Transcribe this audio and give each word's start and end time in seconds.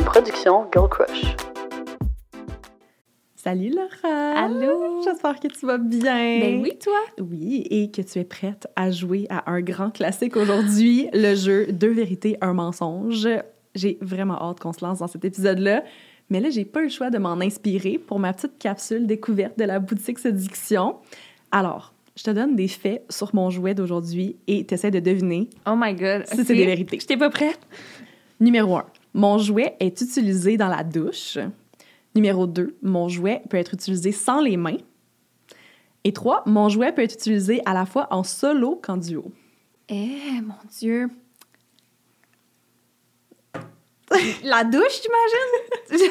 une 0.00 0.06
production 0.06 0.66
Girl 0.72 0.88
Crush. 0.88 1.36
Salut 3.36 3.70
Laura! 3.70 4.44
Allô! 4.44 5.02
J'espère 5.04 5.38
que 5.38 5.48
tu 5.48 5.66
vas 5.66 5.76
bien. 5.76 6.40
Ben 6.40 6.62
oui, 6.62 6.72
toi! 6.82 6.98
Oui, 7.20 7.66
et 7.68 7.90
que 7.90 8.00
tu 8.00 8.18
es 8.18 8.24
prête 8.24 8.66
à 8.76 8.90
jouer 8.90 9.26
à 9.28 9.50
un 9.50 9.60
grand 9.60 9.90
classique 9.90 10.36
aujourd'hui, 10.36 11.08
le 11.12 11.34
jeu 11.34 11.66
Deux 11.66 11.92
vérités, 11.92 12.38
un 12.40 12.54
mensonge. 12.54 13.28
J'ai 13.74 13.98
vraiment 14.00 14.40
hâte 14.40 14.60
qu'on 14.60 14.72
se 14.72 14.82
lance 14.82 15.00
dans 15.00 15.06
cet 15.06 15.24
épisode-là. 15.24 15.84
Mais 16.30 16.40
là, 16.40 16.48
j'ai 16.48 16.64
pas 16.64 16.80
eu 16.80 16.84
le 16.84 16.88
choix 16.88 17.10
de 17.10 17.18
m'en 17.18 17.38
inspirer 17.40 17.98
pour 17.98 18.18
ma 18.18 18.32
petite 18.32 18.58
capsule 18.58 19.06
découverte 19.06 19.58
de 19.58 19.64
la 19.64 19.80
boutique 19.80 20.18
Séduction. 20.18 20.96
Alors, 21.50 21.92
je 22.16 22.22
te 22.22 22.30
donne 22.30 22.56
des 22.56 22.68
faits 22.68 23.04
sur 23.10 23.34
mon 23.34 23.50
jouet 23.50 23.74
d'aujourd'hui 23.74 24.36
et 24.46 24.64
tu 24.64 24.74
essaies 24.74 24.90
de 24.90 25.00
deviner 25.00 25.50
Oh 25.66 25.74
my 25.76 25.92
god! 25.94 26.26
si 26.26 26.42
c'est 26.44 26.54
des 26.54 26.66
vérités. 26.66 26.98
J'étais 27.00 27.18
pas 27.18 27.28
prête! 27.28 27.60
Numéro 28.40 28.78
1. 28.78 28.84
Mon 29.14 29.38
jouet 29.38 29.76
est 29.80 30.00
utilisé 30.00 30.56
dans 30.56 30.68
la 30.68 30.84
douche. 30.84 31.38
Numéro 32.14 32.46
2. 32.46 32.76
Mon 32.82 33.08
jouet 33.08 33.42
peut 33.48 33.56
être 33.56 33.74
utilisé 33.74 34.12
sans 34.12 34.40
les 34.40 34.56
mains. 34.56 34.78
Et 36.04 36.12
3. 36.12 36.44
Mon 36.46 36.68
jouet 36.68 36.92
peut 36.92 37.02
être 37.02 37.14
utilisé 37.14 37.60
à 37.66 37.74
la 37.74 37.86
fois 37.86 38.08
en 38.10 38.22
solo 38.22 38.80
qu'en 38.82 38.96
duo. 38.96 39.32
Eh, 39.88 40.40
mon 40.42 40.54
Dieu! 40.78 41.10
La 44.42 44.64
douche, 44.64 45.02
j'imagine? 45.02 46.10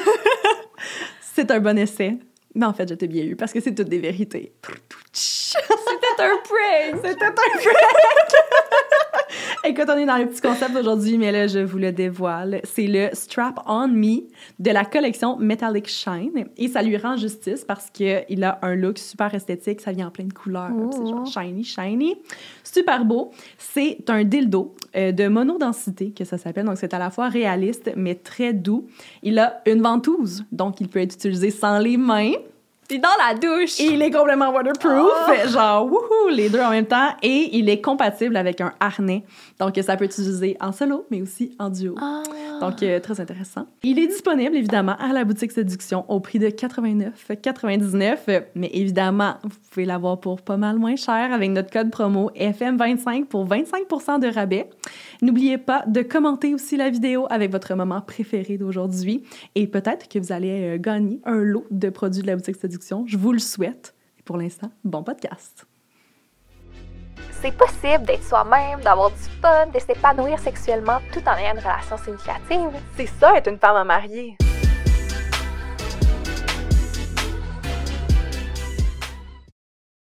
C'est 1.20 1.50
un 1.50 1.60
bon 1.60 1.76
essai. 1.78 2.18
Mais 2.54 2.66
en 2.66 2.72
fait, 2.72 2.88
je 2.88 2.94
t'ai 2.94 3.06
bien 3.06 3.24
eu 3.24 3.36
parce 3.36 3.52
que 3.52 3.60
c'est 3.60 3.74
toutes 3.74 3.88
des 3.88 3.98
vérités. 3.98 4.52
C'était 5.12 6.22
un 6.22 6.36
prank! 6.42 7.04
C'était 7.04 7.24
un 7.24 7.32
prank! 7.32 7.74
Écoute, 9.64 9.86
on 9.88 9.96
est 9.96 10.06
dans 10.06 10.16
le 10.16 10.26
petit 10.26 10.40
concept 10.40 10.74
aujourd'hui, 10.74 11.18
mais 11.18 11.30
là, 11.30 11.46
je 11.46 11.58
vous 11.60 11.78
le 11.78 11.92
dévoile. 11.92 12.60
C'est 12.64 12.86
le 12.86 13.10
Strap 13.12 13.60
On 13.66 13.88
Me 13.88 14.22
de 14.58 14.70
la 14.70 14.84
collection 14.84 15.36
Metallic 15.36 15.86
Shine. 15.86 16.46
Et 16.56 16.68
ça 16.68 16.82
lui 16.82 16.96
rend 16.96 17.16
justice 17.16 17.64
parce 17.64 17.90
qu'il 17.90 18.42
a 18.42 18.58
un 18.62 18.74
look 18.74 18.98
super 18.98 19.34
esthétique. 19.34 19.80
Ça 19.80 19.92
vient 19.92 20.08
en 20.08 20.10
pleine 20.10 20.32
couleur. 20.32 20.70
Oh. 20.74 20.90
C'est 20.92 21.06
genre 21.06 21.26
shiny, 21.26 21.64
shiny. 21.64 22.16
Super 22.64 23.04
beau. 23.04 23.30
C'est 23.58 23.98
un 24.08 24.24
dildo 24.24 24.74
euh, 24.96 25.12
de 25.12 25.28
monodensité, 25.28 26.10
que 26.10 26.24
ça 26.24 26.38
s'appelle. 26.38 26.66
Donc, 26.66 26.78
c'est 26.78 26.94
à 26.94 26.98
la 26.98 27.10
fois 27.10 27.28
réaliste, 27.28 27.92
mais 27.96 28.14
très 28.14 28.52
doux. 28.52 28.86
Il 29.22 29.38
a 29.38 29.62
une 29.66 29.82
ventouse, 29.82 30.44
donc 30.52 30.80
il 30.80 30.88
peut 30.88 31.00
être 31.00 31.14
utilisé 31.14 31.50
sans 31.50 31.78
les 31.78 31.96
mains. 31.96 32.32
Puis 32.90 32.98
dans 32.98 33.08
la 33.24 33.34
douche! 33.34 33.78
Et 33.78 33.84
il 33.84 34.02
est 34.02 34.10
complètement 34.10 34.50
waterproof, 34.50 35.12
Oh! 35.28 35.48
genre 35.48 35.86
wouhou, 35.86 36.28
les 36.32 36.48
deux 36.48 36.58
en 36.58 36.70
même 36.70 36.86
temps. 36.86 37.10
Et 37.22 37.56
il 37.56 37.68
est 37.68 37.80
compatible 37.80 38.36
avec 38.36 38.60
un 38.60 38.72
harnais. 38.80 39.22
Donc, 39.60 39.78
ça 39.80 39.96
peut 39.96 40.06
être 40.06 40.10
utilisé 40.18 40.56
en 40.60 40.72
solo, 40.72 41.06
mais 41.08 41.22
aussi 41.22 41.54
en 41.60 41.70
duo. 41.70 41.94
Ah. 42.00 42.24
Donc, 42.60 42.82
euh, 42.82 42.98
très 42.98 43.20
intéressant. 43.20 43.66
Il 43.84 44.00
est 44.00 44.08
disponible, 44.08 44.56
évidemment, 44.56 44.96
à 44.98 45.12
la 45.12 45.22
boutique 45.22 45.52
Séduction 45.52 46.04
au 46.08 46.18
prix 46.18 46.40
de 46.40 46.48
89,99. 46.48 48.18
Euh, 48.28 48.40
Mais 48.56 48.70
évidemment, 48.72 49.34
vous 49.44 49.56
pouvez 49.70 49.84
l'avoir 49.86 50.18
pour 50.18 50.42
pas 50.42 50.56
mal 50.56 50.76
moins 50.76 50.96
cher 50.96 51.32
avec 51.32 51.48
notre 51.50 51.70
code 51.70 51.92
promo 51.92 52.32
FM25 52.34 53.26
pour 53.26 53.46
25% 53.46 54.18
de 54.18 54.26
rabais. 54.34 54.68
N'oubliez 55.22 55.58
pas 55.58 55.84
de 55.86 56.02
commenter 56.02 56.54
aussi 56.54 56.76
la 56.76 56.90
vidéo 56.90 57.28
avec 57.30 57.52
votre 57.52 57.72
moment 57.76 58.00
préféré 58.00 58.58
d'aujourd'hui. 58.58 59.22
Et 59.54 59.68
peut-être 59.68 60.08
que 60.08 60.18
vous 60.18 60.32
allez 60.32 60.74
euh, 60.74 60.78
gagner 60.80 61.20
un 61.24 61.36
lot 61.36 61.66
de 61.70 61.88
produits 61.88 62.22
de 62.22 62.26
la 62.26 62.34
boutique 62.34 62.56
Séduction. 62.56 62.79
Je 63.06 63.16
vous 63.16 63.32
le 63.32 63.38
souhaite. 63.38 63.94
Et 64.18 64.22
pour 64.22 64.36
l'instant, 64.36 64.70
bon 64.84 65.02
podcast. 65.02 65.66
C'est 67.42 67.56
possible 67.56 68.04
d'être 68.06 68.24
soi-même, 68.24 68.80
d'avoir 68.80 69.10
du 69.10 69.22
fun, 69.40 69.66
de 69.66 69.78
s'épanouir 69.78 70.38
sexuellement 70.38 70.98
tout 71.12 71.20
en 71.26 71.36
ayant 71.36 71.52
une 71.52 71.60
relation 71.60 71.96
significative. 71.98 72.70
C'est 72.96 73.06
ça, 73.06 73.36
être 73.36 73.48
une 73.48 73.58
femme 73.58 73.76
à 73.76 73.84
marier. 73.84 74.36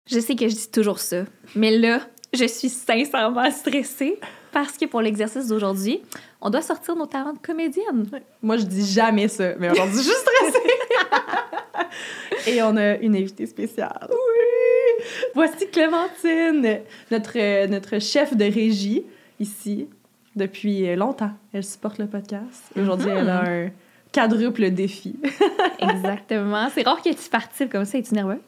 Je 0.10 0.20
sais 0.20 0.36
que 0.36 0.48
je 0.48 0.56
dis 0.56 0.72
toujours 0.72 1.00
ça, 1.00 1.24
mais 1.56 1.78
là, 1.78 2.02
je 2.34 2.46
suis 2.46 2.70
sincèrement 2.70 3.50
stressée 3.50 4.20
parce 4.52 4.78
que 4.78 4.86
pour 4.86 5.02
l'exercice 5.02 5.48
d'aujourd'hui, 5.48 6.02
on 6.42 6.50
doit 6.50 6.62
sortir 6.62 6.96
nos 6.96 7.06
talents 7.06 7.34
de 7.34 7.40
comédienne. 7.40 8.06
Moi, 8.42 8.58
je 8.58 8.64
dis 8.64 8.86
jamais 8.86 9.28
ça, 9.28 9.54
mais 9.58 9.70
aujourd'hui, 9.70 9.98
je 9.98 10.04
suis 10.04 10.12
stressée. 10.12 10.74
Et 12.48 12.62
on 12.64 12.76
a 12.78 12.96
une 12.98 13.16
invitée 13.16 13.46
spéciale. 13.46 14.10
Oui! 14.10 15.06
Voici 15.36 15.70
Clémentine, 15.70 16.82
notre, 17.10 17.68
notre 17.68 18.00
chef 18.00 18.36
de 18.36 18.46
régie 18.46 19.04
ici 19.40 19.88
depuis 20.36 20.96
longtemps. 20.96 21.32
Elle 21.54 21.64
supporte 21.64 21.98
le 21.98 22.08
podcast. 22.08 22.72
Aujourd'hui, 22.76 23.10
elle 23.10 23.30
a 23.30 23.44
un 23.44 23.70
quadruple 24.14 24.70
défi. 24.72 25.16
Exactement. 25.80 26.70
C'est 26.74 26.84
rare 26.84 27.02
que 27.02 27.10
tu 27.10 27.30
participes 27.30 27.72
comme 27.72 27.86
ça. 27.86 27.98
Es-tu 27.98 28.14
nerveuse? 28.14 28.40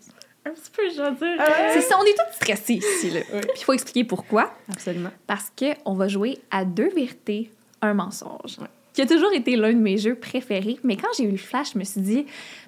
Un 0.46 0.52
petit 0.52 0.72
peu, 0.76 0.84
je 0.90 1.02
veux 1.02 1.16
dire. 1.16 1.46
C'est 1.74 1.82
ça, 1.82 1.96
on 2.00 2.04
est 2.04 2.14
tous 2.14 2.36
stressés 2.36 2.74
ici. 2.74 3.12
Là. 3.12 3.22
Oui. 3.34 3.40
Puis 3.42 3.62
il 3.62 3.64
faut 3.64 3.74
expliquer 3.74 4.04
pourquoi. 4.04 4.54
Absolument. 4.72 5.12
Parce 5.26 5.52
qu'on 5.58 5.94
va 5.94 6.08
jouer 6.08 6.40
à 6.52 6.66
deux 6.66 6.90
vérités, 6.90 7.50
un 7.82 7.94
mensonge. 7.94 8.60
Ouais. 8.60 8.68
Qui 8.94 9.02
a 9.02 9.06
toujours 9.08 9.32
été 9.34 9.56
l'un 9.56 9.74
de 9.74 9.80
mes 9.80 9.98
jeux 9.98 10.16
préférés. 10.16 10.78
Mais 10.84 10.96
quand 10.96 11.08
j'ai 11.18 11.24
eu 11.24 11.32
le 11.32 11.38
flash, 11.38 11.74
je 11.74 11.80
me 11.80 11.84
suis 11.84 12.02
dit, 12.02 12.26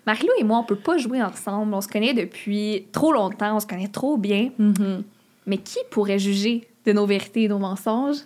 Marilou 0.08 0.32
et 0.40 0.44
moi, 0.44 0.58
on 0.60 0.64
peut 0.64 0.76
pas 0.76 0.98
jouer 0.98 1.22
ensemble. 1.22 1.74
On 1.74 1.82
se 1.82 1.88
connaît 1.88 2.14
depuis 2.14 2.88
trop 2.92 3.12
longtemps, 3.14 3.56
on 3.56 3.60
se 3.60 3.68
connaît 3.68 3.88
trop 3.90 4.18
bien. 4.18 4.50
Mhm. 4.58 5.04
Mais 5.46 5.58
qui 5.58 5.78
pourrait 5.92 6.18
juger 6.20 6.68
de 6.86 6.94
nos 6.94 7.06
vérités 7.06 7.44
et 7.44 7.48
nos 7.48 7.60
mensonges? 7.60 8.18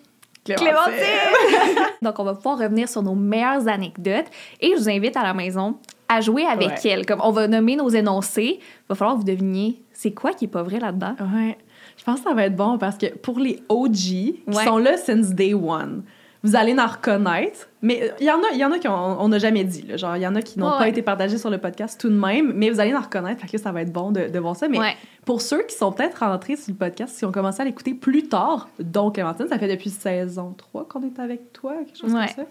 Clémentine! 0.46 1.04
Donc, 2.02 2.18
on 2.20 2.24
va 2.24 2.34
pouvoir 2.34 2.58
revenir 2.60 2.88
sur 2.90 3.04
nos 3.04 3.16
meilleures 3.16 3.68
anecdotes. 3.68 4.26
Et 4.62 4.72
je 4.76 4.78
vous 4.82 4.90
invite 4.90 5.16
à 5.18 5.24
la 5.24 5.34
maison 5.34 5.76
à 6.08 6.22
jouer 6.22 6.46
avec 6.46 6.70
Ouais. 6.70 6.90
elle. 6.90 7.06
Comme 7.06 7.20
on 7.22 7.32
va 7.32 7.48
nommer 7.48 7.76
nos 7.76 7.90
énoncés, 7.90 8.60
il 8.60 8.86
va 8.88 8.96
falloir 8.96 9.16
que 9.16 9.22
vous 9.22 9.28
deviniez 9.28 9.82
c'est 9.94 10.12
quoi 10.12 10.32
qui 10.34 10.46
est 10.46 10.50
pas 10.50 10.64
vrai 10.64 10.80
là-dedans? 10.80 11.16
Ouais. 11.20 11.58
Je 11.98 12.04
pense 12.06 12.22
que 12.22 12.30
ça 12.30 12.34
va 12.34 12.46
être 12.46 12.56
bon 12.56 12.78
parce 12.78 12.98
que 12.98 13.08
pour 13.18 13.38
les 13.38 13.62
OG 13.68 13.92
qui 13.94 14.44
Ouais. 14.48 14.64
sont 14.64 14.78
là 14.78 14.96
since 14.96 15.32
day 15.32 15.54
one, 15.54 16.04
vous 16.44 16.56
allez 16.56 16.74
en 16.80 16.88
reconnaître. 16.88 17.68
Mais 17.82 18.12
il 18.20 18.26
y 18.26 18.32
en 18.32 18.38
a, 18.40 18.50
il 18.54 18.58
y 18.60 18.64
en 18.66 18.72
a 18.72 18.80
qui 18.80 18.88
on 18.88 19.22
on 19.22 19.28
n'a 19.30 19.40
jamais 19.40 19.64
dit. 19.64 19.82
là. 19.84 19.98
Genre, 19.98 20.16
il 20.18 20.22
y 20.22 20.28
en 20.28 20.36
a 20.36 20.42
qui 20.42 20.58
n'ont 20.60 20.72
Ouais. 20.72 20.78
pas 20.78 20.88
été 20.88 21.02
partagés 21.02 21.38
sur 21.38 21.50
le 21.50 21.58
podcast 21.58 22.00
tout 22.00 22.10
de 22.10 22.16
même, 22.16 22.54
mais 22.56 22.70
vous 22.70 22.80
allez 22.80 22.94
en 22.96 23.02
reconnaître. 23.02 23.42
Fait 23.42 23.48
que 23.48 23.58
là, 23.58 23.64
ça 23.64 23.72
va 23.72 23.82
être 23.82 23.92
bon 23.92 24.12
de, 24.12 24.28
de 24.28 24.40
voir 24.40 24.56
ça. 24.56 24.68
Mais 24.68 24.80
Ouais. 24.80 24.96
pour 25.26 25.42
ceux 25.42 25.64
qui 25.64 25.76
sont 25.76 25.92
peut-être 25.92 26.20
rentrés 26.20 26.56
sur 26.56 26.72
le 26.72 26.78
podcast, 26.78 27.18
qui 27.18 27.26
ont 27.26 27.32
commencé 27.32 27.62
à 27.62 27.66
l'écouter 27.66 27.94
plus 27.94 28.24
tard, 28.28 28.70
donc 28.80 29.16
Clémentine, 29.16 29.48
ça 29.48 29.60
fait 29.60 29.68
depuis 29.68 29.90
saison 29.90 30.54
3 30.58 30.88
qu'on 30.88 31.02
est 31.04 31.20
avec 31.20 31.52
toi, 31.54 31.74
quelque 31.86 31.98
chose 31.98 32.14
Ouais. 32.14 32.28
comme 32.36 32.46
ça. 32.46 32.50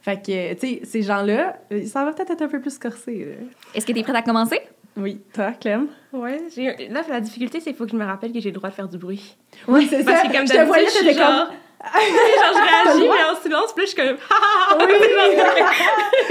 Fait 0.00 0.16
que, 0.24 0.54
tu 0.54 0.60
sais, 0.60 0.80
ces 0.84 1.02
gens-là, 1.02 1.56
euh, 1.72 1.84
ça 1.86 2.04
va 2.04 2.12
peut-être 2.12 2.30
être 2.30 2.42
un 2.42 2.48
peu 2.48 2.60
plus 2.60 2.78
corsé. 2.78 3.36
Est-ce 3.74 3.84
que 3.84 3.92
tu 3.92 3.98
es 3.98 4.02
prête 4.02 4.16
à 4.16 4.22
commencer? 4.22 4.60
Oui, 4.96 5.20
toi, 5.32 5.52
Clem? 5.60 5.86
Ouais, 6.12 6.40
j'ai... 6.54 6.88
là, 6.88 7.02
la 7.08 7.20
difficulté, 7.20 7.58
c'est 7.60 7.70
qu'il 7.70 7.76
faut 7.76 7.84
que 7.84 7.90
je 7.92 7.96
me 7.96 8.04
rappelle 8.04 8.32
que 8.32 8.40
j'ai 8.40 8.50
le 8.50 8.54
droit 8.56 8.70
de 8.70 8.74
faire 8.74 8.88
du 8.88 8.96
bruit. 8.98 9.36
Oui, 9.68 9.86
c'est 9.88 10.04
Parce 10.04 10.22
ça. 10.22 10.28
que 10.28 10.32
comme 10.36 10.46
je 10.46 10.52
te 10.54 10.64
voyais, 10.66 10.86
je 10.86 10.90
suis 10.90 11.06
t'étais 11.06 11.20
comme... 11.20 11.48
genre... 11.84 12.54
je 12.54 12.88
réagis, 12.90 13.08
mais 13.08 13.24
en 13.30 13.40
silence, 13.42 13.72
puis 13.74 13.84
là, 13.84 13.86
je 13.86 13.86
suis 13.86 13.96
comme... 13.96 14.16
Oui! 14.88 14.94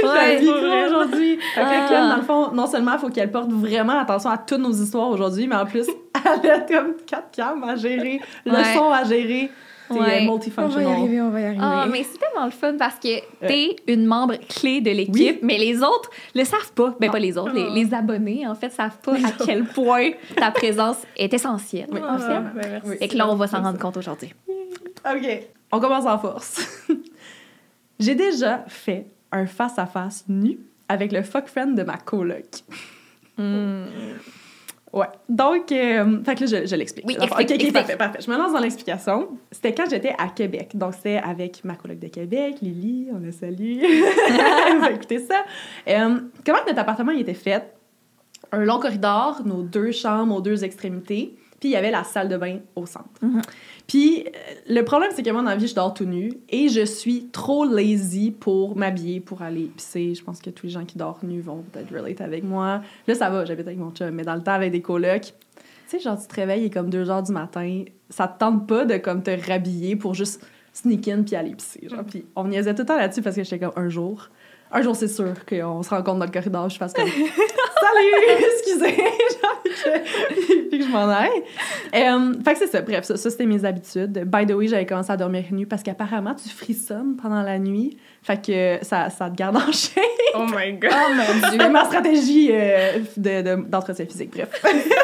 Ouais. 0.07 0.39
micro 0.39 0.85
aujourd'hui. 0.87 1.39
Fait 1.55 1.61
que 1.61 1.65
là. 1.65 1.87
Clem, 1.87 2.09
dans 2.09 2.15
le 2.17 2.21
fond, 2.21 2.51
non 2.53 2.67
seulement 2.67 2.93
il 2.93 2.99
faut 2.99 3.09
qu'elle 3.09 3.31
porte 3.31 3.49
vraiment 3.49 3.99
attention 3.99 4.29
à 4.29 4.37
toutes 4.37 4.59
nos 4.59 4.71
histoires 4.71 5.09
aujourd'hui, 5.09 5.47
mais 5.47 5.55
en 5.55 5.65
plus, 5.65 5.87
elle 6.43 6.51
a 6.51 6.59
comme 6.59 6.95
quatre 7.05 7.31
cams 7.35 7.63
à 7.63 7.75
gérer, 7.75 8.19
le 8.45 8.51
Ouais. 8.51 8.73
son 8.75 8.91
à 8.91 9.03
gérer. 9.03 9.51
Ouais. 9.89 10.27
euh, 10.27 10.29
On 10.57 10.67
va 10.67 10.81
y 10.81 10.85
arriver, 10.85 11.21
on 11.21 11.29
va 11.29 11.39
y 11.41 11.45
arriver. 11.45 11.61
Ah, 11.63 11.87
mais 11.91 12.03
c'est 12.03 12.17
tellement 12.17 12.45
le 12.45 12.51
fun 12.51 12.75
parce 12.77 12.95
que 12.99 13.19
t'es 13.47 13.75
une 13.87 14.05
membre 14.05 14.35
clé 14.49 14.81
de 14.81 14.91
l'équipe, 14.91 15.13
Oui. 15.15 15.39
mais 15.41 15.57
les 15.57 15.81
autres 15.81 16.09
le 16.35 16.43
savent 16.43 16.71
pas. 16.73 16.95
Ben, 16.99 17.09
pas 17.11 17.19
les 17.19 17.37
autres, 17.37 17.53
les, 17.53 17.65
Oh. 17.69 17.73
les 17.73 17.93
abonnés, 17.93 18.45
en 18.47 18.55
fait, 18.55 18.69
savent 18.71 18.97
pas 18.99 19.13
à 19.15 19.31
quel 19.45 19.65
point 19.65 20.11
ta 20.35 20.51
présence 20.51 20.97
est 21.15 21.33
essentielle. 21.33 21.87
Oui. 21.91 21.99
Ah, 22.03 22.15
Essentielle. 22.17 22.51
ben, 22.55 22.69
merci. 22.83 22.97
Et 23.03 23.07
que 23.07 23.15
là, 23.17 23.29
on 23.29 23.35
va 23.35 23.47
s'en 23.47 23.61
rendre 23.61 23.79
compte 23.79 23.97
aujourd'hui. 23.97 24.33
OK. 24.49 25.27
On 25.71 25.79
commence 25.79 26.05
en 26.05 26.17
force. 26.19 26.85
J'ai 27.99 28.15
déjà 28.15 28.65
fait 28.67 29.07
un 29.31 29.45
face-à-face 29.45 30.25
nu 30.27 30.59
avec 30.89 31.11
le 31.11 31.23
fuck 31.23 31.47
friend 31.47 31.75
de 31.77 31.83
ma 31.83 31.97
coloc. 31.97 32.45
Hmm. 33.37 33.85
Ouais. 34.97 35.05
Donc, 35.29 35.71
euh, 35.71 36.23
fait 36.23 36.35
que 36.35 36.45
là, 36.45 36.61
je, 36.61 36.67
je 36.67 36.75
l'explique. 36.75 37.05
Oui, 37.07 37.15
Ok, 37.17 37.23
explique, 37.25 37.47
ok, 37.49 37.51
explique. 37.55 37.73
parfait, 37.73 37.95
parfait. 37.97 38.19
Je 38.25 38.31
me 38.31 38.37
lance 38.37 38.51
dans 38.53 38.59
l'explication. 38.59 39.29
C'était 39.51 39.73
quand 39.73 39.89
j'étais 39.89 40.13
à 40.17 40.27
Québec. 40.29 40.71
Donc, 40.73 40.93
c'était 40.95 41.17
avec 41.23 41.63
ma 41.63 41.75
coloc 41.75 41.99
de 41.99 42.07
Québec, 42.07 42.55
Lily, 42.61 43.09
on 43.13 43.19
la 43.19 43.31
salue. 43.31 43.79
Va 44.81 44.91
écouter 44.91 45.19
ça. 45.19 45.43
Euh, 45.87 46.19
comment 46.45 46.59
notre 46.65 46.79
appartement 46.79 47.11
il 47.11 47.21
était 47.21 47.33
fait? 47.33 47.73
Un 48.51 48.63
long 48.63 48.79
corridor, 48.79 49.41
nos 49.45 49.61
deux 49.61 49.91
chambres 49.91 50.35
aux 50.35 50.41
deux 50.41 50.63
extrémités, 50.63 51.35
puis 51.59 51.69
il 51.69 51.71
y 51.71 51.75
avait 51.75 51.91
la 51.91 52.03
salle 52.03 52.29
de 52.29 52.37
bain 52.37 52.59
au 52.75 52.85
centre. 52.85 53.09
Mhm. 53.21 53.41
Puis 53.87 54.25
euh, 54.27 54.29
le 54.69 54.81
problème, 54.83 55.11
c'est 55.15 55.23
que 55.23 55.29
moi, 55.31 55.41
dans 55.41 55.49
la 55.49 55.55
vie, 55.55 55.67
je 55.67 55.75
dors 55.75 55.93
tout 55.93 56.05
nu 56.05 56.31
et 56.49 56.69
je 56.69 56.85
suis 56.85 57.29
trop 57.31 57.65
lazy 57.65 58.31
pour 58.31 58.75
m'habiller, 58.77 59.19
pour 59.19 59.41
aller 59.41 59.71
pisser. 59.75 60.13
Je 60.13 60.23
pense 60.23 60.41
que 60.41 60.49
tous 60.49 60.67
les 60.67 60.71
gens 60.71 60.85
qui 60.85 60.97
dorment 60.97 61.29
nus 61.29 61.41
vont 61.41 61.63
peut-être 61.71 61.93
relate 61.93 62.21
avec 62.21 62.43
moi. 62.43 62.81
Là, 63.07 63.15
ça 63.15 63.29
va, 63.29 63.45
j'habite 63.45 63.67
avec 63.67 63.79
mon 63.79 63.91
chum, 63.91 64.11
mais 64.11 64.23
dans 64.23 64.35
le 64.35 64.43
temps, 64.43 64.53
avec 64.53 64.71
des 64.71 64.81
colocs, 64.81 65.33
tu 65.89 65.97
sais, 65.97 65.99
genre, 65.99 66.19
tu 66.19 66.27
te 66.27 66.35
réveilles, 66.35 66.63
il 66.63 66.65
est 66.65 66.69
comme 66.69 66.89
2 66.89 67.09
heures 67.09 67.23
du 67.23 67.31
matin, 67.31 67.83
ça 68.09 68.27
te 68.27 68.37
tente 68.39 68.67
pas 68.67 68.85
de 68.85 68.97
comme 68.97 69.23
te 69.23 69.31
rhabiller 69.47 69.95
pour 69.95 70.13
juste 70.13 70.45
sneak 70.73 71.07
in 71.07 71.23
puis 71.23 71.35
aller 71.35 71.55
pisser. 71.55 71.87
Genre. 71.87 72.03
Puis 72.03 72.25
on 72.35 72.45
niaisait 72.45 72.75
tout 72.75 72.81
le 72.81 72.87
temps 72.87 72.97
là-dessus 72.97 73.21
parce 73.21 73.35
que 73.35 73.43
j'étais 73.43 73.59
comme 73.59 73.71
un 73.75 73.89
jour, 73.89 74.29
un 74.71 74.81
jour, 74.81 74.95
c'est 74.95 75.07
sûr 75.07 75.45
qu'on 75.45 75.81
se 75.81 75.89
rencontre 75.89 76.19
dans 76.19 76.25
le 76.25 76.31
corridor, 76.31 76.69
je 76.69 76.77
fasse 76.77 76.93
comme 76.93 77.07
Salut! 77.87 78.39
Excusez! 78.53 78.95
Que, 79.83 80.69
puis 80.69 80.79
que 80.79 80.85
je 80.85 80.89
m'en 80.91 81.07
aille. 81.09 81.43
Euh, 81.95 82.33
fait 82.43 82.53
que 82.53 82.59
c'est 82.59 82.67
ça. 82.67 82.81
Bref, 82.81 83.03
ça, 83.05 83.15
ça, 83.17 83.29
c'était 83.29 83.45
mes 83.45 83.63
habitudes. 83.63 84.23
By 84.25 84.45
the 84.45 84.51
way, 84.53 84.67
j'avais 84.67 84.85
commencé 84.85 85.11
à 85.11 85.17
dormir 85.17 85.43
nu 85.51 85.65
parce 85.67 85.83
qu'apparemment, 85.83 86.35
tu 86.35 86.49
frissonnes 86.49 87.15
pendant 87.21 87.41
la 87.43 87.59
nuit. 87.59 87.97
Fait 88.23 88.41
que 88.43 88.85
ça, 88.85 89.09
ça 89.09 89.29
te 89.29 89.35
garde 89.35 89.55
en 89.67 89.71
shape. 89.71 90.03
Oh 90.35 90.45
my 90.53 90.73
god. 90.73 90.91
Oh 90.93 91.57
mon 91.63 91.69
ma 91.69 91.85
stratégie 91.85 92.49
euh, 92.51 92.99
de- 93.15 93.41
de- 93.41 93.69
d'entretien 93.69 94.05
physique. 94.05 94.31
Bref. 94.31 94.49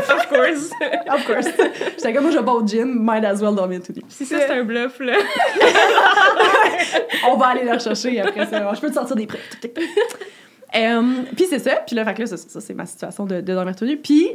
of 0.09 0.27
course. 0.29 0.71
of 1.13 1.25
course. 1.25 1.47
J'étais 1.97 2.13
comme, 2.13 2.24
moi, 2.24 2.31
je 2.31 2.38
vais 2.39 2.45
pas 2.45 2.53
au 2.53 2.65
gym, 2.65 3.00
might 3.01 3.24
as 3.24 3.41
well 3.41 3.56
dormir 3.56 3.81
tout 3.86 3.94
nu. 3.95 4.01
si 4.09 4.25
ça, 4.25 4.38
c'est 4.39 4.53
un 4.53 4.63
bluff, 4.63 5.00
là. 5.00 5.13
On 7.29 7.38
va 7.38 7.47
aller 7.47 7.63
le 7.63 7.71
rechercher 7.74 8.19
après 8.19 8.45
ça. 8.47 8.74
Je 8.74 8.81
peux 8.81 8.89
te 8.89 8.94
sortir 8.95 9.15
des 9.15 9.27
preuves. 9.27 9.41
Euh, 10.75 11.23
puis 11.35 11.45
c'est 11.49 11.59
ça. 11.59 11.75
Puis 11.85 11.95
là, 11.95 12.05
fait 12.05 12.13
que 12.13 12.21
là, 12.21 12.27
ça, 12.27 12.37
ça, 12.37 12.61
c'est 12.61 12.73
ma 12.73 12.85
situation 12.85 13.25
de, 13.25 13.41
de 13.41 13.53
dormir 13.53 13.75
tout 13.75 13.85
nu. 13.85 13.97
Puis 13.97 14.27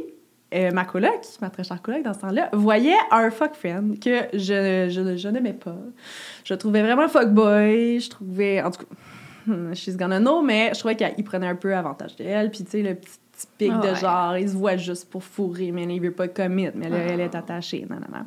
euh, 0.53 0.71
ma 0.71 0.85
coloc, 0.85 1.19
ma 1.41 1.49
très 1.49 1.63
chère 1.63 1.81
coloc 1.81 2.03
dans 2.03 2.13
ce 2.13 2.19
temps-là, 2.21 2.49
voyait 2.53 2.97
un 3.11 3.29
fuck 3.29 3.53
friend 3.53 3.99
que 3.99 4.21
je, 4.33 4.89
je, 4.89 5.17
je 5.17 5.29
n'aimais 5.29 5.53
pas. 5.53 5.75
Je 6.43 6.53
trouvais 6.55 6.81
vraiment 6.81 7.07
fuckboy. 7.07 7.99
Je 7.99 8.09
trouvais, 8.09 8.61
en 8.61 8.71
tout 8.71 8.79
cas, 8.83 9.51
hmm, 9.53 9.73
she's 9.75 9.95
gonna 9.95 10.19
know, 10.19 10.41
mais 10.41 10.71
je 10.73 10.79
trouvais 10.79 10.95
qu'il 10.95 11.23
prenait 11.23 11.47
un 11.47 11.55
peu 11.55 11.75
avantage 11.75 12.15
d'elle. 12.15 12.49
Puis 12.49 12.63
tu 12.63 12.71
sais, 12.71 12.81
le 12.81 12.95
petit 12.95 13.19
typique 13.37 13.71
Ah 13.75 13.85
de 13.85 13.89
ouais. 13.89 13.95
genre, 13.95 14.37
il 14.37 14.49
se 14.49 14.55
voit 14.55 14.77
juste 14.77 15.09
pour 15.09 15.23
fourrer, 15.23 15.71
mais 15.71 15.83
il 15.83 16.01
veut 16.01 16.11
pas 16.11 16.27
commit, 16.27 16.69
mais 16.73 16.89
là, 16.89 16.97
elle 16.97 17.21
est 17.21 17.35
attachée. 17.35 17.85
Non, 17.89 17.97
non, 17.97 18.19
non. 18.19 18.25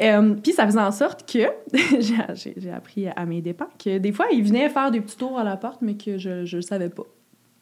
Euh, 0.00 0.34
puis 0.42 0.52
ça 0.52 0.66
faisait 0.66 0.80
en 0.80 0.92
sorte 0.92 1.30
que 1.30 1.48
j'ai 2.00 2.70
appris 2.70 3.08
à 3.08 3.26
mes 3.26 3.42
dépens 3.42 3.68
que 3.82 3.98
des 3.98 4.12
fois, 4.12 4.26
il 4.32 4.42
venait 4.42 4.68
faire 4.68 4.90
des 4.90 5.00
petits 5.00 5.16
tours 5.16 5.38
à 5.38 5.44
la 5.44 5.56
porte, 5.56 5.82
mais 5.82 5.94
que 5.94 6.16
je 6.18 6.56
le 6.56 6.62
savais 6.62 6.88
pas. 6.88 7.04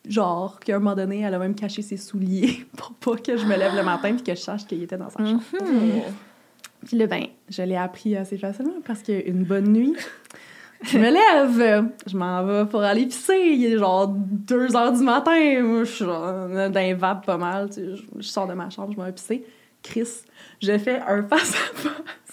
Genre, 0.08 0.58
qu'à 0.61 0.76
un 0.76 0.79
moment 0.79 0.94
donné, 0.94 1.20
elle 1.20 1.35
a 1.35 1.38
même 1.38 1.55
caché 1.55 1.82
ses 1.82 1.96
souliers 1.96 2.64
pour 2.76 2.93
pas 2.94 3.17
que 3.17 3.37
je 3.37 3.44
me 3.44 3.56
lève 3.56 3.75
le 3.75 3.82
matin 3.82 4.14
puis 4.14 4.23
que 4.23 4.35
je 4.35 4.40
sache 4.40 4.67
qu'il 4.67 4.82
était 4.82 4.96
dans 4.96 5.11
sa 5.11 5.19
chambre. 5.19 5.43
Puis 6.87 6.96
là, 6.96 7.06
ben, 7.06 7.25
je 7.49 7.62
l'ai 7.62 7.76
appris 7.76 8.17
assez 8.17 8.38
facilement 8.38 8.81
parce 8.87 9.02
qu'une 9.02 9.43
bonne 9.43 9.73
nuit, 9.73 9.94
je 10.82 10.96
me 10.96 11.11
lève, 11.11 11.90
je 12.06 12.17
m'en 12.17 12.44
vais 12.44 12.67
pour 12.67 12.82
aller 12.82 13.06
pisser. 13.06 13.37
Il 13.37 13.64
est 13.64 13.79
genre 13.79 14.06
2 14.08 14.76
heures 14.76 14.93
du 14.93 15.02
matin. 15.02 15.62
Moi, 15.62 15.85
je 15.85 15.90
suis 15.90 16.05
genre 16.05 16.49
dans 16.49 16.73
les 16.73 16.94
vapes 16.94 17.26
pas 17.26 17.37
mal. 17.37 17.69
tu 17.69 17.75
sais, 17.75 17.96
Je, 17.96 18.02
je 18.20 18.29
sors 18.29 18.46
de 18.46 18.55
ma 18.55 18.70
chambre, 18.70 18.93
je 18.93 18.96
m'en 18.96 19.05
vais 19.05 19.12
pisser. 19.12 19.44
Chris, 19.82 20.08
je 20.62 20.79
fais 20.79 21.00
un 21.00 21.23
face-à-face 21.25 22.27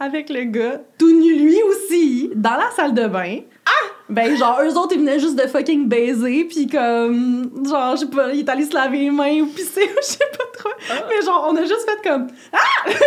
avec 0.00 0.30
le 0.30 0.44
gars, 0.44 0.80
tout 0.98 1.10
nu 1.10 1.34
lui 1.38 1.62
aussi, 1.62 2.30
dans 2.34 2.56
la 2.56 2.70
salle 2.70 2.94
de 2.94 3.06
bain. 3.06 3.40
Ah! 3.66 3.86
Ben, 4.08 4.36
genre, 4.36 4.60
eux 4.62 4.74
autres, 4.78 4.94
ils 4.94 5.00
venaient 5.00 5.18
juste 5.18 5.36
de 5.36 5.46
fucking 5.46 5.86
baiser, 5.86 6.44
puis 6.44 6.66
comme, 6.66 7.50
genre, 7.68 7.96
je 7.96 8.00
sais 8.00 8.06
pas, 8.06 8.32
il 8.32 8.40
est 8.40 8.48
allé 8.48 8.64
se 8.64 8.74
laver 8.74 9.00
les 9.00 9.10
mains 9.10 9.40
ou 9.40 9.46
pisser, 9.46 9.84
ou 9.84 9.96
je 10.00 10.06
sais 10.06 10.24
pas 10.36 10.44
trop. 10.58 10.70
Mais 11.08 11.22
genre, 11.24 11.46
on 11.50 11.56
a 11.56 11.62
juste 11.62 11.88
fait 11.88 12.08
comme, 12.08 12.28
ah! 12.52 12.58
J'étais 12.86 13.00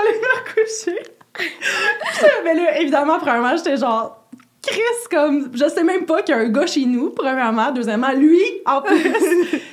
allée 0.00 0.20
me 0.20 0.38
recoucher. 0.38 1.02
Mais 2.44 2.54
là, 2.54 2.80
évidemment, 2.80 3.18
premièrement, 3.18 3.56
j'étais 3.56 3.76
genre, 3.76 4.22
Chris, 4.62 4.80
comme, 5.10 5.50
je 5.54 5.68
sais 5.68 5.82
même 5.82 6.06
pas 6.06 6.22
qu'il 6.22 6.34
y 6.34 6.38
a 6.38 6.42
un 6.42 6.48
gars 6.48 6.66
chez 6.66 6.84
nous, 6.84 7.10
premièrement. 7.10 7.72
Deuxièmement, 7.72 8.12
lui, 8.12 8.40
en 8.64 8.80
plus. 8.80 9.02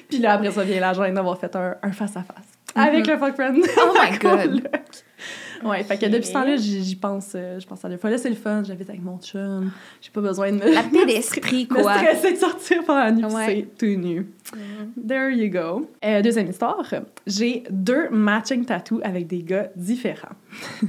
Puis 0.10 0.18
là, 0.18 0.34
après 0.34 0.52
ça, 0.52 0.64
vient 0.64 0.80
la 0.80 0.94
gêne 0.94 1.14
d'avoir 1.14 1.40
fait 1.40 1.56
un 1.56 1.92
face-à-face. 1.92 2.49
Avec 2.76 3.08
le 3.08 3.18
fuck 3.18 3.34
friend. 3.36 3.58
Oh 3.78 3.94
my 3.94 4.18
God. 4.20 4.70
Ouais, 5.66 5.84
fait 5.84 5.98
que 5.98 6.06
depuis 6.06 6.28
ce 6.28 6.32
temps-là, 6.34 6.56
j'y 6.56 6.96
pense, 6.96 7.34
euh, 7.36 7.60
je 7.60 7.68
pense 7.68 7.84
à 7.84 7.90
deux 7.90 7.98
fois. 7.98 8.10
Là, 8.10 8.18
c'est 8.18 8.30
le 8.30 8.36
fun, 8.36 8.64
j'habite 8.64 8.90
avec 8.90 9.04
mon 9.04 9.18
chum. 9.20 9.72
J'ai 10.00 10.10
pas 10.12 10.22
besoin 10.22 10.52
de 10.54 10.58
me, 10.58 10.74
La 10.74 10.84
paix 10.92 11.06
d'esprit, 11.06 11.68
me 11.70 11.82
quoi. 11.82 11.96
stresser 11.98 12.32
de 12.34 12.38
sortir 12.38 12.84
pendant 12.86 13.00
la 13.04 13.12
nuit, 13.12 13.26
Ouais. 13.26 13.68
c'est 13.78 13.78
tout 13.78 14.00
nu. 14.00 14.28
There 15.06 15.32
you 15.32 15.50
go. 15.50 15.90
Euh, 16.06 16.22
deuxième 16.22 16.50
histoire, 16.50 16.82
j'ai 17.28 17.64
deux 17.70 18.08
matching 18.10 18.64
tattoos 18.64 19.02
avec 19.04 19.28
des 19.28 19.44
gars 19.44 19.68
différents. 19.76 20.30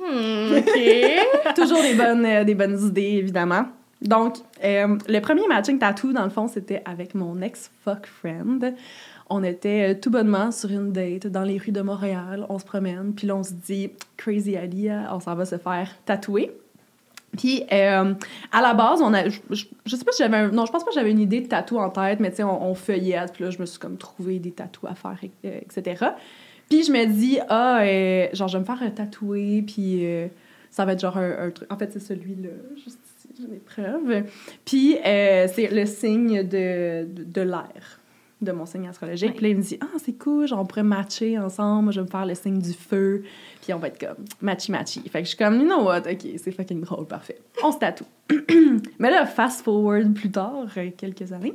OK. 0.00 1.54
Toujours 1.54 1.80
des 1.82 1.94
bonnes, 1.94 2.24
euh, 2.26 2.44
des 2.44 2.54
bonnes 2.54 2.78
idées, 2.86 3.16
évidemment. 3.18 3.66
Donc, 4.02 4.36
le 4.62 5.20
premier 5.20 5.46
matching 5.48 5.78
tattoo, 5.78 6.12
dans 6.12 6.24
le 6.24 6.30
fond, 6.30 6.48
c'était 6.48 6.82
avec 6.84 7.14
mon 7.14 7.40
ex-fuck 7.40 8.06
friend. 8.06 8.74
On 9.28 9.42
était 9.42 9.90
euh, 9.90 9.98
tout 10.00 10.10
bonnement 10.10 10.52
sur 10.52 10.70
une 10.70 10.92
date 10.92 11.26
dans 11.26 11.42
les 11.42 11.58
rues 11.58 11.72
de 11.72 11.80
Montréal. 11.82 12.46
On 12.48 12.58
se 12.58 12.64
promène, 12.64 13.12
puis 13.14 13.26
là, 13.26 13.36
on 13.36 13.42
se 13.42 13.52
dit 13.52 13.90
«crazy 14.16 14.52
idea, 14.52 15.08
on 15.14 15.20
s'en 15.20 15.34
va 15.34 15.44
se 15.44 15.58
faire 15.58 15.90
tatouer». 16.04 16.52
Puis, 17.36 17.64
euh, 17.72 18.14
à 18.52 18.62
la 18.62 18.72
base, 18.72 19.02
on 19.02 19.12
a... 19.12 19.28
Je, 19.28 19.40
je- 19.50 19.96
sais 19.96 20.04
pas 20.04 20.12
si 20.12 20.22
j'avais... 20.22 20.48
non, 20.50 20.64
je 20.64 20.72
pense 20.72 20.84
pas 20.84 20.90
que 20.90 20.94
j'avais 20.94 21.10
une 21.10 21.18
idée 21.20 21.40
de 21.40 21.48
tatou 21.48 21.78
en 21.78 21.90
tête, 21.90 22.20
mais 22.20 22.30
tu 22.30 22.36
sais, 22.36 22.42
on, 22.44 22.70
on 22.70 22.74
feuillette, 22.74 23.32
puis 23.32 23.44
là, 23.44 23.50
je 23.50 23.58
me 23.58 23.66
suis 23.66 23.78
comme 23.78 23.96
trouvé 23.98 24.38
des 24.38 24.52
tatous 24.52 24.88
à 24.88 24.94
faire, 24.94 25.18
euh, 25.44 25.58
etc. 25.60 26.06
Puis 26.68 26.84
je 26.84 26.92
me 26.92 27.04
dis, 27.06 27.38
ah, 27.48 27.80
euh, 27.82 28.28
genre, 28.32 28.48
je 28.48 28.56
vais 28.56 28.60
me 28.60 28.64
faire 28.64 28.82
euh, 28.82 28.90
tatouer, 28.90 29.62
puis 29.66 30.06
euh, 30.06 30.28
ça 30.70 30.84
va 30.84 30.92
être 30.92 31.00
genre 31.00 31.16
un, 31.16 31.50
truc. 31.50 31.70
En 31.72 31.76
fait, 31.76 31.92
c'est 31.92 32.00
celui-là, 32.00 32.50
juste 32.76 32.98
ici, 33.18 33.28
j'ai 33.40 33.46
des 33.48 33.56
preuves. 33.60 34.24
Puis 34.64 34.96
euh, 35.04 35.46
c'est 35.52 35.68
le 35.68 35.86
signe 35.86 36.42
de, 36.42 37.06
de 37.06 37.40
l'air, 37.40 38.00
de 38.42 38.52
mon 38.52 38.66
signe 38.66 38.86
astrologique. 38.86 39.34
Puis 39.34 39.42
là, 39.42 39.48
il 39.48 39.56
me 39.56 39.62
dit, 39.62 39.78
ah, 39.80 39.98
c'est 40.02 40.18
cool, 40.18 40.46
genre, 40.46 40.60
on 40.60 40.66
pourrait 40.66 40.82
matcher 40.82 41.38
ensemble. 41.38 41.92
Je 41.92 42.00
vais 42.00 42.06
me 42.06 42.10
faire 42.10 42.26
le 42.26 42.34
signe 42.34 42.58
du 42.58 42.72
feu, 42.72 43.24
puis 43.62 43.72
on 43.72 43.78
va 43.78 43.88
être 43.88 43.98
comme 43.98 44.24
matchy-matchy. 44.42 45.00
Fait 45.08 45.20
que 45.20 45.24
je 45.24 45.28
suis 45.30 45.38
comme, 45.38 45.60
you 45.60 45.64
know 45.64 45.84
what, 45.84 46.00
ok, 46.00 46.26
c'est 46.36 46.52
fucking 46.52 46.82
drôle, 46.82 47.06
parfait. 47.06 47.38
On 47.62 47.72
se 47.72 47.78
tatoue. 47.78 48.04
Mais 48.98 49.10
là, 49.10 49.24
fast 49.24 49.62
forward 49.62 50.12
plus 50.12 50.30
tard, 50.30 50.66
euh, 50.76 50.90
quelques 50.96 51.32
années, 51.32 51.54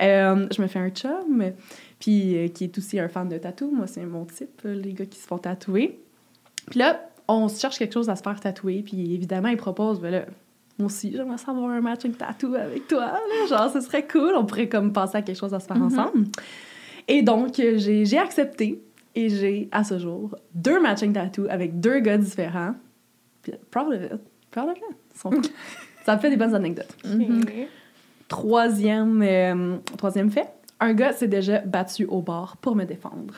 euh, 0.00 0.46
je 0.54 0.62
me 0.62 0.66
fais 0.68 0.78
un 0.78 0.90
chum, 0.90 1.52
puis 1.98 2.36
euh, 2.36 2.48
qui 2.48 2.64
est 2.64 2.78
aussi 2.78 2.98
un 2.98 3.08
fan 3.08 3.28
de 3.28 3.36
tatou. 3.36 3.70
Moi, 3.70 3.86
c'est 3.86 4.04
mon 4.06 4.24
type, 4.24 4.62
les 4.64 4.94
gars 4.94 5.06
qui 5.06 5.18
se 5.18 5.26
font 5.26 5.38
tatouer. 5.38 6.00
Puis 6.70 6.78
là, 6.78 7.10
on 7.28 7.48
se 7.48 7.60
cherche 7.60 7.78
quelque 7.78 7.92
chose 7.92 8.08
à 8.08 8.16
se 8.16 8.22
faire 8.22 8.40
tatouer, 8.40 8.82
puis 8.82 9.14
évidemment, 9.14 9.48
il 9.48 9.56
propose, 9.58 10.00
ben 10.00 10.10
là, 10.10 10.26
moi 10.78 10.86
aussi, 10.86 11.12
j'aimerais 11.14 11.38
savoir 11.38 11.70
un 11.70 11.80
matching 11.80 12.12
tattoo 12.12 12.54
avec 12.54 12.86
toi, 12.88 13.06
là. 13.06 13.46
genre, 13.48 13.70
ce 13.72 13.80
serait 13.80 14.06
cool, 14.06 14.34
on 14.36 14.44
pourrait 14.44 14.68
comme 14.68 14.92
passer 14.92 15.16
à 15.18 15.22
quelque 15.22 15.38
chose 15.38 15.54
à 15.54 15.60
se 15.60 15.66
faire 15.66 15.80
ensemble. 15.82 16.26
Et 17.08 17.22
donc, 17.22 17.54
j'ai 17.56 18.18
accepté, 18.18 18.82
et 19.14 19.28
j'ai, 19.30 19.68
à 19.72 19.84
ce 19.84 19.98
jour, 19.98 20.36
deux 20.54 20.80
matching 20.80 21.12
tattoos 21.12 21.46
avec 21.48 21.80
deux 21.80 22.00
gars 22.00 22.18
différents. 22.18 22.74
Puis, 23.42 23.52
proud 23.70 23.94
of 23.94 24.02
it. 24.02 24.20
Proud 24.50 24.68
of 24.70 24.76
it. 24.76 24.96
Sont- 25.14 25.30
Ça 26.04 26.14
me 26.16 26.20
fait 26.20 26.30
des 26.30 26.36
bonnes 26.36 26.54
anecdotes. 26.54 26.94
Troisième, 28.28 29.22
euh, 29.22 29.76
troisième 29.96 30.30
fait, 30.30 30.48
un 30.80 30.92
gars 30.94 31.12
s'est 31.12 31.28
déjà 31.28 31.60
battu 31.60 32.04
au 32.06 32.20
bar 32.22 32.56
pour 32.58 32.74
me 32.74 32.84
défendre. 32.84 33.34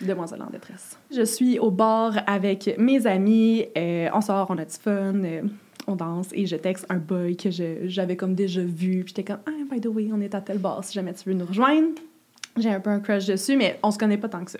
Demoiselle 0.00 0.42
en 0.42 0.50
détresse. 0.50 0.98
Je 1.14 1.22
suis 1.22 1.58
au 1.58 1.70
bar 1.70 2.14
avec 2.26 2.74
mes 2.78 3.06
amis, 3.06 3.66
euh, 3.76 4.08
on 4.14 4.20
sort, 4.20 4.46
on 4.50 4.58
a 4.58 4.64
du 4.64 4.74
fun, 4.74 5.14
euh, 5.24 5.42
on 5.86 5.96
danse 5.96 6.28
et 6.32 6.46
je 6.46 6.56
texte 6.56 6.86
un 6.88 6.98
boy 6.98 7.36
que 7.36 7.50
j'avais 7.50 8.16
comme 8.16 8.34
déjà 8.34 8.62
vu. 8.62 9.04
Puis 9.04 9.14
j'étais 9.16 9.24
comme, 9.24 9.40
ah, 9.46 9.74
by 9.74 9.80
the 9.80 9.86
way, 9.86 10.08
on 10.12 10.20
est 10.20 10.34
à 10.34 10.40
tel 10.40 10.58
bar 10.58 10.82
si 10.84 10.94
jamais 10.94 11.14
tu 11.14 11.28
veux 11.28 11.34
nous 11.34 11.46
rejoindre. 11.46 11.88
J'ai 12.56 12.70
un 12.70 12.80
peu 12.80 12.90
un 12.90 13.00
crush 13.00 13.26
dessus, 13.26 13.56
mais 13.56 13.78
on 13.82 13.90
se 13.90 13.98
connaît 13.98 14.18
pas 14.18 14.28
tant 14.28 14.44
que 14.44 14.50
ça. 14.50 14.58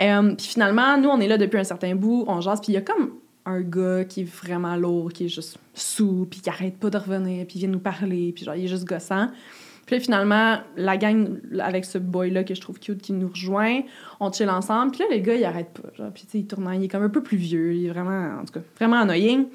Euh, 0.00 0.34
puis 0.34 0.46
finalement, 0.46 0.96
nous, 0.96 1.08
on 1.08 1.20
est 1.20 1.28
là 1.28 1.36
depuis 1.36 1.58
un 1.58 1.64
certain 1.64 1.94
bout, 1.94 2.24
on 2.26 2.40
jase, 2.40 2.60
puis 2.60 2.72
il 2.72 2.74
y 2.74 2.78
a 2.78 2.82
comme 2.82 3.12
un 3.44 3.60
gars 3.60 4.04
qui 4.04 4.22
est 4.22 4.30
vraiment 4.30 4.76
lourd, 4.76 5.12
qui 5.12 5.26
est 5.26 5.28
juste 5.28 5.58
sous, 5.74 6.26
puis 6.30 6.40
qui 6.40 6.48
arrête 6.48 6.78
pas 6.78 6.90
de 6.90 6.96
revenir, 6.96 7.46
puis 7.46 7.58
vient 7.58 7.68
nous 7.68 7.80
parler, 7.80 8.32
puis 8.34 8.44
genre, 8.44 8.54
il 8.54 8.64
est 8.64 8.68
juste 8.68 8.84
gossant. 8.84 9.28
Puis 9.86 10.00
finalement, 10.00 10.58
la 10.76 10.96
gang 10.96 11.40
avec 11.58 11.84
ce 11.84 11.98
boy-là 11.98 12.44
que 12.44 12.54
je 12.54 12.60
trouve 12.60 12.78
cute 12.78 13.02
qui 13.02 13.12
nous 13.12 13.28
rejoint, 13.28 13.80
on 14.20 14.30
chill 14.30 14.48
ensemble. 14.48 14.92
Puis 14.92 15.00
là, 15.00 15.06
le 15.10 15.18
gars, 15.20 15.34
il 15.34 15.44
arrête 15.44 15.70
pas. 15.70 15.88
Genre, 15.96 16.12
puis 16.12 16.24
tu 16.24 16.30
sais, 16.30 16.38
il 16.38 16.46
tourne, 16.46 16.70
il 16.76 16.84
est 16.84 16.88
comme 16.88 17.02
un 17.02 17.08
peu 17.08 17.24
plus 17.24 17.36
vieux, 17.36 17.74
il 17.74 17.86
est 17.86 17.90
vraiment, 17.90 18.38
en 18.40 18.44
tout 18.44 18.52
cas, 18.52 18.60
vraiment 18.78 19.00
annoying. 19.00 19.46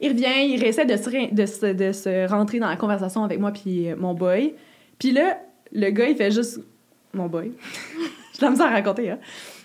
Il 0.00 0.12
revient, 0.12 0.54
il 0.54 0.64
essaie 0.64 0.86
de 0.86 0.96
se, 0.96 2.28
rentrer 2.28 2.58
dans 2.58 2.68
la 2.68 2.76
conversation 2.76 3.22
avec 3.22 3.38
moi 3.38 3.52
puis 3.52 3.90
euh, 3.90 3.96
mon 3.96 4.14
boy. 4.14 4.54
Puis 4.98 5.12
là, 5.12 5.38
le 5.72 5.90
gars, 5.90 6.08
il 6.08 6.16
fait 6.16 6.30
juste... 6.30 6.60
Mon 7.12 7.26
boy. 7.26 7.52
je 8.34 8.40
l'aime 8.40 8.56
ça 8.56 8.68
à 8.68 8.70
raconter, 8.70 9.10
hein. 9.10 9.18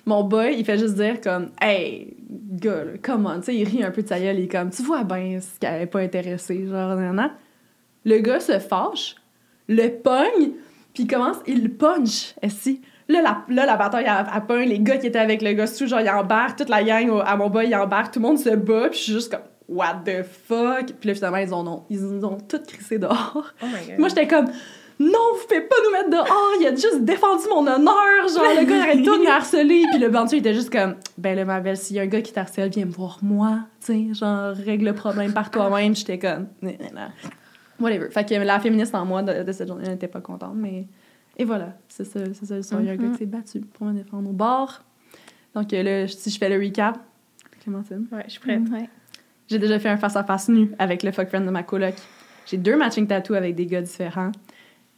Mon 0.06 0.24
boy, 0.24 0.56
il 0.58 0.66
fait 0.66 0.78
juste 0.78 0.96
dire 0.96 1.20
comme 1.20 1.50
«Hey, 1.62 2.16
gars, 2.30 2.84
on.» 3.10 3.40
Tu 3.40 3.44
sais, 3.44 3.56
il 3.56 3.68
rit 3.68 3.84
un 3.84 3.92
peu 3.92 4.04
de 4.04 4.08
sa 4.08 4.20
gueule, 4.20 4.38
il 4.38 4.46
est 4.46 4.48
comme 4.48 4.70
«Tu 4.72 4.84
vois 4.84 5.04
bien 5.04 5.40
ce 5.40 5.60
qu'elle 5.60 5.82
est 5.82 5.88
pas 5.88 6.00
intéressée, 6.00 6.68
genre, 6.68 6.96
nan, 6.96 7.16
nan. 7.16 7.32
Le 8.04 8.20
gars 8.20 8.40
se 8.40 8.60
fâche, 8.60 9.16
le 9.68 9.90
pogne, 9.90 10.52
puis 10.94 11.04
il 11.04 11.08
commence, 11.08 11.38
il 11.48 11.72
punch, 11.76 12.36
si. 12.50 12.82
Là 13.08 13.22
la, 13.22 13.46
là, 13.50 13.66
la 13.66 13.78
bataille, 13.78 14.06
elle, 14.08 14.26
elle 14.36 14.46
pogne, 14.46 14.70
les 14.70 14.80
gars 14.80 14.98
qui 14.98 15.08
étaient 15.08 15.20
avec 15.20 15.42
le 15.42 15.54
gars 15.54 15.68
sous, 15.68 15.88
genre, 15.88 16.02
ils 16.02 16.10
embarquent, 16.10 16.60
toute 16.60 16.70
la 16.70 16.84
gang 16.84 17.22
à 17.26 17.36
mon 17.36 17.50
boy, 17.50 17.68
ils 17.68 17.76
embarquent, 17.76 18.14
tout 18.14 18.20
le 18.20 18.28
monde 18.28 18.38
se 18.38 18.56
bat, 18.56 18.90
puis 18.90 19.00
je 19.00 19.04
suis 19.04 19.14
juste 19.14 19.32
comme 19.32 19.42
«What 19.68 20.04
the 20.06 20.24
fuck?» 20.24 20.94
Puis 21.00 21.10
là, 21.10 21.16
finalement, 21.16 21.38
ils 21.38 21.54
ont, 21.54 21.64
non, 21.64 21.86
ils 21.90 22.00
nous 22.00 22.24
ont 22.26 22.38
tous 22.38 22.62
crissé 22.68 23.00
dehors. 23.00 23.54
Oh 23.62 23.66
my 23.66 23.88
god. 23.88 24.00
Moi, 24.00 24.10
j'étais 24.10 24.28
comme, 24.28 24.46
non, 25.00 25.20
vous 25.34 25.48
pouvez 25.48 25.62
pas 25.62 25.76
nous 25.84 25.92
mettre 25.92 26.10
dehors, 26.10 26.52
il 26.60 26.68
a 26.68 26.72
juste 26.72 27.04
défendu 27.04 27.44
mon 27.50 27.68
honneur. 27.68 28.28
Genre, 28.28 28.46
le 28.60 28.66
gars 28.66 28.82
arrête 28.84 29.04
tout 29.04 29.18
de 29.18 29.24
me 29.24 29.30
harceler. 29.30 29.84
Puis 29.92 30.00
le 30.00 30.10
bandit 30.10 30.38
était 30.38 30.54
juste 30.54 30.72
comme, 30.72 30.96
ben 31.18 31.36
là, 31.36 31.46
ma 31.46 31.60
belle, 31.60 31.78
s'il 31.78 31.96
y 31.96 32.00
a 32.00 32.04
un 32.04 32.08
gars 32.08 32.22
qui 32.22 32.32
t'harcèle, 32.32 32.70
viens 32.70 32.86
me 32.86 32.92
voir 32.92 33.20
moi. 33.22 33.60
Tu 33.86 34.08
sais, 34.08 34.14
genre, 34.14 34.56
règle 34.56 34.86
le 34.86 34.94
problème 34.94 35.34
par 35.34 35.52
toi-même. 35.52 35.96
J'étais 35.96 36.20
comme. 36.20 36.48
Whatever. 37.80 38.10
Fait 38.10 38.24
que 38.24 38.36
la 38.36 38.60
féministe 38.60 38.96
en 38.96 39.04
moi 39.04 39.22
de, 39.22 39.44
de 39.44 39.52
cette 39.52 39.68
journée 39.68 39.90
n'était 39.90 40.08
pas 40.08 40.22
contente, 40.22 40.54
mais. 40.56 40.88
Et 41.38 41.44
voilà, 41.44 41.74
c'est 41.90 42.06
ça, 42.06 42.22
c'est 42.34 42.46
ça 42.46 42.56
le 42.56 42.62
son. 42.62 42.80
Il 42.80 42.86
y 42.86 42.90
a 42.90 42.94
un 42.94 42.96
gars 42.96 43.10
qui 43.10 43.18
s'est 43.18 43.26
battu 43.26 43.60
pour 43.60 43.88
me 43.88 43.94
défendre 43.94 44.30
au 44.30 44.34
bord. 44.34 44.82
Donc 45.54 45.74
euh, 45.74 45.84
là, 45.84 46.08
si 46.08 46.30
je 46.30 46.38
fais 46.38 46.48
le 46.48 46.64
recap, 46.64 46.98
Clémentine? 47.62 48.08
Ouais, 48.14 48.24
je 48.28 48.32
suis 48.32 48.40
prête. 48.40 48.62
Ouais. 48.72 48.90
J'ai 49.48 49.60
déjà 49.60 49.80
fait 49.80 49.90
un 49.90 49.98
face-à-face 49.98 50.50
nu 50.50 50.72
avec 50.80 51.04
le 51.04 51.12
fuck 51.12 51.28
friend 51.28 51.46
de 51.46 51.52
ma 51.52 51.64
coloc. 51.64 51.96
J'ai 52.46 52.58
deux 52.58 52.76
matching 52.76 53.08
tattoos 53.08 53.36
avec 53.36 53.56
des 53.56 53.66
gars 53.66 53.82
différents. 53.82 54.32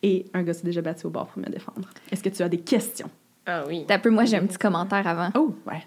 Et 0.03 0.25
un 0.33 0.43
gars 0.43 0.53
s'est 0.53 0.63
déjà 0.65 0.81
battu 0.81 1.07
au 1.07 1.09
bord 1.09 1.27
pour 1.27 1.41
me 1.41 1.47
défendre. 1.47 1.89
Est-ce 2.11 2.23
que 2.23 2.29
tu 2.29 2.43
as 2.43 2.49
des 2.49 2.59
questions? 2.59 3.09
Ah 3.45 3.63
oui. 3.67 3.85
T'as 3.87 3.97
peu, 3.97 4.09
moi, 4.09 4.25
j'ai 4.25 4.37
un 4.37 4.45
petit 4.45 4.57
commentaire 4.57 5.07
avant. 5.07 5.29
Oh, 5.35 5.55
ouais. 5.65 5.83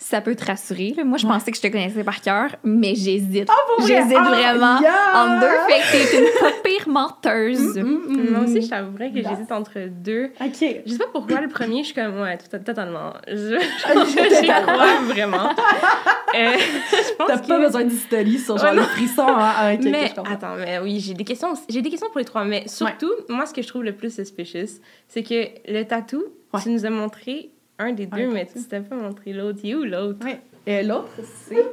Ça 0.00 0.20
peut 0.20 0.36
te 0.36 0.44
rassurer, 0.44 0.94
là. 0.96 1.02
Moi, 1.02 1.18
je 1.18 1.26
Ouais. 1.26 1.32
pensais 1.32 1.50
que 1.50 1.56
je 1.56 1.62
te 1.62 1.66
connaissais 1.66 2.04
par 2.04 2.20
cœur, 2.20 2.54
mais 2.62 2.94
j'hésite. 2.94 3.48
vrai? 3.48 3.86
j'hésite 3.86 4.16
Ah, 4.16 4.22
vraiment 4.28 4.80
yeah! 4.80 5.12
en 5.16 5.40
deux. 5.40 5.46
Fait 5.68 5.80
que 5.80 6.10
t'es 6.12 6.18
une 6.18 6.38
pas 6.38 6.52
pire 6.62 6.88
menteuse. 6.88 7.76
Mm, 7.78 8.30
Moi 8.30 8.40
aussi, 8.44 8.62
je 8.62 8.68
t'avouerais 8.70 9.10
que 9.10 9.16
j'hésite 9.16 9.50
entre 9.50 9.72
deux. 9.90 10.26
OK. 10.40 10.64
Je 10.86 10.92
sais 10.92 10.98
pas 10.98 11.06
pourquoi 11.12 11.40
le 11.40 11.48
premier, 11.48 11.80
je 11.82 11.86
suis 11.86 11.94
comme, 11.94 12.20
ouais, 12.20 12.38
tout- 12.38 12.56
totalement. 12.64 13.12
Je, 13.26 13.56
Ah, 13.84 14.04
j'y 14.40 14.46
crois 14.46 15.00
vraiment. 15.06 15.50
Euh, 16.34 16.52
je 16.58 17.14
pense 17.14 17.26
T'as 17.26 17.38
que... 17.38 17.46
pas 17.48 17.58
besoin 17.58 17.84
d'historique 17.84 18.38
sur 18.40 18.58
genre 18.58 18.66
Ouais, 18.68 18.74
le 18.76 18.82
frisson. 18.82 19.22
Hein? 19.26 19.38
Ah, 19.56 19.70
mais 19.82 20.12
je 20.14 20.30
attends, 20.30 20.56
mais 20.58 20.78
oui, 20.82 21.00
j'ai 21.00 21.14
des 21.14 21.24
questions. 21.24 21.54
J'ai 21.70 21.80
des 21.80 21.88
questions 21.88 22.08
pour 22.10 22.18
les 22.18 22.26
trois, 22.26 22.44
mais 22.44 22.68
surtout, 22.68 23.10
moi, 23.30 23.46
ce 23.46 23.54
que 23.54 23.62
je 23.62 23.66
trouve 23.66 23.82
le 23.82 23.94
plus 23.94 24.14
suspicious, 24.14 24.78
c'est 25.08 25.22
que 25.22 25.46
le 25.72 25.84
tatou, 25.84 26.22
Ouais. 26.52 26.60
tu 26.62 26.68
nous 26.68 26.84
as 26.84 26.90
montré 26.90 27.48
un 27.78 27.92
des 27.92 28.06
deux, 28.06 28.28
mais 28.30 28.46
tu 28.46 28.62
t'as 28.64 28.80
pas 28.80 28.96
montré 28.96 29.32
l'autre. 29.32 29.60
Il 29.62 29.70
est 29.70 29.74
où 29.74 29.84
l'autre? 29.84 30.24
Ouais. 30.24 30.40
Et 30.66 30.82
l'autre, 30.82 31.10
c'est. 31.22 31.64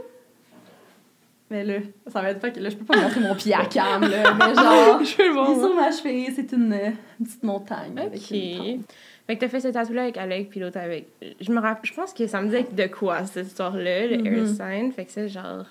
Mais 1.52 1.64
là, 1.64 1.76
ça 2.08 2.22
va 2.22 2.32
être 2.32 2.40
pas 2.40 2.50
que 2.50 2.60
là, 2.60 2.70
je 2.70 2.76
peux 2.76 2.86
pas 2.86 3.00
montrer 3.00 3.20
mon 3.20 3.36
pied 3.36 3.54
à 3.54 3.66
cam, 3.66 4.02
là. 4.02 4.34
Mais 4.40 4.56
genre, 4.56 5.04
Je 5.04 5.22
est 5.22 5.60
sur 5.60 5.76
ma 5.76 5.92
cheville, 5.92 6.32
c'est 6.36 6.52
une, 6.54 6.74
euh, 6.74 6.90
une 7.20 7.26
petite 7.26 7.44
montagne. 7.44 7.98
avec 7.98 8.16
Ok. 8.16 8.32
une. 8.32 8.82
Fait 9.28 9.36
que 9.36 9.40
t'as 9.42 9.48
fait 9.48 9.60
ce 9.60 9.68
tatou-là 9.70 10.04
avec 10.04 10.18
Alec, 10.18 10.50
puis 10.50 10.60
l'autre 10.60 10.78
avec. 10.80 11.08
Je 11.40 11.52
me 11.52 11.60
rappelle, 11.60 11.90
je 11.90 11.94
pense 11.94 12.14
que 12.14 12.26
ça 12.28 12.42
me 12.42 12.46
disait 12.48 12.66
de 12.72 12.86
quoi 12.88 13.26
cette 13.26 13.48
histoire-là, 13.48 14.08
le 14.08 14.18
Mhm. 14.18 14.28
air 14.28 14.48
sign. 14.48 14.92
Fait 14.92 15.06
que 15.06 15.12
c'est 15.12 15.28
genre. 15.30 15.66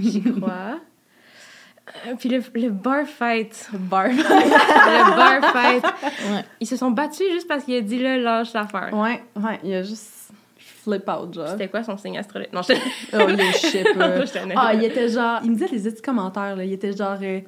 J'y 0.00 0.22
crois. 0.22 0.80
Euh, 2.06 2.14
puis 2.18 2.28
le, 2.28 2.42
le 2.54 2.70
bar 2.70 3.06
fight. 3.06 3.68
Le 3.72 3.78
bar 5.16 5.52
fight. 5.52 5.84
Ouais. 5.84 6.44
Ils 6.60 6.66
se 6.66 6.76
sont 6.76 6.90
battus 6.90 7.30
juste 7.32 7.46
parce 7.46 7.64
qu'il 7.64 7.76
a 7.76 7.80
dit 7.82 7.98
là, 7.98 8.16
lâche 8.16 8.52
l'affaire. 8.54 8.90
Ouais, 8.92 9.22
ouais, 9.36 9.60
il 9.62 9.74
a 9.74 9.82
juste 9.82 10.30
flip 10.56 11.08
out, 11.08 11.34
genre. 11.34 11.48
C'était 11.48 11.68
quoi 11.68 11.82
son 11.82 11.96
signe 11.96 12.18
astrologique? 12.18 12.52
Non, 12.52 12.62
je. 12.62 12.72
Oh, 13.12 13.26
le 13.28 13.36
shit, 13.52 13.86
Je 13.86 14.32
te 14.32 14.38
Ah, 14.56 14.74
il 14.74 14.84
était 14.84 15.08
genre. 15.08 15.40
Il 15.44 15.50
me 15.50 15.56
disait 15.56 15.68
les 15.72 15.90
petits 15.90 16.02
commentaires, 16.02 16.56
là. 16.56 16.64
Il 16.64 16.72
était 16.72 16.96
genre. 16.96 17.18
euh, 17.22 17.40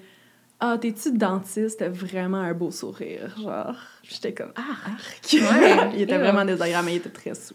ah, 0.60 0.76
t'es-tu 0.80 1.12
dentiste? 1.12 1.78
T'as 1.80 1.88
vraiment 1.88 2.38
un 2.38 2.54
beau 2.54 2.70
sourire, 2.70 3.34
genre. 3.42 3.76
J'étais 4.02 4.32
comme, 4.32 4.52
ah, 4.56 4.90
arc. 4.92 5.32
Ouais. 5.32 5.90
il 5.94 6.02
était 6.02 6.16
vraiment 6.18 6.44
désagréable, 6.44 6.86
mais 6.86 6.92
il 6.94 6.96
était 6.96 7.10
très 7.10 7.34
sous. 7.34 7.54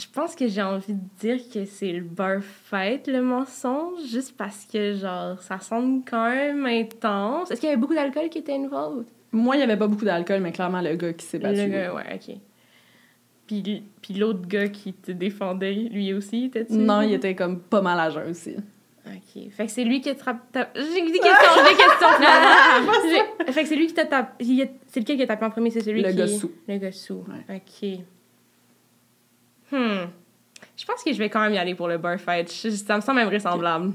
Je 0.00 0.06
pense 0.12 0.34
que 0.34 0.48
j'ai 0.48 0.62
envie 0.62 0.94
de 0.94 1.00
dire 1.20 1.38
que 1.52 1.64
c'est 1.66 1.92
le 1.92 2.00
bar 2.02 2.40
fight, 2.42 3.06
le 3.06 3.20
mensonge, 3.20 4.00
juste 4.10 4.34
parce 4.36 4.64
que, 4.64 4.94
genre, 4.94 5.38
ça 5.42 5.58
semble 5.60 6.02
quand 6.08 6.30
même 6.30 6.64
intense. 6.64 7.50
Est-ce 7.50 7.60
qu'il 7.60 7.68
y 7.68 7.72
avait 7.72 7.80
beaucoup 7.80 7.94
d'alcool 7.94 8.28
qui 8.30 8.38
était 8.38 8.54
involved? 8.54 9.04
Moi, 9.32 9.56
il 9.56 9.60
y 9.60 9.62
avait 9.62 9.76
pas 9.76 9.86
beaucoup 9.86 10.04
d'alcool, 10.06 10.40
mais 10.40 10.52
clairement, 10.52 10.80
le 10.80 10.94
gars 10.96 11.12
qui 11.12 11.26
s'est 11.26 11.38
battu. 11.38 11.60
Le 11.60 11.66
gars, 11.68 11.94
ouais, 11.94 12.02
ok. 12.14 12.36
Puis, 13.46 13.82
puis 14.00 14.14
l'autre 14.14 14.46
gars 14.46 14.68
qui 14.68 14.92
te 14.94 15.12
défendait, 15.12 15.74
lui 15.74 16.14
aussi, 16.14 16.46
était-tu? 16.46 16.72
Non, 16.74 17.02
il 17.02 17.12
était 17.12 17.34
comme 17.34 17.60
pas 17.60 17.82
mal 17.82 17.98
à 18.00 18.08
jeun 18.10 18.30
aussi. 18.30 18.54
Ok. 19.06 19.50
Fait 19.50 19.66
que 19.66 19.72
c'est 19.72 19.84
lui 19.84 20.00
qui 20.00 20.14
tape- 20.14 20.70
J'ai 20.74 20.82
des 21.02 21.18
questions, 21.18 21.50
j'ai 21.56 21.70
des 21.70 21.76
questions, 21.76 22.08
finalement. 22.16 22.92
Fait 23.52 23.62
que 23.62 23.68
c'est 23.68 23.76
lui 23.76 23.86
qui 23.88 23.94
t'a 23.94 24.04
tapé. 24.06 24.44
C'est 24.86 25.00
lequel 25.00 25.16
qui 25.16 25.22
a 25.24 25.26
tapé 25.26 25.44
en 25.44 25.50
premier? 25.50 25.70
C'est 25.70 25.80
celui 25.80 26.02
Le 26.02 26.10
qui. 26.10 26.16
gars 26.16 26.26
sous. 26.28 26.52
Le 26.68 26.76
gars 26.78 26.92
sous. 26.92 27.24
Ouais. 27.28 27.56
Ok. 27.56 27.98
Hmm. 29.72 30.06
Je 30.76 30.84
pense 30.86 31.02
que 31.04 31.12
je 31.12 31.18
vais 31.18 31.28
quand 31.28 31.40
même 31.40 31.52
y 31.54 31.58
aller 31.58 31.74
pour 31.74 31.88
le 31.88 31.98
bar 31.98 32.18
fight. 32.18 32.50
Je- 32.52 32.70
Ça 32.70 32.96
me 32.96 33.00
semble 33.00 33.20
invraisemblable. 33.20 33.92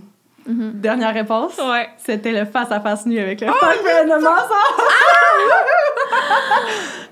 Dernière 0.48 1.13
réponse? 1.13 1.58
Ouais. 1.58 1.89
C'était 1.98 2.32
le 2.32 2.46
face-à-face 2.46 3.08
nu 3.08 3.17
avec 3.20 3.41
le 3.41 3.48
fuck 3.48 3.58
friend 3.84 4.08
de 4.08 4.13
mensonge! 4.13 4.36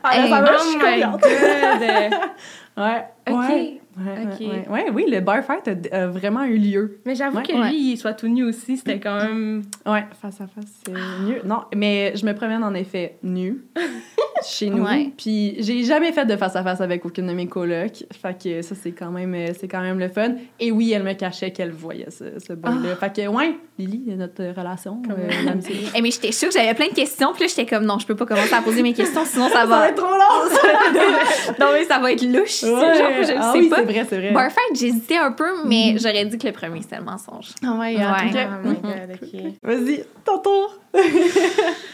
Ah, 0.03 0.17
là, 0.17 0.27
ça 0.29 0.41
va, 0.41 0.51
je 0.51 0.53
oh 0.53 0.63
suis 0.69 0.77
my 0.77 1.01
contente. 1.01 1.21
god! 1.21 2.19
Ouais. 2.75 3.05
Ok. 3.29 3.37
Ouais. 3.37 3.79
Ouais, 3.95 4.23
Ok. 4.23 4.39
ouais, 4.39 4.67
ouais. 4.67 4.89
Oui, 4.91 5.05
le 5.07 5.19
bar 5.19 5.43
fight 5.43 5.67
a, 5.67 5.95
a 5.95 6.07
vraiment 6.07 6.43
eu 6.43 6.57
lieu. 6.57 6.97
Mais 7.05 7.13
j'avoue 7.13 7.37
Ouais. 7.37 7.43
que 7.43 7.51
lui, 7.53 7.91
il 7.91 7.97
soit 7.97 8.13
tout 8.13 8.27
nu 8.27 8.43
aussi, 8.43 8.77
c'était 8.77 8.99
quand 8.99 9.17
même. 9.17 9.61
Ouais, 9.85 10.03
face 10.19 10.41
à 10.41 10.47
face, 10.47 10.65
c'est 10.83 10.91
mieux. 10.91 11.41
Non, 11.45 11.65
mais 11.75 12.13
je 12.15 12.25
me 12.25 12.33
promène 12.33 12.63
en 12.63 12.73
effet 12.73 13.17
nue 13.21 13.63
chez 14.45 14.69
nous. 14.69 14.83
Ouais. 14.83 15.11
Puis 15.17 15.55
j'ai 15.59 15.83
jamais 15.83 16.11
fait 16.11 16.25
de 16.25 16.35
face 16.35 16.55
à 16.55 16.63
face 16.63 16.81
avec 16.81 17.05
aucune 17.05 17.27
de 17.27 17.33
mes 17.33 17.47
colocs. 17.47 18.03
Fait 18.21 18.37
que 18.41 18.61
ça 18.61 18.75
c'est 18.75 18.91
quand 18.91 19.11
même 19.11 19.33
euh, 19.35 19.47
c'est 19.59 19.67
quand 19.67 19.81
même 19.81 19.99
le 19.99 20.09
fun. 20.09 20.35
Et 20.59 20.71
oui, 20.71 20.91
elle 20.93 21.03
me 21.03 21.13
cachait 21.13 21.51
qu'elle 21.51 21.71
voyait 21.71 22.09
ce, 22.09 22.39
ce 22.39 22.53
boy-là. 22.53 22.95
Fait 22.95 23.13
que 23.13 23.27
ouais, 23.27 23.55
Lily, 23.79 24.15
notre 24.15 24.43
relation, 24.55 25.01
euh. 25.09 25.13
Eh, 25.95 26.01
mais 26.01 26.11
j'étais 26.11 26.31
sûre 26.31 26.49
que 26.49 26.53
j'avais 26.55 26.73
plein 26.73 26.87
de 26.89 26.93
questions, 26.93 27.31
puis 27.33 27.43
là, 27.43 27.47
j'étais 27.47 27.65
comme, 27.65 27.85
non, 27.85 27.97
je 27.99 28.05
peux 28.05 28.15
pas 28.15 28.25
commencer 28.25 28.53
à 28.53 28.61
poser 28.61 28.83
mes 28.83 28.93
questions, 28.93 29.25
sinon 29.25 29.49
ça 29.49 29.65
va. 29.67 29.89
être 29.89 29.95
trop 29.95 30.07
long. 30.13 31.55
non, 31.59 31.67
mais 31.73 31.83
ça 31.85 31.99
va 31.99 32.11
être 32.11 32.21
louche, 32.23 32.49
c'est 32.51 32.71
Ouais. 32.73 32.79
genre, 32.97 33.09
je 33.23 33.33
ah 33.37 33.51
sais 33.53 33.59
oui, 33.59 33.69
pas. 33.69 33.77
c'est 33.77 33.83
vrai, 33.85 34.05
c'est 34.09 34.17
vrai. 34.17 34.31
Bar 34.31 34.51
fight, 34.51 34.79
j'hésitais 34.79 35.17
un 35.17 35.31
peu, 35.31 35.65
mais 35.65 35.95
j'aurais 35.97 36.25
dit 36.25 36.37
que 36.37 36.47
le 36.47 36.53
premier, 36.53 36.81
c'était 36.81 36.97
le 36.97 37.03
mensonge. 37.03 37.49
Ah 37.65 37.73
ouais, 37.79 37.95
Ouais. 37.95 38.03
ok. 38.03 38.37
Oh 38.63 38.67
my 38.67 38.75
god, 38.75 39.17
ok. 39.21 39.53
Vas-y, 39.63 40.03
ton 40.25 40.37
tour. 40.39 40.79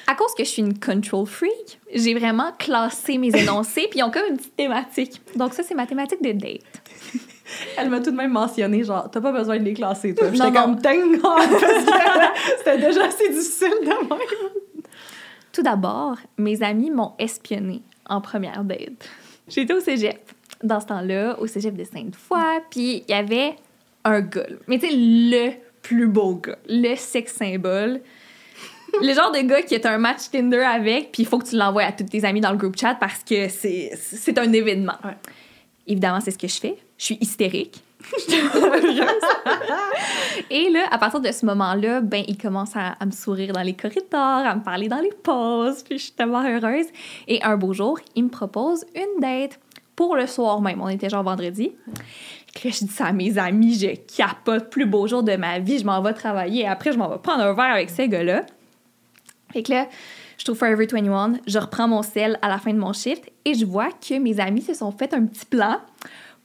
À 0.07 0.15
cause 0.15 0.33
que 0.37 0.43
je 0.43 0.49
suis 0.49 0.61
une 0.61 0.77
control 0.79 1.25
freak, 1.25 1.79
j'ai 1.93 2.13
vraiment 2.13 2.51
classé 2.57 3.17
mes 3.17 3.35
énoncés, 3.35 3.87
puis 3.89 3.99
ils 3.99 4.03
ont 4.03 4.11
comme 4.11 4.25
une 4.29 4.37
petite 4.37 4.55
thématique. 4.55 5.21
Donc 5.35 5.53
ça, 5.53 5.63
c'est 5.63 5.75
ma 5.75 5.85
thématique 5.85 6.21
de 6.21 6.31
date. 6.31 6.61
Elle 7.77 7.89
m'a 7.89 7.99
tout 7.99 8.11
de 8.11 8.15
même 8.15 8.31
mentionné, 8.31 8.83
genre, 8.83 9.09
t'as 9.09 9.21
pas 9.21 9.31
besoin 9.31 9.57
de 9.57 9.63
les 9.63 9.73
classer, 9.73 10.13
toi. 10.13 10.27
J'étais 10.31 10.51
comme, 10.51 10.75
que 10.81 10.87
c'était 12.57 12.77
déjà 12.77 13.05
assez 13.05 13.29
difficile 13.29 13.73
de 13.81 13.87
même. 13.87 14.19
Tout 15.51 15.63
d'abord, 15.63 16.17
mes 16.37 16.61
amis 16.61 16.91
m'ont 16.91 17.13
espionné 17.17 17.81
en 18.07 18.21
première 18.21 18.63
date. 18.63 19.09
J'étais 19.47 19.73
au 19.73 19.79
cégep. 19.79 20.19
Dans 20.61 20.79
ce 20.79 20.87
temps-là, 20.87 21.39
au 21.39 21.47
cégep 21.47 21.75
de 21.75 21.85
Sainte-Foy, 21.85 22.61
puis 22.69 23.03
il 23.07 23.11
y 23.11 23.13
avait 23.13 23.55
un 24.03 24.21
gars. 24.21 24.45
Mais 24.67 24.77
tu 24.77 24.87
sais, 24.87 24.93
le 24.93 25.51
plus 25.81 26.07
beau 26.07 26.35
gars, 26.35 26.57
le 26.67 26.95
sex 26.95 27.33
symbole. 27.33 28.01
Le 29.01 29.13
genre 29.13 29.31
de 29.31 29.39
gars 29.39 29.61
qui 29.61 29.75
est 29.75 29.85
un 29.85 29.97
match 29.97 30.29
Tinder 30.31 30.59
avec, 30.59 31.11
puis 31.11 31.23
il 31.23 31.25
faut 31.25 31.39
que 31.39 31.47
tu 31.47 31.55
l'envoies 31.55 31.83
à 31.83 31.91
tous 31.91 32.03
tes 32.05 32.25
amis 32.25 32.41
dans 32.41 32.51
le 32.51 32.57
groupe 32.57 32.77
chat 32.77 32.95
parce 32.95 33.23
que 33.23 33.47
c'est 33.49 34.37
un 34.37 34.51
événement. 34.53 34.95
Ouais. 35.03 35.17
Évidemment, 35.87 36.19
c'est 36.19 36.31
ce 36.31 36.37
que 36.37 36.47
je 36.47 36.59
fais. 36.59 36.77
Je 36.97 37.05
suis 37.05 37.17
hystérique. 37.21 37.81
Et 40.49 40.69
là, 40.69 40.85
à 40.89 40.97
partir 40.97 41.19
de 41.19 41.31
ce 41.31 41.45
moment-là, 41.45 41.99
ben, 42.01 42.23
il 42.27 42.37
commence 42.37 42.75
à, 42.75 42.95
à 42.99 43.05
me 43.05 43.11
sourire 43.11 43.53
dans 43.53 43.61
les 43.61 43.73
corridors, 43.73 44.45
à 44.45 44.55
me 44.55 44.63
parler 44.63 44.87
dans 44.87 45.01
les 45.01 45.11
pauses, 45.11 45.83
puis 45.83 45.97
je 45.97 46.03
suis 46.03 46.13
tellement 46.13 46.43
heureuse. 46.43 46.85
Et 47.27 47.43
un 47.43 47.57
beau 47.57 47.73
jour, 47.73 47.99
il 48.15 48.23
me 48.25 48.29
propose 48.29 48.85
une 48.95 49.21
date 49.21 49.59
pour 49.95 50.15
le 50.15 50.27
soir 50.27 50.61
même. 50.61 50.81
On 50.81 50.87
était 50.87 51.09
genre 51.09 51.23
vendredi. 51.23 51.73
Là, 51.87 52.71
je 52.71 52.85
dis 52.85 52.87
ça 52.87 53.07
à 53.07 53.11
mes 53.11 53.37
amis, 53.37 53.77
je 53.77 53.95
capote, 54.15 54.69
plus 54.69 54.85
beau 54.85 55.07
jour 55.07 55.23
de 55.23 55.35
ma 55.35 55.59
vie, 55.59 55.79
je 55.79 55.85
m'en 55.85 56.01
vais 56.01 56.13
travailler. 56.13 56.65
Après, 56.67 56.91
je 56.91 56.97
m'en 56.97 57.09
vais 57.09 57.17
prendre 57.17 57.43
un 57.43 57.53
verre 57.53 57.73
avec 57.73 57.89
ces 57.89 58.07
gars-là. 58.07 58.45
Fait 59.51 59.63
que 59.63 59.71
là, 59.71 59.87
je 60.37 60.45
trouve 60.45 60.57
Forever 60.57 60.85
21, 60.85 61.33
je 61.47 61.59
reprends 61.59 61.87
mon 61.87 62.01
sel 62.01 62.39
à 62.41 62.47
la 62.47 62.59
fin 62.59 62.73
de 62.73 62.79
mon 62.79 62.93
shift 62.93 63.29
et 63.45 63.53
je 63.53 63.65
vois 63.65 63.89
que 63.91 64.17
mes 64.17 64.39
amis 64.39 64.61
se 64.61 64.73
sont 64.73 64.91
fait 64.91 65.13
un 65.13 65.25
petit 65.25 65.45
plan 65.45 65.81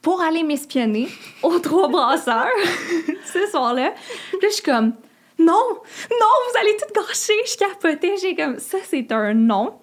pour 0.03 0.21
aller 0.21 0.43
m'espionner 0.43 1.09
aux 1.43 1.59
trois 1.59 1.89
brasseurs 1.89 2.47
ce 3.33 3.47
soir-là. 3.51 3.93
Puis 4.31 4.39
là, 4.43 4.49
je 4.49 4.55
suis 4.55 4.63
comme, 4.63 4.93
non, 5.39 5.63
non, 6.11 6.29
vous 6.51 6.59
allez 6.61 6.77
tout 6.77 7.01
gâcher. 7.01 7.35
Je 7.47 7.57
capotais, 7.57 8.15
j'ai 8.21 8.35
comme, 8.35 8.59
ça, 8.59 8.79
c'est 8.85 9.11
un 9.13 9.35
non. 9.35 9.75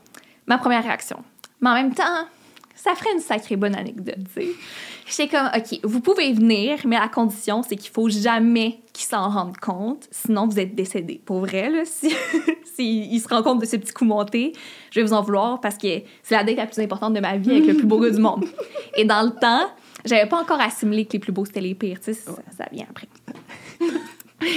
Ma 0.46 0.58
première 0.58 0.84
réaction. 0.84 1.24
Mais 1.60 1.70
en 1.70 1.74
même 1.74 1.94
temps, 1.94 2.28
ça 2.75 2.96
ferait 2.96 3.13
une 3.13 3.20
sacrée 3.20 3.56
bonne 3.56 3.75
anecdote, 3.75 4.16
tu 4.34 4.42
sais. 4.42 4.48
J'étais 5.12 5.27
comme, 5.27 5.50
OK, 5.53 5.80
vous 5.84 6.00
pouvez 6.00 6.32
venir, 6.32 6.80
mais 6.86 6.98
la 6.98 7.10
condition, 7.10 7.63
c'est 7.63 7.75
qu'il 7.75 7.91
faut 7.91 8.08
jamais 8.08 8.80
qu'ils 8.94 9.08
s'en 9.08 9.30
rendent 9.30 9.58
compte, 9.58 10.08
sinon 10.10 10.48
vous 10.48 10.58
êtes 10.58 10.74
décédé. 10.74 11.22
Pour 11.25 11.39
vrai, 11.41 11.70
là, 11.70 11.84
si, 12.75 13.20
se 13.20 13.27
rendent 13.27 13.44
compte 13.44 13.62
de 13.62 13.65
ce 13.65 13.75
petit 13.75 13.91
coup 13.91 14.06
monté, 14.06 14.53
je 14.89 15.01
vais 15.01 15.06
vous 15.06 15.13
en 15.13 15.22
vouloir 15.22 15.60
parce 15.60 15.77
que 15.77 16.01
c'est 16.24 16.36
la 16.36 16.46
date 16.46 16.56
la 16.56 16.65
plus 16.65 16.82
importante 16.82 17.13
de 17.13 17.20
ma 17.20 17.38
vie 17.38 17.51
avec 17.51 17.65
le 17.65 17.74
plus 17.75 17.86
beau 17.86 18.00
gars 18.00 18.10
du 18.10 18.22
monde. 18.22 18.46
Et 18.96 19.03
dans 19.03 19.24
le 19.24 19.32
temps, 19.32 19.70
j'avais 20.06 20.27
pas 20.27 20.39
encore 20.39 20.62
assimilé 20.62 21.06
que 21.06 21.13
les 21.13 21.20
plus 21.20 21.34
beaux, 21.34 21.44
c'était 21.44 21.62
les 21.62 21.75
pires, 21.75 22.00
tu 22.00 22.06
sais, 22.06 22.13
ça, 22.13 22.32
ça 22.58 22.65
vient 22.72 22.86
après. 22.89 23.08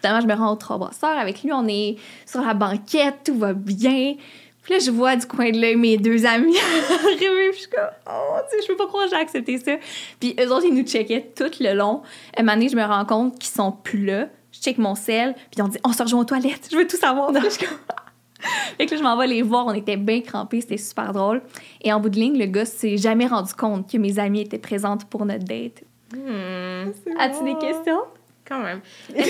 Finalement, 0.00 0.20
je 0.20 0.26
me 0.26 0.34
rends 0.34 0.52
au 0.52 0.56
trois 0.56 0.78
brasseurs. 0.78 1.18
Avec 1.18 1.42
lui, 1.42 1.52
on 1.52 1.66
est 1.66 1.96
sur 2.24 2.40
la 2.40 2.54
banquette, 2.54 3.24
tout 3.24 3.36
va 3.36 3.52
bien. 3.52 4.14
Puis 4.62 4.74
là, 4.74 4.78
je 4.80 4.90
vois 4.90 5.16
du 5.16 5.26
coin 5.26 5.50
de 5.50 5.60
l'œil 5.60 5.76
mes 5.76 5.96
deux 5.96 6.24
amis 6.24 6.56
arriver. 7.04 7.50
Puis 7.50 7.54
je 7.54 7.58
suis 7.62 7.70
comme, 7.70 7.90
oh, 8.08 8.36
tu 8.50 8.56
sais, 8.56 8.62
je 8.62 8.68
peux 8.68 8.76
pas 8.76 8.86
croire 8.86 9.04
que 9.04 9.10
j'ai 9.10 9.16
accepté 9.16 9.58
ça. 9.58 9.72
Puis 10.20 10.36
eux 10.40 10.52
autres, 10.52 10.64
ils 10.66 10.74
nous 10.74 10.84
checkaient 10.86 11.32
tout 11.34 11.50
le 11.60 11.74
long. 11.74 12.02
À 12.36 12.40
un 12.40 12.42
moment 12.44 12.54
donné, 12.54 12.68
je 12.68 12.76
me 12.76 12.84
rends 12.84 13.04
compte 13.04 13.38
qu'ils 13.38 13.50
sont 13.52 13.72
plus 13.72 14.04
là. 14.04 14.28
Je 14.52 14.60
check 14.60 14.78
mon 14.78 14.94
sel. 14.94 15.34
Puis 15.34 15.44
ils 15.58 15.62
ont 15.62 15.68
dit, 15.68 15.78
on 15.84 15.92
se 15.92 16.02
rejoint 16.02 16.20
aux 16.20 16.24
toilettes. 16.24 16.68
Je 16.70 16.76
veux 16.76 16.86
tout 16.86 16.96
savoir. 16.96 17.32
Puis 17.32 17.42
je 17.44 17.48
suis 17.50 17.66
comme, 17.66 17.76
fait 18.78 18.86
que 18.86 18.92
là, 18.92 18.96
je 18.98 19.02
m'en 19.02 19.16
vais 19.16 19.26
les 19.26 19.42
voir. 19.42 19.66
On 19.66 19.74
était 19.74 19.96
bien 19.96 20.20
crampés. 20.20 20.60
C'était 20.60 20.76
super 20.76 21.12
drôle. 21.12 21.42
Et 21.82 21.92
en 21.92 21.98
bout 21.98 22.08
de 22.10 22.16
ligne, 22.20 22.38
le 22.38 22.46
gars 22.46 22.64
s'est 22.64 22.96
jamais 22.98 23.26
rendu 23.26 23.54
compte 23.54 23.90
que 23.90 23.98
mes 23.98 24.18
amies 24.20 24.42
étaient 24.42 24.58
présentes 24.58 25.06
pour 25.06 25.24
notre 25.26 25.44
date. 25.44 25.82
Hmm, 26.14 26.90
As-tu 27.18 27.44
des 27.44 27.58
questions? 27.58 28.02
Quand 28.46 28.58
même. 28.60 28.80
Je 29.14 29.24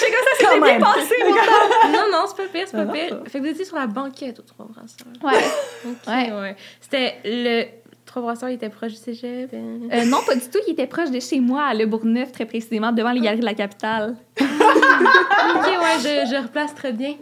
sais 0.00 0.10
comme 0.10 0.24
ça, 0.24 0.32
c'est 0.38 0.60
bien 0.60 0.78
passé. 0.80 1.14
non, 1.92 2.04
non, 2.12 2.24
c'est 2.28 2.36
pas 2.36 2.48
pire, 2.52 2.66
c'est 2.66 2.76
pas 2.76 2.86
Ah, 2.88 2.92
pire. 2.92 3.14
non. 3.16 3.24
Fait 3.24 3.38
que 3.38 3.44
vous 3.44 3.50
étiez 3.50 3.64
sur 3.64 3.76
la 3.76 3.86
banquette 3.86 4.38
aux 4.38 4.42
Trois 4.42 4.66
Brasseurs. 4.66 5.06
Ouais. 5.22 5.44
Ok, 5.86 5.96
Ouais. 6.08 6.32
ouais. 6.32 6.56
C'était 6.80 7.14
le. 7.24 7.64
Trois 8.04 8.22
Brasseurs, 8.22 8.48
il 8.50 8.54
était 8.54 8.68
proche 8.68 8.92
du 8.92 8.98
cégep? 8.98 9.50
euh. 9.52 9.78
Euh, 9.92 10.04
non, 10.04 10.18
pas 10.24 10.34
du 10.36 10.40
tout. 10.48 10.58
Il 10.68 10.72
était 10.74 10.86
proche 10.86 11.10
de 11.10 11.18
chez 11.18 11.40
moi, 11.40 11.64
à 11.64 11.74
Le 11.74 11.86
Bourgneuf, 11.86 12.30
très 12.30 12.44
précisément, 12.46 12.92
devant 12.92 13.10
les 13.10 13.20
galeries 13.20 13.40
de 13.40 13.44
la 13.44 13.54
capitale. 13.54 14.14
Ok, 14.40 14.46
ouais, 14.46 15.98
je, 15.98 16.30
je 16.30 16.40
replace 16.42 16.72
très 16.74 16.92
bien. 16.92 17.14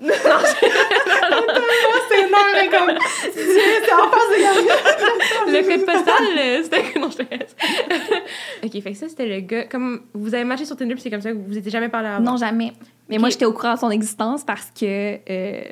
C'est 2.09 2.69
comme. 2.71 2.99
C'est 3.33 3.93
en 3.93 4.11
face 4.11 4.29
de 4.31 4.43
Gabriel. 4.43 4.77
Le 5.47 5.63
code 5.63 5.87
postal, 5.87 6.63
c'était. 6.65 6.99
Non, 6.99 7.11
je 7.11 7.17
te 7.19 7.35
laisse. 7.35 7.57
ok, 8.65 8.83
fait 8.83 8.93
que 8.93 8.97
ça, 8.97 9.09
c'était 9.09 9.27
le 9.27 9.41
gars. 9.41 9.65
Comme 9.67 10.03
vous 10.15 10.35
avez 10.35 10.45
matché 10.45 10.65
sur 10.65 10.77
Tinder, 10.77 10.95
puis 10.95 11.03
c'est 11.03 11.11
comme 11.11 11.21
ça 11.21 11.31
que 11.33 11.37
vous 11.37 11.57
étiez 11.57 11.71
jamais 11.71 11.89
parlé 11.89 12.09
avant. 12.09 12.25
Non, 12.25 12.37
jamais. 12.37 12.73
Mais 13.09 13.19
moi, 13.19 13.29
j'étais 13.29 13.45
au 13.45 13.53
courant 13.53 13.75
de 13.75 13.79
son 13.79 13.91
existence 13.91 14.45
parce 14.45 14.71
que. 14.71 15.19
Euh, 15.31 15.63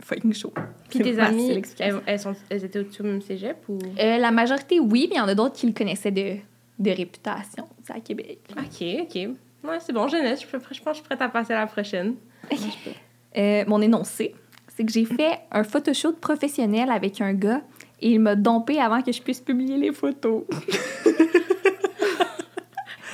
fucking 0.00 0.34
chaud. 0.34 0.52
Puis 0.90 1.00
tes 1.00 1.18
amies, 1.18 1.52
explication. 1.52 2.02
elles, 2.06 2.14
elles 2.14 2.20
sont, 2.20 2.34
elles 2.50 2.64
étaient 2.64 2.80
au-dessus 2.80 3.02
du 3.02 3.08
même 3.08 3.22
cégep 3.22 3.56
ou? 3.68 3.78
Euh, 3.98 4.18
la 4.18 4.30
majorité, 4.30 4.80
oui, 4.80 5.06
mais 5.08 5.16
il 5.16 5.18
y 5.18 5.20
en 5.20 5.28
a 5.28 5.34
d'autres 5.34 5.54
qui 5.54 5.66
le 5.66 5.72
connaissaient 5.72 6.10
de, 6.10 6.36
de 6.78 6.90
réputation, 6.90 7.68
c'est 7.84 7.92
à 7.92 8.00
Québec. 8.00 8.40
Ok, 8.56 8.84
ok. 9.02 9.14
Ouais, 9.64 9.78
c'est 9.78 9.92
bon, 9.92 10.08
jeunesse. 10.08 10.40
Je, 10.42 10.46
je 10.46 10.56
pense 10.56 10.68
que 10.68 10.88
je 10.88 10.94
suis 10.94 11.02
prête 11.04 11.22
à 11.22 11.28
passer 11.28 11.52
à 11.52 11.60
la 11.60 11.66
prochaine. 11.66 12.16
Euh, 13.36 13.64
mon 13.66 13.80
énoncé, 13.80 14.34
c'est 14.76 14.84
que 14.84 14.92
j'ai 14.92 15.04
fait 15.04 15.40
un 15.50 15.64
photoshoot 15.64 16.16
professionnel 16.18 16.90
avec 16.90 17.20
un 17.20 17.34
gars 17.34 17.60
et 18.00 18.12
il 18.12 18.20
m'a 18.20 18.34
dompé 18.34 18.80
avant 18.80 19.02
que 19.02 19.12
je 19.12 19.22
puisse 19.22 19.40
publier 19.40 19.76
les 19.76 19.92
photos. 19.92 20.44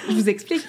je 0.09 0.15
vous 0.15 0.29
explique. 0.29 0.65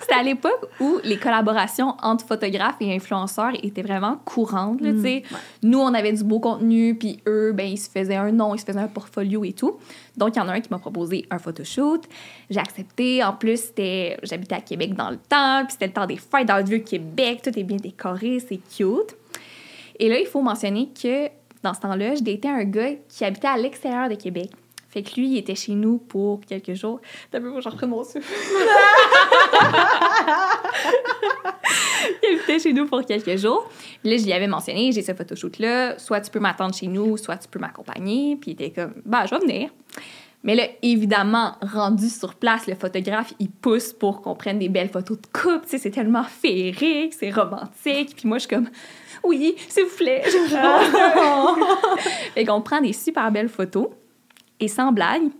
C'était 0.00 0.14
à 0.14 0.22
l'époque 0.22 0.66
où 0.80 0.98
les 1.04 1.16
collaborations 1.16 1.94
entre 2.02 2.26
photographes 2.26 2.76
et 2.80 2.94
influenceurs 2.94 3.52
étaient 3.62 3.82
vraiment 3.82 4.16
courantes. 4.24 4.80
là, 4.80 4.90
sais. 5.00 5.22
Nous, 5.62 5.78
on 5.78 5.94
avait 5.94 6.12
du 6.12 6.24
beau 6.24 6.40
contenu, 6.40 6.96
puis 6.96 7.20
eux, 7.26 7.52
ben, 7.52 7.66
ils 7.66 7.78
se 7.78 7.88
faisaient 7.88 8.16
un 8.16 8.32
nom, 8.32 8.54
ils 8.54 8.58
se 8.58 8.64
faisaient 8.64 8.80
un 8.80 8.88
portfolio 8.88 9.44
et 9.44 9.52
tout. 9.52 9.78
Donc, 10.16 10.34
il 10.34 10.38
y 10.38 10.42
en 10.42 10.48
a 10.48 10.52
un 10.52 10.60
qui 10.60 10.68
m'a 10.70 10.78
proposé 10.78 11.26
un 11.30 11.38
photoshoot. 11.38 12.02
J'ai 12.50 12.60
accepté. 12.60 13.22
En 13.22 13.32
plus, 13.34 13.60
c'était, 13.60 14.18
j'habitais 14.22 14.56
à 14.56 14.60
Québec 14.60 14.94
dans 14.94 15.10
le 15.10 15.16
temps, 15.16 15.62
puis 15.64 15.72
c'était 15.72 15.86
le 15.86 15.92
temps 15.92 16.06
des 16.06 16.16
fêtes 16.16 16.48
dans 16.48 16.58
le 16.58 16.64
Vieux-Québec. 16.64 17.42
Tout 17.42 17.56
est 17.56 17.64
bien 17.64 17.76
décoré, 17.76 18.40
c'est 18.40 18.60
cute. 18.76 19.16
Et 20.00 20.08
là, 20.08 20.18
il 20.18 20.26
faut 20.26 20.40
mentionner 20.40 20.88
que 20.88 21.28
dans 21.62 21.74
ce 21.74 21.80
temps-là, 21.80 22.14
je 22.14 22.22
datais 22.22 22.48
un 22.48 22.64
gars 22.64 22.92
qui 23.06 23.22
habitait 23.24 23.48
à 23.48 23.58
l'extérieur 23.58 24.08
de 24.08 24.14
Québec. 24.14 24.50
Fait 24.88 25.02
que 25.02 25.14
lui, 25.14 25.28
il 25.28 25.36
était 25.36 25.54
chez 25.54 25.72
nous 25.72 25.98
pour 25.98 26.40
quelques 26.40 26.72
jours. 26.72 27.00
T'as 27.30 27.38
vu, 27.38 27.50
j'en 27.60 27.70
reprends 27.70 27.86
mon 27.86 28.02
souffle. 28.02 28.24
il 32.22 32.34
habitait 32.34 32.58
chez 32.58 32.72
nous 32.72 32.86
pour 32.86 33.04
quelques 33.04 33.36
jours. 33.36 33.70
Là, 34.02 34.16
je 34.16 34.24
lui 34.24 34.32
avais 34.32 34.48
mentionné, 34.48 34.90
j'ai 34.90 35.02
ce 35.02 35.12
photoshoot-là, 35.12 35.98
soit 35.98 36.22
tu 36.22 36.30
peux 36.30 36.40
m'attendre 36.40 36.74
chez 36.74 36.88
nous, 36.88 37.18
soit 37.18 37.36
tu 37.36 37.46
peux 37.46 37.58
m'accompagner. 37.60 38.36
Puis 38.36 38.52
il 38.52 38.54
était 38.54 38.70
comme, 38.70 38.94
bah, 39.04 39.26
je 39.26 39.34
vais 39.34 39.40
venir. 39.40 39.70
Mais 40.42 40.54
là, 40.54 40.64
évidemment, 40.82 41.56
rendu 41.60 42.08
sur 42.08 42.34
place, 42.34 42.66
le 42.66 42.74
photographe, 42.74 43.34
il 43.38 43.50
pousse 43.50 43.92
pour 43.92 44.22
qu'on 44.22 44.34
prenne 44.34 44.58
des 44.58 44.70
belles 44.70 44.88
photos 44.88 45.18
de 45.20 45.26
couple. 45.26 45.64
Tu 45.64 45.72
sais, 45.72 45.78
c'est 45.78 45.90
tellement 45.90 46.24
féerique, 46.24 47.12
c'est 47.12 47.30
romantique. 47.30 48.16
Puis 48.16 48.26
moi, 48.26 48.38
je 48.38 48.46
suis 48.46 48.56
comme, 48.56 48.70
oui, 49.24 49.54
s'il 49.68 49.84
vous 49.84 49.96
plaît. 49.96 50.22
fait 52.34 52.44
qu'on 52.46 52.60
prend 52.62 52.80
des 52.80 52.92
super 52.92 53.30
belles 53.30 53.48
photos. 53.48 53.88
Et 54.58 54.68
sans 54.68 54.92
blague, 54.92 55.30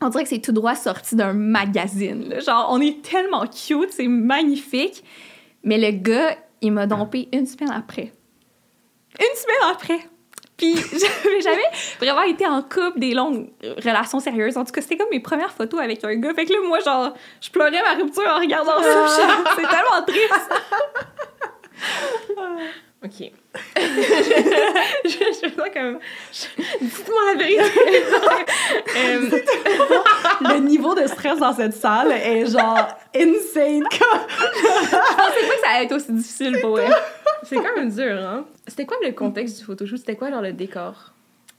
on 0.00 0.08
dirait 0.08 0.24
que 0.24 0.28
c'est 0.28 0.40
tout 0.40 0.52
droit 0.52 0.74
sorti 0.74 1.16
d'un 1.16 1.32
magazine. 1.32 2.28
là. 2.28 2.40
Genre, 2.40 2.68
on 2.70 2.80
est 2.80 3.02
tellement 3.02 3.46
cute, 3.46 3.92
c'est 3.92 4.08
magnifique. 4.08 5.04
Mais 5.64 5.78
le 5.78 5.96
gars, 5.96 6.36
il 6.60 6.72
m'a 6.72 6.86
dompé 6.86 7.28
une 7.32 7.46
semaine 7.46 7.70
après. 7.70 8.12
Une 9.18 9.36
semaine 9.36 9.70
après. 9.72 10.00
Puis 10.56 10.74
j'avais 10.92 11.40
jamais 11.40 11.62
vraiment 11.98 12.22
été 12.22 12.46
en 12.46 12.62
couple, 12.62 12.98
des 12.98 13.14
longues 13.14 13.48
relations 13.84 14.20
sérieuses. 14.20 14.56
En 14.56 14.64
tout 14.64 14.72
cas, 14.72 14.80
c'était 14.80 14.96
comme 14.96 15.10
mes 15.10 15.20
premières 15.20 15.52
photos 15.52 15.80
avec 15.80 16.04
un 16.04 16.14
gars. 16.16 16.34
Fait 16.34 16.44
que 16.44 16.52
là, 16.52 16.58
moi, 16.66 16.78
genre, 16.80 17.14
je 17.40 17.50
pleurais 17.50 17.82
ma 17.82 17.94
rupture 17.94 18.28
en 18.28 18.38
regardant 18.38 18.80
ça. 18.82 19.06
C'est 19.56 19.62
tellement 19.62 20.04
triste. 20.06 20.50
Ok. 23.04 23.32
je, 23.76 25.10
je 25.10 25.48
fais 25.48 25.50
ça 25.50 25.68
comme. 25.82 25.98
je- 26.32 26.62
Dites-moi 26.84 27.20
la 27.34 27.38
vérité. 27.44 28.02
Euh, 28.96 29.30
Le 30.40 30.58
niveau 30.60 30.94
de 30.94 31.06
stress 31.06 31.38
dans 31.38 31.52
cette 31.54 31.74
salle 31.74 32.12
est 32.12 32.46
genre 32.46 32.88
insane. 33.14 33.82
Comme... 33.82 34.20
Je 34.30 34.90
pensais 34.90 35.46
pas 35.46 35.54
que 35.54 35.60
ça 35.62 35.70
allait 35.74 35.84
être 35.84 35.92
aussi 35.96 36.12
difficile 36.12 36.58
pour 36.60 36.78
elle. 36.80 36.94
c'est 37.44 37.56
quand 37.56 37.76
même 37.76 37.90
dur, 37.90 38.18
hein? 38.20 38.44
C'était 38.66 38.86
quoi 38.86 38.96
le 39.04 39.12
contexte 39.12 39.58
du 39.58 39.64
photoshoot? 39.64 39.98
C'était 39.98 40.16
quoi, 40.16 40.30
genre, 40.30 40.42
le 40.42 40.52
décor? 40.52 41.12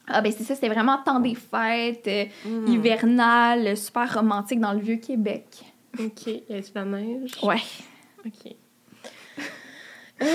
Ah 0.07 0.19
ben 0.21 0.33
c'est 0.37 0.43
ça, 0.43 0.53
c'était 0.55 0.67
vraiment 0.67 0.97
temps 1.01 1.21
des 1.21 1.33
fêtes, 1.35 2.07
euh, 2.07 2.25
hivernal, 2.67 3.77
super 3.77 4.13
romantique 4.13 4.59
dans 4.59 4.73
le 4.73 4.79
vieux 4.79 4.97
Québec. 4.97 5.45
Ok. 5.97 6.27
Y 6.27 6.41
de 6.49 6.63
la 6.75 6.83
neige? 6.83 7.31
Ouais. 7.41 7.61
Ok. 8.25 8.53
Hum, 10.21 10.27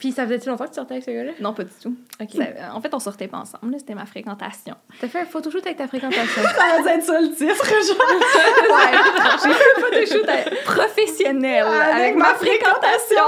Puis 0.00 0.12
ça 0.12 0.24
faisait-tu 0.24 0.48
longtemps 0.48 0.64
que 0.64 0.70
tu 0.70 0.76
sortais 0.76 0.94
avec 0.94 1.04
ce 1.04 1.10
gars-là? 1.10 1.32
Non, 1.40 1.52
pas 1.54 1.62
du 1.64 1.70
tout. 1.80 1.94
Ok. 2.20 2.30
Ça- 2.32 2.74
en 2.74 2.80
fait, 2.80 2.92
on 2.94 2.98
sortait 2.98 3.28
pas 3.28 3.38
ensemble, 3.38 3.70
là, 3.72 3.78
c'était 3.78 3.94
ma 3.94 4.06
fréquentation. 4.06 4.74
T'as 5.00 5.08
fait 5.08 5.20
un 5.20 5.24
photoshoot 5.26 5.64
avec 5.64 5.76
ta 5.76 5.86
fréquentation? 5.86 6.42
Ça 6.42 6.82
va 6.82 6.94
être 6.94 7.04
ça 7.04 7.20
le 7.20 7.30
titre, 7.30 7.64
genre. 7.66 7.96
Ouais, 8.70 8.98
j'ai 9.42 9.52
fait 9.52 9.64
un 9.76 9.80
photoshoot 9.80 10.28
euh, 10.28 10.54
professionnel 10.64 11.64
avec, 11.64 11.94
Avec 11.94 12.16
ma 12.16 12.28
ma 12.30 12.34
fréquentation. 12.34 13.24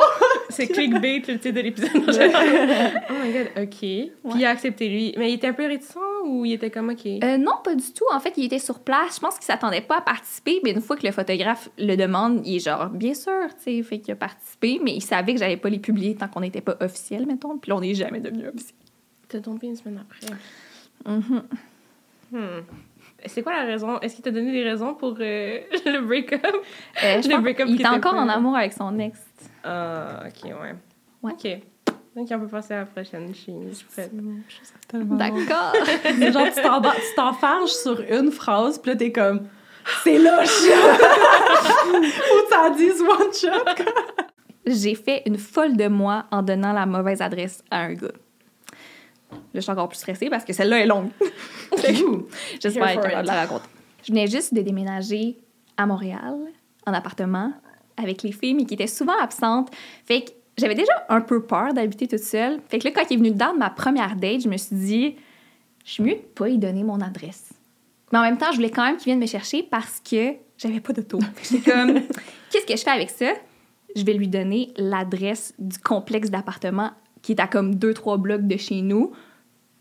C'est 0.49 0.67
clickbait 0.67 1.23
le 1.29 1.39
titre 1.39 1.51
de 1.51 1.61
l'épisode. 1.61 1.91
oh 3.11 3.13
my 3.23 3.33
god, 3.33 3.49
ok. 3.65 3.79
Puis 3.79 4.13
il 4.37 4.45
a 4.47 4.51
accepté 4.51 4.89
lui. 4.89 5.15
Mais 5.19 5.31
il 5.31 5.35
était 5.35 5.49
un 5.49 5.53
peu 5.53 5.67
réticent 5.67 5.97
ou 6.25 6.45
il 6.45 6.55
était 6.55 6.71
comme 6.71 6.89
ok? 6.91 7.07
Euh, 7.23 7.37
non, 7.37 7.53
pas 7.63 7.75
du 7.75 7.93
tout. 7.93 8.05
En 8.13 8.21
fait, 8.21 8.33
il 8.37 8.45
était 8.45 8.59
sur 8.59 8.81
place. 8.81 9.17
Je 9.17 9.21
pense 9.21 9.35
qu'il 9.35 9.45
s'attendait 9.45 9.81
pas 9.83 9.99
à 9.99 10.01
participer, 10.01 10.61
mais 10.65 10.71
une 10.71 10.81
fois 10.81 10.97
que 10.97 11.07
le 11.07 11.13
photographe 11.13 11.69
le 11.79 11.97
demande, 11.97 12.43
il 12.47 12.57
est 12.57 12.61
genre, 12.61 12.87
bien 12.89 13.15
sûr, 13.15 13.33
tu 13.63 13.77
sais, 13.77 13.83
fait 13.83 13.99
qu'il 13.99 14.13
a 14.13 14.17
participé, 14.17 14.81
mais 14.83 14.93
il 14.95 15.03
savait 15.03 15.35
que 15.35 15.41
j'allais 15.41 15.57
pas 15.57 15.69
les 15.69 15.79
publier 15.79 16.15
tant 16.15 16.29
qu'on 16.29 16.41
n'était 16.41 16.62
pas 16.63 16.77
officiel, 16.81 17.27
mettons. 17.27 17.59
Puis 17.59 17.71
là, 17.71 17.77
on 17.77 17.81
n'est 17.81 17.95
jamais 17.95 18.21
devenu 18.21 18.49
officiel. 18.49 18.75
T'as 19.29 19.41
tombé 19.41 19.67
une 19.69 19.77
semaine 19.77 20.01
après. 20.03 20.35
Mhm. 21.07 21.43
Hmm. 22.33 22.63
C'est 23.27 23.43
quoi 23.43 23.53
la 23.53 23.65
raison? 23.65 24.01
Est-ce 24.01 24.15
qu'il 24.17 24.25
t'a 24.25 24.31
donné 24.31 24.51
des 24.53 24.65
raisons 24.65 24.95
pour 24.95 25.17
euh, 25.21 25.61
le 25.87 26.01
break-up? 26.07 26.41
Euh, 27.05 27.21
Le 27.23 27.41
break-up 27.41 27.69
était 27.69 27.75
était 27.83 27.87
encore 27.89 28.15
en 28.15 28.29
amour 28.29 28.57
avec 28.57 28.73
son 28.73 28.99
ex. 28.99 29.19
Ah, 29.65 30.25
ok, 30.27 30.45
ouais. 30.51 30.75
Ouais. 31.23 31.33
Ok. 31.33 31.61
Donc, 32.17 32.29
on 32.31 32.41
peut 32.41 32.49
passer 32.49 32.75
à 32.75 32.79
la 32.81 32.87
prochaine. 32.87 33.29
Je 33.29 33.39
suis 33.39 33.53
je 33.71 33.75
suis 33.75 33.87
prête. 33.87 34.11
D'accord. 34.93 35.73
C'est 36.05 36.33
genre, 36.33 36.47
tu 36.55 36.61
t'en 36.63 36.81
bats- 36.81 36.95
tu 36.97 37.15
t'enfarges 37.17 37.71
sur 37.71 38.01
une 38.01 38.31
phrase, 38.31 38.79
puis 38.79 38.91
là, 38.91 38.97
t'es 38.97 39.13
comme, 39.13 39.47
c'est 40.05 40.19
louche! 40.19 40.63
Ou 41.95 42.51
t'en 42.51 42.71
dis 42.75 42.91
one 42.91 43.33
shot. 43.33 43.85
J'ai 44.67 44.95
fait 44.95 45.23
une 45.27 45.39
folle 45.39 45.77
de 45.77 45.89
moi 45.89 46.27
en 46.31 46.43
donnant 46.43 46.73
la 46.73 46.87
mauvaise 46.87 47.21
adresse 47.21 47.63
à 47.71 47.81
un 47.81 47.95
gars. 47.95 48.09
Là, 49.33 49.39
je 49.55 49.61
suis 49.61 49.71
encore 49.71 49.89
plus 49.89 49.99
stressée 49.99 50.29
parce 50.31 50.45
que 50.45 50.53
celle-là 50.53 50.81
est 50.81 50.87
longue. 50.87 51.11
J'espère 52.61 52.89
être 52.89 53.03
capable 53.03 53.23
de 53.23 53.27
la 53.27 53.41
raconter. 53.41 53.69
Je 54.05 54.13
venais 54.13 54.27
juste 54.27 54.53
de 54.55 54.61
déménager 54.61 55.37
à 55.77 55.87
Montréal, 55.87 56.37
en 56.87 56.93
appartement, 56.93 57.53
avec 57.97 58.23
les 58.23 58.33
filles, 58.33 58.55
mais 58.55 58.65
qui 58.65 58.75
étaient 58.75 58.87
souvent 58.87 59.19
absentes. 59.21 59.71
Fait 60.05 60.23
que 60.23 60.31
j'avais 60.59 60.75
déjà 60.75 60.93
un 61.09 61.21
peu 61.21 61.43
peur 61.43 61.73
d'habiter 61.73 62.07
toute 62.09 62.19
seule. 62.19 62.61
Fait 62.69 62.79
que 62.79 62.85
là, 62.85 62.93
quand 62.95 63.05
il 63.11 63.15
est 63.15 63.17
venu 63.17 63.31
dedans 63.31 63.53
de 63.55 63.59
ma 63.59 63.71
première 63.71 64.17
date, 64.17 64.43
je 64.43 64.49
me 64.49 64.57
suis 64.57 64.77
dit, 64.77 65.17
je 65.85 65.93
suis 65.93 66.03
mieux 66.03 66.15
de 66.15 66.21
pas 66.35 66.49
y 66.49 66.59
donner 66.59 66.85
mon 66.85 67.01
adresse. 67.01 67.51
Mais 68.13 68.19
en 68.19 68.23
même 68.23 68.39
temps, 68.39 68.51
je 68.51 68.57
voulais 68.57 68.71
quand 68.71 68.85
même 68.85 68.97
qu'il 68.97 69.07
vienne 69.07 69.21
me 69.21 69.27
chercher 69.27 69.63
parce 69.63 70.01
que 70.01 70.35
j'avais 70.59 70.81
pas 70.81 70.93
d'auto. 70.93 71.19
J'étais 71.43 71.71
comme, 71.71 71.95
qu'est-ce 72.51 72.67
que 72.67 72.77
je 72.77 72.83
fais 72.83 72.91
avec 72.91 73.11
ça? 73.11 73.33
Je 73.97 74.05
vais 74.05 74.15
lui 74.15 74.29
donner 74.29 74.73
l'adresse 74.77 75.55
du 75.59 75.79
complexe 75.79 76.31
d'appartements 76.31 76.93
qui 77.23 77.33
est 77.33 77.41
à 77.41 77.47
comme 77.47 77.77
deux, 77.77 77.95
trois 77.95 78.17
blocs 78.17 78.47
de 78.47 78.57
chez 78.57 78.83
nous 78.83 79.13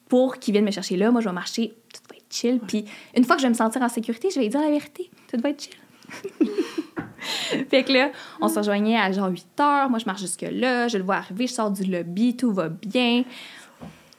pour 0.08 0.38
qu'il 0.38 0.54
vienne 0.54 0.65
me 0.65 0.71
chercher 0.71 0.97
là. 0.97 1.12
Moi, 1.12 1.21
je 1.21 1.30
vais 1.30 1.34
marcher, 1.34 1.74
tout 1.93 2.02
va 2.10 2.17
être 2.17 2.26
chill. 2.30 2.60
Puis 2.60 2.86
une 3.15 3.24
fois 3.24 3.36
que 3.36 3.41
je 3.41 3.47
vais 3.47 3.52
me 3.52 3.56
sentir 3.58 3.82
en 3.82 3.89
sécurité, 3.89 4.30
je 4.30 4.36
vais 4.36 4.41
lui 4.41 4.50
dire 4.50 4.62
la 4.62 4.69
vérité. 4.69 5.10
Tout 5.32 5.39
va 5.41 5.50
être 5.50 5.63
chill. 5.63 5.74
fait 7.69 7.84
que 7.84 7.93
là, 7.93 8.12
on 8.41 8.47
se 8.47 8.60
rejoignait 8.60 8.97
à 8.97 9.12
genre 9.12 9.30
8 9.30 9.60
heures. 9.60 9.89
Moi, 9.89 10.00
je 10.00 10.06
marche 10.06 10.21
jusque-là. 10.21 10.88
Je 10.88 10.97
le 10.97 11.04
vois 11.04 11.15
arriver. 11.15 11.47
Je 11.47 11.54
sors 11.54 11.71
du 11.71 11.84
lobby. 11.84 12.36
Tout 12.36 12.52
va 12.52 12.69
bien. 12.69 13.24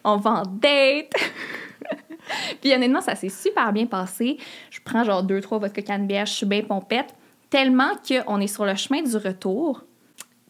On 0.05 0.17
va 0.17 0.31
en 0.31 0.43
date. 0.47 1.13
Puis 2.61 2.73
honnêtement, 2.73 3.01
ça 3.01 3.15
s'est 3.15 3.29
super 3.29 3.73
bien 3.73 3.87
passé. 3.87 4.39
Je 4.71 4.81
prends 4.83 5.05
genre 5.05 5.23
deux, 5.23 5.41
trois 5.41 5.59
vodka 5.59 5.83
canneberge. 5.83 6.31
Je 6.31 6.35
suis 6.37 6.47
bien 6.47 6.63
pompette. 6.63 7.15
Tellement 7.53 7.93
qu'on 8.09 8.41
est 8.41 8.47
sur 8.47 8.65
le 8.65 8.75
chemin 8.77 9.03
du 9.03 9.15
retour. 9.15 9.83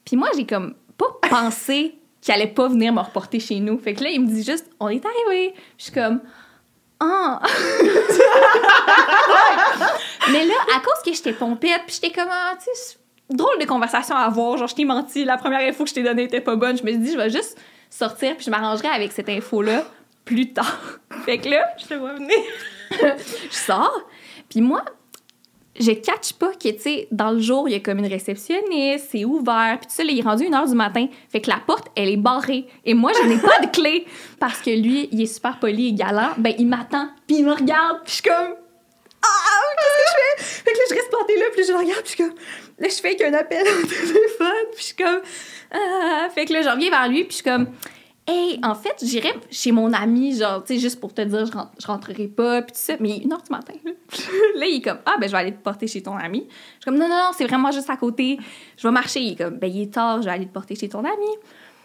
Puis 0.04 0.14
moi, 0.14 0.28
j'ai 0.36 0.46
comme 0.46 0.76
pas 0.96 1.18
pensé 1.28 1.96
qu'il 2.20 2.32
allait 2.32 2.46
pas 2.46 2.68
venir 2.68 2.92
me 2.92 3.00
reporter 3.00 3.40
chez 3.40 3.58
nous. 3.58 3.76
Fait 3.76 3.94
que 3.94 4.04
là, 4.04 4.10
il 4.10 4.20
me 4.20 4.28
dit 4.28 4.44
juste, 4.44 4.70
on 4.78 4.86
est 4.88 5.04
arrivé. 5.04 5.52
Je 5.78 5.82
suis 5.82 5.92
comme, 5.92 6.20
ah! 7.00 7.42
Mais 10.30 10.46
là, 10.46 10.54
à 10.76 10.78
cause 10.78 11.02
que 11.04 11.12
j'étais 11.12 11.32
pompette, 11.32 11.82
puis 11.88 11.98
j'étais 12.00 12.14
comme, 12.14 12.28
ah, 12.30 12.54
tu 12.56 12.66
sais, 12.72 12.98
drôle 13.28 13.58
de 13.58 13.64
conversation 13.66 14.14
à 14.14 14.20
avoir. 14.20 14.56
Genre, 14.56 14.68
je 14.68 14.76
t'ai 14.76 14.84
menti, 14.84 15.24
la 15.24 15.38
première 15.38 15.68
info 15.68 15.82
que 15.82 15.90
je 15.90 15.94
t'ai 15.94 16.04
donnée 16.04 16.22
était 16.22 16.40
pas 16.40 16.54
bonne. 16.54 16.78
Je 16.78 16.84
me 16.84 16.90
suis 16.90 16.98
dit, 16.98 17.10
je 17.14 17.18
vais 17.18 17.30
juste 17.30 17.58
sortir, 17.90 18.36
puis 18.36 18.44
je 18.44 18.50
m'arrangerai 18.52 18.86
avec 18.86 19.10
cette 19.10 19.28
info-là 19.28 19.82
plus 20.24 20.52
tard. 20.52 21.00
fait 21.24 21.38
que 21.38 21.48
là, 21.48 21.66
Je 21.78 21.86
te 21.86 21.94
vois 21.94 22.14
venir. 22.14 22.38
je 22.92 23.56
sors, 23.56 24.02
puis 24.48 24.60
moi, 24.60 24.84
je 25.78 25.92
catch 25.92 26.34
pas 26.34 26.52
que, 26.52 26.68
tu 26.68 26.80
sais, 26.80 27.08
dans 27.10 27.30
le 27.30 27.40
jour, 27.40 27.68
il 27.68 27.72
y 27.72 27.74
a 27.74 27.80
comme 27.80 27.98
une 27.98 28.06
réceptionniste, 28.06 29.08
c'est 29.10 29.24
ouvert, 29.24 29.78
puis 29.80 29.88
tout 29.88 29.94
ça, 29.94 30.02
il 30.02 30.18
est 30.18 30.22
rendu 30.22 30.44
une 30.44 30.54
heure 30.54 30.66
du 30.66 30.74
matin. 30.74 31.06
Fait 31.30 31.40
que 31.40 31.50
la 31.50 31.60
porte, 31.66 31.88
elle 31.96 32.10
est 32.10 32.16
barrée. 32.16 32.66
Et 32.84 32.94
moi, 32.94 33.12
je 33.20 33.26
n'ai 33.26 33.38
pas 33.38 33.58
de 33.60 33.70
clé 33.70 34.06
parce 34.38 34.60
que 34.60 34.70
lui, 34.70 35.08
il 35.12 35.22
est 35.22 35.26
super 35.26 35.58
poli 35.58 35.88
et 35.88 35.92
galant. 35.92 36.30
Ben, 36.36 36.54
il 36.58 36.66
m'attend, 36.66 37.08
puis 37.26 37.38
il 37.38 37.44
me 37.44 37.52
regarde, 37.52 38.00
puis 38.04 38.10
je 38.10 38.12
suis 38.12 38.22
comme. 38.22 38.56
Ah, 39.24 39.62
qu'est-ce 39.78 39.96
que 39.96 40.08
je 40.08 40.44
fais? 40.44 40.62
Fait 40.64 40.72
que 40.72 40.78
là, 40.78 40.84
je 40.90 40.94
reste 40.94 41.10
plantée 41.10 41.36
là, 41.38 41.44
puis 41.54 41.64
je 41.64 41.72
regarde, 41.72 42.02
puis 42.02 42.16
je 42.16 42.16
suis 42.16 42.24
comme. 42.24 42.34
Là, 42.78 42.88
je 42.88 42.94
fais 42.94 43.16
qu'un 43.16 43.34
appel 43.34 43.66
au 43.66 43.86
téléphone, 43.86 44.66
puis 44.72 44.78
je 44.78 44.84
suis 44.84 44.96
comme. 44.96 45.20
Ah. 45.70 46.28
Fait 46.34 46.44
que 46.44 46.52
là, 46.52 46.62
je 46.62 46.68
reviens 46.68 46.90
vers 46.90 47.08
lui, 47.08 47.24
puis 47.24 47.30
je 47.30 47.34
suis 47.36 47.44
comme. 47.44 47.68
Hey, 48.24 48.60
en 48.62 48.76
fait, 48.76 48.94
j'irais 49.02 49.34
chez 49.50 49.72
mon 49.72 49.92
ami, 49.92 50.36
genre, 50.36 50.62
tu 50.62 50.74
sais, 50.74 50.80
juste 50.80 51.00
pour 51.00 51.12
te 51.12 51.22
dire, 51.22 51.44
je, 51.44 51.52
rentre- 51.52 51.72
je 51.80 51.86
rentrerai 51.88 52.28
pas, 52.28 52.62
puis 52.62 52.72
tout 52.72 52.78
ça. 52.80 52.94
Mais 53.00 53.16
une 53.16 53.32
heure 53.32 53.42
du 53.42 53.50
matin. 53.50 53.74
là. 53.84 53.90
là, 54.56 54.66
il 54.66 54.76
est 54.76 54.80
comme, 54.80 54.98
ah, 55.06 55.16
ben, 55.20 55.26
je 55.26 55.32
vais 55.32 55.38
aller 55.38 55.52
te 55.52 55.60
porter 55.62 55.88
chez 55.88 56.02
ton 56.02 56.16
ami. 56.16 56.46
Je 56.48 56.52
suis 56.52 56.84
comme, 56.84 56.98
non, 56.98 57.08
non, 57.08 57.16
non, 57.16 57.30
c'est 57.36 57.46
vraiment 57.46 57.72
juste 57.72 57.90
à 57.90 57.96
côté. 57.96 58.38
Je 58.76 58.86
vais 58.86 58.92
marcher. 58.92 59.20
Il 59.20 59.32
est 59.32 59.36
comme, 59.36 59.58
ben, 59.58 59.68
il 59.68 59.82
est 59.82 59.92
tard, 59.92 60.20
je 60.22 60.26
vais 60.26 60.32
aller 60.32 60.46
te 60.46 60.52
porter 60.52 60.76
chez 60.76 60.88
ton 60.88 61.00
ami. 61.00 61.26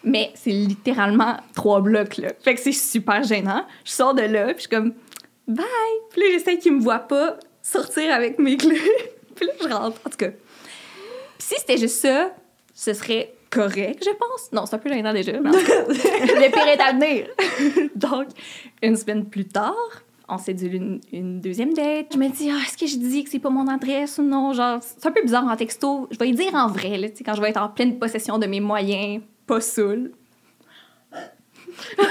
Mais 0.04 0.32
c'est 0.36 0.52
littéralement 0.52 1.38
trois 1.56 1.82
blocs, 1.82 2.18
là. 2.18 2.30
Fait 2.40 2.54
que 2.54 2.62
c'est 2.62 2.72
super 2.72 3.24
gênant. 3.24 3.66
Je 3.84 3.92
sors 3.92 4.14
de 4.14 4.22
là, 4.22 4.46
puis 4.54 4.56
je 4.58 4.60
suis 4.62 4.70
comme, 4.70 4.94
bye. 5.48 5.66
Puis 6.12 6.22
là, 6.22 6.28
j'essaie 6.34 6.60
qu'il 6.60 6.74
me 6.74 6.82
voit 6.82 7.00
pas 7.00 7.38
sortir 7.64 8.14
avec 8.14 8.38
mes 8.38 8.58
clés. 8.58 8.80
puis 9.36 9.48
là, 9.48 9.54
je 9.60 9.68
rentre, 9.74 10.00
en 10.06 10.10
tout 10.12 10.18
cas. 10.18 10.30
Puis 10.30 11.48
si 11.48 11.56
c'était 11.58 11.78
juste 11.80 12.00
ça, 12.00 12.32
ce 12.76 12.94
serait 12.94 13.34
correct, 13.50 14.04
je 14.04 14.12
pense. 14.12 14.52
Non, 14.52 14.66
c'est 14.66 14.76
un 14.76 14.80
peu 14.80 14.90
gênant 14.90 15.14
déjà. 15.14 15.34
mais 15.34 15.52
le 15.52 16.52
pire 16.52 16.68
est 16.68 16.82
à 16.82 16.94
venir. 16.94 17.28
Donc, 17.96 18.28
une 18.82 18.96
semaine 18.96 19.26
plus 19.26 19.46
tard, 19.46 19.76
on 20.30 20.38
s'est 20.38 20.54
dit 20.54 20.68
une, 20.68 21.00
une 21.12 21.40
deuxième 21.40 21.74
date. 21.74 22.08
Je 22.14 22.18
me 22.18 22.30
dis, 22.30 22.52
ah, 22.52 22.60
est-ce 22.66 22.78
que 22.78 22.86
je 22.86 22.98
dis 22.98 23.24
que 23.24 23.30
c'est 23.30 23.40
pas 23.40 23.50
mon 23.50 23.68
adresse 23.68 24.18
ou 24.18 24.24
non? 24.24 24.54
Genre, 24.54 24.80
c'est 24.82 25.06
un 25.06 25.12
peu 25.12 25.22
bizarre 25.22 25.46
en 25.46 25.56
texto. 25.56 26.08
Je 26.12 26.20
vais 26.20 26.30
y 26.30 26.34
dire 26.34 26.54
en 26.54 26.68
vrai, 26.68 26.98
là, 26.98 27.08
quand 27.26 27.34
je 27.34 27.42
vais 27.42 27.50
être 27.50 27.62
en 27.62 27.70
pleine 27.70 27.98
possession 27.98 28.38
de 28.38 28.46
mes 28.46 28.60
moyens, 28.60 29.22
pas 29.46 29.62
saoul. 29.62 30.12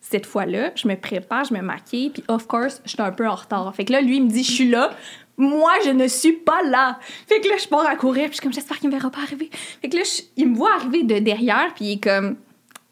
Cette 0.00 0.26
fois-là, 0.26 0.70
je 0.76 0.86
me 0.86 0.94
prépare, 0.94 1.44
je 1.44 1.54
me 1.54 1.60
maquille, 1.60 2.10
puis 2.10 2.22
of 2.28 2.46
course, 2.46 2.80
je 2.84 2.90
suis 2.90 3.02
un 3.02 3.10
peu 3.10 3.26
en 3.28 3.34
retard. 3.34 3.74
Fait 3.74 3.84
que 3.84 3.92
là, 3.92 4.00
lui, 4.00 4.18
il 4.18 4.24
me 4.24 4.30
dit, 4.30 4.44
je 4.44 4.52
suis 4.52 4.68
là. 4.68 4.92
Moi, 5.38 5.72
je 5.84 5.90
ne 5.90 6.06
suis 6.08 6.32
pas 6.32 6.62
là. 6.62 6.98
Fait 7.28 7.40
que 7.40 7.48
là, 7.48 7.56
je 7.58 7.68
pars 7.68 7.86
à 7.86 7.94
courir, 7.96 8.24
puis 8.24 8.30
je 8.32 8.34
suis 8.36 8.42
comme, 8.42 8.52
j'espère 8.52 8.78
qu'il 8.78 8.88
me 8.88 8.94
verra 8.94 9.10
pas 9.10 9.20
arriver. 9.20 9.50
Fait 9.82 9.88
que 9.88 9.96
là, 9.96 10.02
je- 10.04 10.22
il 10.36 10.48
me 10.50 10.56
voit 10.56 10.74
arriver 10.74 11.02
de 11.02 11.18
derrière, 11.18 11.72
puis 11.74 11.84
il 11.84 11.92
est 11.94 12.02
comme, 12.02 12.36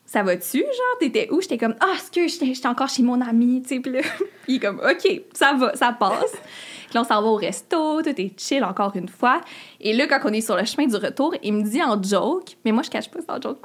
ça 0.05 0.23
va-tu? 0.23 0.59
Genre, 0.59 0.99
t'étais 1.01 1.29
où? 1.33 1.41
J'étais 1.41 1.59
comme, 1.59 1.75
ah, 1.81 1.93
excuse, 1.95 2.35
j'étais 2.35 2.55
j'étais 2.55 2.69
encore 2.69 2.89
chez 2.89 3.03
mon 3.03 3.21
ami, 3.21 3.63
tu 3.63 3.69
sais. 3.71 3.81
Puis 3.81 3.93
là, 3.93 4.01
il 4.49 4.57
est 4.57 4.59
comme, 4.61 4.79
OK, 4.81 5.23
ça 5.33 5.55
va, 5.55 5.75
ça 5.75 5.93
passe. 5.93 6.33
Puis 6.33 6.95
là, 6.95 7.01
on 7.01 7.05
s'en 7.05 7.21
va 7.23 7.29
au 7.29 7.37
resto, 7.37 8.03
tout 8.03 8.09
est 8.21 8.39
chill 8.39 8.63
encore 8.63 8.93
une 8.95 9.09
fois. 9.09 9.41
Et 9.81 9.93
là, 9.95 10.07
quand 10.07 10.21
on 10.25 10.33
est 10.33 10.43
sur 10.43 10.57
le 10.57 10.65
chemin 10.65 10.87
du 10.87 10.97
retour, 10.97 11.35
il 11.43 11.53
me 11.55 11.63
dit 11.63 11.83
en 11.83 12.01
joke, 12.01 12.57
mais 12.65 12.73
moi, 12.73 12.83
je 12.85 12.91
cache 12.91 13.11
pas 13.11 13.21
ça 13.27 13.37
en 13.39 13.41
joke. 13.41 13.59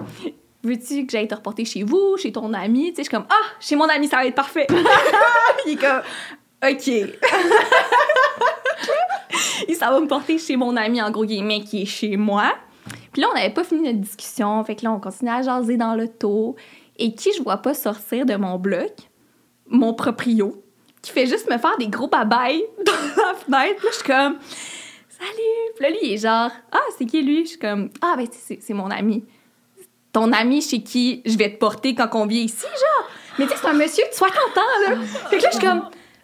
Veux-tu 0.63 1.05
que 1.05 1.11
j'aille 1.11 1.27
te 1.27 1.35
reporter 1.35 1.63
chez 1.65 1.83
vous, 1.83 2.17
chez 2.17 2.31
ton 2.31 2.53
ami? 2.53 2.89
Tu 2.91 2.95
sais, 2.95 3.03
je 3.03 3.09
suis 3.09 3.11
comme, 3.11 3.27
ah, 3.29 3.45
chez 3.59 3.75
mon 3.75 3.85
ami, 3.89 4.07
ça 4.07 4.17
va 4.17 4.25
être 4.25 4.35
parfait. 4.35 4.67
il 5.65 5.73
est 5.73 5.75
comme, 5.75 6.01
OK. 6.63 6.89
il 9.67 9.75
s'en 9.75 9.91
va 9.91 9.99
me 9.99 10.07
porter 10.07 10.37
chez 10.37 10.55
mon 10.55 10.75
ami, 10.75 11.01
en 11.01 11.11
gros 11.11 11.25
guillemets, 11.25 11.61
qui 11.61 11.83
est 11.83 11.85
chez 11.85 12.17
moi. 12.17 12.53
Puis 13.11 13.21
là, 13.21 13.27
on 13.31 13.35
n'avait 13.35 13.53
pas 13.53 13.63
fini 13.63 13.81
notre 13.81 13.99
discussion. 13.99 14.63
Fait 14.63 14.75
que 14.75 14.83
là, 14.83 14.91
on 14.91 14.99
continue 14.99 15.31
à 15.31 15.41
jaser 15.41 15.77
dans 15.77 15.95
l'auto. 15.95 16.55
Et 16.97 17.13
qui 17.13 17.31
je 17.37 17.41
vois 17.41 17.57
pas 17.57 17.73
sortir 17.73 18.25
de 18.25 18.35
mon 18.35 18.57
bloc? 18.57 18.91
Mon 19.67 19.93
proprio, 19.93 20.63
qui 21.01 21.11
fait 21.11 21.27
juste 21.27 21.49
me 21.49 21.57
faire 21.57 21.77
des 21.77 21.87
gros 21.87 22.07
babayes 22.07 22.63
dans 22.85 23.23
la 23.23 23.33
fenêtre. 23.35 23.83
Là, 23.83 23.89
je 23.91 23.95
suis 23.95 24.03
comme, 24.03 24.37
salut! 25.09 25.73
Puis 25.75 25.83
là, 25.83 25.89
lui, 25.91 25.99
il 26.03 26.13
est 26.13 26.17
genre, 26.17 26.51
ah, 26.71 26.79
c'est 26.97 27.05
qui 27.05 27.21
lui? 27.21 27.45
Je 27.45 27.51
suis 27.51 27.59
comme, 27.59 27.89
ah, 28.01 28.15
ben, 28.17 28.27
c'est 28.31 28.73
mon 28.73 28.89
ami. 28.89 29.23
Ton 30.11 30.31
ami 30.31 30.61
chez 30.61 30.81
qui 30.81 31.21
je 31.25 31.37
vais 31.37 31.51
te 31.51 31.59
porter 31.59 31.93
quand 31.93 32.09
on 32.13 32.25
vient 32.25 32.41
ici, 32.41 32.63
genre. 32.63 33.09
Mais 33.37 33.45
tu 33.45 33.51
sais, 33.51 33.57
c'est 33.61 33.67
un 33.67 33.73
monsieur 33.73 34.03
de 34.09 34.13
60 34.13 34.35
ans, 34.35 34.89
là. 34.89 34.95
Fait 35.29 35.37
que 35.37 35.43
là, 35.43 35.49
je 35.51 35.57
suis 35.57 35.65
comme, 35.65 35.83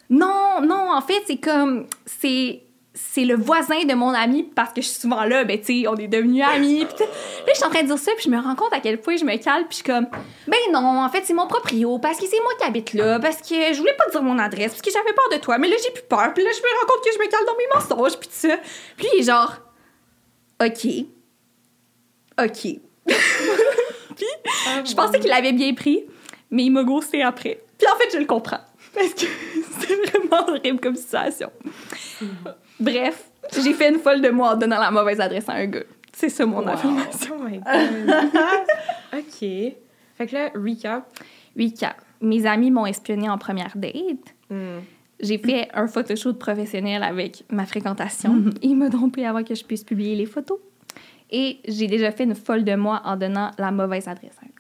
non, 0.10 0.62
non, 0.62 0.92
en 0.92 1.02
fait, 1.02 1.24
c'est 1.28 1.38
comme, 1.38 1.88
c'est 2.06 2.62
c'est 2.96 3.26
le 3.26 3.36
voisin 3.36 3.84
de 3.84 3.94
mon 3.94 4.14
ami 4.14 4.44
parce 4.44 4.72
que 4.72 4.82
je 4.82 4.88
suis 4.88 5.02
souvent 5.02 5.26
là, 5.26 5.44
ben 5.44 5.60
tu 5.60 5.82
sais, 5.82 5.88
on 5.88 5.96
est 5.98 6.08
devenus 6.08 6.44
amis. 6.44 6.88
Sais, 6.98 7.04
là, 7.04 7.10
je 7.50 7.54
suis 7.54 7.66
en 7.66 7.70
train 7.70 7.82
de 7.82 7.88
dire 7.88 7.98
ça, 7.98 8.12
puis 8.16 8.24
je 8.26 8.30
me 8.30 8.42
rends 8.42 8.56
compte 8.56 8.72
à 8.72 8.80
quel 8.80 9.02
point 9.02 9.18
je 9.18 9.26
me 9.26 9.36
cale, 9.36 9.68
puis 9.68 9.72
je 9.72 9.76
suis 9.76 9.84
comme, 9.84 10.08
ben 10.48 10.58
non, 10.72 11.04
en 11.04 11.10
fait, 11.10 11.24
c'est 11.26 11.34
mon 11.34 11.46
proprio, 11.46 12.00
parce 12.00 12.18
que 12.18 12.26
c'est 12.26 12.40
moi 12.42 12.54
qui 12.58 12.66
habite 12.66 12.94
là, 12.94 13.20
parce 13.20 13.38
que 13.38 13.74
je 13.74 13.78
voulais 13.78 13.96
pas 13.98 14.06
te 14.06 14.12
dire 14.12 14.24
mon 14.24 14.40
adresse, 14.40 14.72
parce 14.72 14.82
que 14.82 14.92
j'avais 14.92 15.14
peur 15.14 15.30
de 15.32 15.38
toi, 15.44 15.58
mais 15.58 15.68
là, 15.68 15.76
j'ai 15.84 15.92
plus 15.92 16.08
peur, 16.08 16.34
puis 16.34 16.44
là, 16.44 16.50
je 16.54 16.60
me 16.60 16.80
rends 16.80 16.88
compte 16.88 17.04
que 17.04 17.12
je 17.14 17.20
me 17.20 17.30
cale 17.30 17.46
dans 17.46 17.58
mes 17.58 17.98
mensonges, 17.98 18.18
puis 18.18 18.30
tout 18.30 18.48
ça. 18.48 18.58
Puis 18.96 19.08
il 19.14 19.20
est 19.20 19.24
genre, 19.24 19.58
OK. 20.64 21.06
OK. 22.42 22.80
puis 24.16 24.26
je 24.86 24.96
pensais 24.96 25.20
qu'il 25.20 25.32
avait 25.32 25.54
bien 25.54 25.74
pris, 25.74 26.06
mais 26.50 26.64
il 26.64 26.70
m'a 26.70 26.84
ghosté 26.84 27.24
après. 27.24 27.62
Puis 27.78 27.88
en 27.94 27.98
fait, 27.98 28.10
je 28.14 28.18
le 28.20 28.26
comprends. 28.26 28.62
Parce 28.96 29.14
que 29.14 29.26
c'est 29.80 29.96
vraiment 30.10 30.48
horrible 30.48 30.80
comme 30.80 30.96
situation. 30.96 31.52
Bref, 32.80 33.30
j'ai 33.62 33.74
fait 33.74 33.90
une 33.90 34.00
folle 34.00 34.22
de 34.22 34.30
moi 34.30 34.54
en 34.54 34.56
donnant 34.58 34.80
la 34.80 34.92
mauvaise 34.92 35.20
adresse 35.20 35.48
à 35.50 35.54
un 35.54 35.66
gars. 35.68 35.84
C'est 36.14 36.30
ça 36.30 36.46
mon 36.46 36.66
affirmation. 36.66 37.36
Oh 37.38 37.44
my 37.44 37.60
god. 37.60 38.16
OK. 39.18 39.76
Fait 40.18 40.28
que 40.28 40.34
là, 40.34 40.50
recap. 40.56 41.06
Oui, 41.58 41.74
cap. 41.74 41.98
Mes 42.22 42.46
amis 42.46 42.72
m'ont 42.72 42.86
espionné 42.86 43.30
en 43.30 43.38
première 43.38 43.76
date. 43.76 44.34
Hmm. 44.50 44.80
J'ai 45.20 45.38
fait 45.38 45.70
un 45.74 45.88
photoshoot 45.88 46.38
professionnel 46.38 47.04
avec 47.04 47.44
ma 47.52 47.66
fréquentation. 47.66 48.46
Il 48.62 48.78
m'a 48.78 48.90
trompé 48.90 49.26
avant 49.26 49.44
que 49.44 49.56
je 49.56 49.64
puisse 49.64 49.84
publier 49.84 50.16
les 50.16 50.26
photos. 50.26 50.60
Et 51.32 51.60
j'ai 51.68 51.88
déjà 51.88 52.12
fait 52.12 52.24
une 52.24 52.36
folle 52.36 52.64
de 52.64 52.76
moi 52.76 53.02
en 53.04 53.16
donnant 53.16 53.52
la 53.58 53.72
mauvaise 53.72 54.08
adresse 54.08 54.38
à 54.42 54.46
un 54.46 54.50
gars. 54.50 54.55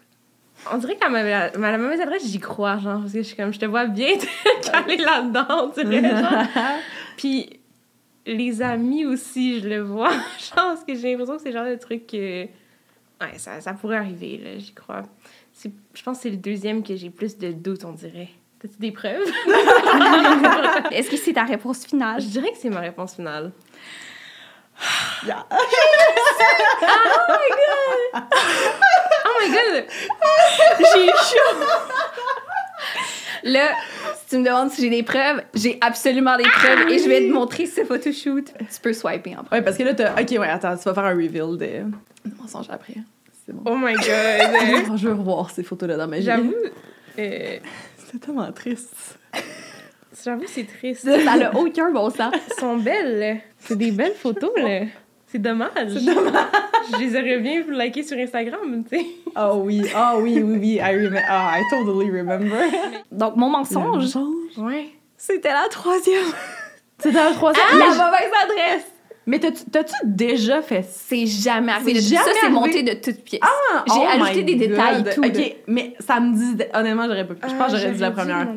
On 0.71 0.77
dirait 0.77 0.95
que 0.95 1.11
la, 1.11 1.49
la, 1.49 1.49
la 1.71 1.77
mauvaise 1.77 2.01
adresse, 2.01 2.25
j'y 2.27 2.39
crois, 2.39 2.77
genre, 2.79 2.99
parce 3.01 3.11
que 3.13 3.19
je 3.19 3.23
suis 3.27 3.35
comme, 3.35 3.53
je 3.53 3.59
te 3.59 3.65
vois 3.65 3.85
bien 3.85 4.09
caler 4.71 4.97
là-dedans, 4.97 5.45
on 5.49 5.67
dirait, 5.83 6.01
genre. 6.09 6.43
Puis 7.17 7.49
les 8.25 8.61
amis 8.61 9.05
aussi, 9.05 9.59
je 9.61 9.69
le 9.69 9.81
vois, 9.81 10.09
genre, 10.39 10.55
parce 10.55 10.83
que 10.83 10.95
j'ai 10.95 11.11
l'impression 11.11 11.35
que 11.37 11.41
c'est 11.43 11.51
le 11.51 11.57
genre 11.57 11.67
de 11.69 11.75
truc 11.75 12.07
que, 12.07 12.43
ouais, 12.45 13.37
ça, 13.37 13.61
ça 13.61 13.73
pourrait 13.73 13.97
arriver, 13.97 14.41
là, 14.43 14.57
j'y 14.57 14.73
crois. 14.73 15.03
C'est- 15.53 15.71
Je 15.93 16.03
pense 16.03 16.17
que 16.17 16.23
c'est 16.23 16.29
le 16.31 16.37
deuxième 16.37 16.83
que 16.83 16.95
j'ai 16.95 17.09
plus 17.09 17.37
de 17.37 17.51
doutes, 17.51 17.85
on 17.85 17.91
dirait. 17.93 18.29
T'as-tu 18.59 18.77
des 18.79 18.91
preuves? 18.91 19.21
Est-ce 20.91 21.09
que 21.09 21.17
c'est 21.17 21.33
ta 21.33 21.43
réponse 21.43 21.85
finale? 21.85 22.21
Je 22.21 22.27
dirais 22.27 22.51
que 22.51 22.57
c'est 22.57 22.69
ma 22.69 22.79
réponse 22.79 23.15
finale. 23.15 23.51
Oh 29.27 29.31
my 29.41 29.49
god! 29.49 29.85
J'ai 30.79 31.07
chaud! 31.07 31.65
Là, 33.43 33.69
si 34.17 34.25
tu 34.29 34.37
me 34.39 34.45
demandes 34.45 34.71
si 34.71 34.81
j'ai 34.81 34.89
des 34.89 35.03
preuves, 35.03 35.41
j'ai 35.53 35.77
absolument 35.81 36.35
des 36.37 36.43
preuves 36.43 36.89
et 36.89 36.99
je 36.99 37.07
vais 37.07 37.27
te 37.27 37.31
montrer 37.31 37.65
ce 37.67 37.85
photoshoot. 37.85 38.45
Tu 38.57 38.81
peux 38.81 38.93
swiper 38.93 39.35
en 39.35 39.43
premier. 39.43 39.59
Ouais, 39.59 39.63
parce 39.63 39.77
que 39.77 39.83
là, 39.83 39.93
t'as. 39.93 40.19
Ok, 40.19 40.31
ouais, 40.31 40.47
attends, 40.47 40.75
tu 40.77 40.83
vas 40.83 40.93
faire 40.93 41.05
un 41.05 41.15
reveal 41.15 41.57
de. 41.57 41.83
mensonge 42.39 42.67
après. 42.69 42.95
C'est 43.45 43.53
bon. 43.53 43.61
Oh 43.65 43.77
my 43.77 43.93
god! 43.93 44.87
Oh, 44.91 44.93
je 44.97 45.07
veux 45.07 45.13
revoir 45.13 45.49
ces 45.51 45.63
photos-là 45.63 45.97
dans 45.97 46.07
ma 46.07 46.17
vie. 46.17 46.25
J'avoue, 46.25 46.53
euh, 47.19 47.57
C'est 48.11 48.19
tellement 48.19 48.51
triste. 48.51 49.19
J'avoue, 50.23 50.43
c'est 50.47 50.65
triste. 50.65 51.03
Ça 51.23 51.31
a 51.33 51.55
aucun 51.55 51.91
bon 51.91 52.09
sens. 52.09 52.33
Elles 52.33 52.55
sont 52.59 52.77
belles, 52.77 53.19
là. 53.19 53.33
C'est 53.59 53.77
des 53.77 53.91
belles 53.91 54.13
photos, 54.13 54.51
là. 54.57 54.81
C'est 55.27 55.39
dommage. 55.39 55.71
C'est 55.89 56.05
dommage. 56.05 56.33
Je 56.93 56.97
les 56.99 57.11
aurais 57.19 57.39
bien 57.39 57.63
likées 57.69 58.03
sur 58.03 58.17
Instagram, 58.17 58.83
tu 58.89 58.97
sais. 58.97 59.05
Oh 59.35 59.61
oui, 59.63 59.83
oh 59.95 60.19
oui, 60.21 60.41
oui, 60.41 60.57
oui. 60.59 60.73
I, 60.75 60.95
remember. 60.95 61.19
I 61.29 61.61
totally 61.69 62.09
remember. 62.11 62.57
Donc, 63.11 63.35
mon 63.35 63.49
mensonge, 63.49 64.15
Ouais. 64.57 64.89
c'était 65.17 65.51
la 65.51 65.67
troisième. 65.69 66.23
C'était 66.99 67.19
un 67.19 67.33
troisième. 67.33 67.65
Ah, 67.73 67.77
la 67.77 67.87
mauvaise 67.87 68.31
adresse! 68.43 68.85
Mais 69.27 69.39
t'as-tu 69.39 69.93
déjà 70.03 70.61
fait 70.61 70.83
ça? 70.83 70.89
C'est 71.07 71.25
jamais 71.25 71.71
arrivé. 71.71 71.95
C'est 71.99 72.11
De- 72.11 72.15
ça, 72.15 72.21
jamais 72.25 72.37
c'est 72.41 72.49
monté 72.49 72.83
de 72.83 72.93
toutes 72.93 73.23
pièces. 73.23 73.41
Ah, 73.43 73.83
J'ai 73.87 73.93
oh 73.99 74.21
ajouté 74.23 74.43
des 74.43 74.55
détails 74.55 75.01
et 75.01 75.13
tout, 75.13 75.21
Ok, 75.21 75.35
là. 75.37 75.43
mais 75.67 75.93
ça 75.99 76.19
me 76.19 76.33
dit. 76.35 76.63
Honnêtement, 76.73 77.05
j'aurais 77.07 77.25
pas 77.27 77.33
pu. 77.33 77.49
Je 77.49 77.55
pense 77.55 77.71
que 77.71 77.77
j'aurais 77.79 77.91
dit 77.93 78.01
la 78.01 78.11
première. 78.11 78.47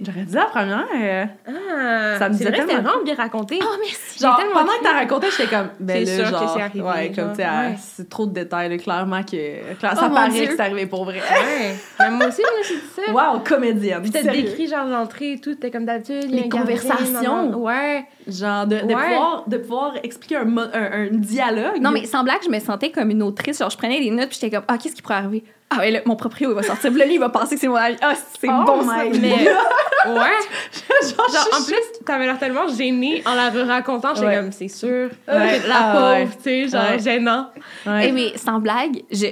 J'aurais 0.00 0.22
dit 0.24 0.34
la 0.34 0.44
première. 0.46 0.84
euh, 0.94 1.24
Ah, 1.46 2.18
Ça 2.18 2.28
me 2.28 2.34
disait 2.34 2.44
vrai, 2.46 2.54
c'était 2.60 2.66
tellement- 2.74 2.82
vraiment 2.90 3.04
bien 3.04 3.14
raconté. 3.14 3.58
Oh, 3.62 3.66
merci! 3.80 4.18
Genre, 4.20 4.36
tellement 4.36 4.52
pendant 4.54 4.72
que 4.72 4.82
t'as 4.82 4.92
raconté, 4.92 5.26
j'étais 5.36 5.48
comme, 5.54 5.68
ben 5.80 6.04
là, 6.04 6.14
sûr 6.28 6.38
que 6.38 6.46
c'est 6.54 6.62
arrivé, 6.62 6.80
ouais, 6.84 7.12
comme, 7.14 7.30
tu 7.30 7.36
sais, 7.36 7.42
genre, 7.42 7.52
ah, 7.54 7.68
ouais. 7.70 7.76
c'est 7.80 8.08
trop 8.08 8.26
de 8.26 8.32
détails, 8.32 8.68
là, 8.68 8.76
clairement 8.78 9.22
que, 9.22 9.36
Oh, 9.72 9.74
ça 9.80 10.10
paraît 10.10 10.46
que 10.46 10.54
c'est 10.56 10.60
arrivé 10.60 10.86
pour 10.86 11.04
vrai. 11.04 11.18
Ouais. 11.20 11.74
Mais 11.98 12.10
moi 12.10 12.26
aussi, 12.28 12.42
je 12.42 12.58
me 12.58 12.62
suis 12.64 12.74
dit 12.76 12.82
ça. 13.06 13.12
Wow, 13.12 13.40
comédienne. 13.40 14.02
Puis 14.02 14.10
t'as 14.10 14.22
décrit 14.22 14.68
genre 14.68 14.86
l'entrée 14.86 15.32
et 15.32 15.40
tout, 15.40 15.54
t'es 15.54 15.70
comme 15.70 15.84
d'habitude. 15.86 16.30
Les 16.30 16.48
conversations. 16.48 17.54
Ouais. 17.58 18.04
Genre, 18.28 18.66
de, 18.66 18.76
de, 18.76 19.50
de 19.50 19.56
pouvoir 19.58 19.94
expliquer 20.02 20.36
un, 20.36 20.44
mo- 20.44 20.60
un, 20.72 20.92
un 20.92 21.06
dialogue. 21.10 21.80
Non, 21.80 21.90
mais 21.90 22.04
sans 22.06 22.22
blague, 22.24 22.40
je 22.44 22.50
me 22.50 22.58
sentais 22.60 22.90
comme 22.90 23.10
une 23.10 23.22
autrice. 23.22 23.58
Genre, 23.58 23.70
je 23.70 23.76
prenais 23.76 24.00
des 24.00 24.10
notes, 24.10 24.28
puis 24.28 24.38
j'étais 24.40 24.54
comme, 24.56 24.64
ah, 24.68 24.78
qu'est-ce 24.78 24.94
qui 24.94 25.02
pourrait 25.02 25.14
arriver? 25.16 25.44
Ah, 25.70 25.78
ouais, 25.78 25.90
là, 25.90 26.00
mon 26.04 26.16
proprio, 26.16 26.50
il 26.50 26.54
va 26.54 26.62
sortir. 26.62 26.90
Puis 26.90 26.98
là, 26.98 27.06
lui, 27.06 27.14
il 27.14 27.20
va 27.20 27.30
penser 27.30 27.54
que 27.54 27.60
c'est 27.60 27.68
mon 27.68 27.76
ami. 27.76 27.96
Ah, 28.02 28.12
c'est 28.38 28.48
Oh 28.50 28.64
bon, 28.66 28.82
my 28.82 28.86
ça. 29.14 29.20
Mais 29.20 29.32
ouais. 30.06 31.08
genre, 31.08 31.48
en 31.60 31.64
plus, 31.64 32.04
t'avais 32.04 32.26
l'air 32.26 32.38
tellement 32.38 32.68
gênée 32.68 33.22
en 33.26 33.34
la 33.34 33.50
racontant. 33.64 34.14
J'étais 34.14 34.26
Ouais. 34.26 34.36
comme, 34.36 34.52
c'est 34.52 34.68
sûr. 34.68 35.08
Ouais. 35.28 35.60
La 35.66 35.74
Ah, 35.76 35.92
pauvre, 35.94 36.10
ouais. 36.12 36.28
tu 36.36 36.42
sais, 36.42 36.68
genre, 36.68 36.90
Ouais. 36.90 36.98
gênant. 36.98 37.48
Ouais. 37.86 38.08
Eh, 38.08 38.12
mais 38.12 38.36
sans 38.36 38.58
blague, 38.60 39.02
je, 39.10 39.26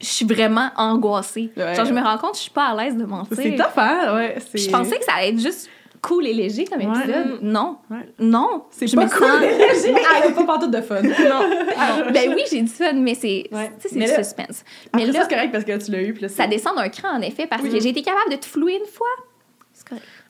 je 0.00 0.06
suis 0.06 0.24
vraiment 0.24 0.70
angoissée. 0.76 1.50
Ouais. 1.56 1.74
Genre, 1.74 1.84
je 1.84 1.92
me 1.92 2.00
rends 2.02 2.16
compte, 2.18 2.36
je 2.36 2.40
suis 2.42 2.50
pas 2.50 2.66
à 2.68 2.74
l'aise 2.84 2.96
de 2.96 3.04
mentir. 3.04 3.36
c'est 3.36 3.54
tough, 3.56 3.64
hein? 3.76 4.14
Ouais, 4.14 4.36
c'est... 4.50 4.58
Je 4.58 4.70
pensais 4.70 4.98
que 4.98 5.04
ça 5.04 5.12
allait 5.18 5.30
être 5.30 5.40
juste 5.40 5.68
cool 6.02 6.26
et 6.26 6.32
léger 6.34 6.64
comme 6.64 6.80
Ouais. 6.80 6.98
épisode. 6.98 7.38
Non. 7.42 7.76
Ouais. 7.90 8.08
Non. 8.18 8.64
C'est 8.70 8.86
je 8.86 8.96
pas 8.96 9.04
me 9.04 9.10
cool, 9.10 9.26
sens- 9.26 9.40
mais 9.40 9.58
léger. 9.58 9.94
Ah, 9.96 10.20
il 10.24 10.28
y 10.30 10.32
a 10.32 10.32
pas 10.32 10.44
pantoute 10.44 10.70
de 10.70 10.80
fun. 10.80 11.02
Non. 11.02 12.10
Ben 12.12 12.32
oui, 12.34 12.42
j'ai 12.50 12.62
du 12.62 12.68
fun, 12.68 12.92
mais 12.94 13.14
c'est 13.14 13.48
Ouais. 13.52 13.70
c'est 13.78 13.94
là- 13.98 14.06
suspense. 14.22 14.64
Mais 14.94 15.06
Mais 15.06 15.12
là, 15.12 15.20
c'est 15.22 15.34
correct 15.34 15.52
parce 15.52 15.64
que 15.64 15.76
tu 15.84 15.90
l'as 15.92 16.02
eu, 16.02 16.12
là, 16.20 16.28
ça 16.28 16.44
c'est- 16.44 16.48
descend 16.48 16.76
d'un 16.76 16.88
cran, 16.88 17.10
en 17.16 17.20
effet, 17.22 17.46
parce 17.46 17.62
Oui. 17.62 17.70
que 17.70 17.80
j'ai 17.80 17.88
été 17.90 18.02
capable 18.02 18.30
de 18.30 18.36
te 18.36 18.46
flouer 18.46 18.74
une 18.74 18.86
fois. 18.90 19.06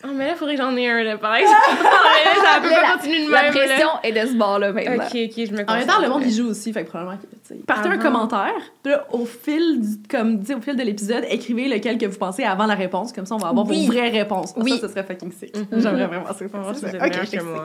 Oh, 0.05 0.09
mais 0.15 0.29
là, 0.29 0.37
faudrait 0.37 0.55
que 0.55 0.63
j'en 0.63 0.77
ai 0.77 0.89
un, 0.89 1.03
là, 1.03 1.19
par 1.19 1.35
exemple. 1.35 1.57
ça 1.67 2.61
peut 2.61 2.71
Là, 2.71 2.77
pas 2.77 2.83
la- 2.83 2.93
continuer 2.95 3.27
de 3.27 3.31
La 3.33 3.43
même. 3.43 3.53
là. 3.55 3.61
pression 3.67 3.89
est 4.05 4.13
de 4.13 4.29
ce 4.29 4.35
bord-là 4.35 4.73
maintenant. 4.73 4.95
Ok, 5.05 5.11
ok, 5.13 5.45
je 5.47 5.53
me 5.53 5.69
En 5.69 5.75
même 5.77 5.87
temps, 5.89 6.01
le 6.01 6.09
monde, 6.09 6.23
il 6.25 6.33
joue 6.33 6.47
aussi, 6.49 6.73
fait 6.73 6.85
que 6.85 6.89
probablement 6.89 7.17
que, 7.19 7.23
tu 7.27 7.31
sais, 7.43 7.55
partez 7.67 7.89
un 7.89 7.93
Avant. 7.93 8.03
commentaire, 8.03 8.55
puis 8.85 8.93
là, 8.93 9.07
au 9.13 9.25
fil 9.25 9.81
du, 9.81 10.09
comme, 10.09 10.45
sais, 10.45 10.55
au 10.55 10.61
fil 10.61 10.77
de 10.77 10.83
l'épisode, 10.85 11.25
écrivez 11.29 11.69
lequel 11.69 11.99
que 11.99 12.07
vous 12.07 12.17
pensez 12.19 12.45
avant 12.45 12.67
la 12.67 12.77
réponse, 12.77 13.13
comme 13.13 13.27
ça, 13.27 13.35
on 13.35 13.39
va 13.39 13.49
avoir 13.49 13.67
Oui. 13.67 13.87
vos 13.87 13.93
vraies 13.93 14.11
réponses. 14.11 14.55
Oui. 14.57 14.79
Ça, 14.79 14.87
ce 14.87 14.89
serait 14.95 15.03
fucking 15.03 15.33
sick. 15.33 15.57
Mhm. 15.57 15.81
J'aimerais 15.81 16.07
vraiment 16.07 16.27
ça. 16.27 16.35
Ça. 16.35 16.75
c'est 16.75 16.97
Ok, 17.05 17.31
que 17.31 17.37
que 17.39 17.43
moi. 17.43 17.65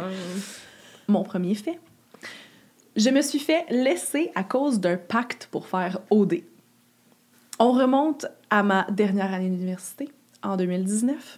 Mon 1.08 1.22
premier 1.24 1.54
fait. 1.54 1.80
Je 2.96 3.10
me 3.12 3.22
suis 3.22 3.40
fait 3.40 3.66
laisser 3.70 4.32
à 4.34 4.44
cause 4.44 4.80
d'un 4.80 4.98
pacte 4.98 5.50
pour 5.52 5.68
faire 5.68 6.00
OD. 6.10 6.42
On 7.60 7.72
remonte 7.74 8.26
à 8.50 8.64
ma 8.64 8.88
dernière 8.90 9.34
année 9.34 9.50
d'université, 9.50 10.10
en 10.42 10.58
2019. 10.58 11.38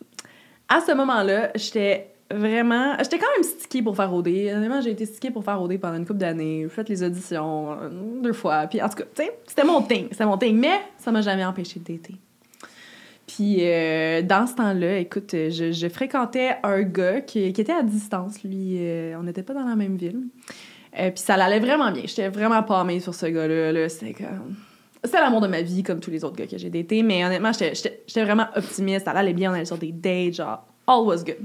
À 0.68 0.82
ce 0.82 0.94
moment-là, 0.94 1.52
j'étais 1.56 2.12
vraiment... 2.32 2.96
J'étais 3.00 3.20
quand 3.20 3.32
même 3.36 3.44
stickée 3.44 3.82
pour 3.82 3.96
faire 3.96 4.14
OD. 4.14 4.28
Honnêtement, 4.28 4.82
j'ai 4.82 4.92
été 4.92 5.06
stickée 5.06 5.32
pour 5.32 5.44
faire 5.44 5.62
OD 5.62 5.80
pendant 5.80 5.98
une 5.98 6.06
couple 6.06 6.20
d'années. 6.20 6.62
J'ai 6.64 6.70
fait 6.70 6.90
les 6.90 7.04
auditions 7.04 7.72
euh, 7.72 7.90
deux 8.22 8.34
fois. 8.34 8.68
Puis 8.68 8.82
en 8.82 8.90
tout 8.90 8.98
cas, 8.98 9.04
tu 9.16 9.24
sais, 9.24 9.38
c'était 9.46 9.64
mon 9.64 9.82
thing. 9.82 10.08
C'était 10.12 10.26
mon 10.26 10.38
thing. 10.38 10.58
Mais 10.58 10.82
ça 10.98 11.12
m'a 11.12 11.22
jamais 11.22 11.46
empêché 11.46 11.80
de 11.80 11.94
dater. 11.94 12.16
Puis 13.28 13.58
euh, 13.62 14.22
dans 14.22 14.46
ce 14.48 14.56
temps-là, 14.56 15.00
écoute, 15.00 15.32
je, 15.32 15.72
je 15.72 15.90
fréquentais 15.90 16.58
un 16.64 16.82
gars 16.84 17.22
qui, 17.22 17.44
était 17.44 17.74
à 17.74 17.82
distance. 17.82 18.44
Lui, 18.44 18.78
euh, 18.78 19.18
on 19.20 19.24
n'était 19.24 19.44
pas 19.44 19.54
dans 19.54 19.66
la 19.66 19.76
même 19.76 19.96
ville. 19.96 20.22
Euh, 21.00 21.12
puis 21.12 21.20
ça 21.20 21.34
allait 21.36 21.60
vraiment 21.60 21.92
bien. 21.92 22.04
J'étais 22.06 22.30
vraiment 22.30 22.64
pas 22.64 22.86
sur 23.00 23.16
ce 23.16 23.26
gars-là. 23.26 23.72
Là. 23.72 23.90
C'était 23.90 24.14
comme... 24.14 24.56
C'était 25.06 25.20
l'amour 25.22 25.42
de 25.42 25.48
ma 25.48 25.62
vie, 25.62 25.84
comme 25.84 26.00
tous 26.00 26.12
les 26.12 26.24
autres 26.24 26.36
gars 26.36 26.48
que 26.48 26.58
j'ai 26.58 26.70
datés. 26.70 27.04
Mais 27.04 27.24
honnêtement, 27.26 27.52
j'étais- 27.54 28.24
vraiment 28.24 28.48
optimiste. 28.56 29.06
Ça 29.06 29.12
allait 29.12 29.34
bien, 29.34 29.52
on 29.52 29.54
allait 29.54 29.66
sur 29.66 29.78
des 29.78 29.92
dates, 29.92 30.36
genre, 30.36 30.66
all 30.88 31.04
was 31.06 31.24
good. 31.24 31.38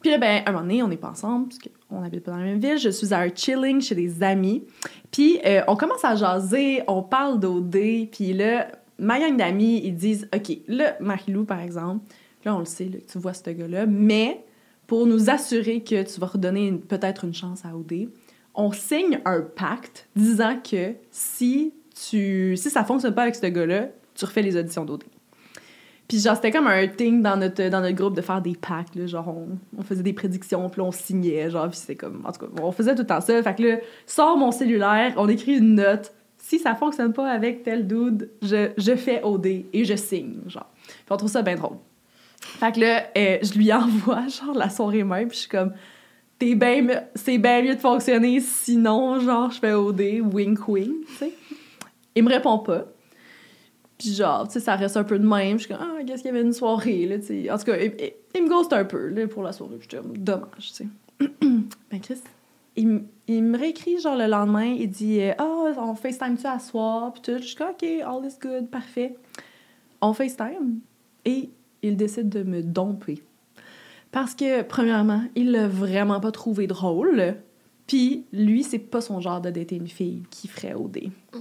Puis 0.00 0.10
là, 0.10 0.18
ben, 0.18 0.42
un 0.44 0.52
moment 0.52 0.62
donné, 0.64 0.82
on 0.82 0.88
n'est 0.88 0.98
pas 0.98 1.08
ensemble, 1.10 1.48
parce 1.48 1.58
qu'on 1.60 2.02
habite 2.02 2.22
pas 2.24 2.32
dans 2.32 2.38
la 2.38 2.44
même 2.44 2.58
ville. 2.60 2.78
Je 2.78 2.90
suis 2.90 3.14
à 3.14 3.20
un 3.20 3.28
chilling 3.34 3.80
chez 3.80 3.94
des 3.94 4.22
amis. 4.22 4.62
Puis 5.10 5.38
euh, 5.46 5.62
on 5.66 5.76
commence 5.76 6.04
à 6.04 6.14
jaser, 6.14 6.82
on 6.88 7.02
parle 7.02 7.40
d'OD. 7.40 8.08
Puis 8.12 8.34
là, 8.34 8.68
ma 8.98 9.18
gang 9.18 9.36
d'amis, 9.36 9.80
ils 9.82 9.94
disent 9.96 10.28
OK, 10.34 10.58
là, 10.68 10.96
Marie-Lou, 11.00 11.44
par 11.44 11.60
exemple, 11.60 12.04
là, 12.44 12.54
on 12.54 12.58
le 12.58 12.64
sait, 12.66 12.84
là, 12.84 12.98
tu 13.10 13.18
vois 13.18 13.32
ce 13.32 13.48
gars-là, 13.48 13.86
mais 13.86 14.44
pour 14.86 15.06
nous 15.06 15.30
assurer 15.30 15.82
que 15.82 16.02
tu 16.02 16.20
vas 16.20 16.26
redonner 16.26 16.70
peut-être 16.72 17.24
une 17.24 17.32
chance 17.32 17.64
à 17.64 17.74
OD, 17.74 18.10
on 18.54 18.72
signe 18.72 19.20
un 19.24 19.40
pacte 19.40 20.06
disant 20.14 20.58
que 20.62 20.92
si, 21.10 21.72
si 21.94 22.56
ça 22.56 22.84
fonctionne 22.84 23.14
pas 23.14 23.22
avec 23.22 23.34
ce 23.34 23.46
gars-là, 23.46 23.88
tu 24.14 24.24
refais 24.24 24.42
les 24.42 24.56
auditions 24.56 24.84
d'OD. 24.84 25.04
Puis 26.08 26.18
genre, 26.18 26.36
c'était 26.36 26.50
comme 26.50 26.66
un 26.66 26.86
thing 26.86 27.22
dans 27.22 27.36
notre, 27.36 27.68
dans 27.68 27.80
notre 27.80 27.94
groupe 27.94 28.14
de 28.14 28.20
faire 28.20 28.42
des 28.42 28.54
pactes, 28.54 28.94
là, 28.94 29.06
genre 29.06 29.28
on, 29.28 29.58
on 29.78 29.82
faisait 29.82 30.02
des 30.02 30.12
prédictions, 30.12 30.68
puis 30.68 30.82
on 30.82 30.92
signait, 30.92 31.48
genre, 31.48 31.68
puis 31.68 31.78
c'était 31.78 31.94
comme, 31.94 32.22
en 32.26 32.32
tout 32.32 32.44
cas, 32.46 32.62
on 32.62 32.72
faisait 32.72 32.94
tout 32.94 33.02
le 33.02 33.06
temps 33.06 33.22
ça. 33.22 33.42
Fait 33.42 33.54
que 33.54 33.62
là, 33.62 33.76
sors 34.06 34.36
mon 34.36 34.52
cellulaire, 34.52 35.14
on 35.16 35.28
écrit 35.28 35.56
une 35.56 35.76
note, 35.76 36.12
si 36.36 36.58
ça 36.58 36.74
fonctionne 36.74 37.14
pas 37.14 37.30
avec 37.30 37.62
tel 37.62 37.86
dude, 37.86 38.30
je, 38.42 38.72
je 38.76 38.96
fais 38.96 39.22
OD 39.22 39.46
et 39.72 39.84
je 39.84 39.96
signe, 39.96 40.40
genre. 40.46 40.70
Puis 40.84 41.06
on 41.10 41.16
trouve 41.16 41.30
ça 41.30 41.40
bien 41.40 41.54
drôle. 41.54 41.78
Fait 42.38 42.72
que 42.72 42.80
là, 42.80 43.04
euh, 43.16 43.38
je 43.40 43.54
lui 43.54 43.72
envoie, 43.72 44.26
genre, 44.28 44.54
la 44.54 44.68
soirée 44.68 45.04
même, 45.04 45.28
puis 45.28 45.36
je 45.36 45.40
suis 45.42 45.50
comme, 45.50 45.72
ben 46.54 47.02
c'est 47.14 47.38
bien 47.38 47.62
mieux 47.62 47.74
de 47.74 47.80
fonctionner, 47.80 48.40
sinon, 48.40 49.20
genre, 49.20 49.50
je 49.50 49.58
fais 49.58 49.72
OD, 49.72 50.02
wink 50.32 50.68
wink, 50.68 51.06
tu 51.06 51.14
sais. 51.14 51.32
Il 52.14 52.24
me 52.24 52.30
répond 52.30 52.58
pas. 52.58 52.86
Puis 53.98 54.12
genre, 54.14 54.46
tu 54.46 54.54
sais, 54.54 54.60
ça 54.60 54.76
reste 54.76 54.96
un 54.96 55.04
peu 55.04 55.18
de 55.18 55.26
même. 55.26 55.58
Je 55.58 55.66
suis 55.66 55.74
comme, 55.74 55.82
ah, 55.82 56.02
qu'est-ce 56.04 56.22
qu'il 56.22 56.32
y 56.32 56.34
avait 56.34 56.44
une 56.44 56.52
soirée, 56.52 57.06
là, 57.06 57.18
tu 57.18 57.26
sais. 57.26 57.50
En 57.50 57.58
tout 57.58 57.64
cas, 57.64 57.76
il, 57.78 58.42
me 58.42 58.48
ghost 58.48 58.72
un 58.72 58.84
peu, 58.84 59.08
là, 59.08 59.26
pour 59.28 59.42
la 59.42 59.52
soirée. 59.52 59.76
J'étais 59.80 59.98
comme, 59.98 60.16
dommage, 60.18 60.72
tu 60.72 60.84
sais. 60.84 60.86
ben, 61.90 62.00
Chris, 62.00 62.20
il, 62.76 63.04
il 63.28 63.42
me 63.42 63.58
réécrit, 63.58 64.00
genre, 64.00 64.16
le 64.16 64.26
lendemain, 64.26 64.64
il 64.64 64.90
dit, 64.90 65.20
euh, 65.20 65.32
ah, 65.38 65.72
on 65.78 65.94
FaceTime-tu 65.94 66.46
à 66.46 66.58
soir, 66.58 67.12
puis 67.12 67.22
tout. 67.22 67.38
Je 67.38 67.46
suis 67.46 67.56
comme, 67.56 67.70
OK, 67.70 67.82
all 67.82 68.26
is 68.26 68.36
good, 68.40 68.68
parfait. 68.68 69.16
On 70.00 70.12
FaceTime, 70.12 70.80
et 71.24 71.50
il 71.82 71.96
décide 71.96 72.28
de 72.28 72.42
me 72.42 72.62
domper. 72.62 73.22
Parce 74.10 74.34
que, 74.34 74.62
premièrement, 74.62 75.22
il 75.34 75.52
l'a 75.52 75.68
vraiment 75.68 76.20
pas 76.20 76.30
trouvé 76.30 76.66
drôle. 76.66 77.36
Puis, 77.86 78.24
lui, 78.32 78.62
c'est 78.62 78.78
pas 78.78 79.00
son 79.00 79.20
genre 79.20 79.40
de 79.40 79.50
dater 79.50 79.76
une 79.76 79.88
fille 79.88 80.22
qui 80.30 80.48
ferait 80.48 80.74
OD. 80.74 80.98
Tu 81.02 81.38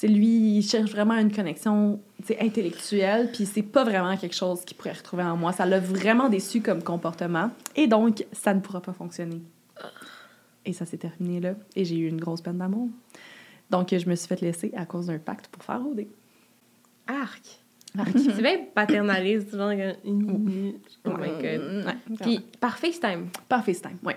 sais, 0.00 0.08
lui, 0.08 0.58
il 0.58 0.62
cherche 0.62 0.90
vraiment 0.90 1.14
une 1.14 1.32
connexion 1.32 2.00
intellectuelle, 2.40 3.30
puis 3.32 3.46
c'est 3.46 3.62
pas 3.62 3.84
vraiment 3.84 4.16
quelque 4.16 4.34
chose 4.34 4.64
qu'il 4.64 4.76
pourrait 4.76 4.92
retrouver 4.92 5.24
en 5.24 5.36
moi. 5.36 5.52
Ça 5.52 5.66
l'a 5.66 5.80
vraiment 5.80 6.28
déçu 6.28 6.60
comme 6.60 6.82
comportement, 6.82 7.50
et 7.76 7.86
donc, 7.86 8.24
ça 8.32 8.54
ne 8.54 8.60
pourra 8.60 8.80
pas 8.80 8.92
fonctionner. 8.92 9.42
Et 10.64 10.72
ça 10.72 10.86
s'est 10.86 10.98
terminé 10.98 11.40
là, 11.40 11.54
et 11.74 11.84
j'ai 11.84 11.96
eu 11.96 12.08
une 12.08 12.20
grosse 12.20 12.40
peine 12.40 12.58
d'amour. 12.58 12.88
Donc, 13.70 13.94
je 13.96 14.08
me 14.08 14.14
suis 14.14 14.28
fait 14.28 14.40
laisser 14.40 14.72
à 14.76 14.86
cause 14.86 15.06
d'un 15.06 15.18
pacte 15.18 15.48
pour 15.48 15.62
faire 15.62 15.80
OD. 15.86 16.06
Arc. 17.06 17.42
C'est 18.14 18.42
bien 18.42 18.58
paternaliste, 18.74 19.54
minute. 20.04 20.98
Oh 21.04 21.10
my 21.10 21.30
god. 21.30 21.86
Ouais, 21.86 22.16
Puis 22.20 22.40
par 22.60 22.78
FaceTime, 22.78 23.28
par 23.48 23.64
FaceTime, 23.64 23.96
oui. 24.04 24.12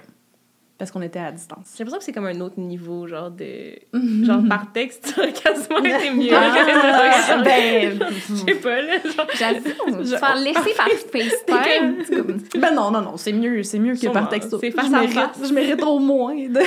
Parce 0.81 0.89
qu'on 0.89 1.03
était 1.03 1.19
à 1.19 1.31
distance. 1.31 1.75
j'ai 1.77 1.83
l'impression 1.83 1.99
que 1.99 2.03
c'est 2.05 2.11
comme 2.11 2.25
un 2.25 2.41
autre 2.41 2.59
niveau, 2.59 3.05
genre 3.05 3.29
de. 3.29 3.75
Genre 4.25 4.41
par 4.49 4.71
texte, 4.71 5.13
quasiment 5.43 5.77
été 5.77 6.09
mieux. 6.09 6.33
Ah, 6.33 7.37
ben, 7.45 7.99
Je 8.27 8.33
sais 8.33 8.55
pas, 8.55 8.81
là. 8.81 8.93
Genre, 8.93 9.27
J'avoue, 9.37 10.03
se 10.03 10.15
faire 10.17 10.35
laisser 10.37 10.73
par 10.75 10.87
FaceTime. 10.89 11.97
c'est 12.03 12.15
comme- 12.15 12.37
ben 12.59 12.73
non, 12.73 12.89
non, 12.89 13.01
non, 13.01 13.17
c'est 13.17 13.31
mieux, 13.31 13.61
c'est 13.61 13.77
mieux 13.77 13.93
que 13.93 13.99
Sûrement, 13.99 14.21
par 14.21 14.29
texto. 14.29 14.57
c'est 14.59 14.71
face 14.71 14.87
je 14.89 14.95
à 14.95 15.07
face. 15.07 15.47
Je 15.47 15.53
mérite 15.53 15.83
au 15.83 15.99
moins 15.99 16.33
de, 16.33 16.47
de, 16.47 16.59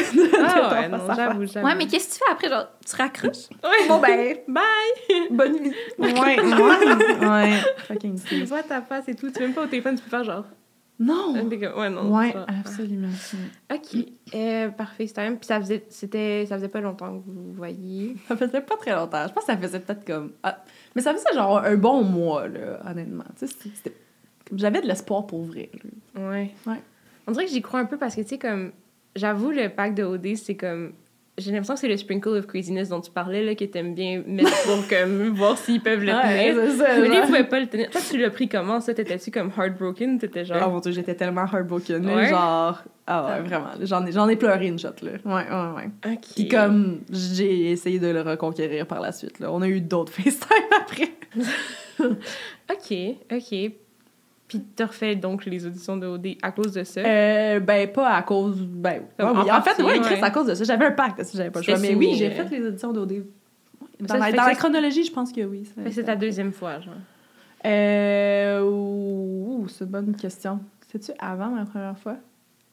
ah 0.46 0.80
ouais, 0.82 0.88
non, 0.90 0.98
j'avoue, 1.12 1.46
j'avoue. 1.46 1.66
Ouais, 1.66 1.74
mais 1.74 1.88
qu'est-ce 1.88 2.10
que 2.10 2.12
tu 2.12 2.18
fais 2.24 2.30
après? 2.30 2.48
Genre, 2.48 2.68
tu 2.88 2.94
raccroches? 2.94 3.48
Ouais. 3.64 3.88
Bon 3.88 3.98
ben, 3.98 4.36
Bye! 4.46 4.62
bonne 5.32 5.54
nuit. 5.54 5.74
Ouais, 5.98 6.12
ouais, 6.12 7.26
ouais. 7.26 7.50
Fucking 7.88 8.20
Tu 8.28 8.44
vois 8.44 8.62
ta 8.62 8.80
face 8.80 9.08
et 9.08 9.16
tout, 9.16 9.28
tu 9.32 9.40
veux 9.40 9.46
même 9.46 9.54
pas 9.54 9.64
au 9.64 9.66
téléphone, 9.66 9.96
tu 9.96 10.02
peux 10.04 10.10
faire 10.10 10.22
genre. 10.22 10.44
Non. 11.04 11.34
Ouais, 11.34 11.90
non. 11.90 12.14
Ouais, 12.16 12.32
genre, 12.32 12.46
absolument. 12.48 13.08
ah. 13.68 13.74
Ok, 13.74 14.04
euh, 14.34 14.68
par 14.70 14.92
FaceTime. 14.94 15.36
Puis 15.36 15.46
ça 15.46 15.60
faisait, 15.60 15.84
c'était, 15.90 16.46
ça 16.46 16.56
faisait 16.56 16.68
pas 16.68 16.80
longtemps 16.80 17.18
que 17.18 17.22
vous 17.26 17.52
voyiez. 17.52 18.16
Ça 18.28 18.36
faisait 18.36 18.60
pas 18.60 18.76
très 18.76 18.92
longtemps. 18.94 19.26
Je 19.28 19.32
pense 19.32 19.44
que 19.44 19.52
ça 19.52 19.58
faisait 19.58 19.80
peut-être 19.80 20.04
comme. 20.06 20.32
ah, 20.42 20.62
mais 20.94 21.02
ça 21.02 21.12
faisait 21.12 21.32
genre 21.34 21.58
un 21.58 21.76
bon 21.76 22.02
mois, 22.04 22.48
là, 22.48 22.80
honnêtement. 22.88 23.24
Tu 23.38 23.46
sais, 23.46 23.54
c'était- 23.74 23.96
J'avais 24.54 24.80
de 24.82 24.86
l'espoir 24.86 25.26
pour 25.26 25.42
vrai. 25.44 25.70
là. 26.14 26.28
Ouais. 26.30 26.54
Ouais. 26.66 26.80
On 27.26 27.32
dirait 27.32 27.46
que 27.46 27.50
j'y 27.50 27.62
crois 27.62 27.80
un 27.80 27.86
peu 27.86 27.96
parce 27.96 28.14
que, 28.14 28.20
tu 28.20 28.28
sais, 28.28 28.38
comme, 28.38 28.72
j'avoue, 29.16 29.50
le 29.50 29.68
pack 29.68 29.94
de 29.94 30.04
OD, 30.04 30.36
c'est 30.36 30.54
comme 30.56 30.92
j'ai 31.36 31.50
l'impression 31.50 31.74
que 31.74 31.80
c'est 31.80 31.88
le 31.88 31.96
sprinkle 31.96 32.28
of 32.36 32.46
craziness 32.46 32.88
dont 32.90 33.00
tu 33.00 33.10
parlais, 33.10 33.44
là, 33.44 33.54
que 33.54 33.64
t'aimes 33.64 33.94
bien 33.94 34.22
mettre 34.26 34.50
pour 34.64 34.86
comme, 34.88 35.28
voir 35.34 35.58
s'ils 35.58 35.80
peuvent 35.80 36.04
le 36.04 36.12
Ouais, 36.12 36.52
tenir. 36.52 36.62
c'est 36.70 36.76
ça, 36.76 36.88
Mais 36.94 37.00
lui, 37.08 37.14
genre. 37.14 37.16
il 37.16 37.26
pouvait 37.26 37.44
pas 37.44 37.60
le 37.60 37.66
tenir. 37.66 37.90
Toi, 37.90 38.00
tu 38.08 38.18
l'as 38.18 38.30
pris 38.30 38.48
comment, 38.48 38.80
ça? 38.80 38.94
T'étais-tu 38.94 39.30
comme 39.32 39.50
heartbroken? 39.56 40.18
T'étais 40.18 40.44
genre... 40.44 40.62
Oh 40.66 40.70
mon 40.70 40.78
dieu, 40.80 40.92
j'étais 40.92 41.14
tellement 41.14 41.44
heartbroken. 41.52 42.06
Ouais? 42.06 42.28
Genre, 42.28 42.82
ah 43.06 43.24
ouais, 43.26 43.30
Ah. 43.36 43.40
vraiment. 43.42 43.66
J'en 43.82 44.06
ai, 44.06 44.12
j'en 44.12 44.28
ai 44.28 44.36
pleuré 44.36 44.68
une 44.68 44.78
shot, 44.78 44.88
là. 45.02 45.10
Ouais, 45.24 45.32
ouais, 45.50 45.82
ouais. 46.06 46.12
OK. 46.14 46.20
Puis 46.36 46.48
comme 46.48 47.00
j'ai 47.10 47.70
essayé 47.72 47.98
de 47.98 48.06
le 48.06 48.20
reconquérir 48.22 48.86
par 48.86 49.00
la 49.00 49.10
suite, 49.12 49.40
là. 49.40 49.52
On 49.52 49.60
a 49.62 49.68
eu 49.68 49.80
d'autres 49.80 50.12
FaceTime 50.14 50.64
après. 50.80 51.10
OK, 52.70 52.94
OK. 53.32 53.72
Puis 54.48 54.60
t'as 54.76 54.86
refait 54.86 55.16
donc 55.16 55.46
les 55.46 55.66
auditions 55.66 55.96
de 55.96 56.06
OD 56.06 56.26
à 56.42 56.52
cause 56.52 56.72
de 56.72 56.84
ça? 56.84 57.00
Euh, 57.00 57.60
ben, 57.60 57.90
pas 57.90 58.10
à 58.10 58.22
cause. 58.22 58.60
Ben, 58.60 59.02
oui. 59.18 59.50
en 59.50 59.62
fait, 59.62 59.82
oui, 59.82 60.00
Chris, 60.00 60.14
ouais. 60.14 60.22
à 60.22 60.30
cause 60.30 60.46
de 60.46 60.54
ça. 60.54 60.64
J'avais 60.64 60.86
un 60.86 60.92
pacte, 60.92 61.24
si 61.24 61.36
j'avais 61.36 61.50
pas 61.50 61.60
le 61.60 61.64
choix. 61.64 61.78
Mais 61.78 61.94
oui, 61.94 62.14
j'ai 62.16 62.26
euh. 62.26 62.30
fait 62.30 62.48
les 62.50 62.66
auditions 62.66 62.92
d'OD. 62.92 63.24
Dans, 64.00 64.16
la, 64.16 64.32
dans 64.32 64.44
la 64.44 64.54
chronologie, 64.54 65.04
je 65.04 65.12
pense 65.12 65.32
que 65.32 65.40
oui. 65.42 65.68
c'est 65.90 66.04
ta 66.04 66.16
deuxième 66.16 66.52
fois, 66.52 66.80
genre. 66.80 66.94
Euh. 67.64 68.62
Ouh, 68.62 69.66
c'est 69.68 69.84
une 69.84 69.90
bonne 69.90 70.14
question. 70.14 70.60
C'est-tu 70.90 71.12
avant 71.18 71.48
ma 71.48 71.64
première 71.64 71.98
fois? 71.98 72.16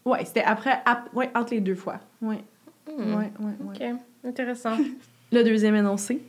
Ouais, 0.03 0.25
c'était 0.25 0.43
après. 0.43 0.81
ap- 0.86 1.10
ouais, 1.13 1.29
entre 1.34 1.53
les 1.53 1.62
deux 1.62 1.75
fois. 1.75 1.99
Ouais. 2.21 2.43
Hmm. 2.88 3.13
Ouais, 3.15 3.31
ouais, 3.39 3.53
ouais. 3.79 3.91
OK, 3.91 4.27
intéressant. 4.27 4.77
Le 5.31 5.43
deuxième 5.43 5.75
énoncé. 5.75 6.21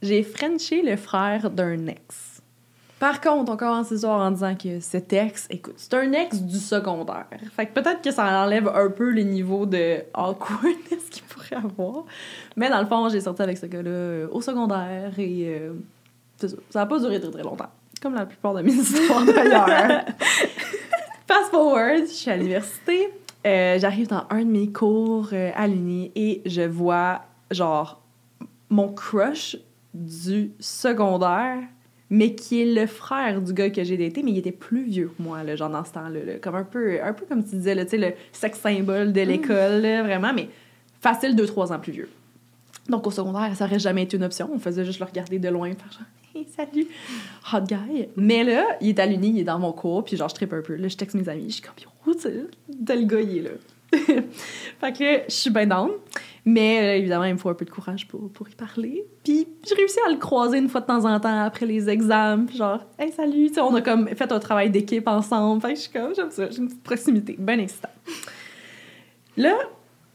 J'ai 0.00 0.22
frenché 0.22 0.82
le 0.82 0.96
frère 0.96 1.50
d'un 1.50 1.86
ex. 1.88 2.25
Par 2.98 3.20
contre, 3.20 3.52
on 3.52 3.56
commence 3.58 3.90
l'histoire 3.90 4.20
en 4.20 4.30
disant 4.30 4.54
que 4.54 4.80
cet 4.80 5.12
ex, 5.12 5.46
écoute, 5.50 5.74
c'est 5.76 5.92
un 5.94 6.12
ex 6.12 6.40
du 6.40 6.56
secondaire. 6.58 7.26
Fait 7.54 7.66
que 7.66 7.72
peut-être 7.74 8.00
que 8.00 8.10
ça 8.10 8.24
enlève 8.42 8.68
un 8.68 8.88
peu 8.88 9.10
les 9.10 9.24
niveaux 9.24 9.66
de 9.66 9.98
awkwardness 10.14 11.04
qu'il 11.10 11.24
pourrait 11.24 11.56
avoir. 11.56 12.04
Mais 12.56 12.70
dans 12.70 12.80
le 12.80 12.86
fond, 12.86 13.10
j'ai 13.10 13.20
sorti 13.20 13.42
avec 13.42 13.58
ce 13.58 13.66
gars-là 13.66 13.90
euh, 13.90 14.28
au 14.32 14.40
secondaire 14.40 15.12
et 15.18 15.44
euh, 15.46 15.72
c'est 16.38 16.48
ça. 16.48 16.56
Ça 16.70 16.78
n'a 16.80 16.86
pas 16.86 16.98
duré 16.98 17.20
très 17.20 17.30
très 17.30 17.42
longtemps. 17.42 17.68
Comme 18.00 18.14
la 18.14 18.24
plupart 18.24 18.54
de 18.54 18.62
mes 18.62 18.72
histoires 18.72 19.26
d'ailleurs. 19.26 19.66
Fast 21.28 21.50
forward, 21.50 22.06
je 22.06 22.12
suis 22.12 22.30
à 22.30 22.36
l'université. 22.36 23.12
Euh, 23.46 23.78
J'arrive 23.78 24.08
dans 24.08 24.24
un 24.30 24.40
de 24.40 24.50
mes 24.50 24.72
cours 24.72 25.28
à 25.54 25.66
l'uni 25.66 26.12
et 26.14 26.40
je 26.46 26.62
vois, 26.62 27.20
genre, 27.50 28.00
mon 28.70 28.88
crush 28.88 29.58
du 29.92 30.52
secondaire, 30.60 31.58
mais 32.10 32.34
qui 32.34 32.62
est 32.62 32.72
le 32.72 32.86
frère 32.86 33.40
du 33.40 33.52
gars 33.52 33.70
que 33.70 33.82
j'ai 33.82 33.96
daté, 33.96 34.22
mais 34.22 34.30
il 34.30 34.38
était 34.38 34.52
plus 34.52 34.84
vieux 34.84 35.10
que 35.16 35.22
moi, 35.22 35.42
là, 35.42 35.56
genre, 35.56 35.70
dans 35.70 35.84
ce 35.84 35.92
temps-là. 35.92 36.24
là. 36.24 36.32
Comme 36.40 36.54
un 36.54 36.64
peu, 36.64 37.02
un 37.02 37.12
peu 37.12 37.26
comme 37.26 37.42
tu 37.42 37.56
disais, 37.56 37.74
là, 37.74 37.84
le 37.90 38.12
sexe 38.32 38.60
symbole 38.60 39.12
de 39.12 39.20
l'école, 39.22 39.80
là, 39.82 40.02
vraiment, 40.02 40.32
mais 40.32 40.48
facile 41.00 41.34
2-3 41.34 41.72
ans 41.72 41.80
plus 41.80 41.92
vieux. 41.92 42.08
Donc, 42.88 43.06
au 43.06 43.10
secondaire, 43.10 43.50
ça 43.56 43.64
aurait 43.64 43.80
jamais 43.80 44.04
été 44.04 44.16
une 44.16 44.24
option. 44.24 44.48
On 44.52 44.58
faisait 44.58 44.84
juste 44.84 45.00
le 45.00 45.06
regarder 45.06 45.40
de 45.40 45.48
loin, 45.48 45.72
faire 45.74 45.92
genre, 45.92 46.02
hey, 46.34 46.46
salut, 46.56 46.86
hot 47.52 47.66
guy. 47.66 48.06
Mais 48.16 48.44
là, 48.44 48.64
il 48.80 48.90
est 48.90 48.98
à 49.00 49.06
l'uni, 49.06 49.30
il 49.30 49.40
est 49.40 49.44
dans 49.44 49.58
mon 49.58 49.72
cours, 49.72 50.04
puis 50.04 50.16
genre, 50.16 50.28
je 50.28 50.34
tripe 50.34 50.52
un 50.52 50.62
peu. 50.62 50.76
Là, 50.76 50.86
je 50.86 50.96
texte 50.96 51.16
mes 51.16 51.28
amis, 51.28 51.46
je 51.48 51.54
suis 51.54 51.62
comme, 51.62 51.74
yo, 51.82 52.14
tel 52.86 53.06
gars, 53.06 53.20
il 53.20 53.38
est 53.38 53.42
là. 53.42 53.50
fait 53.92 54.92
que 54.92 55.22
je 55.28 55.34
suis 55.34 55.50
bien 55.50 55.66
down. 55.66 55.90
Mais 56.48 56.78
euh, 56.78 56.98
évidemment, 56.98 57.24
il 57.24 57.32
me 57.32 57.38
faut 57.38 57.48
un 57.48 57.54
peu 57.54 57.64
de 57.64 57.70
courage 57.70 58.06
pour, 58.06 58.30
pour 58.30 58.48
y 58.48 58.54
parler. 58.54 59.04
Puis 59.24 59.48
j'ai 59.66 59.74
réussi 59.74 59.98
à 60.06 60.10
le 60.10 60.16
croiser 60.16 60.58
une 60.58 60.68
fois 60.68 60.80
de 60.80 60.86
temps 60.86 61.04
en 61.04 61.18
temps 61.18 61.42
après 61.42 61.66
les 61.66 61.88
examens. 61.90 62.46
Genre, 62.54 62.80
hey, 62.98 63.10
salut, 63.10 63.48
tu 63.48 63.54
sais, 63.54 63.60
on 63.60 63.74
a 63.74 63.82
comme 63.82 64.08
fait 64.14 64.30
un 64.30 64.38
travail 64.38 64.70
d'équipe 64.70 65.08
ensemble. 65.08 65.60
Fait 65.60 65.70
que 65.70 65.74
je 65.74 65.80
suis 65.80 65.92
comme, 65.92 66.14
j'aime 66.14 66.30
ça, 66.30 66.48
j'ai 66.48 66.58
une 66.58 66.68
petite 66.68 66.82
proximité, 66.84 67.34
bien 67.36 67.58
excitant. 67.58 67.88
Là, 69.36 69.56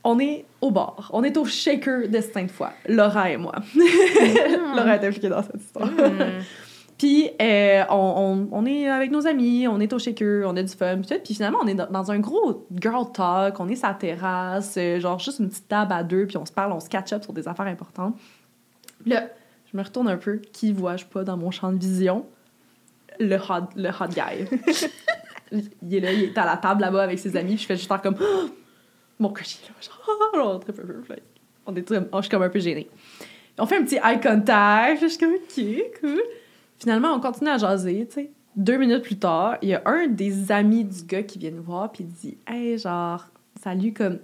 on 0.05 0.19
est 0.19 0.45
au 0.61 0.71
bar. 0.71 1.09
On 1.13 1.23
est 1.23 1.35
au 1.35 1.43
shaker 1.43 2.07
de 2.07 2.47
fois. 2.47 2.71
Laura 2.87 3.29
et 3.29 3.37
moi. 3.37 3.55
Laura 3.75 4.95
est 4.95 5.05
impliquée 5.05 5.29
dans 5.29 5.43
cette 5.43 5.61
histoire. 5.61 5.89
Puis 7.01 7.31
euh, 7.41 7.83
on, 7.89 7.95
on, 7.95 8.49
on 8.51 8.65
est 8.67 8.87
avec 8.87 9.09
nos 9.09 9.25
amis, 9.25 9.67
on 9.67 9.79
est 9.79 9.91
au 9.91 9.97
shaker, 9.97 10.47
on 10.47 10.55
a 10.55 10.61
du 10.61 10.71
fun, 10.71 10.97
puis 10.97 11.07
tout. 11.07 11.19
Puis 11.23 11.33
finalement, 11.33 11.57
on 11.63 11.65
est 11.65 11.73
dans, 11.73 12.11
un 12.11 12.19
gros 12.19 12.67
girl 12.79 13.11
talk, 13.11 13.59
on 13.59 13.67
est 13.69 13.75
sur 13.75 13.87
la 13.87 13.95
terrasse, 13.95 14.75
euh, 14.77 14.99
genre 14.99 15.17
juste 15.17 15.39
une 15.39 15.49
petite 15.49 15.67
table 15.67 15.91
à 15.93 16.03
deux, 16.03 16.27
puis 16.27 16.37
on 16.37 16.45
se 16.45 16.51
parle, 16.51 16.71
on 16.73 16.79
se 16.79 16.89
catch 16.89 17.11
up 17.11 17.23
sur 17.23 17.33
des 17.33 17.47
affaires 17.47 17.65
importantes. 17.65 18.15
Là, 19.07 19.23
je 19.71 19.75
me 19.75 19.81
retourne 19.81 20.09
un 20.09 20.17
peu. 20.17 20.41
Qui 20.53 20.73
vois-je 20.73 21.05
pas 21.05 21.23
dans 21.23 21.37
mon 21.37 21.49
champ 21.49 21.71
de 21.71 21.79
vision? 21.79 22.23
Le 23.19 23.37
hot, 23.37 23.69
le 23.75 23.89
hot 23.89 24.09
guy. 24.09 24.45
il 25.81 25.95
est 25.95 26.01
là, 26.01 26.13
il 26.13 26.25
est 26.25 26.37
à 26.37 26.45
la 26.45 26.57
table 26.57 26.81
là-bas 26.81 27.01
avec 27.01 27.17
ses 27.17 27.35
amis, 27.35 27.55
puis 27.55 27.63
je 27.63 27.65
fais 27.65 27.77
juste 27.77 27.87
faire 27.87 28.03
comme... 28.03 28.17
Oh! 28.21 28.51
Mon 29.17 29.29
crush 29.29 29.55
est 29.55 29.67
là, 29.67 29.73
genre... 29.81 30.33
genre, 30.35 30.59
très 30.59 30.71
peu, 30.71 30.83
peu, 30.83 31.01
fait. 31.01 31.23
On 31.65 31.75
est 31.75 31.81
très- 31.81 31.97
oh, 31.97 32.17
je 32.17 32.21
suis 32.21 32.29
comme 32.29 32.43
un 32.43 32.49
peu 32.49 32.59
gênée. 32.59 32.91
On 33.57 33.65
fait 33.65 33.77
un 33.77 33.83
petit 33.83 33.97
eye 34.03 34.21
contact, 34.21 35.01
je 35.01 35.07
suis 35.07 35.17
comme, 35.17 35.33
OK, 35.33 35.99
cool. 35.99 36.21
Finalement, 36.81 37.13
on 37.13 37.19
continue 37.19 37.51
à 37.51 37.59
jaser, 37.59 38.07
tu 38.07 38.15
sais. 38.15 38.31
Deux 38.55 38.77
minutes 38.77 39.03
plus 39.03 39.19
tard, 39.19 39.57
il 39.61 39.69
y 39.69 39.75
a 39.75 39.83
un 39.85 40.07
des 40.07 40.51
amis 40.51 40.83
du 40.83 41.03
gars 41.03 41.21
qui 41.21 41.37
vient 41.37 41.51
nous 41.51 41.61
voir, 41.61 41.91
puis 41.91 42.03
il 42.03 42.11
dit 42.11 42.37
Hey, 42.47 42.77
genre, 42.77 43.27
salut, 43.61 43.93
comme. 43.93 44.17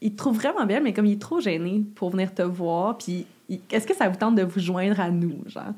Il 0.00 0.10
te 0.10 0.16
trouve 0.16 0.34
vraiment 0.36 0.66
belle, 0.66 0.82
mais 0.82 0.92
comme 0.92 1.06
il 1.06 1.12
est 1.12 1.20
trop 1.20 1.38
gêné 1.38 1.84
pour 1.94 2.10
venir 2.10 2.34
te 2.34 2.42
voir, 2.42 2.98
puis 2.98 3.24
est-ce 3.70 3.86
que 3.86 3.94
ça 3.94 4.08
vous 4.08 4.16
tente 4.16 4.34
de 4.34 4.42
vous 4.42 4.60
joindre 4.60 4.98
à 5.00 5.10
nous, 5.10 5.42
genre? 5.46 5.72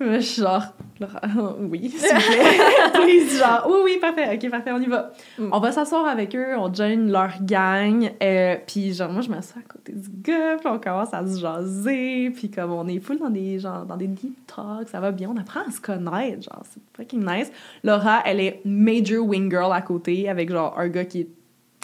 Moi, 0.00 0.18
Je 0.18 0.20
suis 0.20 0.42
genre, 0.42 0.64
Laura, 1.00 1.20
oui, 1.60 1.90
s'il 1.90 2.14
vous 2.14 2.20
plaît. 2.32 2.92
Please, 2.94 3.38
genre, 3.38 3.66
oui, 3.68 3.78
oui, 3.84 3.98
parfait, 4.00 4.34
ok, 4.34 4.50
parfait, 4.50 4.72
on 4.72 4.80
y 4.80 4.86
va. 4.86 5.12
Mm. 5.38 5.48
On 5.52 5.60
va 5.60 5.72
s'asseoir 5.72 6.06
avec 6.06 6.34
eux, 6.34 6.56
on 6.58 6.72
join 6.72 7.08
leur 7.08 7.42
gang, 7.42 8.10
euh, 8.22 8.56
puis 8.66 8.94
genre, 8.94 9.12
moi, 9.12 9.22
je 9.22 9.30
m'assois 9.30 9.60
à 9.60 9.72
côté 9.72 9.92
du 9.92 10.08
gars, 10.22 10.56
puis 10.58 10.68
on 10.68 10.78
commence 10.78 11.12
à 11.14 11.26
se 11.26 11.38
jaser, 11.40 12.30
puis 12.30 12.50
comme 12.50 12.72
on 12.72 12.88
est 12.88 13.00
full 13.00 13.18
dans 13.18 13.30
des, 13.30 13.58
genre, 13.58 13.84
dans 13.84 13.96
des 13.96 14.08
deep 14.08 14.36
talks, 14.46 14.88
ça 14.88 15.00
va 15.00 15.12
bien, 15.12 15.30
on 15.30 15.36
apprend 15.38 15.60
à 15.60 15.70
se 15.70 15.80
connaître, 15.80 16.42
genre, 16.42 16.62
c'est 16.70 16.80
fucking 16.96 17.24
nice. 17.24 17.50
Laura, 17.84 18.22
elle 18.24 18.40
est 18.40 18.60
major 18.64 19.24
wing 19.24 19.50
girl 19.50 19.72
à 19.72 19.82
côté, 19.82 20.28
avec 20.28 20.50
genre 20.50 20.78
un 20.78 20.88
gars 20.88 21.04
qui 21.04 21.20
est 21.20 21.28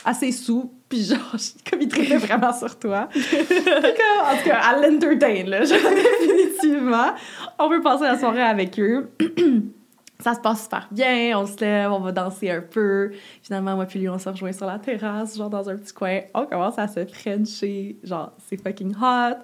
assez 0.04 0.32
sous, 0.32 0.72
puis 0.88 1.04
genre, 1.04 1.36
comme 1.70 1.82
il 1.82 1.88
traitait 1.88 2.16
vraiment 2.16 2.52
sur 2.52 2.78
toi. 2.78 3.08
Comme, 3.12 4.26
en 4.26 4.36
tout 4.36 4.48
cas, 4.48 4.60
à 4.60 4.76
l'entertain, 4.76 5.44
là, 5.44 5.64
genre, 5.64 5.78
définitivement. 6.20 7.12
On 7.58 7.68
peut 7.68 7.82
passer 7.82 8.04
la 8.04 8.18
soirée 8.18 8.42
avec 8.42 8.78
eux. 8.78 9.10
Ça 10.20 10.34
se 10.34 10.40
passe 10.40 10.64
super 10.64 10.88
bien, 10.90 11.38
on 11.38 11.46
se 11.46 11.60
lève, 11.60 11.92
on 11.92 12.00
va 12.00 12.10
danser 12.10 12.50
un 12.50 12.60
peu. 12.60 13.12
Finalement, 13.40 13.76
moi 13.76 13.86
puis 13.86 14.00
lui, 14.00 14.08
on 14.08 14.18
se 14.18 14.28
rejoint 14.28 14.50
sur 14.50 14.66
la 14.66 14.80
terrasse, 14.80 15.36
genre 15.36 15.48
dans 15.48 15.70
un 15.70 15.76
petit 15.76 15.92
coin. 15.92 16.22
On 16.34 16.44
commence 16.44 16.76
à 16.76 16.88
se 16.88 17.06
frencher, 17.06 17.96
genre, 18.02 18.32
c'est 18.48 18.60
fucking 18.60 18.96
hot. 19.00 19.36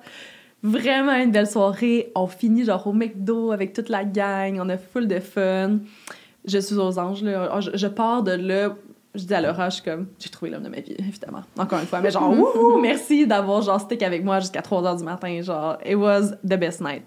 Vraiment 0.65 1.13
une 1.13 1.31
belle 1.31 1.47
soirée. 1.47 2.11
On 2.17 2.27
finit 2.27 2.65
genre 2.65 2.85
au 2.89 2.93
McDo 2.93 3.53
avec 3.53 3.73
toute 3.73 3.89
la 3.89 4.05
gang, 4.05 4.59
on 4.61 4.69
a 4.69 4.77
full 4.77 5.07
de 5.07 5.21
fun. 5.21 5.79
Je 6.45 6.59
suis 6.59 6.75
aux 6.75 6.99
anges, 6.99 7.23
là. 7.23 7.61
Je, 7.61 7.71
je 7.75 7.87
pars 7.87 8.25
de 8.25 8.33
là, 8.33 8.75
je 9.15 9.25
dis 9.25 9.35
à 9.35 9.41
Laura, 9.41 9.69
je 9.69 9.77
suis 9.77 9.85
comme, 9.85 10.09
j'ai 10.19 10.29
trouvé 10.29 10.51
l'homme 10.51 10.63
de 10.65 10.69
ma 10.69 10.81
vie, 10.81 10.95
évidemment. 10.99 11.43
Encore 11.57 11.79
une 11.79 11.87
fois, 11.87 12.01
mais 12.01 12.11
genre, 12.11 12.31
wouhou, 12.39 12.81
merci 12.81 13.27
d'avoir 13.27 13.63
genre 13.63 13.81
stick 13.81 14.03
avec 14.03 14.25
moi 14.25 14.41
jusqu'à 14.41 14.63
3 14.63 14.83
h 14.83 14.99
du 14.99 15.05
matin. 15.05 15.41
Genre, 15.41 15.79
it 15.85 15.95
was 15.95 16.33
the 16.43 16.57
best 16.59 16.81
night. 16.81 17.03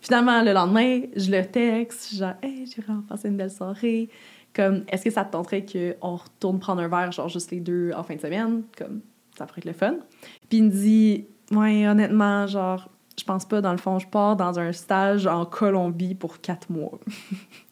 Finalement, 0.00 0.42
le 0.42 0.52
lendemain, 0.52 1.02
je 1.14 1.30
le 1.30 1.44
texte, 1.44 2.14
genre, 2.14 2.34
hey, 2.42 2.66
j'ai 2.66 2.82
vraiment 2.82 3.02
passé 3.02 3.28
une 3.28 3.36
belle 3.36 3.50
soirée. 3.50 4.08
Comme, 4.54 4.84
est-ce 4.88 5.04
que 5.04 5.10
ça 5.10 5.24
te 5.24 5.32
tenterait 5.32 5.64
qu'on 5.64 6.16
retourne 6.16 6.58
prendre 6.58 6.82
un 6.82 6.88
verre, 6.88 7.12
genre 7.12 7.28
juste 7.28 7.50
les 7.50 7.60
deux 7.60 7.92
en 7.94 8.02
fin 8.02 8.16
de 8.16 8.20
semaine? 8.20 8.62
Comme, 8.76 9.00
ça 9.36 9.46
pourrait 9.46 9.60
être 9.60 9.66
le 9.66 9.72
fun. 9.72 9.96
Puis 10.48 10.58
il 10.58 10.64
me 10.64 10.70
dit, 10.70 11.26
ouais, 11.52 11.86
honnêtement, 11.86 12.46
genre, 12.46 12.88
je 13.18 13.24
pense 13.24 13.44
pas, 13.44 13.60
dans 13.60 13.72
le 13.72 13.78
fond, 13.78 13.98
je 13.98 14.06
pars 14.06 14.36
dans 14.36 14.58
un 14.58 14.72
stage 14.72 15.26
en 15.26 15.44
Colombie 15.44 16.14
pour 16.14 16.40
quatre 16.40 16.70
mois. 16.70 16.98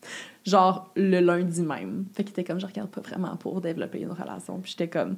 genre, 0.44 0.90
le 0.96 1.20
lundi 1.20 1.62
même. 1.62 2.04
Fait 2.14 2.22
qu'il 2.24 2.32
était 2.32 2.44
comme, 2.44 2.60
je 2.60 2.66
regarde 2.66 2.90
pas 2.90 3.00
vraiment 3.00 3.36
pour 3.36 3.60
développer 3.60 4.00
une 4.00 4.12
relation. 4.12 4.58
Puis 4.60 4.72
j'étais 4.72 4.88
comme, 4.88 5.16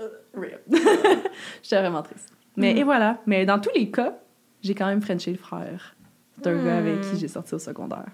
euh, 0.00 0.08
real. 0.34 0.60
j'étais 1.62 1.80
vraiment 1.80 2.02
triste. 2.02 2.32
Mais, 2.56 2.74
Mm. 2.74 2.78
et 2.78 2.82
voilà. 2.84 3.18
Mais 3.26 3.46
dans 3.46 3.58
tous 3.58 3.70
les 3.74 3.90
cas, 3.90 4.18
j'ai 4.62 4.74
quand 4.74 4.86
même 4.86 5.00
frenché 5.02 5.30
le 5.30 5.38
frère 5.38 5.94
d'un 6.42 6.54
Mm. 6.54 6.64
gars 6.64 6.76
avec 6.78 7.00
qui 7.02 7.18
j'ai 7.18 7.28
sorti 7.28 7.54
au 7.54 7.58
secondaire. 7.58 8.06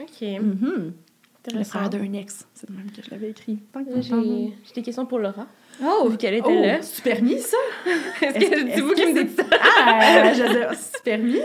OK, 0.00 0.22
Mhm. 0.22 0.92
Le 1.54 1.64
frère 1.64 1.88
d'un 1.88 2.12
ex. 2.12 2.46
C'est 2.52 2.68
le 2.68 2.76
même 2.76 2.90
que 2.90 3.02
je 3.02 3.10
l'avais 3.10 3.30
écrit. 3.30 3.58
J'ai 4.02 4.74
des 4.74 4.82
questions 4.82 5.06
pour 5.06 5.18
Laura. 5.18 5.46
Oh! 5.82 6.08
Vu 6.10 6.18
qu'elle 6.18 6.34
était 6.34 6.46
Oh, 6.46 6.62
là. 6.62 6.82
super 6.82 7.22
mis, 7.22 7.38
ça! 7.38 7.56
Est-ce 8.20 8.38
que 8.38 8.70
c'est 8.74 8.80
vous 8.82 8.92
qui 8.92 9.06
me 9.06 9.14
c'est- 9.14 9.24
dites 9.24 9.36
ça? 9.40 9.44
Ah, 9.78 10.32
je 10.36 10.42
veux 10.42 10.48
dire, 10.50 10.74
super 10.74 11.18
mis. 11.18 11.40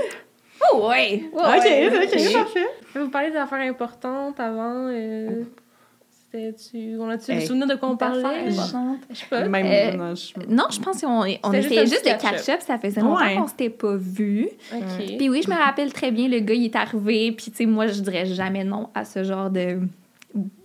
Oh, 0.73 0.87
ouais! 0.89 1.23
ok, 1.33 1.41
ok, 1.41 2.33
parfait. 2.33 2.67
Vous 2.95 3.09
parlez 3.09 3.32
d'affaires 3.32 3.59
importantes 3.59 4.39
avant. 4.39 4.88
Euh, 4.89 5.43
C'était-tu. 6.32 6.97
On 6.99 7.09
a-tu 7.09 7.34
le 7.34 7.41
souvenir 7.41 7.67
de 7.67 7.75
quoi 7.75 7.89
on 7.89 7.97
parlait? 7.97 8.49
Je 8.49 9.15
sais 9.15 9.25
pas. 9.30 9.47
Même, 9.47 9.65
Euh, 9.65 9.97
non, 9.97 10.15
je- 10.15 10.34
Non, 10.53 10.63
je 10.71 10.80
pense 10.80 11.01
qu'on 11.01 11.21
on 11.43 11.53
essayait 11.53 11.86
juste, 11.86 12.05
de 12.05 12.09
catch-up. 12.21 12.61
Ça 12.61 12.77
faisait 12.80 13.01
longtemps 13.01 13.21
Ouais. 13.23 13.36
qu'on 13.36 13.47
s'était 13.47 13.69
pas 13.69 13.95
vus. 13.95 14.49
OK. 14.73 15.05
Puis 15.17 15.30
oui, 15.30 15.41
je 15.45 15.49
me 15.49 15.55
rappelle 15.55 15.91
très 15.93 16.11
bien, 16.11 16.27
le 16.27 16.39
gars, 16.39 16.53
il 16.53 16.65
est 16.65 16.75
arrivé. 16.75 17.32
Puis 17.32 17.51
tu 17.51 17.57
sais, 17.57 17.65
moi, 17.65 17.88
je 17.88 18.01
dirais 18.01 18.25
jamais 18.25 18.63
non 18.63 18.89
à 18.95 19.05
ce 19.05 19.23
genre 19.23 19.49
de. 19.49 19.80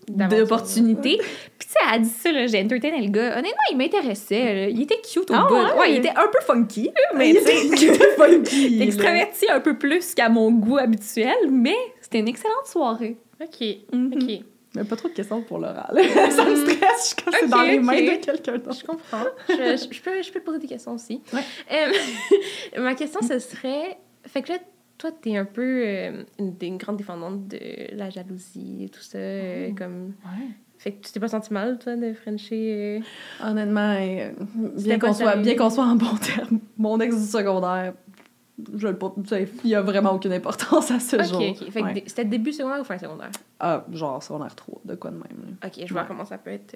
D'opportunités. 0.09 1.19
Puis 1.59 1.69
tu 1.69 1.73
sais, 1.73 1.79
elle 1.89 1.95
a 1.95 1.99
dit 1.99 2.09
ça, 2.09 2.33
là, 2.33 2.47
j'ai 2.47 2.63
entertainé 2.63 3.01
le 3.01 3.11
gars. 3.11 3.33
Honnêtement, 3.39 3.63
il 3.71 3.77
m'intéressait. 3.77 4.55
là. 4.55 4.69
Il 4.69 4.83
était 4.83 5.01
cute 5.01 5.31
au 5.31 5.35
Ah 5.35 5.47
bout. 5.49 5.55
ouais? 5.55 5.79
Ouais, 5.79 5.91
il 5.93 5.97
était 5.99 6.11
un 6.11 6.29
peu 6.33 6.41
funky, 6.45 6.91
mais 7.17 7.31
Il 7.31 7.37
était- 7.37 7.97
funky, 8.17 8.83
extraverti 8.83 9.47
un 9.51 9.61
peu 9.61 9.77
plus 9.77 10.15
qu'à 10.15 10.29
mon 10.29 10.51
goût 10.53 10.79
habituel, 10.79 11.37
mais 11.51 11.77
c'était 12.01 12.19
une 12.21 12.29
excellente 12.29 12.67
soirée. 12.67 13.17
Ok, 13.43 13.67
Mhm. 13.93 14.13
ok. 14.15 14.45
Mais 14.77 14.85
pas 14.85 14.95
trop 14.95 15.09
de 15.09 15.15
questions 15.15 15.43
pour 15.43 15.59
l'oral. 15.59 15.99
ça 16.31 16.45
me 16.45 16.55
stresse 16.55 17.17
quand 17.25 17.33
c'est 17.33 17.45
Ok, 17.47 17.51
dans 17.51 17.63
les 17.63 17.81
mains 17.81 18.01
de 18.03 18.25
quelqu'un 18.25 18.53
d'autre. 18.59 18.79
Je 18.81 18.85
comprends. 18.87 19.25
je, 19.49 19.55
je- 19.55 19.93
je 19.95 20.01
peux, 20.01 20.23
je 20.23 20.31
peux 20.31 20.39
te 20.39 20.45
poser 20.45 20.59
des 20.61 20.69
questions 20.69 20.93
aussi. 20.95 21.21
Ouais. 21.33 21.41
Euh, 21.73 22.81
ma 22.81 22.95
question, 22.95 23.21
ce 23.21 23.41
serait... 23.41 23.99
Fait 24.29 24.43
que 24.43 24.53
là, 24.53 24.59
toi, 25.01 25.11
t'es 25.13 25.37
un 25.37 25.45
peu 25.47 25.83
euh, 25.87 26.25
une, 26.39 26.55
une 26.61 26.77
grande 26.77 26.97
défendante 26.99 27.49
de 27.49 27.59
la 27.97 28.11
jalousie 28.11 28.85
et 28.85 28.89
tout 28.91 29.01
ça. 29.01 29.17
euh, 29.19 29.73
comme... 29.75 30.09
Ouais. 30.25 30.49
Fait 30.79 30.93
que 30.93 31.07
tu 31.07 31.13
t'es 31.13 31.21
pas 31.21 31.29
senti 31.29 31.53
mal, 31.53 31.79
toi, 31.79 31.97
de 31.97 32.13
Frencher... 32.13 33.01
euh, 33.43 33.47
Honnêtement, 33.47 33.95
bien 34.77 34.99
qu'on 34.99 35.13
soit, 35.13 35.33
sérieux. 35.33 35.43
bien 35.43 35.57
qu'on 35.57 35.71
soit 35.71 35.85
en 35.85 35.97
bon 35.97 36.15
terme, 36.17 36.59
mon 36.79 36.99
ex 37.01 37.17
du 37.17 37.23
secondaire, 37.27 37.93
je 38.75 38.89
le 38.89 38.97
pas, 38.99 39.15
tu 39.27 39.35
il 39.65 39.71
y 39.71 39.75
a 39.75 39.83
vraiment 39.83 40.13
aucune 40.13 40.33
importance 40.33 40.91
à 40.91 40.99
ce 41.01 41.17
Ok, 41.17 41.25
jour. 41.25 41.41
ok. 41.43 41.71
Fait 41.71 41.81
que 41.81 41.87
Ouais. 41.87 42.05
c'était 42.07 42.25
début 42.27 42.53
secondaire 42.53 42.81
ou 42.81 42.85
fin 42.85 42.99
secondaire? 42.99 43.31
Ah, 43.59 43.85
genre 43.93 44.23
secondaire 44.23 44.55
3, 44.55 44.81
de 44.85 44.95
quoi 44.97 45.11
de 45.11 45.17
même. 45.17 45.57
là. 45.63 45.69
Ok, 45.69 45.83
je 45.87 45.93
vois 45.93 46.03
Ouais. 46.03 46.09
comment 46.09 46.25
ça 46.27 46.39
peut 46.39 46.51
être 46.51 46.75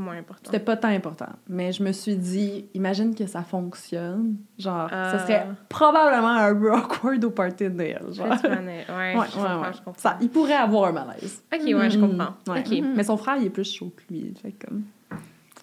moins 0.00 0.16
important. 0.18 0.42
C'était 0.44 0.58
pas 0.64 0.76
tant 0.76 0.88
important, 0.88 1.28
mais 1.48 1.72
je 1.72 1.82
me 1.82 1.92
suis 1.92 2.16
dit, 2.16 2.66
imagine 2.74 3.14
que 3.14 3.26
ça 3.26 3.42
fonctionne, 3.42 4.36
genre, 4.58 4.88
Ah. 4.90 5.12
ça 5.12 5.18
serait 5.20 5.46
probablement 5.68 6.28
un 6.28 6.54
peu 6.54 6.72
awkward 6.72 7.24
au 7.24 7.30
party 7.30 7.64
de 7.64 7.68
Noël, 7.70 8.02
genre. 8.10 8.26
Ouais, 8.28 8.32
Ouais, 8.32 8.84
je 8.88 8.92
ouais, 8.92 9.26
comprends, 9.32 9.60
ouais. 9.62 9.68
je 9.72 9.78
comprends. 9.82 9.94
Ça, 10.00 10.16
il 10.20 10.28
pourrait 10.30 10.54
avoir 10.54 10.88
un 10.88 10.92
malaise. 10.92 11.42
Ok, 11.52 11.60
ouais, 11.62 11.90
je 11.90 11.98
Mhm. 11.98 12.08
comprends. 12.18 12.34
Ouais. 12.52 12.60
Ok. 12.60 12.82
Mais 12.96 13.04
son 13.04 13.16
frère, 13.16 13.36
il 13.38 13.46
est 13.46 13.50
plus 13.50 13.70
chaud 13.72 13.92
que 13.96 14.12
lui. 14.12 14.34
Fait 14.42 14.52
comme. 14.52 14.82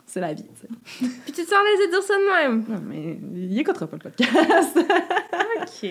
C'est 0.09 0.21
la 0.21 0.33
vie, 0.33 0.43
tu 0.43 0.61
sais. 0.61 0.67
Puis 1.25 1.33
tu 1.33 1.43
te 1.43 1.49
sens 1.49 1.59
laissé 1.75 1.89
dire 1.89 2.01
ça 2.01 2.13
de 2.13 2.47
même? 2.47 2.63
Non, 2.69 2.81
mais 2.87 3.19
il 3.35 3.59
écoutera 3.59 3.87
pas 3.87 3.97
le 3.97 4.03
podcast. 4.03 4.79
Ok. 5.59 5.89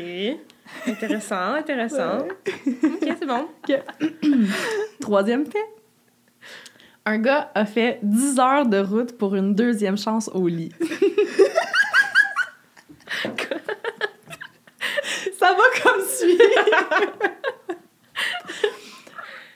Intéressant, 0.87 1.55
intéressant. 1.55 2.19
Ok, 2.21 3.15
c'est 3.19 3.27
bon. 3.27 3.47
Troisième 5.01 5.47
fait. 5.47 5.59
Un 7.09 7.19
gars 7.19 7.53
a 7.55 7.65
fait 7.65 8.01
10 8.03 8.41
heures 8.41 8.67
de 8.67 8.79
route 8.79 9.17
pour 9.17 9.37
une 9.37 9.55
deuxième 9.55 9.97
chance 9.97 10.29
au 10.35 10.49
lit. 10.49 10.73
Ça 15.39 15.55
va 15.55 15.63
comme 15.85 16.05
suit. 16.05 16.37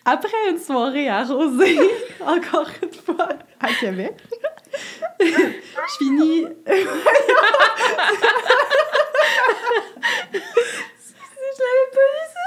Après 0.04 0.50
une 0.50 0.58
soirée 0.58 1.08
arrosée, 1.08 1.76
encore 2.20 2.68
une 2.84 2.92
fois, 2.92 3.30
à 3.58 3.72
Québec, 3.72 4.14
je 5.18 5.50
finis... 5.98 6.46
je 6.66 6.72
l'avais 11.66 11.90
pas 11.92 12.06
vu, 12.12 12.22
ça. 12.32 12.40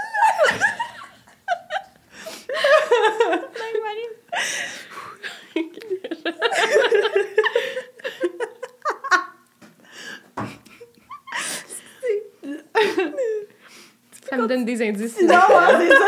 Ça 14.29 14.37
me 14.37 14.47
donne 14.47 14.65
des 14.65 14.81
indices. 14.81 15.21
Non, 15.21 15.35
ouais, 15.35 15.39
c'est 15.79 15.89
ça. 15.91 16.05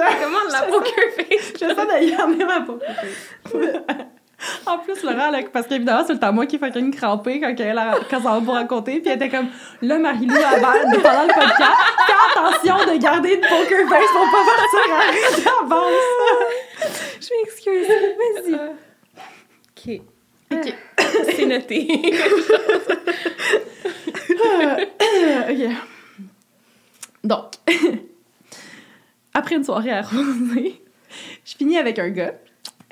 Comment 0.22 0.38
la 0.50 0.62
poker 0.62 1.10
face? 1.16 1.52
J'essaie 1.58 1.74
de 1.74 2.16
garder 2.16 2.44
ma 2.44 2.60
peau. 2.60 2.78
En 4.66 4.78
plus, 4.78 5.02
Laura, 5.02 5.30
là, 5.30 5.40
parce 5.52 5.66
qu'évidemment, 5.66 6.02
c'est 6.06 6.14
le 6.14 6.18
temps 6.18 6.32
moi 6.32 6.46
qui 6.46 6.58
fait 6.58 6.74
une 6.76 6.90
crampée 6.94 7.40
quand, 7.40 7.54
elle 7.58 7.76
a- 7.78 7.98
quand 8.08 8.22
ça 8.22 8.30
va 8.30 8.40
pour 8.40 8.54
raconter. 8.54 9.00
Puis 9.00 9.10
elle 9.10 9.16
était 9.16 9.28
comme, 9.28 9.48
là, 9.82 9.98
Marie-Lou, 9.98 10.34
avant, 10.34 10.72
pendant 11.02 11.22
le 11.24 11.34
podcast, 11.34 11.76
fais 12.06 12.14
attention 12.32 12.92
de 12.92 12.98
garder 12.98 13.34
une 13.34 13.40
poker 13.40 13.88
face 13.88 14.10
pour 14.12 14.30
pas 14.30 14.44
partir 14.46 14.94
arrête 14.94 15.44
d'avance. 15.44 16.06
Je 17.20 17.28
m'excuse. 17.40 17.88
Vas-y. 18.18 18.54
Ok. 19.76 20.00
Ok. 20.52 20.74
C'est 21.36 21.46
noté. 21.46 21.78
ok. 25.50 25.62
Donc, 27.24 27.44
après 29.34 29.54
une 29.56 29.64
soirée 29.64 29.92
arrosée, 29.92 30.82
je 31.44 31.54
finis 31.56 31.78
avec 31.78 31.98
un 31.98 32.08
gars. 32.08 32.34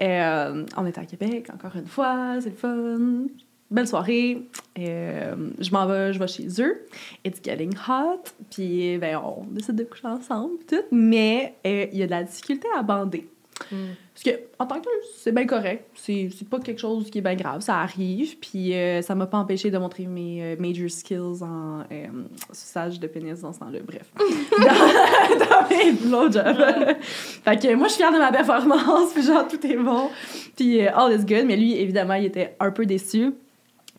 Euh, 0.00 0.64
on 0.76 0.86
est 0.86 0.98
à 0.98 1.04
Québec, 1.04 1.48
encore 1.52 1.76
une 1.76 1.86
fois, 1.86 2.36
c'est 2.40 2.50
le 2.50 2.56
fun. 2.56 3.26
Belle 3.70 3.86
soirée. 3.86 4.48
Euh, 4.78 5.50
je 5.58 5.70
m'en 5.72 5.86
vais, 5.86 6.12
je 6.14 6.18
vais 6.18 6.26
chez 6.26 6.48
eux. 6.60 6.86
It's 7.24 7.40
getting 7.42 7.74
hot. 7.76 8.22
Puis, 8.50 8.96
ben, 8.96 9.18
on 9.18 9.44
décide 9.44 9.76
de 9.76 9.84
coucher 9.84 10.06
ensemble, 10.06 10.58
tout. 10.66 10.76
Mais 10.90 11.54
euh, 11.66 11.86
il 11.92 11.98
y 11.98 12.02
a 12.02 12.06
de 12.06 12.10
la 12.10 12.24
difficulté 12.24 12.66
à 12.76 12.82
bander. 12.82 13.28
Parce 13.58 14.24
que, 14.24 14.30
en 14.58 14.66
tant 14.66 14.80
que 14.80 14.88
c'est 15.16 15.32
bien 15.32 15.46
correct. 15.46 15.84
C'est 15.94 16.30
c'est 16.36 16.48
pas 16.48 16.58
quelque 16.58 16.80
chose 16.80 17.10
qui 17.10 17.18
est 17.18 17.22
bien 17.22 17.34
grave. 17.34 17.60
Ça 17.60 17.78
arrive. 17.78 18.38
Puis, 18.38 18.74
euh, 18.74 19.02
ça 19.02 19.14
m'a 19.14 19.26
pas 19.26 19.38
empêché 19.38 19.70
de 19.70 19.78
montrer 19.78 20.06
mes 20.06 20.42
euh, 20.42 20.56
major 20.58 20.90
skills 20.90 21.42
en 21.42 21.80
euh, 21.80 22.06
suçage 22.52 22.98
de 22.98 23.06
pénis 23.06 23.40
dans 23.40 23.52
ce 23.52 23.60
temps-là. 23.60 23.78
Bref. 23.84 24.10
dans, 24.18 25.46
dans 25.46 25.68
mes 25.68 25.92
blowjobs. 25.92 26.96
fait 27.00 27.62
que 27.62 27.74
moi, 27.74 27.88
je 27.88 27.92
suis 27.92 28.02
fière 28.02 28.12
de 28.12 28.18
ma 28.18 28.32
performance. 28.32 29.12
Puis, 29.14 29.22
genre, 29.22 29.46
tout 29.46 29.64
est 29.66 29.76
bon. 29.76 30.10
Puis, 30.56 30.84
euh, 30.84 30.94
all 30.94 31.12
is 31.12 31.24
good. 31.24 31.46
Mais 31.46 31.56
lui, 31.56 31.74
évidemment, 31.74 32.14
il 32.14 32.26
était 32.26 32.56
un 32.60 32.70
peu 32.70 32.86
déçu. 32.86 33.32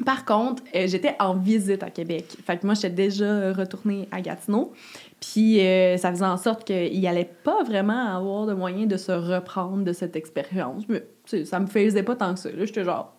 Par 0.06 0.24
contre, 0.24 0.64
euh, 0.76 0.88
j'étais 0.88 1.16
en 1.20 1.36
visite 1.36 1.84
à 1.84 1.89
Québec. 1.89 2.38
Fait 2.45 2.58
que 2.58 2.66
moi, 2.66 2.74
j'étais 2.74 2.89
déjà 2.89 3.52
retournée 3.52 4.08
à 4.12 4.22
Gatineau. 4.22 4.72
Puis 5.20 5.60
euh, 5.60 5.97
ça 5.97 6.12
faisait 6.12 6.26
en 6.26 6.38
sorte 6.38 6.66
qu'il 6.66 7.06
allait 7.08 7.30
pas 7.43 7.64
vraiment 7.64 8.16
avoir 8.16 8.45
de 8.45 8.54
moyen 8.54 8.86
de 8.86 8.95
se 8.95 9.12
reprendre 9.12 9.84
de 9.84 9.91
cette 9.91 10.16
expérience. 10.16 10.84
Mais 10.88 11.04
ça 11.43 11.60
me 11.60 11.68
faisait 11.68 12.04
pas 12.04 12.16
tant 12.16 12.34
que 12.34 12.39
ça. 12.39 12.50
J'étais 12.58 12.86
genre, 12.86 13.14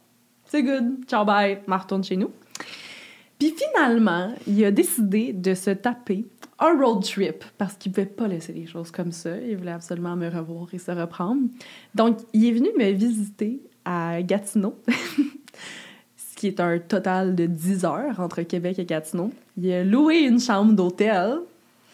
c'est 0.47 0.63
good, 0.63 1.05
ciao, 1.07 1.25
bye, 1.25 1.59
je 1.67 1.73
retourne 1.73 2.03
chez 2.03 2.17
nous. 2.17 2.31
Puis 3.39 3.55
finalement, 3.57 4.35
il 4.47 4.65
a 4.65 4.71
décidé 4.71 5.33
de 5.33 5.55
se 5.55 5.71
taper 5.71 6.27
un 6.59 6.79
road 6.79 7.03
trip 7.03 7.45
parce 7.57 7.75
qu'il 7.75 7.93
pouvait 7.93 8.07
pas 8.07 8.29
laisser 8.29 8.53
les 8.53 8.67
choses 8.67 8.91
comme 8.91 9.13
ça. 9.13 9.37
Il 9.39 9.57
voulait 9.57 9.73
absolument 9.73 10.17
me 10.17 10.29
revoir 10.29 10.69
et 10.73 10.79
se 10.79 10.91
reprendre. 10.91 11.43
Donc, 11.95 12.19
il 12.33 12.47
est 12.47 12.53
venu 12.53 12.69
me 12.79 12.91
visiter 12.91 13.61
à 13.85 14.23
Gatineau. 14.23 14.79
qui 16.41 16.47
est 16.47 16.59
un 16.59 16.79
total 16.79 17.35
de 17.35 17.45
10 17.45 17.85
heures 17.85 18.19
entre 18.19 18.41
Québec 18.41 18.79
et 18.79 18.87
Gatineau. 18.87 19.31
Il 19.59 19.71
a 19.71 19.85
loué 19.85 20.21
une 20.21 20.41
chambre 20.41 20.73
d'hôtel, 20.73 21.41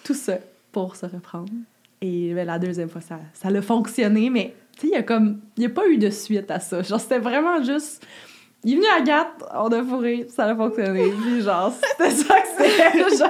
tout 0.04 0.14
ça, 0.14 0.38
pour 0.70 0.94
se 0.94 1.04
reprendre. 1.04 1.50
Et 2.00 2.32
ben, 2.32 2.46
la 2.46 2.60
deuxième 2.60 2.88
fois, 2.88 3.00
ça, 3.00 3.18
ça 3.34 3.48
a 3.48 3.60
fonctionné, 3.60 4.30
mais 4.30 4.54
tu 4.76 4.82
sais, 4.82 4.86
il 4.86 4.92
y 4.92 4.94
a 4.94 5.02
comme... 5.02 5.40
Il 5.56 5.60
n'y 5.62 5.66
a 5.66 5.70
pas 5.70 5.88
eu 5.88 5.98
de 5.98 6.10
suite 6.10 6.48
à 6.52 6.60
ça. 6.60 6.80
Genre, 6.80 7.00
c'était 7.00 7.18
vraiment 7.18 7.60
juste... 7.60 8.06
Il 8.62 8.74
est 8.74 8.76
venu 8.76 8.86
à 8.96 9.00
Gat, 9.00 9.32
on 9.52 9.66
a 9.66 9.82
fourré, 9.82 10.28
ça 10.28 10.44
a 10.44 10.54
fonctionné. 10.54 11.12
Genre, 11.40 11.72
c'était 11.72 12.10
ça 12.12 12.40
que 12.40 12.48
c'était. 12.56 13.26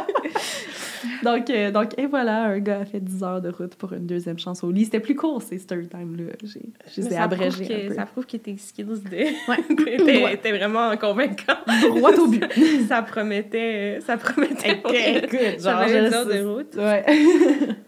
Donc, 1.23 1.51
euh, 1.51 1.71
donc, 1.71 1.99
et 1.99 2.07
voilà, 2.07 2.45
un 2.45 2.59
gars 2.59 2.81
a 2.81 2.85
fait 2.85 3.01
10 3.01 3.23
heures 3.23 3.41
de 3.41 3.51
route 3.51 3.75
pour 3.77 3.93
une 3.93 4.07
deuxième 4.07 4.39
chance 4.39 4.63
au 4.65 4.71
lit. 4.71 4.85
C'était 4.85 5.01
plus 5.01 5.15
court, 5.15 5.43
ces 5.43 5.59
story 5.59 5.89
time-là. 5.89 6.33
J'ai, 6.43 6.61
je 6.95 7.01
les 7.01 7.07
ai 7.07 7.11
Ça 7.11 7.29
prouve 7.29 7.33
abrégés 7.43 7.67
que- 7.67 7.85
un 7.85 7.89
peu. 7.89 7.95
Ça 7.95 8.07
prouve 8.07 8.27
que 8.27 8.37
tes 8.37 8.57
skills 8.57 8.85
de... 8.85 9.17
Ouais. 9.51 10.37
t'es 10.43 10.53
vraiment 10.53 10.97
convaincant. 10.97 11.57
Droit 11.97 12.13
au 12.19 12.27
but. 12.29 12.45
ça 12.89 13.03
promettait... 13.03 13.99
Ça 14.07 14.17
promettait 14.17 14.81
Écoute, 14.81 15.61
genre, 15.63 15.81
ça 15.81 15.87
fait 15.87 15.93
je 16.03 16.07
une 16.07 16.15
heure 16.15 16.27
sais- 16.31 16.39
de 16.39 16.45
route. 16.47 16.75
Ouais. 16.77 17.05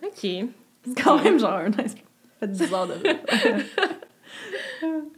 OK. 0.04 0.48
C'est 0.86 1.02
quand 1.02 1.22
même 1.22 1.38
genre 1.38 1.52
un 1.54 1.68
nice. 1.68 1.94
Fait 2.40 2.46
10 2.50 2.72
heures 2.72 2.86
de 2.86 2.92
route. 2.92 3.18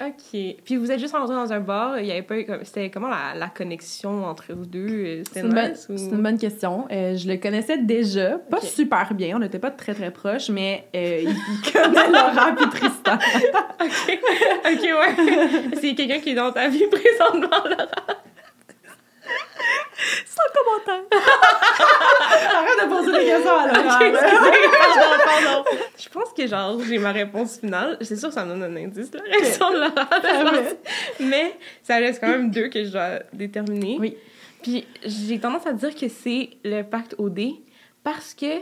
OK. 0.00 0.56
Puis 0.64 0.76
vous 0.76 0.90
êtes 0.90 0.98
juste 0.98 1.14
rentrés 1.14 1.34
dans 1.34 1.52
un 1.52 1.60
bar, 1.60 1.98
il 1.98 2.06
y 2.06 2.10
avait 2.10 2.22
pas 2.22 2.38
eu. 2.38 2.46
C'était 2.62 2.90
comment 2.90 3.08
la, 3.08 3.34
la 3.36 3.48
connexion 3.48 4.24
entre 4.24 4.52
vous 4.54 4.66
deux? 4.66 5.22
C'est 5.32 5.40
une, 5.40 5.52
bonne, 5.52 5.70
nice 5.70 5.86
ou... 5.88 5.96
c'est 5.96 6.10
une 6.10 6.22
bonne 6.22 6.38
question. 6.38 6.86
Euh, 6.90 7.16
je 7.16 7.28
le 7.28 7.36
connaissais 7.36 7.78
déjà, 7.78 8.38
pas 8.38 8.60
super 8.60 9.12
bien, 9.14 9.36
on 9.36 9.40
n'était 9.40 9.58
pas 9.58 9.70
très 9.70 9.94
très 9.94 10.10
proches, 10.10 10.48
mais 10.48 10.88
euh, 10.94 11.24
il, 11.24 11.72
connaît 11.72 12.08
Laurent 12.08 12.56
et 12.56 12.68
Tristan. 12.70 13.18
OK. 13.80 14.20
OK, 14.64 14.82
ouais. 14.82 15.78
C'est 15.80 15.94
quelqu'un 15.94 16.20
qui 16.20 16.30
est 16.30 16.34
dans 16.34 16.52
ta 16.52 16.68
vie 16.68 16.86
présentement, 16.90 17.68
là. 17.68 17.86
Sans 20.26 20.42
commentaire. 20.54 21.04
Arrête 22.54 22.84
de 22.84 22.88
poser 22.88 23.12
des 23.12 23.26
questions 23.26 23.56
à 23.56 23.68
pardon, 23.68 25.24
pardon. 25.24 25.64
Je 25.98 26.08
pense 26.08 26.32
que, 26.36 26.46
genre, 26.46 26.80
j'ai 26.86 26.98
ma 26.98 27.12
réponse 27.12 27.58
finale. 27.58 27.98
C'est 28.00 28.16
sûr 28.16 28.28
que 28.28 28.34
ça 28.34 28.44
me 28.44 28.50
donne 28.50 28.62
un 28.62 28.76
indice, 28.76 29.10
la 29.12 29.22
réaction 29.22 29.70
de. 29.70 31.24
Mais 31.24 31.56
ça 31.82 31.96
reste 31.96 32.20
quand 32.20 32.28
même 32.28 32.50
deux 32.50 32.68
que 32.68 32.84
je 32.84 32.90
dois 32.90 33.20
déterminer. 33.32 33.96
Oui. 33.98 34.16
Puis 34.62 34.86
j'ai 35.04 35.38
tendance 35.38 35.66
à 35.66 35.72
dire 35.72 35.94
que 35.94 36.08
c'est 36.08 36.50
le 36.64 36.82
pacte 36.82 37.14
OD 37.18 37.40
parce 38.04 38.34
que 38.34 38.60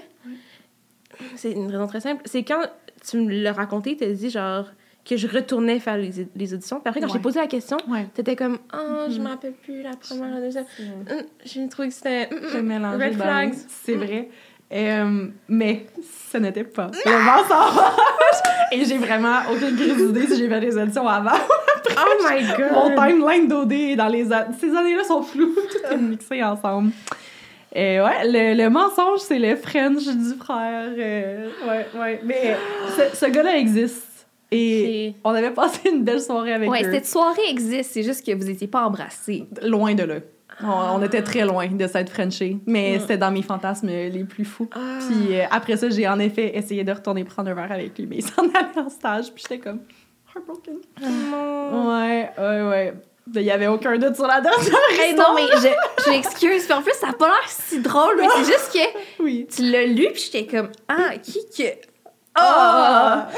c'est 1.37 1.53
une 1.53 1.71
raison 1.71 1.87
très 1.87 2.01
simple. 2.01 2.23
C'est 2.25 2.45
quand 2.45 2.63
tu 3.09 3.19
me 3.19 3.33
l'as 3.43 3.53
raconté, 3.53 3.97
tu 3.97 4.05
as 4.05 4.13
dit 4.13 4.31
genre 4.31 4.67
que 5.09 5.17
je 5.17 5.27
retournais 5.27 5.79
faire 5.81 5.97
les, 5.97 6.11
les 6.37 6.55
auditions. 6.55 6.81
Puis 6.81 6.89
après, 6.89 7.01
quand 7.01 7.07
Ouais. 7.07 7.13
j'ai 7.15 7.19
posé 7.21 7.41
la 7.41 7.47
question, 7.47 7.79
Ouais. 7.89 8.07
t'étais 8.15 8.37
comme 8.37 8.59
oh, 8.75 9.07
je 9.11 9.19
me 9.21 9.29
rappelle 9.29 9.53
plus 9.55 9.83
la 9.83 9.93
première, 9.97 10.35
la 10.35 10.41
deuxième. 10.41 10.65
Hum, 10.81 11.23
J'ai 11.45 11.69
trouvé 11.69 11.89
que 11.89 11.95
c'était. 11.95 12.29
hum, 12.55 12.61
mélangé. 12.63 13.05
Red 13.07 13.17
ben 13.17 13.23
flags. 13.25 13.55
C'est 13.69 13.95
vrai. 13.95 14.29
Euh, 14.71 15.29
mais 15.49 15.87
ce 16.31 16.37
n'était 16.37 16.65
pas 16.65 16.91
le 17.07 17.25
mensonge. 17.25 17.83
Et 18.73 18.85
j'ai 18.85 18.99
vraiment 18.99 19.39
aucune 19.51 19.75
crise 19.77 19.97
d'idée 19.97 20.27
si 20.27 20.37
j'ai 20.37 20.47
fait 20.49 20.61
des 20.61 20.77
auditions 20.77 21.09
avant. 21.09 21.31
Oh 21.91 22.29
my 22.29 22.43
Mon 22.71 22.91
god! 22.91 22.97
timeline 22.97 23.49
d'OD 23.49 23.97
dans 23.97 24.09
les 24.09 24.31
a- 24.31 24.49
ces 24.61 24.75
années-là 24.77 25.05
sont 25.05 25.23
floues, 25.23 25.55
tout 25.71 25.93
est 25.93 25.97
mixé 25.97 26.43
ensemble. 26.43 26.91
Et 27.75 28.01
ouais, 28.01 28.25
le, 28.25 28.63
le 28.63 28.69
mensonge, 28.69 29.21
c'est 29.21 29.39
le 29.39 29.57
French 29.57 30.05
du 30.05 30.35
frère. 30.39 30.89
euh, 30.99 31.49
ouais, 31.67 31.87
ouais. 31.99 32.21
Mais 32.25 32.57
ce, 32.97 33.17
ce 33.17 33.27
gars-là 33.27 33.57
existe. 33.57 34.08
Et 34.51 35.15
on 35.25 35.31
avait 35.31 35.51
passé 35.51 35.91
une 35.91 36.05
belle 36.05 36.21
soirée 36.23 36.53
avec 36.55 36.71
Ouais, 36.71 36.83
eux. 36.87 36.91
cette 36.93 37.07
soirée 37.07 37.43
existe, 37.51 37.91
c'est 37.93 38.03
juste 38.03 38.25
que 38.25 38.33
vous 38.35 38.49
étiez 38.49 38.67
pas 38.67 38.83
embrassés. 38.87 39.45
Loin 39.63 39.95
de 39.95 40.05
là. 40.05 40.15
On, 40.63 40.67
on 41.01 41.03
était 41.05 41.23
très 41.23 41.45
loin 41.45 41.67
de 41.69 41.87
s'être 41.87 42.11
Frenché. 42.11 42.57
Mais 42.67 42.97
Mm. 42.97 43.01
c'était 43.01 43.19
dans 43.19 43.31
mes 43.31 43.43
fantasmes 43.43 43.89
les 43.89 44.25
plus 44.25 44.45
fous. 44.45 44.69
Ah. 44.75 44.99
Puis 45.07 45.39
euh, 45.39 45.45
après 45.51 45.77
ça, 45.77 45.89
j'ai 45.91 46.09
en 46.09 46.19
effet 46.19 46.57
essayé 46.57 46.83
de 46.83 46.91
retourner 46.93 47.25
prendre 47.25 47.51
un 47.51 47.55
verre 47.55 47.71
avec 47.71 47.97
lui, 47.99 48.07
mais 48.07 48.17
il 48.17 48.25
s'en 48.25 48.43
allait 48.43 48.79
en 48.79 48.89
stage, 48.89 49.33
puis 49.33 49.45
j'étais 49.49 49.59
comme 49.63 49.81
heartbroken. 50.35 50.79
Non. 51.31 51.91
Ouais, 51.91 52.31
ouais, 52.39 52.63
ouais. 52.69 52.95
Il 53.35 53.43
y 53.43 53.51
avait 53.51 53.67
aucun 53.67 53.99
doute 53.99 54.15
sur 54.17 54.27
la 54.27 54.41
dernière 54.41 54.63
Hey, 54.99 55.15
non, 55.15 55.35
mais 55.35 55.43
je, 55.57 55.69
je 56.05 56.11
m'excuse. 56.11 56.65
Puis 56.65 56.73
en 56.73 56.81
plus, 56.81 56.95
ça 56.95 57.11
a 57.11 57.13
pas 57.13 57.27
l'air 57.29 57.49
si 57.49 57.79
drôle, 57.81 58.17
mais 58.19 58.27
c'est 58.39 58.45
juste 58.53 58.73
que 58.73 59.23
Oui. 59.23 59.47
tu 59.55 59.71
l'as 59.71 59.85
lu, 59.85 60.09
puis 60.15 60.31
j'étais 60.33 60.47
comme, 60.47 60.71
ah, 60.89 61.11
qui 61.23 61.39
que. 61.57 61.65
Ah! 62.41 63.29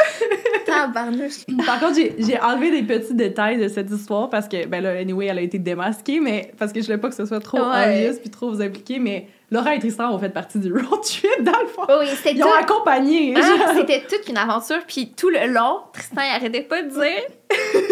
Tabarnouche. 0.66 1.44
Par 1.66 1.80
contre, 1.80 1.96
j'ai- 1.96 2.14
j'ai 2.18 2.38
enlevé 2.40 2.70
des 2.70 2.82
petits 2.82 3.14
détails 3.14 3.58
de 3.58 3.68
cette 3.68 3.90
histoire 3.90 4.28
parce 4.30 4.48
que, 4.48 4.66
ben 4.66 4.82
là, 4.82 4.90
anyway, 4.98 5.26
elle 5.26 5.38
a 5.38 5.42
été 5.42 5.58
démasquée, 5.58 6.20
mais 6.20 6.52
parce 6.58 6.72
que 6.72 6.80
je 6.80 6.86
voulais 6.86 6.98
pas 6.98 7.08
que 7.08 7.14
ce 7.14 7.26
soit 7.26 7.40
trop 7.40 7.58
obvious 7.58 8.18
puis 8.20 8.30
trop 8.30 8.50
vous 8.50 8.60
impliquer, 8.62 8.98
mais 8.98 9.26
Laura 9.50 9.74
et 9.74 9.78
Tristan 9.80 10.14
ont 10.14 10.18
fait 10.18 10.28
partie 10.28 10.58
du 10.58 10.72
road 10.72 11.00
trip, 11.02 11.42
dans 11.42 11.58
le 11.60 11.66
fond. 11.66 11.82
Oui, 11.88 12.06
c'était 12.16 12.32
Ils 12.32 12.40
tout. 12.40 12.46
ont 12.46 12.52
accompagné. 12.52 13.34
Ah, 13.36 13.72
c'était 13.76 14.02
toute 14.08 14.28
une 14.28 14.36
aventure, 14.38 14.78
puis 14.86 15.12
tout 15.16 15.28
le 15.28 15.46
long, 15.52 15.80
Tristan, 15.92 16.22
il 16.22 16.36
arrêtait 16.36 16.62
pas 16.62 16.82
de 16.82 16.88
dire. 16.88 17.22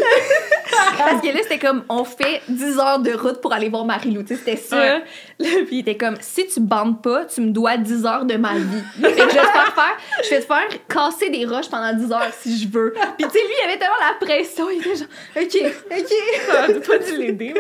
Parce 0.98 1.20
que 1.20 1.26
là, 1.28 1.40
c'était 1.42 1.58
comme, 1.58 1.82
on 1.88 2.04
fait 2.04 2.42
10 2.48 2.78
heures 2.78 3.00
de 3.00 3.12
route 3.12 3.40
pour 3.40 3.52
aller 3.52 3.68
voir 3.68 3.84
Marie-Lou, 3.84 4.22
tu 4.22 4.36
c'était 4.36 4.56
ça. 4.56 4.76
Ouais. 4.76 5.02
Là, 5.40 5.48
puis 5.66 5.76
il 5.76 5.78
était 5.80 5.96
comme, 5.96 6.14
si 6.20 6.46
tu 6.46 6.60
bandes 6.60 7.02
pas, 7.02 7.24
tu 7.24 7.40
me 7.40 7.50
dois 7.50 7.76
10 7.76 8.06
heures 8.06 8.24
de 8.24 8.36
ma 8.36 8.54
vie. 8.54 8.82
Fait 9.00 9.12
que 9.12 9.18
je 9.18 9.24
vais 9.24 9.26
te 9.26 9.34
faire 9.34 9.74
faire, 9.74 9.96
je 10.22 10.28
vais 10.30 10.40
te 10.40 10.46
faire 10.46 10.68
casser 10.88 11.30
des 11.30 11.44
roches 11.44 11.68
pendant 11.68 11.92
10 11.92 12.12
heures 12.12 12.32
si 12.40 12.56
je 12.58 12.68
veux. 12.68 12.92
Puis 13.16 13.26
tu 13.26 13.30
sais, 13.30 13.38
lui, 13.44 13.52
il 13.62 13.68
avait 13.68 13.78
tellement 13.78 13.94
la 14.00 14.24
pression, 14.24 14.70
il 14.70 14.78
était 14.78 14.96
genre, 14.96 15.08
ok, 15.36 15.72
ok. 15.90 16.12
Ah, 16.52 16.66
pas 16.86 16.98
dû 16.98 17.16
l'aider, 17.16 17.54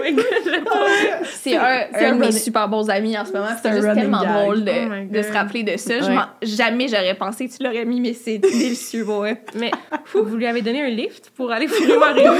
C'est 1.24 1.56
un, 1.56 1.86
C'est 1.92 2.04
un 2.04 2.12
un 2.12 2.14
de 2.14 2.20
mes 2.20 2.32
super 2.32 2.68
bons 2.68 2.88
amis 2.90 3.18
en 3.18 3.24
ce 3.24 3.32
moment. 3.32 3.48
C'est 3.60 3.68
un 3.68 3.87
running 3.88 4.02
tellement 4.02 4.22
gag. 4.22 4.42
drôle 4.42 4.64
de, 4.64 4.72
Oh 4.72 5.12
de 5.14 5.22
se 5.22 5.32
rappeler 5.32 5.62
de 5.62 5.76
ça. 5.76 5.94
Ouais. 5.98 6.16
jamais 6.42 6.88
j'aurais 6.88 7.14
pensé 7.14 7.48
que 7.48 7.56
tu 7.56 7.62
l'aurais 7.62 7.84
mis, 7.84 8.00
mais 8.00 8.12
c'est 8.14 8.38
délicieux, 8.38 9.04
ouais. 9.04 9.42
Mais 9.54 9.70
vous 10.14 10.36
lui 10.36 10.46
avez 10.46 10.62
donné 10.62 10.82
un 10.82 10.88
lift 10.90 11.30
pour 11.36 11.50
aller 11.52 11.66
fouiller 11.68 11.96
Marie-Lou? 11.96 12.32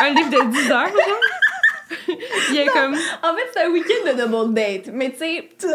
un 0.00 0.10
lift 0.10 0.30
de 0.32 0.50
10 0.50 0.70
heures, 0.72 0.86
genre? 0.86 1.20
Il 2.50 2.56
est 2.58 2.66
comme. 2.66 2.92
En 2.94 3.34
fait, 3.34 3.46
c'est 3.54 3.62
un 3.64 3.70
week-end 3.70 4.12
de 4.12 4.20
double 4.26 4.52
date. 4.54 4.90
Mais 4.92 5.10
tu 5.10 5.18
sais, 5.18 5.48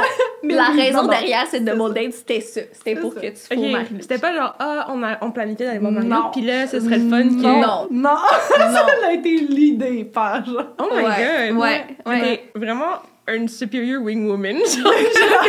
Mais 0.42 0.54
la 0.54 0.70
oui, 0.72 0.80
raison 0.80 0.98
non, 0.98 1.02
non. 1.04 1.08
derrière 1.10 1.46
cette 1.50 1.64
double 1.64 1.92
date, 1.92 2.12
c'était 2.12 2.40
ça. 2.40 2.60
C'était 2.72 2.94
pour 2.94 3.12
ça. 3.14 3.20
que 3.20 3.26
tu 3.26 3.36
fous 3.36 3.46
Ok, 3.64 3.70
Marie-Lou. 3.72 3.98
C'était 4.00 4.18
pas 4.18 4.34
genre, 4.34 4.54
ah, 4.58 4.86
on, 4.90 5.02
a, 5.02 5.18
on 5.22 5.32
planifiait 5.32 5.66
d'aller 5.66 5.78
voir 5.78 5.92
Non. 5.92 6.30
puis 6.32 6.42
là, 6.42 6.66
ce 6.66 6.78
serait 6.80 6.98
le 6.98 7.08
fun 7.10 7.22
que. 7.22 7.42
Non, 7.42 7.60
Non. 7.60 7.88
non. 7.90 8.16
ça 8.56 8.68
Non. 8.70 9.08
a 9.08 9.12
été 9.12 9.30
l'idée, 9.38 10.04
pas 10.04 10.42
genre. 10.44 10.66
Oh 10.78 10.88
my 10.94 11.02
Ouais, 11.02 11.48
god! 11.50 11.58
ouais, 11.58 11.84
ouais. 12.06 12.20
T'es 12.20 12.58
vraiment 12.58 13.00
une 13.34 13.48
superior 13.48 14.02
wing 14.02 14.26
woman. 14.28 14.56
Genre, 14.66 14.92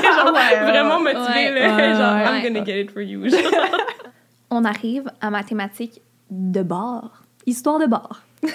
genre, 0.03 0.33
Ouais, 0.33 0.59
vraiment 0.61 0.99
motivée, 0.99 1.51
Ouais, 1.51 1.51
là. 1.51 1.75
ouais, 1.75 1.93
genre, 1.95 2.15
ouais. 2.15 2.39
I'm 2.41 2.43
gonna 2.53 2.65
get 2.65 2.81
it 2.81 2.91
for 2.91 3.01
you. 3.01 3.29
genre. 3.29 3.41
On 4.49 4.63
arrive 4.65 5.11
à 5.21 5.29
mathématiques 5.29 6.01
de 6.31 6.61
bar. 6.63 7.23
Histoire 7.45 7.79
de 7.79 7.85
bar. 7.85 8.23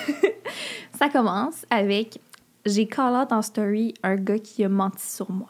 ça 0.98 1.08
commence 1.08 1.64
avec 1.70 2.18
j'ai 2.64 2.86
call 2.86 3.14
out 3.14 3.32
en 3.32 3.42
story 3.42 3.94
un 4.02 4.14
gars 4.16 4.38
qui 4.38 4.64
a 4.64 4.68
menti 4.68 5.04
sur 5.06 5.30
moi. 5.30 5.48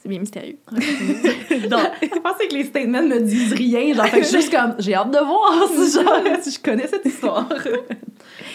C'est 0.00 0.08
bien 0.08 0.20
mystérieux. 0.20 0.58
Donc, 0.70 0.80
je 2.02 2.20
pensais 2.20 2.46
que 2.48 2.54
les 2.54 2.64
statements 2.64 3.02
me 3.02 3.20
disent 3.20 3.52
rien. 3.52 3.94
Genre, 3.94 4.06
fait 4.06 4.20
que 4.20 4.26
juste 4.26 4.50
comme, 4.50 4.76
j'ai 4.78 4.94
hâte 4.94 5.10
de 5.10 5.18
voir 5.18 5.68
si, 5.74 5.92
genre, 5.92 6.40
si 6.40 6.52
je 6.52 6.60
connais 6.60 6.86
cette 6.86 7.04
histoire. 7.04 7.48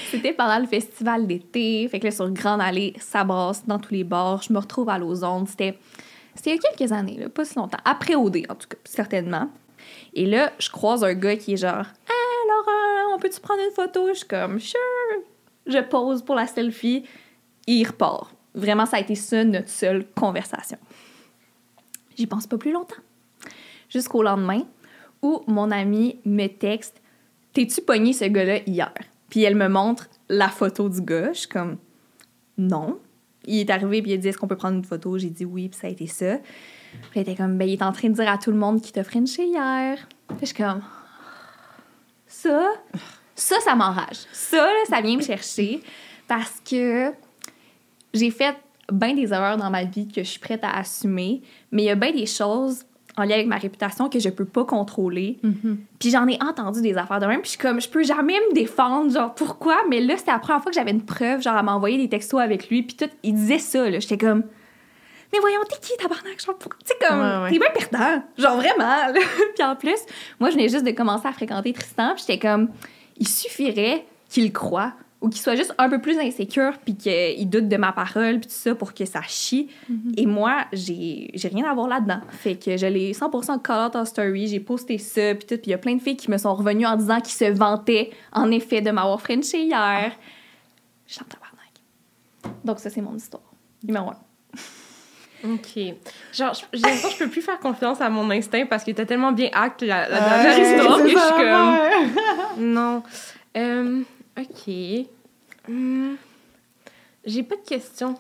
C'était 0.10 0.32
pendant 0.32 0.60
le 0.60 0.68
festival 0.68 1.28
d'été. 1.28 1.88
Fait 1.90 2.00
que 2.00 2.06
là, 2.06 2.12
sur 2.12 2.30
Grande 2.32 2.62
Allée, 2.62 2.94
ça 3.00 3.26
brasse 3.26 3.66
dans 3.66 3.78
tous 3.78 3.94
les 3.94 4.06
bars. 4.06 4.42
Je 4.42 4.54
me 4.54 4.60
retrouve 4.60 4.88
à 4.90 4.98
Lausanne. 4.98 5.46
C'était, 5.46 5.78
c'était 6.34 6.52
il 6.52 6.56
y 6.56 6.60
a 6.60 6.70
quelques 6.72 6.92
années, 6.94 7.18
là, 7.20 7.28
pas 7.28 7.44
si 7.44 7.56
longtemps. 7.56 7.80
Après 7.84 8.16
OD, 8.16 8.44
en 8.48 8.56
tout 8.56 8.70
cas, 8.70 8.78
certainement. 8.86 9.50
Et 10.14 10.26
là, 10.26 10.52
je 10.60 10.70
croise 10.70 11.04
un 11.04 11.14
gars 11.14 11.36
qui 11.36 11.54
est 11.54 11.58
genre 11.58 11.86
Ah, 12.08 12.48
Laurent, 12.48 13.16
on 13.16 13.20
peut-tu 13.20 13.42
prendre 13.42 13.62
une 13.68 13.74
photo? 13.74 14.08
Je 14.10 14.20
suis 14.20 14.28
comme 14.28 14.60
Sure. 14.62 14.80
Je 15.66 15.80
pose 15.80 16.24
pour 16.24 16.36
la 16.36 16.48
selfie. 16.48 17.04
Et 17.68 17.74
il 17.74 17.86
repart. 17.86 18.30
Vraiment, 18.56 18.86
ça 18.86 18.98
a 18.98 19.00
été 19.00 19.16
ça 19.16 19.44
notre 19.44 19.70
seule 19.70 20.06
conversation. 20.16 20.78
J'y 22.18 22.28
pense 22.28 22.48
pas 22.48 22.58
plus 22.58 22.72
longtemps. 22.72 23.02
Jusqu'au 23.90 24.24
lendemain 24.24 24.64
où 25.22 25.42
mon 25.48 25.72
ami 25.72 26.20
me 26.26 26.48
texte 26.48 27.00
T'es-tu 27.54 27.82
pogné 27.82 28.14
ce 28.14 28.26
gars-là 28.26 28.62
hier? 28.66 28.94
Puis 29.30 29.44
elle 29.44 29.56
me 29.56 29.70
montre 29.70 30.10
la 30.28 30.50
photo 30.50 30.90
du 30.90 31.02
gars. 31.02 31.34
Je 31.34 31.40
suis 31.40 31.48
comme 31.48 31.78
Non. 32.58 33.00
Il 33.46 33.60
est 33.60 33.70
arrivé 33.70 34.02
puis 34.02 34.12
il 34.12 34.14
a 34.16 34.18
dit 34.18 34.28
Est-ce 34.28 34.38
qu'on 34.38 34.48
peut 34.48 34.56
prendre 34.56 34.78
une 34.78 34.84
photo? 34.84 35.18
J'ai 35.18 35.30
dit 35.30 35.46
oui, 35.46 35.70
puis 35.70 35.80
ça 35.80 35.88
a 35.88 35.90
été 35.92 36.08
ça. 36.08 36.38
Puis 36.38 37.20
elle 37.20 37.22
était 37.22 37.36
comme 37.36 37.58
Ben, 37.58 37.68
il 37.68 37.74
est 37.74 37.84
en 37.84 37.92
train 37.92 38.10
de 38.10 38.16
dire 38.16 38.30
à 38.30 38.38
tout 38.38 38.52
le 38.52 38.58
monde 38.58 38.82
qu'il 38.82 38.92
t'a 38.92 39.04
frenché 39.04 39.46
hier. 39.46 39.98
Je 40.40 40.46
suis 40.48 40.56
comme 40.56 40.82
Ça, 42.28 42.72
ça, 43.36 43.60
ça 43.60 43.76
m'enrage. 43.76 44.26
Ça, 44.32 44.68
ça 44.90 45.02
vient 45.02 45.18
me 45.18 45.22
chercher 45.22 45.82
parce 46.28 46.60
que 46.68 47.12
j'ai 48.14 48.32
fait 48.32 48.56
bien 48.92 49.14
des 49.14 49.32
erreurs 49.34 49.58
dans 49.58 49.70
ma 49.70 49.84
vie 49.84 50.08
que 50.08 50.24
je 50.24 50.30
suis 50.30 50.40
prête 50.40 50.64
à 50.64 50.78
assumer, 50.78 51.42
mais 51.72 51.84
il 51.84 51.86
y 51.86 51.90
a 51.90 51.96
bien 51.96 52.12
des 52.12 52.26
choses 52.26 52.84
en 53.16 53.24
lien 53.24 53.36
avec 53.36 53.46
ma 53.48 53.58
réputation 53.58 54.10
que 54.10 54.18
je 54.20 54.30
peux 54.30 54.46
pas 54.46 54.66
contrôler. 54.66 55.38
Puis 56.00 56.10
j'en 56.10 56.28
ai 56.28 56.38
entendu 56.42 56.82
des 56.82 56.98
affaires 56.98 57.20
de 57.20 57.28
même, 57.28 57.42
puis 57.42 57.46
je 57.46 57.50
suis 57.52 57.60
comme, 57.60 57.80
je 57.80 57.88
peux 57.88 58.04
jamais 58.04 58.34
me 58.50 58.56
défendre, 58.56 59.12
genre, 59.14 59.36
pourquoi? 59.36 59.78
Mais 59.90 60.02
là, 60.02 60.18
c'était 60.18 60.32
la 60.32 60.40
première 60.40 60.64
fois 60.64 60.72
que 60.72 60.76
j'avais 60.76 60.92
une 60.92 61.06
preuve, 61.06 61.42
genre, 61.42 61.56
à 61.56 61.62
m'envoyer 61.64 61.98
des 61.98 62.10
textos 62.10 62.42
avec 62.42 62.70
lui, 62.70 62.82
puis 62.82 62.96
tout, 62.98 63.10
il 63.22 63.36
disait 63.36 63.60
ça, 63.60 63.88
là. 63.90 64.00
J'étais 64.00 64.18
comme, 64.18 64.44
mais 65.32 65.40
voyons, 65.40 65.60
t'es 65.70 65.78
qui, 65.80 65.96
tabarnak? 65.98 66.44
Genre, 66.44 66.58
tu 66.58 66.68
sais, 66.86 66.94
comme, 67.08 67.20
Ouais, 67.20 67.44
ouais. 67.44 67.52
t'es 67.52 67.60
bien 67.60 67.68
perdant. 67.74 68.24
Genre, 68.38 68.56
vraiment, 68.56 68.84
là. 69.14 69.14
puis 69.56 69.64
en 69.64 69.76
plus, 69.76 70.00
moi, 70.40 70.50
je 70.50 70.56
venais 70.56 70.70
juste 70.70 70.86
de 70.86 70.92
commencer 70.92 71.28
à 71.28 71.34
fréquenter 71.34 71.72
Tristan, 71.72 72.14
puis 72.16 72.24
j'étais 72.28 72.40
comme, 72.40 72.70
il 73.18 73.28
suffirait 73.28 74.06
qu'il 74.28 74.46
le 74.46 74.52
croie, 74.52 74.94
ou 75.24 75.30
qu'il 75.30 75.42
soit 75.42 75.56
juste 75.56 75.74
un 75.80 75.90
peu 75.90 76.00
plus 76.00 76.20
insécure, 76.20 76.74
puis 76.86 76.96
qu'il 76.96 77.50
doute 77.50 77.68
de 77.70 77.78
ma 77.78 77.92
parole, 77.94 78.40
puis 78.42 78.48
tout 78.50 78.56
ça, 78.56 78.76
pour 78.76 78.94
que 78.94 79.06
ça 79.06 79.22
chie. 79.26 79.70
Et 80.18 80.26
moi, 80.26 80.66
j'ai 80.74 81.32
j'ai 81.34 81.48
rien 81.48 81.66
à 81.66 81.74
voir 81.74 81.88
là-dedans. 81.88 82.20
Fait 82.30 82.56
que 82.56 82.78
je 82.78 82.86
l'ai 82.86 83.14
100% 83.14 83.62
call 83.62 83.88
out 83.88 83.96
en 83.96 84.06
story, 84.06 84.48
j'ai 84.48 84.60
posté 84.60 84.98
ça, 85.00 85.34
puis 85.34 85.46
tout. 85.48 85.56
Puis 85.56 85.68
il 85.68 85.72
y 85.72 85.74
a 85.74 85.78
plein 85.80 85.96
de 85.96 86.02
filles 86.02 86.18
qui 86.18 86.30
me 86.30 86.38
sont 86.38 86.54
revenues 86.54 86.86
en 86.86 86.96
disant 86.98 87.20
qu'ils 87.22 87.34
se 87.34 87.46
vantaient, 87.52 88.12
en 88.34 88.52
effet, 88.52 88.82
de 88.82 88.92
m'avoir 88.92 89.20
frenché 89.20 89.64
hier. 89.64 90.12
Je 91.08 91.14
suis 91.14 91.22
en 91.22 91.26
tabarnak. 91.26 92.56
Donc 92.66 92.80
ça, 92.80 92.90
c'est 92.90 93.02
mon 93.02 93.16
histoire. 93.16 93.44
Numéro 93.84 94.10
un. 94.10 94.18
Ok. 95.46 95.78
Genre, 96.34 96.54
je- 96.54 96.62
j'ai 96.78 96.82
l'impression 96.84 97.10
que 97.10 97.14
je 97.16 97.24
peux 97.26 97.30
plus 97.30 97.42
faire 97.42 97.60
confiance 97.60 98.00
à 98.00 98.10
mon 98.10 98.30
instinct 98.32 98.66
parce 98.66 98.84
que 98.86 98.92
t'as 98.92 99.06
tellement 99.06 99.34
bien 99.34 99.50
acte 99.52 99.82
la, 99.82 100.08
la 100.08 100.16
Ouais, 100.16 100.44
dernière 100.44 100.60
histoire 100.80 100.98
que 101.00 101.10
je 101.10 101.18
suis 101.18 102.58
comme. 102.58 102.74
Non. 102.74 103.04
Euh, 103.58 104.02
ok. 104.38 105.06
Hmm. 105.68 106.16
J'ai 107.26 107.44
pas 107.44 107.56
de 107.56 107.62
questions. 107.62 108.16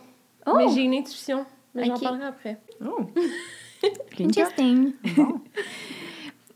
Oh! 0.45 0.53
Mais 0.57 0.69
j'ai 0.73 0.81
une 0.81 0.93
intuition. 0.93 1.45
Mais 1.75 1.85
j'en 1.85 1.95
Ok. 1.95 2.03
parlerai 2.03 2.25
après. 2.25 2.57
Oh. 2.85 2.99
Interesting. 4.19 4.93
Bon. 5.15 5.41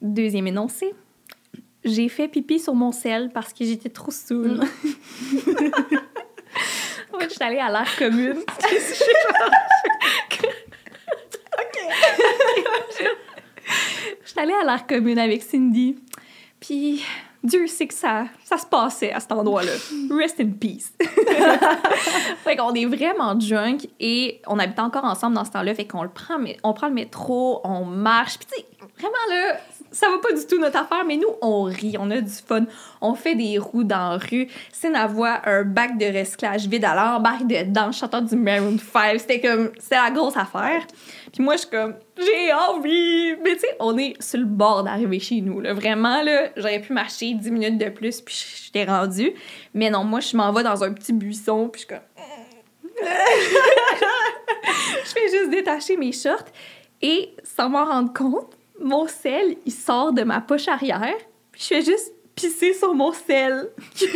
Deuxième 0.02 0.48
énoncé. 0.48 0.94
J'ai 1.84 2.08
fait 2.10 2.28
pipi 2.28 2.60
sur 2.60 2.74
mon 2.76 2.92
sel 2.92 3.32
parce 3.34 3.54
que 3.54 3.66
j'étais 3.66 3.90
trop 3.90 4.12
saoule. 4.12 4.60
En 7.14 7.20
fait, 7.20 7.30
je 7.30 7.36
suis 7.36 7.44
allée 7.44 7.58
à 7.60 7.70
l'air 7.72 7.96
commune. 7.98 8.36
Je 14.24 14.30
suis 14.32 14.40
allée 14.40 14.54
à 14.54 14.64
l'air 14.64 14.86
commune 14.88 15.20
avec 15.20 15.42
Cindy. 15.44 15.98
Puis 16.60 17.04
Dieu 17.44 17.68
sait 17.68 17.88
que 17.88 17.94
ça, 17.94 18.26
ça 18.44 18.58
se 18.58 18.66
passait 18.66 19.12
à 19.12 19.20
cet 19.20 19.32
endroit-là. 19.32 19.72
Rest 20.12 20.40
in 20.40 20.52
peace. 20.52 20.92
fait 22.44 22.56
qu'on 22.56 22.74
est 22.74 22.86
vraiment 22.86 23.36
drunk 23.36 23.88
et 24.00 24.42
on 24.48 24.60
habite 24.60 24.80
encore 24.80 25.06
ensemble 25.06 25.36
dans 25.36 25.46
ce 25.46 25.52
temps-là. 25.52 25.74
Fait 25.76 25.86
qu'on 25.86 26.04
le 26.04 26.10
prend, 26.10 26.38
on 26.64 26.74
prend 26.74 26.88
le 26.88 26.94
métro, 26.94 27.62
on 27.64 27.86
marche. 27.86 28.38
Puis 28.40 28.48
tu 28.48 28.60
sais, 28.60 28.66
vraiment 29.00 29.16
là, 29.30 29.58
ça 29.98 30.10
va 30.12 30.20
pas 30.20 30.32
du 30.32 30.46
tout 30.46 30.60
notre 30.60 30.78
affaire, 30.78 31.04
mais 31.06 31.18
nous, 31.18 31.30
on 31.42 31.64
rit, 31.64 31.96
on 32.00 32.12
a 32.12 32.22
du 32.22 32.32
fun. 32.32 32.66
On 33.02 33.16
fait 33.16 33.34
des 33.34 33.58
roues 33.58 33.84
dans 33.84 34.12
la 34.12 34.18
rue. 34.18 34.48
C'est 34.72 34.92
voix 35.08 35.42
un 35.46 35.64
bac 35.64 35.98
de 35.98 36.06
recyclage 36.06 36.68
vide 36.68 36.86
à 36.86 36.94
l'embarque 36.94 37.48
dedans, 37.48 37.92
chantant 37.92 38.22
du 38.22 38.36
Maroon 38.36 38.78
5. 38.78 39.20
C'était 39.20 39.42
comme, 39.42 39.72
c'était 39.80 39.96
la 39.96 40.12
grosse 40.12 40.38
affaire. 40.38 40.86
Puis 41.34 41.44
moi, 41.44 41.56
je 41.56 41.62
suis 41.62 41.70
comme, 41.70 41.96
j'ai 42.16 42.54
envie! 42.54 43.36
Mais 43.44 43.56
tu 43.56 43.62
sais, 43.62 43.76
on 43.80 43.98
est 43.98 44.22
sur 44.22 44.40
le 44.40 44.46
bord 44.46 44.84
d'arriver 44.84 45.20
chez 45.20 45.42
nous, 45.42 45.62
là. 45.62 45.74
Vraiment, 45.74 46.22
là, 46.22 46.50
j'aurais 46.56 46.80
pu 46.80 46.94
marcher 46.94 47.34
10 47.34 47.50
minutes 47.50 47.78
de 47.80 47.90
plus, 47.90 48.22
puis 48.22 48.36
j'étais 48.66 48.86
rendue. 48.86 49.34
Mais 49.74 49.90
non, 49.90 50.04
moi, 50.04 50.20
je 50.20 50.38
m'en 50.38 50.52
vais 50.54 50.62
dans 50.62 50.84
un 50.84 50.94
petit 50.94 51.14
buisson, 51.14 51.70
puis 51.70 51.82
je 51.82 51.88
suis 51.88 51.96
comme... 51.96 52.06
je 55.04 55.10
fais 55.10 55.30
juste 55.32 55.50
détacher 55.50 55.98
mes 55.98 56.12
shorts. 56.12 56.46
Et 57.02 57.36
sans 57.44 57.70
m'en 57.70 57.86
rendre 57.86 58.14
compte, 58.14 58.57
mon 58.82 59.08
sel, 59.08 59.58
il 59.66 59.72
sort 59.72 60.14
de 60.14 60.24
ma 60.24 60.42
poche 60.42 60.68
arrière, 60.68 61.18
puis 61.52 61.62
je 61.62 61.68
fais 61.68 61.82
juste 61.82 62.14
pisser 62.36 62.74
sur 62.74 62.94
mon 62.94 63.12
sel. 63.12 63.70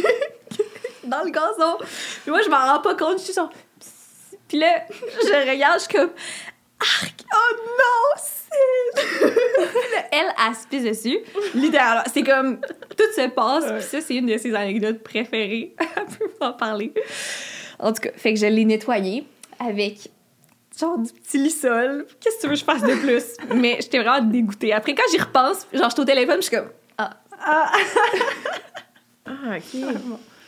dans 1.03 1.23
le 1.23 1.31
gazon. 1.31 1.77
Puis 2.23 2.31
moi, 2.31 2.41
je 2.41 2.49
m'en 2.49 2.57
rends 2.57 2.79
pas 2.79 2.95
compte, 2.95 3.19
je 3.19 3.25
suis 3.25 3.33
genre... 3.33 3.51
Puis 4.47 4.59
là, 4.59 4.85
je 4.89 5.49
regarde, 5.49 5.79
je 5.79 5.85
suis 5.85 5.93
comme... 5.93 6.11
Arc! 6.79 7.15
Oh 7.33 7.55
non! 7.77 8.21
Elle, 10.11 10.33
elle 10.47 10.55
se 10.55 10.67
pisse 10.67 10.83
dessus. 10.83 11.19
Littéralement. 11.53 12.03
C'est 12.11 12.23
comme... 12.23 12.59
Tout 12.59 13.03
se 13.15 13.29
passe. 13.29 13.71
Puis 13.71 13.81
ça, 13.83 14.01
c'est 14.01 14.15
une 14.15 14.25
de 14.25 14.37
ses 14.37 14.53
anecdotes 14.53 15.01
préférées. 15.03 15.75
elle 15.79 16.17
peut 16.17 16.31
en 16.41 16.53
parler. 16.53 16.93
En 17.79 17.93
tout 17.93 18.01
cas, 18.01 18.09
fait 18.15 18.33
que 18.33 18.39
je 18.39 18.47
l'ai 18.47 18.65
nettoyé 18.65 19.25
avec 19.59 20.09
genre 20.81 20.97
du 20.97 21.11
petit 21.11 21.37
lissol. 21.37 22.05
Qu'est-ce 22.19 22.35
que 22.37 22.41
tu 22.41 22.47
veux 22.47 22.53
que 22.53 22.59
je 22.59 22.63
fasse 22.65 22.81
de 22.83 22.95
plus? 22.95 23.23
Mais 23.55 23.77
j'étais 23.79 24.01
vraiment 24.03 24.21
dégoûtée. 24.25 24.73
Après, 24.73 24.93
quand 24.93 25.03
j'y 25.11 25.19
repense, 25.19 25.67
genre, 25.73 25.89
je 25.89 25.93
suis 25.93 26.01
au 26.01 26.05
téléphone, 26.05 26.37
je 26.37 26.47
suis 26.47 26.55
comme... 26.57 26.69
Ah. 26.97 27.17
Ah, 27.43 27.71
OK. 29.57 29.81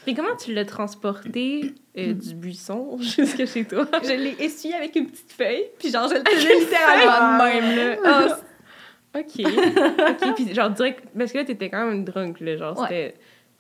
Et 0.06 0.14
comment 0.14 0.36
tu 0.36 0.54
l'as 0.54 0.66
transporté 0.66 1.74
euh, 1.98 2.14
du 2.14 2.36
buisson 2.36 2.98
jusque 3.00 3.46
chez 3.46 3.64
toi? 3.64 3.88
je 4.04 4.12
l'ai 4.12 4.36
essuyé 4.40 4.76
avec 4.76 4.96
une 4.98 5.08
petite 5.08 5.32
feuille, 5.32 5.66
puis 5.80 5.90
genre, 5.90 6.10
je 6.10 6.16
le 6.16 6.24
tenais 6.24 6.60
littéralement 6.60 7.38
de 7.38 7.44
même, 7.44 7.78
là. 7.78 7.98
Ah, 8.06 9.20
OK. 9.20 9.46
OK, 10.28 10.36
puis 10.36 10.54
genre, 10.54 10.70
direct... 10.72 11.04
Parce 11.18 11.32
que 11.32 11.38
là, 11.38 11.46
t'étais 11.46 11.70
quand 11.70 11.86
même 11.86 12.04
drunk, 12.04 12.40
là, 12.42 12.58
genre, 12.58 12.78
Ouais. 12.80 12.88
c'était... 12.90 13.16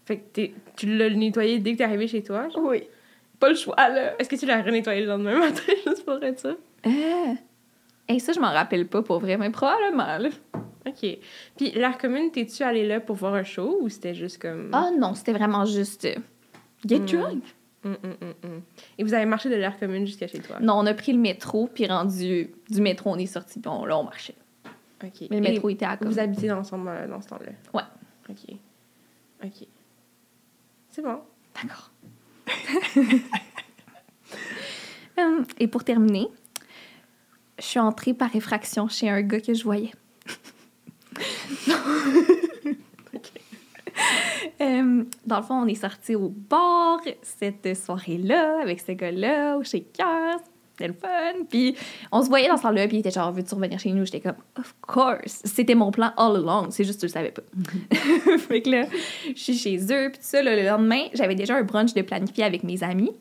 Fait 0.05 0.17
que 0.17 0.24
t'es- 0.34 0.53
tu 0.76 0.86
l'as 0.97 1.09
nettoyé 1.11 1.59
dès 1.59 1.71
que 1.74 1.78
t'es 1.78 1.84
arrivé 1.86 2.07
chez 2.09 2.21
toi? 2.21 2.49
genre? 2.49 2.61
oui. 2.65 2.84
Pas 3.44 3.50
le 3.50 3.56
choix, 3.56 3.76
là. 3.76 4.14
Est-ce 4.20 4.30
que 4.30 4.38
tu 4.38 4.46
l'as 4.46 4.62
renettoyé 4.62 5.02
le 5.02 5.08
lendemain 5.08 5.38
matin, 5.38 5.62
juste 5.86 6.06
pour 6.06 6.24
être 6.24 6.39
ça? 6.39 6.56
Euh... 6.86 7.34
Et 8.08 8.20
ça, 8.20 8.32
je 8.32 8.39
m'en 8.39 8.54
rappelle 8.54 8.88
pas 8.88 9.02
pour 9.02 9.20
vrai, 9.20 9.36
mais 9.36 9.50
probablement, 9.50 10.18
là. 10.18 10.30
OK. 10.88 11.18
Puis, 11.58 11.72
l'air 11.72 11.98
commune, 11.98 12.32
t'es-tu 12.32 12.64
allé 12.64 12.88
là 12.88 13.02
pour 13.02 13.18
voir 13.18 13.34
un 13.34 13.44
show 13.44 13.80
ou 13.82 13.89
c'était 13.89 14.14
juste 14.16 14.41
comme... 14.41 14.70
Ah 14.72 14.91
non, 14.98 15.14
c'était 15.14 15.34
vraiment 15.34 15.66
juste... 15.66 16.06
euh, 16.06 16.16
Get 16.86 17.00
Mm. 17.00 17.06
drunk. 17.06 17.44
Hum, 17.86 17.98
hum, 18.02 18.34
hum. 18.46 18.62
Et 18.98 19.04
vous 19.04 19.14
avez 19.14 19.26
marché 19.26 19.50
de 19.50 19.56
l'air 19.56 19.78
commune 19.78 20.06
jusqu'à 20.08 20.28
chez 20.28 20.39
toi? 20.39 20.58
Non, 20.62 20.76
on 20.76 20.86
a 20.86 20.94
pris 20.94 21.12
le 21.12 21.20
métro, 21.20 21.68
puis 21.68 21.86
rendu 21.86 22.50
du 22.70 22.82
métro, 22.82 23.10
on 23.12 23.18
est 23.18 23.26
sorti, 23.26 23.60
puis 23.60 23.70
on, 23.70 23.84
là, 23.86 23.98
on 23.98 24.04
marchait. 24.06 24.36
OK. 25.04 25.28
Mais 25.30 25.39
le 25.41 25.48
Et 25.48 25.52
métro 25.52 25.68
était 25.70 25.86
à 25.86 25.98
Vous 25.98 26.08
côté. 26.08 26.22
habitez 26.22 26.50
ensemble 26.52 26.88
euh, 26.88 27.08
dans 27.08 27.20
ce 27.20 27.28
temps-là? 27.28 27.52
Ouais. 27.74 27.84
OK. 28.30 28.56
OK. 29.44 29.68
C'est 30.91 31.02
bon. 31.02 31.20
D'accord. 31.62 31.91
Hum, 35.16 35.46
Et 35.60 35.68
pour 35.68 35.84
terminer, 35.84 36.28
je 37.60 37.64
suis 37.64 37.80
entrée 37.80 38.16
par 38.16 38.36
effraction 38.36 38.88
chez 38.88 39.10
un 39.10 39.22
gars 39.22 39.41
que 39.41 39.54
je 39.54 39.64
voyais. 39.64 39.91
Hum, 44.60 45.08
dans 45.26 45.38
le 45.38 45.44
fond, 45.44 45.56
on 45.62 45.68
est 45.68 45.76
sortis 45.76 46.16
au 46.16 46.30
bar 46.30 47.00
cette 47.22 47.76
soirée-là 47.78 48.62
avec 48.62 48.80
ce 48.80 48.94
gars-là 48.94 49.58
au 49.58 49.64
shaker. 49.64 50.38
C'était 50.74 50.88
le 50.88 50.93
fun. 50.93 51.45
Puis 51.49 51.76
on 52.11 52.24
se 52.24 52.30
voyait 52.30 52.47
dans 52.47 52.57
ce 52.57 52.63
temps-là, 52.63 52.88
puis 52.88 52.97
il 52.97 52.99
était 53.01 53.11
genre, 53.11 53.32
veux-tu 53.32 53.53
revenir 53.53 53.80
chez 53.80 53.91
nous? 53.91 54.05
J'étais 54.05 54.21
comme, 54.21 54.36
of 54.57 54.76
course. 54.82 55.41
C'était 55.43 55.76
mon 55.76 55.91
plan 55.91 56.11
all 56.17 56.36
along. 56.36 56.71
C'est 56.71 56.84
juste 56.84 56.95
que 56.95 57.01
tu 57.01 57.05
le 57.07 57.11
savais 57.11 57.32
pas. 57.32 57.43
fait 58.39 58.61
que 58.63 58.69
là, 58.71 58.86
je 59.36 59.39
suis 59.39 59.57
chez 59.57 59.78
eux, 59.78 60.09
puis 60.09 60.19
tout 60.19 60.28
ça. 60.28 60.41
là, 60.41 60.55
le 60.55 60.67
lendemain, 60.67 61.03
j'avais 61.13 61.36
déjà 61.36 61.55
un 61.55 61.63
brunch 61.63 61.93
de 61.93 62.01
planifié 62.01 62.43
avec 62.43 62.63
mes 62.63 62.84
amis. 62.84 63.11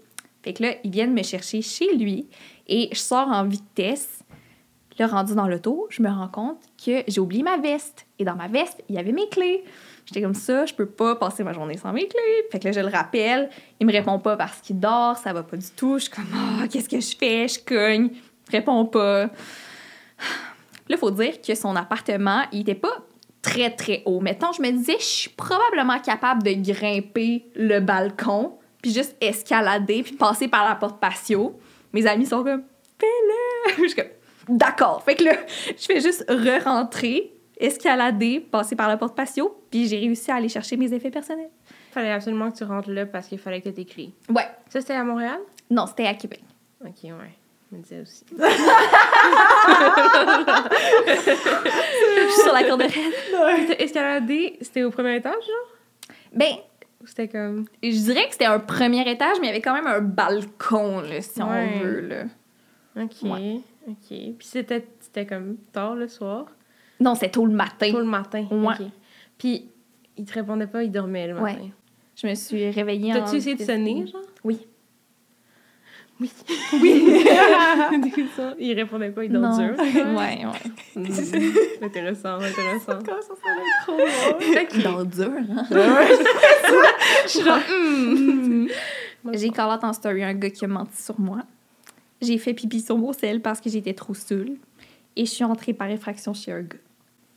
Fait 0.42 0.54
que 0.54 0.62
là, 0.62 0.74
ils 0.82 0.90
viennent 0.90 1.12
me 1.12 1.22
chercher 1.22 1.62
chez 1.62 1.94
lui 1.94 2.26
et 2.66 2.88
je 2.92 2.98
sors 2.98 3.28
en 3.28 3.44
vitesse. 3.44 4.24
Là, 4.98 5.06
rendu 5.06 5.34
dans 5.34 5.46
l'auto, 5.46 5.86
je 5.90 6.02
me 6.02 6.08
rends 6.08 6.28
compte 6.28 6.58
que 6.84 7.02
j'ai 7.06 7.20
oublié 7.20 7.42
ma 7.42 7.58
veste. 7.58 8.06
Et 8.18 8.24
dans 8.24 8.34
ma 8.34 8.48
veste, 8.48 8.82
il 8.88 8.94
y 8.94 8.98
avait 8.98 9.12
mes 9.12 9.28
clés. 9.28 9.62
J'étais 10.06 10.22
comme 10.22 10.34
ça, 10.34 10.66
je 10.66 10.74
peux 10.74 10.86
pas 10.86 11.16
passer 11.16 11.44
ma 11.44 11.52
journée 11.52 11.76
sans 11.76 11.92
mes 11.92 12.06
clés. 12.06 12.44
Fait 12.50 12.58
que 12.58 12.64
là, 12.66 12.72
je 12.72 12.80
le 12.80 12.88
rappelle. 12.88 13.50
Il 13.80 13.86
me 13.86 13.92
répond 13.92 14.18
pas 14.18 14.36
parce 14.36 14.60
qu'il 14.60 14.78
dort, 14.80 15.16
ça 15.16 15.32
va 15.32 15.42
pas 15.42 15.56
du 15.56 15.70
tout. 15.76 15.98
Je 15.98 16.04
suis 16.04 16.10
comme, 16.10 16.26
ah, 16.34 16.66
qu'est-ce 16.68 16.88
que 16.88 17.00
je 17.00 17.16
fais? 17.16 17.46
Je 17.48 17.60
cogne. 17.60 18.10
Il 18.48 18.50
répond 18.50 18.84
pas. 18.86 19.30
Là, 20.88 20.96
faut 20.96 21.10
dire 21.10 21.40
que 21.40 21.54
son 21.54 21.76
appartement, 21.76 22.42
il 22.52 22.60
était 22.60 22.74
pas 22.74 23.06
très, 23.42 23.70
très 23.70 24.02
haut. 24.04 24.20
Mettons, 24.20 24.52
je 24.52 24.62
me 24.62 24.70
disais, 24.70 24.96
je 24.98 25.04
suis 25.04 25.30
probablement 25.30 25.98
capable 25.98 26.42
de 26.42 26.52
grimper 26.52 27.46
le 27.54 27.80
balcon, 27.80 28.58
puis 28.80 28.92
juste 28.92 29.16
escalader, 29.20 30.02
puis 30.02 30.14
passer 30.14 30.48
par 30.48 30.68
la 30.68 30.74
porte 30.74 31.00
patio. 31.00 31.58
Mes 31.92 32.06
amis 32.06 32.26
sont 32.26 32.42
comme, 32.42 32.62
fais-le! 32.98 33.74
Je 33.82 33.88
suis 33.88 33.96
comme, 33.96 34.56
d'accord. 34.56 35.02
Fait 35.04 35.14
que 35.14 35.24
là, 35.24 35.32
je 35.76 35.84
fais 35.84 36.00
juste 36.00 36.24
re-rentrer, 36.28 37.32
escalader, 37.62 38.40
passer 38.40 38.76
par 38.76 38.88
la 38.88 38.96
porte 38.96 39.14
patio, 39.16 39.56
puis 39.70 39.86
j'ai 39.86 39.98
réussi 39.98 40.30
à 40.30 40.36
aller 40.36 40.48
chercher 40.48 40.76
mes 40.76 40.92
effets 40.92 41.10
personnels. 41.10 41.50
Fallait 41.92 42.10
absolument 42.12 42.50
que 42.50 42.56
tu 42.58 42.64
rentres 42.64 42.90
là 42.90 43.06
parce 43.06 43.28
qu'il 43.28 43.38
fallait 43.38 43.60
que 43.60 43.68
tu 43.68 43.84
clés. 43.84 44.10
Ouais. 44.28 44.46
Ça, 44.68 44.80
c'était 44.80 44.94
à 44.94 45.04
Montréal? 45.04 45.38
Non, 45.70 45.86
c'était 45.86 46.06
à 46.06 46.14
Québec. 46.14 46.42
OK, 46.84 46.90
ouais. 47.04 47.10
Je 47.70 47.76
me 47.76 47.82
disais 47.82 48.00
aussi. 48.02 48.24
Je 48.28 48.34
suis 52.30 52.42
sur 52.42 52.52
la 52.52 52.64
cour 52.64 52.76
de 52.76 52.84
reine. 52.84 53.12
T'as 53.68 53.76
escaladé, 53.84 54.58
c'était 54.60 54.84
au 54.84 54.90
premier 54.90 55.16
étage, 55.16 55.32
genre? 55.34 56.16
Ben, 56.34 56.52
Ou 57.02 57.06
c'était 57.06 57.28
comme... 57.28 57.66
je 57.82 57.88
dirais 57.90 58.26
que 58.26 58.32
c'était 58.32 58.44
un 58.46 58.58
premier 58.58 59.08
étage, 59.10 59.36
mais 59.40 59.46
il 59.46 59.50
y 59.50 59.52
avait 59.52 59.60
quand 59.62 59.74
même 59.74 59.86
un 59.86 60.00
balcon, 60.00 61.00
là, 61.00 61.20
si 61.20 61.42
Ouais. 61.42 61.70
on 61.76 61.80
veut, 61.84 62.00
là. 62.00 62.24
OK, 63.02 63.12
Ouais. 63.22 63.60
OK. 63.88 63.94
Puis 64.08 64.36
c'était, 64.40 64.86
c'était 65.00 65.26
comme 65.26 65.56
tard 65.72 65.94
le 65.94 66.08
soir? 66.08 66.46
Non, 67.02 67.14
c'était 67.14 67.30
tôt 67.30 67.46
le 67.46 67.52
matin. 67.52 67.90
Tôt 67.90 67.98
le 67.98 68.04
matin? 68.04 68.46
Ouais. 68.50 68.74
OK. 68.80 68.86
Puis 69.38 69.68
il 70.16 70.24
te 70.24 70.34
répondait 70.34 70.66
pas, 70.66 70.82
il 70.82 70.92
dormait 70.92 71.26
le 71.26 71.34
matin. 71.34 71.60
Ouais. 71.60 71.70
Je 72.14 72.26
me 72.26 72.34
suis 72.34 72.70
réveillée 72.70 73.12
en... 73.12 73.20
T'as-tu 73.20 73.36
essayé 73.36 73.56
de 73.56 73.64
sonner, 73.64 74.06
genre? 74.06 74.20
Oui. 74.44 74.60
Oui. 76.20 76.30
Oui. 76.80 77.24
il 78.60 78.74
répondait 78.74 79.10
pas, 79.10 79.24
il 79.24 79.32
dort 79.32 79.42
Non. 79.42 79.56
dur. 79.56 79.74
ouais, 79.78 80.46
ouais. 80.46 81.82
Intéressant, 81.82 82.36
intéressant. 82.36 82.98
Il 84.76 84.82
dort 84.82 85.04
dur, 85.04 85.32
hein? 85.36 85.66
Je 87.24 87.28
suis 87.28 87.42
genre, 87.42 87.58
hmm. 87.68 88.68
J'ai 89.32 89.50
call 89.50 89.74
out 89.74 89.84
en 89.84 89.92
story 89.92 90.22
un 90.22 90.34
gars 90.34 90.50
qui 90.50 90.64
a 90.64 90.68
menti 90.68 91.02
sur 91.02 91.18
moi. 91.18 91.40
J'ai 92.20 92.38
fait 92.38 92.54
pipi 92.54 92.80
sur 92.80 92.96
mon 92.96 93.12
sel 93.12 93.40
parce 93.40 93.60
que 93.60 93.68
j'étais 93.68 93.94
trop 93.94 94.14
saoule. 94.14 94.56
Et 95.16 95.26
je 95.26 95.30
suis 95.30 95.44
entrée 95.44 95.74
par 95.74 95.90
effraction 95.90 96.32
chez 96.32 96.52
un 96.52 96.62
gars. 96.62 96.78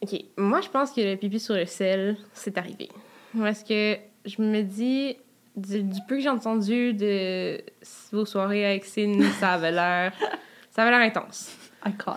OK. 0.01 0.19
Moi, 0.37 0.61
je 0.61 0.69
pense 0.69 0.91
que 0.91 1.01
le 1.01 1.15
pipi 1.15 1.39
sur 1.39 1.55
le 1.55 1.65
sel, 1.65 2.17
c'est 2.33 2.57
arrivé. 2.57 2.89
Parce 3.37 3.63
que 3.63 3.97
je 4.25 4.41
me 4.41 4.61
dis, 4.61 5.17
du, 5.55 5.83
du 5.83 5.99
peu 6.07 6.15
que 6.15 6.21
j'ai 6.21 6.29
entendu 6.29 6.93
de 6.93 7.61
vos 8.11 8.25
soirées 8.25 8.65
avec 8.65 8.85
Cine, 8.85 9.23
ça 9.39 9.53
avait 9.53 9.71
l'air... 9.71 10.13
Ça 10.71 10.81
avait 10.83 10.91
l'air 10.91 11.07
intense. 11.07 11.55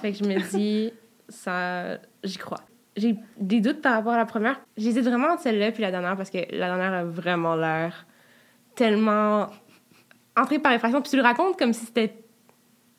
Fait 0.02 0.12
que 0.12 0.18
je 0.18 0.24
me 0.24 0.40
dis, 0.50 0.92
ça... 1.28 1.98
J'y 2.24 2.38
crois. 2.38 2.60
J'ai 2.96 3.16
des 3.38 3.60
doutes 3.60 3.80
par 3.80 3.94
rapport 3.94 4.12
à 4.12 4.16
la 4.16 4.26
première. 4.26 4.60
J'hésite 4.76 5.04
vraiment 5.04 5.28
entre 5.28 5.42
celle-là 5.42 5.70
puis 5.70 5.82
la 5.82 5.92
dernière 5.92 6.16
parce 6.16 6.30
que 6.30 6.38
la 6.38 6.66
dernière 6.66 6.92
a 6.92 7.04
vraiment 7.04 7.54
l'air 7.54 8.06
tellement 8.74 9.46
entrée 10.36 10.58
par 10.58 10.72
effraction. 10.72 11.00
Puis 11.00 11.10
tu 11.10 11.16
le 11.16 11.22
racontes 11.22 11.56
comme 11.56 11.72
si 11.72 11.86
c'était 11.86 12.16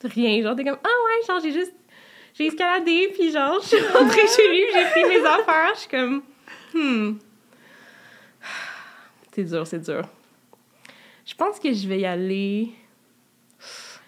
rien. 0.03 0.41
Genre, 0.41 0.55
t'es 0.55 0.63
comme, 0.63 0.77
ah 0.81 0.87
ouais, 0.87 1.27
genre, 1.27 1.39
j'ai 1.41 1.51
juste. 1.51 1.73
J'ai 2.39 2.45
escaladé, 2.45 3.09
puis 3.09 3.33
genre, 3.33 3.59
je 3.61 3.67
suis 3.67 3.87
rentrée 3.87 4.25
chez 4.25 4.47
lui, 4.47 4.63
j'ai 4.71 4.85
pris 4.91 5.03
mes 5.09 5.25
affaires. 5.25 5.71
Je 5.73 5.79
suis 5.79 5.89
comme, 5.89 6.23
hmm. 6.73 7.17
C'est 9.33 9.43
dur, 9.43 9.67
c'est 9.67 9.79
dur. 9.79 10.07
Je 11.25 11.35
pense 11.35 11.59
que 11.59 11.73
je 11.73 11.85
vais 11.85 11.99
y 11.99 12.05
aller. 12.05 12.69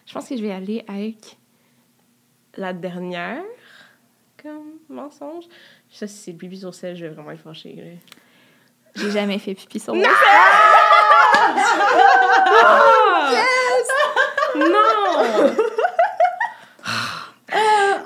Je 0.06 0.14
pense 0.14 0.30
que 0.30 0.38
je 0.38 0.42
vais 0.42 0.48
y 0.48 0.52
aller 0.54 0.86
avec 0.88 1.38
la 2.56 2.72
dernière 2.72 3.44
comme 4.42 4.80
mensonge. 4.88 5.44
Ça, 5.90 6.08
si 6.08 6.16
c'est 6.16 6.32
le 6.32 6.38
pipi 6.38 6.58
sur 6.58 6.74
sel, 6.74 6.96
je 6.96 7.06
vais 7.06 7.14
vraiment 7.14 7.32
être 7.32 7.42
fâchée. 7.42 7.76
là. 7.76 7.84
J'ai 8.96 9.12
jamais 9.12 9.40
fait 9.40 9.56
pipi 9.56 9.78
sur 9.78 9.94
moi. 9.94 10.08
Non! 14.56 15.56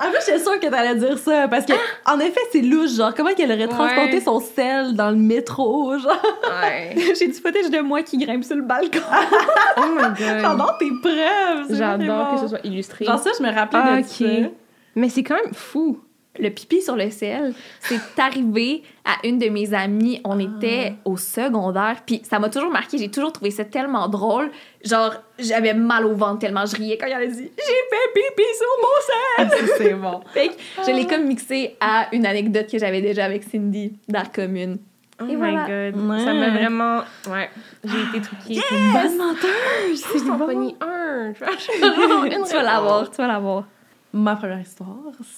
En 0.06 0.12
plus, 0.12 0.20
j'étais 0.26 0.40
sûre 0.40 0.60
que 0.60 0.68
t'allais 0.68 0.96
dire 0.96 1.18
ça, 1.18 1.48
parce 1.48 1.66
que, 1.66 1.74
en 2.06 2.20
effet, 2.20 2.40
c'est 2.52 2.62
louche, 2.62 2.92
genre, 2.96 3.14
comment 3.16 3.34
qu'elle 3.34 3.52
aurait 3.52 3.68
transporté 3.68 4.20
son 4.22 4.40
sel 4.40 4.96
dans 4.96 5.10
le 5.10 5.16
métro, 5.18 5.98
genre? 5.98 6.22
Ouais. 6.62 6.96
J'ai 7.20 7.28
du 7.28 7.34
footage 7.34 7.70
de 7.72 7.80
moi 7.82 8.04
qui 8.04 8.18
grimpe 8.18 8.44
sur 8.44 8.56
le 8.56 8.62
balcon. 8.64 9.00
Oh 9.78 9.82
my 9.96 10.04
god. 10.04 10.18
J'adore 10.42 10.78
tes 10.80 10.90
preuves! 11.02 11.66
J'adore 11.78 12.34
que 12.36 12.40
ce 12.42 12.48
soit 12.48 12.66
illustré. 12.66 13.06
Genre 13.06 13.20
ça, 13.20 13.32
je 13.38 13.44
me 13.44 13.54
rappelais 13.54 13.82
Ah, 13.84 13.96
de 13.98 14.02
ok. 14.02 14.08
ça. 14.46 14.50
Mais 14.96 15.10
c'est 15.10 15.24
quand 15.24 15.36
même 15.36 15.54
fou. 15.54 16.00
Le 16.40 16.50
pipi 16.50 16.82
sur 16.82 16.96
le 16.96 17.10
sel, 17.10 17.54
c'est 17.80 18.00
arrivé 18.20 18.84
à 19.06 19.26
une 19.28 19.38
de 19.40 19.48
mes 19.50 19.74
amies. 19.74 20.20
On 20.24 20.40
Ah. 20.40 20.44
était 20.44 20.94
au 21.06 21.18
secondaire, 21.18 21.98
puis 22.06 22.22
ça 22.24 22.40
m'a 22.40 22.50
toujours 22.50 22.72
marqué. 22.72 22.98
J'ai 22.98 23.10
toujours 23.10 23.32
trouvé 23.32 23.52
ça 23.52 23.66
tellement 23.66 24.08
drôle. 24.08 24.52
Genre, 24.84 25.14
j'avais 25.40 25.74
mal 25.74 26.06
au 26.06 26.14
ventre 26.16 26.40
tellement 26.40 26.66
je 26.66 26.76
riais 26.76 26.98
quand 26.98 27.08
elle 27.08 27.14
a 27.14 27.26
dit 27.26 27.34
«J'ai 27.40 27.48
fait 27.48 28.14
pipi 28.14 28.44
sur 28.58 29.48
mon 29.50 29.50
sel! 29.58 29.70
c'est 29.78 29.94
bon.» 29.94 30.22
Fait 30.34 30.48
que 30.50 30.54
je 30.86 30.92
l'ai 30.92 31.06
comme 31.08 31.26
mixé 31.26 31.76
à 31.80 32.08
une 32.14 32.26
anecdote 32.26 32.68
que 32.72 32.78
j'avais 32.80 33.02
déjà 33.02 33.26
avec 33.26 33.44
Cindy 33.44 33.94
dans 34.08 34.20
la 34.20 34.26
commune. 34.26 34.78
Oh 35.22 35.24
Et 35.24 35.28
my 35.28 35.36
voilà. 35.38 35.92
god. 35.92 36.10
Ouais. 36.10 36.20
Ça 36.26 36.34
m'a 36.34 36.50
vraiment. 36.50 36.98
Ouais. 37.30 37.50
J'ai 37.86 38.02
été 38.02 38.22
truquée. 38.22 38.60
Bonne 38.70 39.18
menteuse! 39.18 39.48
Je 39.92 39.96
C'est 39.96 40.26
t'en 40.26 40.38
pogné 40.38 40.76
un. 40.82 41.32
Tu 42.46 42.54
vas 42.54 42.64
l'avoir, 42.64 43.10
tu 43.10 43.18
vas 43.18 43.28
l'avoir. 43.28 43.64
Ma 44.12 44.36
première 44.36 44.60
histoire, 44.60 44.98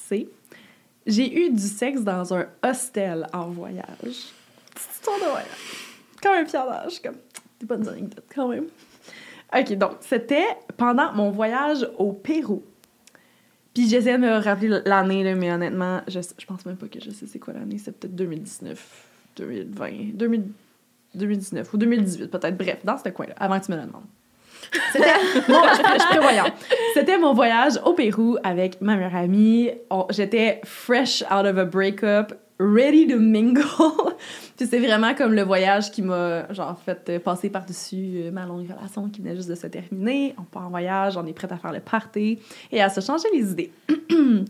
c'est... 0.09 0.27
J'ai 1.07 1.45
eu 1.45 1.49
du 1.49 1.63
sexe 1.63 2.01
dans 2.01 2.33
un 2.33 2.47
hostel 2.63 3.27
en 3.33 3.47
voyage. 3.47 3.85
Petite 4.01 4.91
histoire 4.93 5.17
de 5.17 5.25
voyage. 5.25 5.47
Quand 6.21 6.33
même 6.33 6.47
fière 6.47 6.65
d'âge, 6.65 7.01
comme... 7.01 7.15
Des 7.59 7.65
bonnes 7.65 7.87
anecdotes, 7.87 8.25
quand 8.35 8.49
même. 8.49 8.65
OK, 9.57 9.73
donc, 9.77 9.93
c'était 10.01 10.45
pendant 10.75 11.11
mon 11.13 11.31
voyage 11.31 11.87
au 11.97 12.11
Pérou. 12.11 12.61
Puis 13.73 13.87
j'essaie 13.87 14.13
de 14.13 14.23
me 14.23 14.37
rappeler 14.37 14.81
l'année, 14.85 15.33
mais 15.33 15.51
honnêtement, 15.51 16.01
je, 16.07 16.19
je 16.37 16.45
pense 16.45 16.65
même 16.65 16.77
pas 16.77 16.87
que 16.87 16.99
je 16.99 17.09
sais 17.09 17.25
c'est 17.25 17.39
quoi 17.39 17.53
l'année. 17.53 17.77
C'est 17.77 17.97
peut-être 17.97 18.15
2019, 18.15 19.05
2020, 19.37 19.89
2000 20.13 20.43
2019 21.15 21.73
ou 21.73 21.77
2018, 21.77 22.27
peut-être. 22.27 22.57
Bref, 22.57 22.79
dans 22.83 22.97
ce 22.97 23.09
coin-là, 23.09 23.33
avant 23.37 23.59
que 23.59 23.65
tu 23.65 23.71
me 23.71 23.77
le 23.77 23.83
demandes. 23.83 24.03
C'était 24.91 25.13
mon, 25.47 25.61
je, 25.63 27.19
mon 27.19 27.33
voyage 27.33 27.73
au 27.85 27.93
Pérou 27.93 28.37
avec 28.43 28.81
ma 28.81 28.95
meilleure 28.95 29.15
amie. 29.15 29.71
J'étais 30.09 30.61
fresh 30.65 31.23
out 31.23 31.45
of 31.45 31.57
a 31.57 31.65
breakup, 31.65 32.33
ready 32.59 33.07
to 33.07 33.19
mingle. 33.19 33.63
Puis 34.57 34.67
c'est 34.67 34.79
vraiment 34.79 35.13
comme 35.13 35.33
le 35.33 35.43
voyage 35.43 35.91
qui 35.91 36.01
m'a 36.01 36.51
genre 36.51 36.79
fait 36.83 37.09
euh, 37.09 37.19
passer 37.19 37.49
par-dessus 37.49 38.13
euh, 38.15 38.31
ma 38.31 38.45
longue 38.45 38.67
relation 38.67 39.07
qui 39.09 39.21
venait 39.21 39.35
juste 39.35 39.49
de 39.49 39.55
se 39.55 39.67
terminer. 39.67 40.33
On 40.37 40.43
part 40.43 40.65
en 40.65 40.69
voyage, 40.69 41.15
on 41.15 41.25
est 41.27 41.33
prête 41.33 41.51
à 41.51 41.57
faire 41.57 41.71
le 41.71 41.79
party 41.79 42.39
et 42.71 42.81
à 42.81 42.89
se 42.89 42.99
changer 43.01 43.27
les 43.33 43.51
idées. 43.51 43.71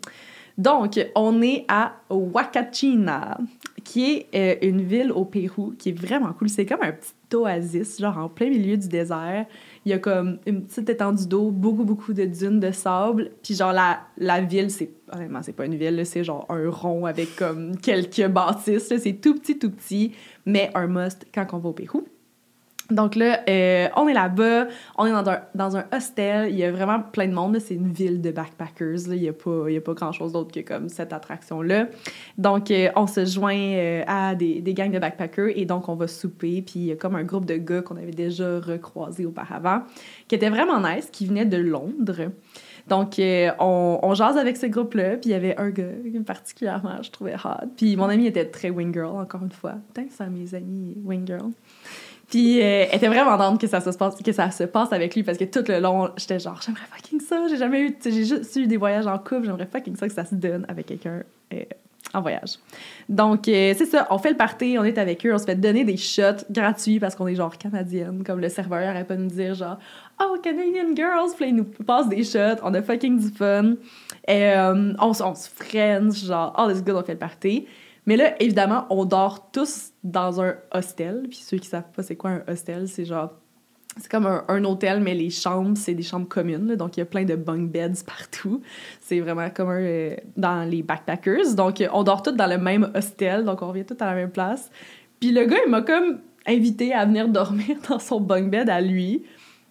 Donc, 0.57 0.99
on 1.13 1.41
est 1.43 1.65
à 1.67 1.93
Huacachina, 2.09 3.37
qui 3.83 4.27
est 4.33 4.61
euh, 4.63 4.67
une 4.67 4.81
ville 4.81 5.11
au 5.11 5.23
Pérou 5.23 5.75
qui 5.77 5.89
est 5.89 5.99
vraiment 5.99 6.33
cool. 6.33 6.49
C'est 6.49 6.65
comme 6.65 6.81
un 6.81 6.93
petit 6.93 7.35
oasis, 7.35 7.99
genre 7.99 8.17
en 8.17 8.27
plein 8.27 8.49
milieu 8.49 8.75
du 8.75 8.87
désert. 8.87 9.45
Il 9.87 9.91
y 9.91 9.93
a 9.93 9.99
comme 9.99 10.39
une 10.45 10.65
petite 10.65 10.89
étendue 10.89 11.27
d'eau, 11.27 11.49
beaucoup, 11.49 11.85
beaucoup 11.85 12.11
de 12.11 12.25
dunes 12.25 12.59
de 12.59 12.71
sable. 12.71 13.31
Puis 13.41 13.55
genre, 13.55 13.71
la, 13.71 14.01
la 14.17 14.41
ville, 14.41 14.69
c'est... 14.69 14.91
Honnêtement, 15.09 15.41
c'est 15.41 15.53
pas 15.53 15.65
une 15.65 15.75
ville, 15.75 16.05
c'est 16.05 16.25
genre 16.25 16.45
un 16.49 16.69
rond 16.69 17.05
avec 17.05 17.37
comme 17.37 17.77
quelques 17.77 18.27
bâtisses. 18.27 18.93
C'est 18.97 19.13
tout 19.21 19.35
petit, 19.35 19.57
tout 19.57 19.71
petit, 19.71 20.11
mais 20.45 20.71
un 20.75 20.87
must 20.87 21.25
quand 21.33 21.47
on 21.53 21.59
va 21.59 21.69
au 21.69 21.71
Pérou. 21.71 22.05
Donc 22.89 23.15
là, 23.15 23.41
euh, 23.49 23.89
on 23.97 24.07
est 24.07 24.13
là-bas, 24.13 24.67
on 24.97 25.05
est 25.05 25.11
dans 25.11 25.29
un, 25.29 25.41
dans 25.55 25.75
un 25.75 25.85
hostel, 25.93 26.49
il 26.51 26.57
y 26.57 26.63
a 26.63 26.71
vraiment 26.71 27.01
plein 27.01 27.27
de 27.27 27.33
monde, 27.33 27.59
c'est 27.59 27.75
une 27.75 27.91
ville 27.91 28.21
de 28.21 28.31
backpackers, 28.31 29.09
là. 29.09 29.15
il 29.15 29.21
n'y 29.21 29.29
a 29.29 29.33
pas, 29.33 29.65
il 29.67 29.73
y 29.73 29.77
a 29.77 29.81
pas 29.81 29.93
grand-chose 29.93 30.31
d'autre 30.31 30.53
que 30.53 30.61
comme 30.61 30.87
cette 30.87 31.11
attraction-là. 31.11 31.87
Donc, 32.37 32.71
euh, 32.71 32.89
on 32.95 33.05
se 33.05 33.25
joint 33.25 33.57
euh, 33.57 34.03
à 34.07 34.35
des, 34.35 34.61
des 34.61 34.73
gangs 34.73 34.91
de 34.91 34.99
backpackers 34.99 35.51
et 35.55 35.65
donc 35.65 35.89
on 35.89 35.95
va 35.95 36.07
souper, 36.07 36.61
puis 36.61 36.79
il 36.79 36.85
y 36.85 36.91
a 36.91 36.95
comme 36.95 37.15
un 37.15 37.23
groupe 37.23 37.45
de 37.45 37.57
gars 37.57 37.81
qu'on 37.81 37.97
avait 37.97 38.11
déjà 38.11 38.59
recroisés 38.59 39.25
auparavant, 39.25 39.81
qui 40.29 40.35
était 40.35 40.49
vraiment 40.49 40.79
nice, 40.79 41.09
qui 41.11 41.25
venait 41.25 41.45
de 41.45 41.57
Londres. 41.57 42.31
Donc, 42.87 43.19
euh, 43.19 43.51
on, 43.59 43.99
on 44.01 44.13
jase 44.13 44.37
avec 44.37 44.55
ce 44.55 44.65
groupe-là, 44.65 45.17
puis 45.17 45.29
il 45.29 45.33
y 45.33 45.35
avait 45.35 45.57
un 45.57 45.69
gars 45.69 45.83
particulièrement, 46.25 47.01
je 47.01 47.11
trouvais 47.11 47.35
hot. 47.35 47.67
Puis 47.75 47.97
mon 47.97 48.05
ami 48.05 48.27
était 48.27 48.45
très 48.45 48.69
wing 48.69 48.93
girl, 48.93 49.17
encore 49.17 49.43
une 49.43 49.51
fois. 49.51 49.75
Thanks 49.93 50.11
à 50.19 50.27
mes 50.27 50.55
amis 50.55 50.95
wing 51.03 51.27
girl. 51.27 51.51
Puis 52.29 52.61
euh, 52.61 52.85
elle 52.89 52.95
était 52.95 53.07
vraiment 53.07 53.37
dente 53.37 53.59
que 53.59 53.67
ça 53.67 53.79
se 53.79 53.89
passe 53.97 54.15
que 54.15 54.31
ça 54.31 54.51
se 54.51 54.63
passe 54.63 54.91
avec 54.91 55.15
lui 55.15 55.23
parce 55.23 55.37
que 55.37 55.45
tout 55.45 55.63
le 55.67 55.79
long 55.79 56.09
j'étais 56.17 56.39
genre 56.39 56.59
j'aimerais 56.61 56.83
fucking 56.91 57.21
ça 57.21 57.47
j'ai 57.49 57.57
jamais 57.57 57.81
eu 57.81 57.97
j'ai 58.03 58.25
juste 58.25 58.55
eu 58.57 58.67
des 58.67 58.77
voyages 58.77 59.07
en 59.07 59.17
couple 59.17 59.45
j'aimerais 59.45 59.65
fucking 59.65 59.95
ça 59.95 60.07
que 60.07 60.13
ça 60.13 60.25
se 60.25 60.35
donne 60.35 60.65
avec 60.67 60.87
quelqu'un 60.87 61.23
euh, 61.53 61.63
en 62.13 62.21
voyage. 62.21 62.55
Donc 63.07 63.47
euh, 63.47 63.73
c'est 63.77 63.85
ça 63.85 64.07
on 64.09 64.17
fait 64.17 64.31
le 64.31 64.37
party 64.37 64.75
on 64.77 64.83
est 64.83 64.97
avec 64.97 65.25
eux 65.25 65.33
on 65.33 65.37
se 65.37 65.45
fait 65.45 65.55
donner 65.55 65.85
des 65.85 65.95
shots 65.95 66.43
gratuits 66.51 66.99
parce 66.99 67.15
qu'on 67.15 67.27
est 67.27 67.35
genre 67.35 67.57
canadienne 67.57 68.23
comme 68.25 68.41
le 68.41 68.49
serveur 68.49 68.93
pas 69.05 69.15
de 69.15 69.21
nous 69.21 69.29
dire 69.29 69.53
genre 69.53 69.77
oh 70.21 70.35
Canadian 70.43 70.93
girls 70.95 71.31
puis 71.33 71.45
là, 71.45 71.51
il 71.51 71.55
nous 71.55 71.63
passe 71.63 72.09
des 72.09 72.25
shots 72.25 72.61
on 72.61 72.73
a 72.73 72.81
fucking 72.81 73.19
du 73.19 73.29
fun. 73.29 73.75
Et 74.27 74.53
on, 74.99 75.13
se 75.13 75.49
friends 75.49 76.11
genre 76.25 76.53
all 76.59 76.75
is 76.75 76.81
good 76.81 76.95
on 76.95 77.03
fait 77.03 77.13
le 77.13 77.19
party 77.19 77.67
mais 78.07 78.15
là, 78.15 78.41
évidemment, 78.41 78.87
on 78.89 79.05
dort 79.05 79.51
tous 79.51 79.91
dans 80.03 80.41
un 80.41 80.55
hostel. 80.73 81.27
Puis 81.29 81.39
ceux 81.39 81.57
qui 81.57 81.67
savent 81.67 81.91
pas 81.95 82.01
c'est 82.01 82.15
quoi 82.15 82.31
un 82.31 82.43
hostel, 82.47 82.87
c'est 82.87 83.05
genre... 83.05 83.33
C'est 83.99 84.11
comme 84.11 84.27
un, 84.27 84.63
hôtel, 84.63 84.99
mais 85.01 85.15
les 85.15 85.31
chambres, 85.31 85.75
c'est 85.75 85.95
des 85.95 86.03
chambres 86.03 86.27
communes. 86.27 86.75
donc, 86.75 86.97
il 86.97 86.99
y 86.99 87.03
a 87.03 87.05
plein 87.05 87.23
de 87.23 87.35
bunk 87.35 87.71
beds 87.71 88.03
partout. 88.05 88.61
C'est 89.01 89.19
vraiment 89.19 89.49
comme 89.49 89.69
euh, 89.71 90.15
dans 90.35 90.69
les 90.69 90.83
backpackers. 90.83 91.55
Donc, 91.55 91.83
on 91.91 92.03
dort 92.03 92.21
tous 92.21 92.31
dans 92.31 92.45
le 92.45 92.59
même 92.59 92.91
hostel. 92.93 93.43
Donc, 93.43 93.63
on 93.63 93.69
revient 93.69 93.85
tous 93.85 93.97
à 93.99 94.05
la 94.05 94.13
même 94.13 94.29
place. 94.29 94.69
Puis 95.19 95.31
le 95.31 95.45
gars, 95.45 95.57
il 95.65 95.71
m'a 95.71 95.81
comme 95.81 96.19
invité 96.45 96.93
à 96.93 97.05
venir 97.05 97.27
dormir 97.27 97.77
dans 97.89 97.99
son 97.99 98.21
bunk 98.21 98.51
bed 98.51 98.69
à 98.69 98.81
lui. 98.81 99.23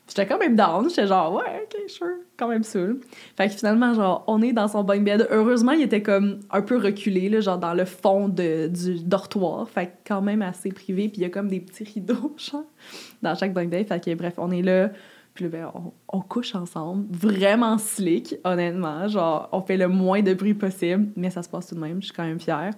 J'étais 0.09 0.27
quand 0.27 0.39
même 0.39 0.55
down. 0.55 0.89
J'étais 0.89 1.07
genre, 1.07 1.35
ouais, 1.35 1.65
ok, 1.65 1.91
sure. 1.91 2.07
Quand 2.37 2.49
même 2.49 2.63
saoul. 2.63 3.01
Fait 3.37 3.49
que 3.49 3.55
finalement, 3.55 3.93
genre, 3.93 4.25
on 4.29 4.41
est 4.41 4.53
dans 4.53 4.69
son 4.69 4.85
bunk 4.85 5.05
bed. 5.05 5.27
Heureusement, 5.31 5.73
il 5.73 5.83
était 5.83 6.03
comme 6.03 6.41
un 6.51 6.63
peu 6.63 6.77
reculé, 6.77 7.41
genre 7.43 7.59
dans 7.59 7.75
le 7.75 7.85
fond 7.85 8.29
de, 8.29 8.69
du 8.69 9.03
dortoir. 9.03 9.69
Fait 9.69 9.87
que 9.87 9.93
quand 10.07 10.23
même 10.23 10.43
assez 10.43 10.71
privé. 10.71 11.09
Puis 11.09 11.19
il 11.19 11.23
y 11.23 11.27
a 11.27 11.31
comme 11.31 11.49
des 11.49 11.61
petits 11.61 11.85
rideaux, 11.85 12.35
genre, 12.39 12.65
dans 13.23 13.35
chaque 13.35 13.53
bunk 13.53 13.71
bed. 13.71 13.89
Fait 13.89 14.05
que 14.05 14.15
bref, 14.15 14.35
on 14.39 14.51
est 14.51 14.63
là. 14.63 14.91
Puis 15.37 15.45
là, 15.45 15.51
ben, 15.51 15.71
on, 15.75 15.93
on 16.17 16.21
couche 16.23 16.55
ensemble. 16.55 17.07
Vraiment 17.11 17.77
slick, 17.77 18.37
honnêtement. 18.43 19.07
Genre, 19.07 19.49
on 19.53 19.61
fait 19.61 19.77
le 19.77 19.87
moins 19.87 20.23
de 20.23 20.33
bruit 20.33 20.55
possible, 20.55 21.09
mais 21.15 21.31
ça 21.31 21.43
se 21.43 21.49
passe 21.49 21.69
tout 21.69 21.75
de 21.75 21.81
même. 21.81 22.01
Je 22.01 22.07
suis 22.07 22.15
quand 22.15 22.25
même 22.25 22.41
fière. 22.41 22.73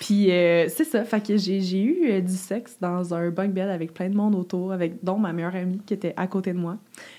Puis 0.00 0.30
euh, 0.30 0.68
c'est 0.68 0.84
ça. 0.84 1.04
Fait 1.04 1.20
que 1.20 1.36
j'ai 1.36 1.82
eu 1.82 2.08
euh, 2.10 2.20
du 2.20 2.34
sexe 2.34 2.78
dans 2.80 3.12
un 3.12 3.30
bunk 3.30 3.52
bed 3.52 3.68
avec 3.68 3.92
plein 3.92 4.08
de 4.08 4.14
monde 4.14 4.36
autour, 4.36 4.72
avec 4.72 5.02
dont 5.04 5.18
ma 5.18 5.32
meilleure 5.32 5.56
amie 5.56 5.80
qui 5.84 5.94
était 5.94 6.14
à 6.16 6.28
côté 6.28 6.52
de 6.52 6.58
moi. 6.58 6.78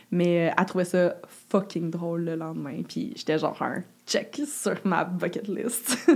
Mais 0.09 0.47
euh, 0.47 0.53
elle 0.57 0.65
trouvait 0.65 0.85
ça 0.85 1.17
fucking 1.49 1.91
drôle 1.91 2.23
le 2.23 2.35
lendemain. 2.35 2.81
Puis 2.87 3.11
j'étais 3.15 3.37
genre 3.37 3.61
un 3.61 3.83
check 4.07 4.41
sur 4.47 4.75
ma 4.85 5.03
bucket 5.03 5.49
list. 5.49 5.97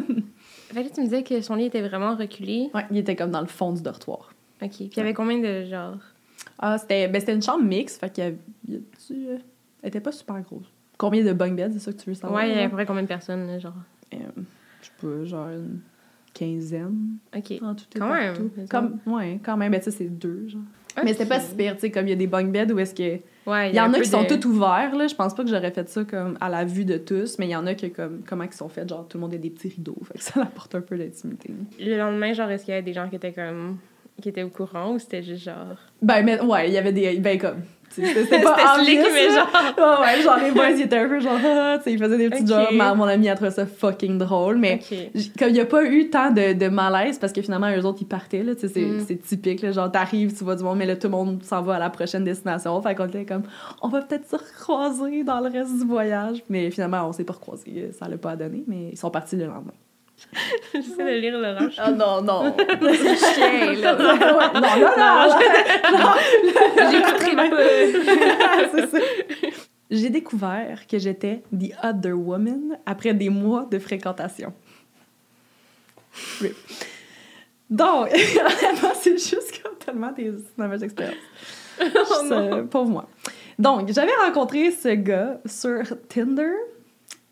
Fait 0.74 0.86
que 0.86 0.94
tu 0.94 1.02
me 1.02 1.06
disais 1.06 1.24
que 1.24 1.42
son 1.42 1.56
lit 1.56 1.66
était 1.66 1.82
vraiment 1.82 2.16
reculé. 2.16 2.70
ouais, 2.74 2.86
il 2.90 2.98
était 2.98 3.18
comme 3.18 3.32
dans 3.32 3.42
le 3.42 3.48
fond 3.48 3.74
du 3.74 3.82
dortoir. 3.82 4.34
Ok. 4.62 4.70
Puis 4.70 4.90
il 4.92 4.98
y 4.98 5.02
avait 5.02 5.14
combien 5.14 5.40
de 5.40 5.66
genre. 5.66 5.98
Ah, 6.60 6.78
c'était 6.78 7.08
ben, 7.08 7.20
c'était 7.20 7.34
une 7.34 7.42
chambre 7.42 7.64
mixte. 7.64 8.00
Fait 8.00 8.12
qu'il 8.12 8.24
y 8.24 8.28
avait. 8.28 8.38
euh, 9.12 9.38
elle 9.82 9.88
était 9.88 10.00
pas 10.00 10.12
super 10.12 10.40
grosse. 10.42 10.72
Combien 10.98 11.24
de 11.24 11.34
bunk 11.34 11.56
beds, 11.56 11.72
c'est 11.74 11.80
ça 11.80 11.92
que 11.92 11.98
tu 11.98 12.10
veux 12.10 12.16
savoir? 12.16 12.40
Ouais, 12.42 12.50
il 12.50 12.52
y 12.52 12.54
avait 12.54 12.66
à 12.66 12.70
peu 12.70 12.76
près 12.76 12.86
combien 12.86 13.02
de 13.04 13.08
personnes, 13.08 13.48
là, 13.48 13.58
genre? 13.60 13.74
Euh, 14.14 14.18
je 14.82 14.88
sais 14.88 14.92
pas, 15.02 15.26
genre 15.26 15.50
une 15.50 15.80
quinzaine. 16.34 17.18
Ok. 17.36 17.54
En 17.62 17.76
tout 17.76 17.86
et 17.96 18.00
Quand 18.00 18.14
même, 18.14 18.34
partout. 18.34 18.52
Comme, 18.70 19.00
ouais, 19.08 19.40
quand 19.44 19.58
même. 19.58 19.72
Ben, 19.72 19.82
ça, 19.82 19.92
c'est 19.92 20.06
deux, 20.06 20.48
genre. 20.48 20.62
Mais 21.04 21.14
c'était 21.14 21.26
pas 21.26 21.40
si 21.40 21.56
pire, 21.56 21.76
tu 21.76 21.82
sais, 21.82 21.90
comme 21.92 22.06
il 22.06 22.10
y 22.10 22.14
a 22.14 22.18
des 22.18 22.28
bunk 22.28 22.52
beds 22.52 22.72
où 22.74 22.80
est-ce 22.80 22.94
que. 22.94 23.22
Ouais, 23.50 23.70
Il 23.70 23.76
y 23.76 23.80
en 23.80 23.92
a 23.94 24.00
qui 24.00 24.10
sont 24.10 24.26
tous 24.26 24.46
ouverts, 24.46 24.94
là. 24.96 25.08
Je 25.08 25.16
pense 25.16 25.34
pas 25.34 25.44
que 25.44 25.50
j'aurais 25.50 25.72
fait 25.72 25.88
ça 25.90 26.04
comme 26.04 26.38
à 26.42 26.50
la 26.50 26.66
vue 26.66 26.86
de 26.86 26.98
tous, 26.98 27.40
mais 27.40 27.48
il 27.48 27.52
y 27.52 27.56
en 27.56 27.66
a 27.66 27.74
qui, 27.74 27.92
comme, 27.92 28.22
comment 28.28 28.44
ils 28.44 28.54
sont 28.54 28.70
faits, 28.70 28.90
genre, 28.90 29.08
tout 29.08 29.18
le 29.18 29.22
monde 29.22 29.34
a 29.34 29.38
des 29.38 29.50
petits 29.50 29.70
rideaux. 29.70 29.98
Fait 30.04 30.18
que 30.20 30.24
ça 30.24 30.42
apporte 30.44 30.76
un 30.76 30.82
peu 30.82 30.98
d'intimité. 30.98 31.52
Le 31.80 31.98
lendemain, 31.98 32.34
genre, 32.34 32.50
est-ce 32.52 32.66
qu'il 32.66 32.74
y 32.74 32.76
avait 32.76 32.84
des 32.86 32.94
gens 32.94 33.10
qui 33.10 33.16
étaient 33.16 33.34
comme. 33.34 33.78
Qui 34.22 34.30
étaient 34.30 34.44
au 34.44 34.50
courant 34.50 34.94
ou 34.94 35.00
c'était 35.00 35.24
juste 35.24 35.44
genre? 35.44 35.76
Ben, 36.02 36.24
mais, 36.24 36.40
ouais, 36.42 36.68
il 36.70 36.74
y 36.74 36.78
avait 36.78 36.94
des. 36.94 37.18
Ben, 37.20 37.38
comme. 37.38 37.62
C'était 37.94 38.40
pas 38.42 38.78
obvious, 38.80 39.04
mais 39.14 39.28
genre. 39.28 39.50
Ouais, 39.78 40.06
ouais, 40.16 40.22
genre, 40.22 40.38
les 40.42 40.52
boys, 40.52 40.70
ils 40.70 40.82
étaient 40.84 40.98
un 40.98 41.10
peu 41.10 41.20
genre, 41.20 41.38
tu 41.80 41.84
sais, 41.84 41.92
ils 41.92 42.00
faisaient 42.00 42.18
des 42.18 42.30
petits 42.30 42.44
Ok. 42.44 42.48
jobs. 42.48 42.68
Ma- 42.78 42.94
Mon 42.96 43.04
ami 43.04 43.28
a 43.28 43.36
trouvé 43.36 43.52
ça 43.52 43.66
fucking 43.66 44.18
drôle, 44.18 44.56
mais. 44.58 44.80
Comme 45.38 45.50
il 45.50 45.54
n'y 45.56 45.60
a 45.60 45.66
pas 45.66 45.84
eu 45.84 46.10
tant 46.10 46.32
de, 46.32 46.54
de 46.54 46.70
malaise 46.70 47.20
parce 47.20 47.34
que 47.34 47.42
finalement, 47.42 47.70
eux 47.70 47.86
autres, 47.86 47.98
ils 48.02 48.08
partaient. 48.08 48.44
Là, 48.44 48.56
tu 48.56 48.62
sais, 48.62 48.68
c'est, 48.70 49.16
Mm. 49.16 49.18
typique. 49.18 49.62
Là, 49.62 49.74
genre, 49.74 49.92
t'arrives, 49.92 50.34
tu 50.38 50.46
vois 50.46 50.56
du 50.56 50.64
monde, 50.64 50.78
mais 50.78 50.86
là, 50.86 50.96
tout 50.96 51.08
le 51.08 51.12
monde 51.12 51.44
s'en 51.44 51.62
va 51.64 51.76
à 51.76 51.80
la 51.80 51.90
prochaine 51.90 52.24
destination. 52.24 52.82
Fait 52.82 52.96
qu'on 52.96 53.08
était 53.08 53.26
comme, 53.26 53.44
on 53.82 53.90
va 53.90 54.02
peut-être 54.04 54.26
se 54.30 54.38
recroiser 54.38 55.26
dans 55.26 55.42
le 55.42 55.50
reste 55.50 55.78
du 55.78 55.84
voyage. 55.86 56.42
Mais 56.48 56.72
finalement, 56.72 57.06
on 57.10 57.12
s'est 57.12 57.26
pas 57.26 57.34
recroisés. 57.34 57.90
Ça 58.00 58.08
l'a 58.08 58.18
pas 58.18 58.38
donné, 58.38 58.64
mais 58.68 58.92
ils 58.94 58.98
sont 58.98 59.12
partis 59.12 59.36
le 59.36 59.48
lendemain. 59.48 59.74
J'essaie 60.74 61.16
de 61.16 61.20
lire 61.20 61.38
le 61.38 61.58
rush. 61.58 61.76
Ah 61.78 61.92
non, 61.92 62.22
non. 62.22 62.56
Chien, 62.58 63.74
là. 63.74 63.96
non, 63.96 64.62
là. 64.98 65.38
J'écouterai 66.92 67.36
pas. 67.36 67.50
C'est 68.72 68.88
ça. 68.90 68.98
J'ai 69.90 70.10
découvert 70.10 70.88
que 70.88 70.98
j'étais 70.98 71.44
the 71.52 71.74
other 71.84 72.14
woman 72.14 72.78
après 72.86 73.14
des 73.14 73.30
mois 73.30 73.68
de 73.70 73.78
fréquentation. 73.78 74.54
Oui. 76.42 76.54
Donc, 77.70 78.10
vraiment, 78.12 78.94
c'est 78.96 79.18
juste 79.18 79.62
comme 79.62 79.78
tellement 79.78 80.12
des 80.12 80.32
mauvaises 80.58 80.84
expériences. 80.84 81.18
Euh, 82.32 82.64
Pauvre 82.64 82.90
moi. 82.90 83.10
Donc, 83.58 83.92
j'avais 83.92 84.16
rencontré 84.26 84.72
ce 84.72 84.90
gars 84.90 85.40
sur 85.46 85.84
Tinder. 86.08 86.54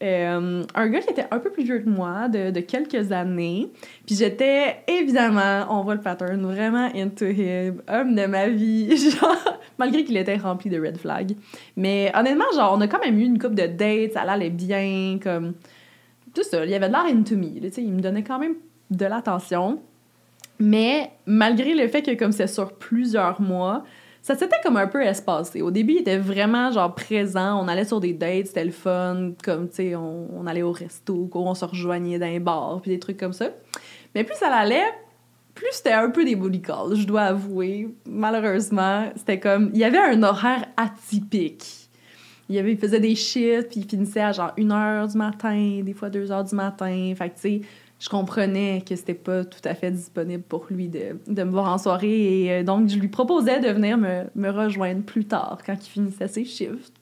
Euh, 0.02 0.64
un 0.76 0.88
gars 0.88 1.02
qui 1.02 1.10
était 1.10 1.26
un 1.30 1.40
peu 1.40 1.50
plus 1.50 1.64
vieux 1.64 1.80
que 1.80 1.90
moi, 1.90 2.30
de, 2.30 2.60
quelques 2.62 3.12
années. 3.12 3.70
Puis 4.06 4.16
j'étais, 4.16 4.78
évidemment, 4.88 5.66
on 5.70 5.84
voit 5.84 5.96
le 5.96 6.02
pattern, 6.02 6.42
vraiment 6.42 6.90
into 6.96 7.26
him, 7.26 7.82
homme 7.88 8.16
de 8.16 8.26
ma 8.26 8.48
vie, 8.48 8.96
genre, 9.12 9.60
malgré 9.78 10.06
qu'il 10.06 10.16
était 10.16 10.38
rempli 10.38 10.70
de 10.70 10.80
red 10.80 10.98
flags. 10.98 11.36
Mais 11.76 12.12
honnêtement, 12.16 12.46
genre, 12.56 12.74
on 12.78 12.82
a 12.82 12.88
quand 12.88 13.04
même 13.04 13.20
eu 13.20 13.24
une 13.24 13.40
couple 13.40 13.56
de 13.56 13.68
dates, 13.68 14.14
ça 14.14 14.22
allait 14.22 14.50
bien, 14.50 15.20
comme... 15.22 15.54
Tout 16.34 16.44
ça, 16.44 16.64
il 16.64 16.72
y 16.72 16.76
avait 16.76 16.88
de 16.88 16.94
l'air 16.94 17.06
into 17.06 17.36
me, 17.36 17.60
tu 17.60 17.72
sais, 17.72 17.82
il 17.82 17.92
me 17.92 18.02
donnait 18.02 18.24
quand 18.24 18.40
même 18.40 18.54
de 18.92 19.06
l'attention. 19.06 19.82
Mais 20.60 21.12
malgré 21.26 21.74
le 21.74 21.88
fait 21.88 22.02
que 22.02 22.14
comme 22.14 22.32
c'est 22.32 22.48
sur 22.48 22.74
plusieurs 22.74 23.42
mois, 23.42 23.84
ça 24.22 24.36
s'était 24.36 24.58
comme 24.64 24.78
un 24.78 24.88
peu 24.88 25.02
espacé. 25.02 25.62
Au 25.62 25.72
début, 25.72 25.94
il 25.94 26.00
était 26.00 26.18
vraiment 26.18 26.72
genre 26.72 26.94
présent. 26.94 27.64
On 27.64 27.68
allait 27.68 27.86
sur 27.86 28.00
des 28.00 28.14
dates, 28.14 28.48
c'était 28.48 28.66
le 28.66 28.72
fun. 28.72 29.32
Comme, 29.44 29.70
tu 29.70 29.76
sais, 29.76 29.96
on, 29.96 30.46
allait 30.46 30.62
au 30.62 30.72
resto, 30.72 31.30
on 31.34 31.56
se 31.56 31.66
rejoignait 31.66 32.20
dans 32.20 32.28
les 32.28 32.40
bars, 32.40 32.80
puis 32.82 32.92
des 32.92 33.00
trucs 33.00 33.18
comme 33.18 33.34
ça. 33.34 33.50
Mais 34.14 34.24
plus 34.24 34.36
ça 34.36 34.48
allait, 34.48 34.94
plus 35.56 35.68
c'était 35.72 35.94
un 35.94 36.10
peu 36.10 36.26
des 36.26 36.36
booty 36.36 36.62
calls, 36.62 36.96
je 36.96 37.06
dois 37.06 37.24
avouer. 37.24 37.90
Malheureusement, 38.06 39.10
c'était 39.16 39.40
comme... 39.40 39.72
Il 39.74 39.80
y 39.80 39.84
avait 39.84 39.98
un 40.00 40.22
horaire 40.24 40.66
atypique. 40.76 41.90
Il, 42.50 42.58
avait, 42.58 42.72
il 42.72 42.78
faisait 42.78 43.00
des 43.00 43.16
shifts, 43.16 43.70
puis 43.70 43.82
il 43.82 43.90
finissait 43.90 44.22
à 44.22 44.32
genre 44.32 44.54
1h 44.58 45.12
du 45.12 45.18
matin, 45.18 45.82
des 45.84 45.94
fois 45.94 46.10
2h 46.10 46.50
du 46.50 46.56
matin. 46.56 47.14
Fait 47.16 47.30
que, 47.30 47.36
tu 47.36 47.42
sais, 47.42 47.62
je 48.00 48.10
comprenais 48.10 48.84
que 48.88 48.96
c'était 48.96 49.14
pas 49.14 49.44
tout 49.44 49.62
à 49.66 49.76
fait 49.76 49.92
disponible 49.92 50.44
pour 50.44 50.66
lui 50.70 50.88
de, 50.88 51.18
de 51.28 51.44
me 51.44 51.52
voir 51.52 51.72
en 51.72 51.78
soirée 51.78 52.44
et 52.44 52.52
euh, 52.52 52.64
donc 52.64 52.88
je 52.88 52.98
lui 52.98 53.10
proposais 53.10 53.60
de 53.60 53.70
venir 53.70 53.98
me, 53.98 54.24
me 54.36 54.50
rejoindre 54.50 55.04
plus 55.04 55.26
tard 55.26 55.60
quand 55.66 55.76
il 55.76 55.90
finissait 55.90 56.28
ses 56.28 56.46
shifts. 56.46 56.94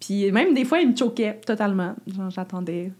Puis 0.00 0.30
même 0.32 0.54
des 0.54 0.64
fois, 0.64 0.80
il 0.80 0.90
me 0.90 0.96
choquait 0.96 1.34
totalement. 1.46 1.94
Genre, 2.06 2.30
j'attendais. 2.30 2.90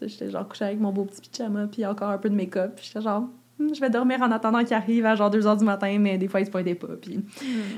J'étais 0.00 0.30
genre 0.30 0.48
couchée 0.48 0.64
avec 0.64 0.80
mon 0.80 0.92
beau 0.92 1.04
petit 1.04 1.20
pyjama 1.20 1.66
puis 1.66 1.84
encore 1.86 2.10
un 2.10 2.18
peu 2.18 2.30
de 2.30 2.34
make-up. 2.34 2.72
Puis 2.76 2.86
j'étais 2.86 3.02
genre, 3.02 3.28
Hmm, 3.58 3.72
je 3.74 3.80
vais 3.80 3.88
dormir 3.88 4.20
en 4.20 4.30
attendant 4.30 4.62
qu'il 4.64 4.74
arrive 4.74 5.06
à 5.06 5.14
genre 5.14 5.30
2 5.30 5.46
heures 5.46 5.56
du 5.56 5.64
matin, 5.64 5.96
mais 5.98 6.18
des 6.18 6.28
fois, 6.28 6.40
il 6.40 6.46
se 6.46 6.50
pointait 6.50 6.74
pas. 6.74 6.88
Puis... 7.00 7.20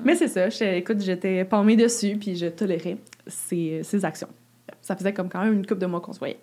Mais 0.05 0.16
c'est 0.16 0.28
ça, 0.28 0.49
écoute, 0.74 1.01
j'étais 1.01 1.45
palmée 1.45 1.76
dessus 1.76 2.16
puis 2.16 2.36
je 2.36 2.47
tolérais 2.47 2.99
ses, 3.26 3.82
ses 3.84 4.05
actions. 4.05 4.28
Ça 4.82 4.97
faisait 4.97 5.12
comme 5.12 5.28
quand 5.28 5.43
même 5.43 5.55
une 5.55 5.66
couple 5.66 5.80
de 5.80 5.86
mois 5.86 6.01
qu'on 6.01 6.12
se 6.12 6.18
voyait. 6.18 6.41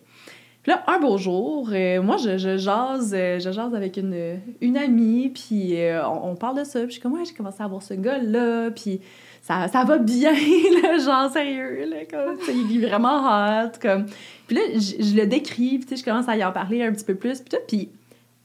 Puis 0.65 0.71
là, 0.71 0.83
un 0.87 0.99
beau 0.99 1.15
jour, 1.19 1.69
euh, 1.71 2.01
moi, 2.01 2.17
je, 2.17 2.57
jase, 2.57 3.13
euh, 3.13 3.37
je 3.37 3.51
jase 3.51 3.75
avec 3.75 3.97
une, 3.97 4.39
une 4.61 4.77
amie, 4.77 5.29
puis 5.29 5.79
euh, 5.79 6.03
on, 6.09 6.35
parle 6.35 6.57
de 6.57 6.63
ça. 6.63 6.79
Puis 6.79 6.87
je 6.87 6.91
suis 6.93 7.01
comme, 7.01 7.13
ouais, 7.13 7.23
j'ai 7.23 7.35
commencé 7.35 7.61
à 7.61 7.67
voir 7.67 7.83
ce 7.83 7.93
gars-là, 7.93 8.71
puis 8.71 8.99
ça, 9.43 9.67
ça 9.67 9.83
va 9.83 9.99
bien, 9.99 10.33
genre, 11.05 11.29
sérieux, 11.29 11.85
là, 11.87 11.97
comme, 12.09 12.39
il 12.49 12.83
est 12.83 12.87
vraiment 12.87 13.27
hot, 13.27 13.73
comme. 13.79 14.07
Puis 14.47 14.55
là, 14.55 14.61
je, 14.73 15.15
le 15.15 15.27
décris, 15.27 15.77
puis 15.77 15.97
je 15.97 16.03
commence 16.03 16.27
à 16.27 16.35
y 16.35 16.43
en 16.43 16.51
parler 16.51 16.81
un 16.81 16.91
petit 16.91 17.05
peu 17.05 17.13
plus, 17.13 17.41
puis 17.41 17.49
tout, 17.51 17.63
puis 17.67 17.89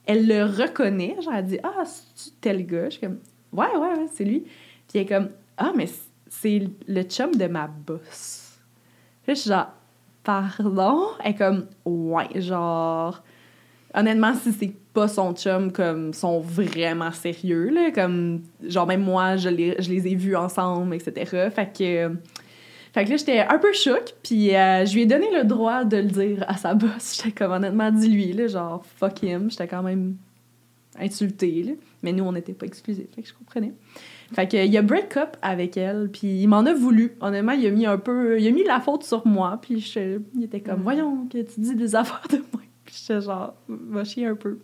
elle 0.05 0.27
le 0.27 0.43
reconnaît, 0.43 1.17
genre, 1.23 1.33
elle 1.33 1.45
dit, 1.45 1.59
ah, 1.63 1.85
c'est 1.85 2.39
tel 2.39 2.67
gars? 2.67 2.85
Je 2.85 2.99
suis 2.99 3.01
comme, 3.01 3.17
ouais, 3.51 3.75
ouais, 3.75 3.97
ouais, 3.97 4.05
c'est 4.13 4.25
lui. 4.25 4.41
Puis 4.41 4.99
elle 4.99 5.01
est 5.01 5.05
comme, 5.07 5.29
ah, 5.57 5.71
mais 5.75 5.89
c'est 6.29 6.69
le 6.87 7.01
chum 7.01 7.33
de 7.33 7.47
ma 7.47 7.65
boss. 7.65 8.59
Puis 9.23 9.31
là, 9.31 9.33
je 9.33 9.39
suis 9.39 9.49
genre, 9.49 9.73
pardon? 10.23 11.07
Elle 11.23 11.31
est 11.31 11.35
comme, 11.35 11.67
ouais, 11.85 12.41
genre, 12.41 13.23
honnêtement, 13.93 14.33
si 14.35 14.51
c'est 14.51 14.73
pas 14.93 15.07
son 15.07 15.33
chum, 15.33 15.71
comme, 15.71 16.13
sont 16.13 16.39
vraiment 16.39 17.11
sérieux, 17.11 17.69
là, 17.69 17.91
comme, 17.91 18.41
genre, 18.63 18.87
même 18.87 19.03
moi, 19.03 19.37
je 19.37 19.49
les, 19.49 19.75
je 19.79 19.89
les 19.89 20.07
ai 20.07 20.15
vus 20.15 20.35
ensemble, 20.35 20.95
etc. 20.95 21.49
Fait 21.53 21.71
que, 21.77 22.15
fait 22.93 23.05
que 23.05 23.09
là, 23.09 23.15
j'étais 23.15 23.39
un 23.39 23.57
peu 23.57 23.71
choc, 23.73 24.13
puis 24.21 24.55
euh, 24.55 24.85
je 24.85 24.93
lui 24.93 25.03
ai 25.03 25.05
donné 25.05 25.27
le 25.31 25.45
droit 25.45 25.85
de 25.85 25.97
le 25.97 26.09
dire 26.09 26.45
à 26.47 26.57
sa 26.57 26.73
boss. 26.75 27.15
J'étais 27.15 27.31
comme, 27.31 27.51
honnêtement, 27.51 27.91
dis-lui, 27.91 28.33
là, 28.33 28.47
genre, 28.47 28.85
fuck 28.97 29.23
him. 29.23 29.49
J'étais 29.49 29.67
quand 29.67 29.83
même 29.83 30.17
insultée, 30.99 31.63
là. 31.63 31.71
Mais 32.03 32.11
nous, 32.11 32.23
on 32.23 32.31
n'était 32.31 32.53
pas 32.53 32.65
exclusifs, 32.65 33.07
fait 33.15 33.21
que 33.21 33.27
je 33.27 33.33
comprenais. 33.33 33.73
Fait 34.33 34.47
que, 34.47 34.65
il 34.65 34.77
a 34.77 34.81
break 34.81 35.17
up 35.17 35.37
avec 35.41 35.75
elle, 35.77 36.09
puis 36.11 36.41
il 36.41 36.47
m'en 36.47 36.59
a 36.65 36.73
voulu. 36.73 37.13
Honnêtement, 37.21 37.51
il 37.51 37.65
a 37.67 37.71
mis 37.71 37.85
un 37.85 37.97
peu... 37.97 38.39
Il 38.39 38.47
a 38.47 38.51
mis 38.51 38.63
la 38.63 38.79
faute 38.79 39.03
sur 39.03 39.25
moi, 39.27 39.59
puis 39.61 39.79
je- 39.79 40.19
il 40.35 40.43
était 40.43 40.61
comme, 40.61 40.79
Mm. 40.79 40.83
voyons, 40.83 41.27
que 41.27 41.37
tu 41.41 41.59
dis 41.59 41.75
des 41.75 41.95
affaires 41.95 42.23
de 42.29 42.37
moi. 42.37 42.61
Puis 42.85 42.95
j'étais 42.99 43.21
genre, 43.21 43.53
va 43.67 44.03
chier 44.03 44.25
un 44.27 44.35
peu. 44.35 44.57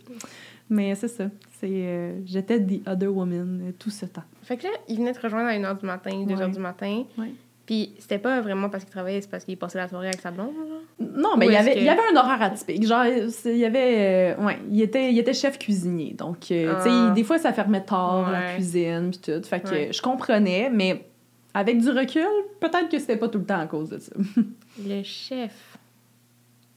Mais 0.70 0.94
c'est 0.94 1.08
ça. 1.08 1.24
C'est, 1.60 1.68
euh, 1.70 2.20
j'étais 2.26 2.60
the 2.64 2.86
other 2.86 3.14
woman 3.14 3.72
tout 3.78 3.90
ce 3.90 4.06
temps. 4.06 4.22
Fait 4.42 4.56
que 4.56 4.64
là, 4.64 4.70
il 4.88 4.96
venait 4.98 5.12
te 5.12 5.20
rejoindre 5.20 5.48
à 5.48 5.52
1h 5.54 5.78
du 5.80 5.86
matin, 5.86 6.10
2h 6.26 6.38
Ouais. 6.46 6.50
du 6.50 6.58
matin. 6.58 7.04
Ouais. 7.18 7.32
Puis 7.68 7.92
c'était 7.98 8.18
pas 8.18 8.40
vraiment 8.40 8.70
parce 8.70 8.84
qu'il 8.84 8.90
travaillait, 8.92 9.20
c'est 9.20 9.28
parce 9.30 9.44
qu'il 9.44 9.58
passait 9.58 9.76
la 9.76 9.88
soirée 9.88 10.06
avec 10.06 10.22
sa 10.22 10.30
blonde, 10.30 10.54
genre? 10.54 10.80
Non, 10.98 11.36
mais 11.36 11.44
il 11.48 11.52
y, 11.52 11.56
avait, 11.56 11.74
que- 11.74 11.78
il 11.80 11.84
y 11.84 11.88
avait 11.90 12.00
un 12.12 12.16
horaire 12.16 12.40
atypique. 12.40 12.86
Genre, 12.86 13.04
il 13.44 13.56
y 13.58 13.64
avait. 13.66 14.36
euh, 14.38 14.42
ouais, 14.42 14.58
il 14.70 14.80
était, 14.80 15.12
il 15.12 15.18
était 15.18 15.34
chef 15.34 15.58
cuisinier. 15.58 16.14
Donc, 16.14 16.50
euh, 16.50 16.74
tu 16.76 16.82
sais, 16.84 16.88
Ah. 16.90 17.12
des 17.14 17.24
fois, 17.24 17.36
ça 17.38 17.52
fermait 17.52 17.84
tard, 17.84 18.30
la 18.30 18.54
cuisine, 18.54 19.10
puis 19.10 19.20
tout. 19.20 19.42
Fait 19.46 19.60
que 19.60 19.68
Ouais. 19.68 19.92
je 19.92 20.00
comprenais, 20.00 20.70
mais 20.72 21.04
avec 21.52 21.78
du 21.78 21.90
recul, 21.90 22.24
peut-être 22.58 22.88
que 22.88 22.98
c'était 22.98 23.18
pas 23.18 23.28
tout 23.28 23.38
le 23.38 23.44
temps 23.44 23.60
à 23.60 23.66
cause 23.66 23.90
de 23.90 23.98
ça. 23.98 24.12
Le 24.86 25.02
chef. 25.02 25.76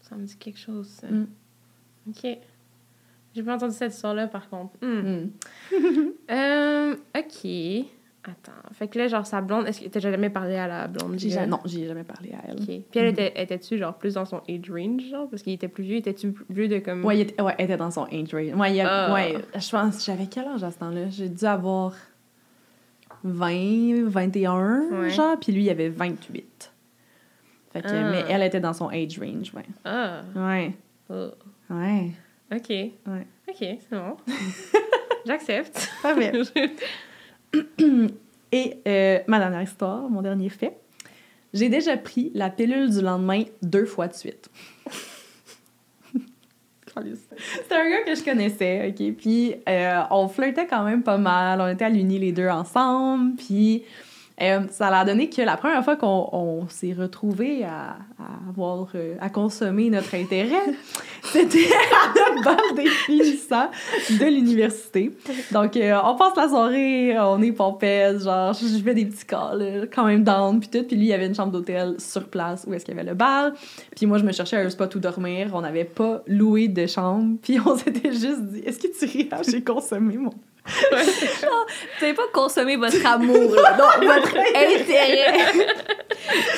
Ça 0.02 0.18
me 0.18 0.26
dit 0.26 0.36
quelque 0.36 0.60
chose, 0.60 0.88
ça. 0.90 1.08
Mm. 1.08 1.28
OK. 2.10 2.38
J'ai 3.34 3.44
pas 3.44 3.56
entendu 3.56 3.74
cette 3.74 3.94
histoire-là, 3.94 4.28
par 4.28 4.50
contre. 4.50 4.74
Hmm. 4.82 4.90
Mm. 4.98 5.32
Euh, 6.32 6.96
OK. 7.18 7.86
Attends. 8.24 8.52
Fait 8.74 8.88
que 8.88 9.00
là, 9.00 9.08
genre, 9.08 9.26
sa 9.26 9.42
blonde... 9.42 9.68
Est-ce 9.68 9.82
que 9.82 9.90
t'as 9.90 10.00
jamais 10.00 10.30
parlé 10.30 10.56
à 10.56 10.68
la 10.68 10.88
blonde? 10.88 11.14
J'ai 11.18 11.30
du 11.30 11.34
ja- 11.34 11.42
gars? 11.42 11.48
non, 11.48 11.60
j'y 11.66 11.84
ai 11.84 11.88
jamais 11.88 12.04
parlé 12.04 12.32
à 12.34 12.48
elle. 12.50 12.58
OK. 12.60 12.66
Puis 12.66 12.86
elle 12.94 13.08
était, 13.08 13.34
était-tu, 13.42 13.80
genre, 13.80 13.96
plus 13.98 14.14
dans 14.14 14.26
son 14.26 14.42
age 14.48 14.70
range, 14.70 15.02
genre? 15.10 15.28
Parce 15.30 15.42
qu'il 15.42 15.54
était 15.54 15.68
plus 15.68 15.84
vieux. 15.84 15.96
Était-tu 15.98 16.32
plus 16.32 16.46
vieux 16.50 16.68
de 16.68 16.78
comme... 16.78 17.04
Ouais, 17.04 17.18
il 17.18 17.22
était, 17.22 17.42
ouais, 17.42 17.56
elle 17.58 17.66
était 17.66 17.78
dans 17.78 17.90
son 17.90 18.04
age 18.06 18.32
range. 18.34 18.54
Ouais, 18.54 18.74
il 18.76 18.82
a- 18.82 19.08
Ah. 19.08 19.14
ouais, 19.16 19.38
je 19.56 19.70
pense, 19.72 20.06
j'avais 20.06 20.28
quel 20.28 20.46
âge 20.48 20.64
à 20.64 20.70
ce 20.70 20.78
temps-là? 20.78 21.10
J'ai 21.10 21.30
dû 21.30 21.46
avoir 21.46 21.96
20, 23.24 24.04
21, 24.08 24.90
Ouais. 24.92 25.10
genre, 25.10 25.40
puis 25.40 25.52
lui, 25.52 25.64
il 25.64 25.70
avait 25.70 25.90
28. 25.90 26.72
Fait 27.74 27.82
que, 27.82 27.88
Ah. 27.88 28.12
mais 28.12 28.24
elle 28.30 28.44
était 28.44 28.60
dans 28.60 28.74
son 28.74 28.90
age 28.90 29.18
range, 29.20 29.52
ouais. 29.56 29.66
Ah. 29.86 30.22
Ouais, 30.36 30.74
Oh. 31.10 31.30
ouais. 31.72 32.12
OK. 32.54 32.70
Ouais. 32.70 33.28
OK, 33.50 33.56
c'est 33.58 33.90
bon. 33.92 34.18
J'accepte. 35.26 35.90
Pas 36.04 36.14
bien. 36.14 36.32
Et 38.52 38.80
euh, 38.88 39.20
ma 39.28 39.40
dernière 39.40 39.62
histoire, 39.62 40.10
mon 40.10 40.22
dernier 40.22 40.50
fait, 40.50 40.78
j'ai 41.54 41.70
déjà 41.70 41.98
pris 41.98 42.32
la 42.34 42.50
pilule 42.50 42.90
du 42.90 43.02
lendemain 43.02 43.44
deux 43.62 43.86
fois 43.86 44.08
de 44.08 44.14
suite. 44.14 44.50
C'était 46.94 47.76
un 47.76 47.90
gars 47.90 48.04
que 48.06 48.16
je 48.16 48.24
connaissais, 48.24 48.90
OK? 48.90 49.16
Puis 49.16 49.56
euh, 49.70 50.02
on 50.12 50.28
flirtait 50.28 50.68
quand 50.68 50.84
même 50.84 51.04
pas 51.04 51.18
mal. 51.18 51.62
On 51.62 51.68
était 51.68 51.86
à 51.86 51.90
l'uni 51.90 52.20
les 52.20 52.34
deux 52.34 52.50
ensemble. 52.50 53.36
Puis 53.38 53.84
euh, 54.42 54.62
ça 54.72 54.88
a 54.88 55.06
donné 55.06 55.30
que 55.30 55.42
la 55.42 55.58
première 55.58 55.84
fois 55.84 55.96
qu'on 55.96 56.30
on 56.32 56.68
s'est 56.68 56.94
retrouvés 56.98 57.64
à, 57.64 57.98
à 58.20 58.50
avoir... 58.50 58.88
euh, 58.96 59.16
à 59.20 59.30
consommer 59.30 59.90
notre 59.90 60.16
intérêt, 60.16 60.74
c'était 61.24 61.68
à 61.68 62.08
notre 62.32 62.44
bal 62.44 62.76
des 62.76 62.90
finissants 62.90 63.70
de 64.10 64.26
l'université. 64.26 65.12
Donc, 65.52 65.78
euh, 65.78 65.98
on 66.04 66.16
passe 66.16 66.36
la 66.36 66.48
soirée, 66.48 67.18
on 67.20 67.42
est 67.42 67.52
pompette, 67.52 68.24
genre, 68.24 68.54
je 68.54 68.82
fais 68.84 68.94
des 68.94 69.06
petits 69.06 69.26
calls, 69.26 69.60
là, 69.60 69.86
quand 69.94 70.06
même 70.06 70.24
down, 70.24 70.60
puis 70.60 70.70
tout. 70.70 70.84
Puis 70.84 70.96
lui, 70.96 71.06
il 71.06 71.10
y 71.10 71.14
avait 71.14 71.28
une 71.28 71.36
chambre 71.36 71.52
d'hôtel 71.52 71.96
sur 72.00 72.28
place 72.28 72.66
où 72.68 72.74
est-ce 72.74 72.86
qu'il 72.86 72.96
y 72.96 73.00
avait 73.00 73.10
le 73.10 73.16
bal. 73.16 73.54
Puis 73.96 74.06
moi, 74.06 74.18
je 74.18 74.24
me 74.24 74.32
cherchais 74.32 74.58
un 74.58 74.70
spot 74.70 74.94
où 74.96 75.00
dormir. 75.00 75.52
On 75.54 75.62
n'avait 75.62 75.86
pas 75.86 76.24
loué 76.28 76.68
de 76.68 76.88
chambre. 76.88 77.38
Puis 77.42 77.58
on 77.66 77.78
s'était 77.78 78.12
juste 78.12 78.42
dit, 78.44 78.60
est-ce 78.60 78.80
que 78.80 78.88
tu 78.98 79.06
ris? 79.06 79.30
Ah, 79.32 79.42
J'ai 79.48 79.64
consommé 79.64 80.18
mon... 80.18 80.32
Vous 80.66 82.06
n'avez 82.06 82.14
pas 82.14 82.28
consommé 82.34 82.76
votre 82.76 83.06
amour, 83.06 83.56
là. 83.56 83.78
non, 84.02 84.08
votre 84.08 84.38
intérêt. 84.38 85.34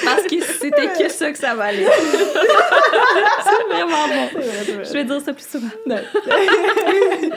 Parce 0.03 0.23
que 0.23 0.41
c'était 0.41 0.87
que 0.87 1.09
ça 1.09 1.31
que 1.31 1.37
ça 1.37 1.55
valait. 1.55 1.85
c'est 3.43 3.73
vraiment 3.73 4.07
bon. 4.07 4.41
Je 4.83 4.93
vais 4.93 5.05
dire 5.05 5.21
ça 5.21 5.33
plus 5.33 5.47
souvent. 5.47 5.67
Non. 5.85 5.97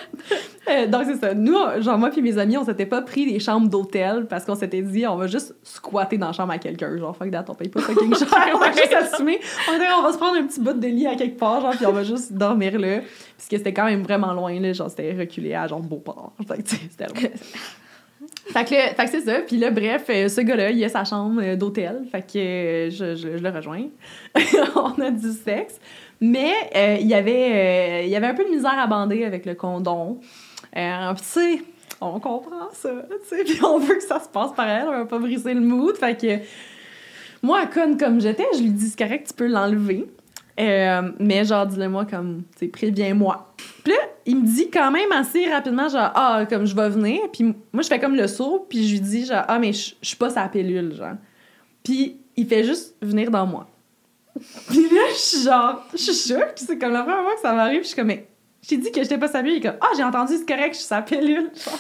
Euh, 0.69 0.89
donc, 0.89 1.05
c'est 1.07 1.21
ça. 1.21 1.33
Nous, 1.33 1.57
genre, 1.79 1.97
moi 1.97 2.11
puis 2.11 2.21
mes 2.21 2.39
amis, 2.39 2.57
on 2.57 2.65
s'était 2.65 2.87
pas 2.87 3.01
pris 3.01 3.25
des 3.25 3.39
chambres 3.39 3.69
d'hôtel 3.69 4.27
parce 4.29 4.45
qu'on 4.45 4.57
s'était 4.57 4.83
dit, 4.83 5.07
on 5.07 5.15
va 5.15 5.29
juste 5.29 5.55
squatter 5.63 6.19
dans 6.19 6.27
la 6.27 6.33
chambre 6.33 6.53
à 6.53 6.59
quelqu'un. 6.59 6.97
Genre, 6.97 7.17
fuck 7.17 7.31
that, 7.31 7.45
on 7.47 7.55
paye 7.55 7.69
pas 7.69 7.83
fucking 7.83 8.13
cher. 8.17 8.27
on 8.53 8.59
va 8.59 8.73
juste 8.73 8.93
assumer. 8.93 9.39
On 9.69 9.75
on 9.75 10.03
va 10.03 10.13
se 10.13 10.19
prendre 10.19 10.37
un 10.37 10.45
petit 10.45 10.59
bout 10.59 10.73
de 10.73 10.89
lit 10.89 11.07
à 11.07 11.15
quelque 11.15 11.39
part, 11.39 11.61
genre, 11.61 11.71
puis 11.71 11.87
on 11.87 11.93
va 11.93 12.03
juste 12.03 12.33
dormir 12.33 12.81
là. 12.81 12.99
Parce 13.37 13.49
que 13.49 13.59
c'était 13.59 13.73
quand 13.73 13.85
même 13.85 14.03
vraiment 14.03 14.33
loin, 14.33 14.59
là. 14.59 14.73
Genre, 14.73 14.91
c'était 14.91 15.15
reculé 15.17 15.55
à 15.55 15.69
genre 15.69 15.81
Beauport. 15.81 16.33
Fait 18.53 18.65
que, 18.65 19.07
c'est 19.11 19.21
ça. 19.23 19.41
Puis 19.47 19.57
là, 19.59 19.71
bref, 19.71 20.05
euh, 20.09 20.29
ce 20.29 20.41
gars-là, 20.41 20.71
il 20.71 20.83
a 20.85 20.89
sa 20.89 21.05
chambre 21.05 21.41
euh, 21.43 21.57
d'hôtel. 21.57 22.03
Fait 22.11 22.23
que 22.23 22.39
euh, 22.39 22.91
je, 22.91 23.15
je- 23.17 23.29
le 23.29 23.51
rejoins. 23.51 23.87
on 24.77 25.01
a 25.03 25.11
du 25.11 25.33
sexe. 25.33 25.81
Mais 26.21 26.53
il 27.01 27.07
y 27.07 27.13
avait, 27.15 28.07
il 28.07 28.11
y 28.11 28.17
avait 28.17 28.29
un 28.29 28.35
peu 28.35 28.45
de 28.45 28.49
misère 28.51 28.79
à 28.79 28.87
bander 28.87 29.25
avec 29.25 29.45
le 29.45 29.55
condom. 29.55 30.19
Tu 30.73 30.81
sais, 31.23 31.59
on 32.01 32.19
comprend 32.21 32.71
ça. 32.73 32.91
Puis 33.45 33.59
on 33.63 33.79
veut 33.79 33.97
que 33.97 34.03
ça 34.03 34.21
se 34.21 34.29
passe 34.29 34.53
par 34.55 34.67
elle. 34.69 34.87
On 34.89 34.93
va 34.93 35.05
pas 35.05 35.19
briser 35.19 35.53
le 35.53 35.61
mood. 35.61 35.95
Fait 35.97 36.19
que 36.19 36.39
moi, 37.43 37.67
conne 37.67 37.99
comme 37.99 38.19
j'étais, 38.21 38.47
je 38.57 38.63
lui 38.63 38.71
dis, 38.71 38.89
c'est 38.89 38.99
correct, 38.99 39.27
tu 39.29 39.35
peux 39.35 39.47
l'enlever. 39.47 40.07
Mais 40.59 41.45
genre, 41.45 41.67
dis-le-moi 41.67 42.07
comme, 42.07 42.45
tu 42.53 42.61
sais, 42.61 42.69
préviens-moi. 42.69 43.55
Puis 43.87 43.95
là, 43.95 44.01
il 44.25 44.39
me 44.39 44.45
dit 44.45 44.69
quand 44.69 44.91
même 44.91 45.13
assez 45.13 45.49
rapidement, 45.49 45.89
genre, 45.89 46.11
ah, 46.17 46.45
comme 46.51 46.67
je 46.67 46.75
vais 46.75 46.89
venir. 46.89 47.21
Puis 47.33 47.45
moi, 47.73 47.85
je 47.85 47.87
fais 47.87 48.01
comme 48.01 48.17
le 48.17 48.27
saut, 48.27 48.67
puis 48.69 48.85
je 48.89 48.95
lui 48.95 49.01
dis, 49.01 49.27
genre, 49.27 49.45
ah, 49.47 49.61
mais 49.61 49.73
je 49.73 49.95
suis 50.03 50.17
pas 50.17 50.29
sa 50.29 50.49
pilule, 50.49 50.93
genre. 50.93 51.15
Puis 51.85 52.17
il 52.37 52.49
fait 52.49 52.65
juste 52.65 52.97
venir 53.01 53.31
dans 53.31 53.47
moi. 53.47 53.69
Puis 54.69 54.89
là, 54.89 55.03
je 55.13 55.19
suis 55.19 55.43
genre, 55.45 55.87
je 55.93 55.99
suis 56.11 56.35
c'est 56.57 56.79
comme 56.79 56.93
la 56.95 57.03
première 57.05 57.23
fois 57.23 57.35
que 57.37 57.41
ça 57.41 57.53
m'arrive, 57.53 57.83
je 57.83 57.87
suis 57.87 57.95
comme, 57.95 58.09
mais 58.09 58.27
j'ai 58.61 58.77
dit 58.77 58.91
que 58.91 59.01
j'étais 59.01 59.19
pas 59.19 59.29
sa 59.29 59.41
pilule. 59.41 59.59
Il 59.59 59.65
est 59.65 59.71
comme, 59.71 59.79
ah, 59.81 59.93
j'ai 59.97 60.03
entendu, 60.03 60.35
c'est 60.37 60.49
correct, 60.49 60.73
je 60.73 60.79
suis 60.79 60.87
sa 60.89 61.03
pilule. 61.03 61.49
Genre. 61.65 61.79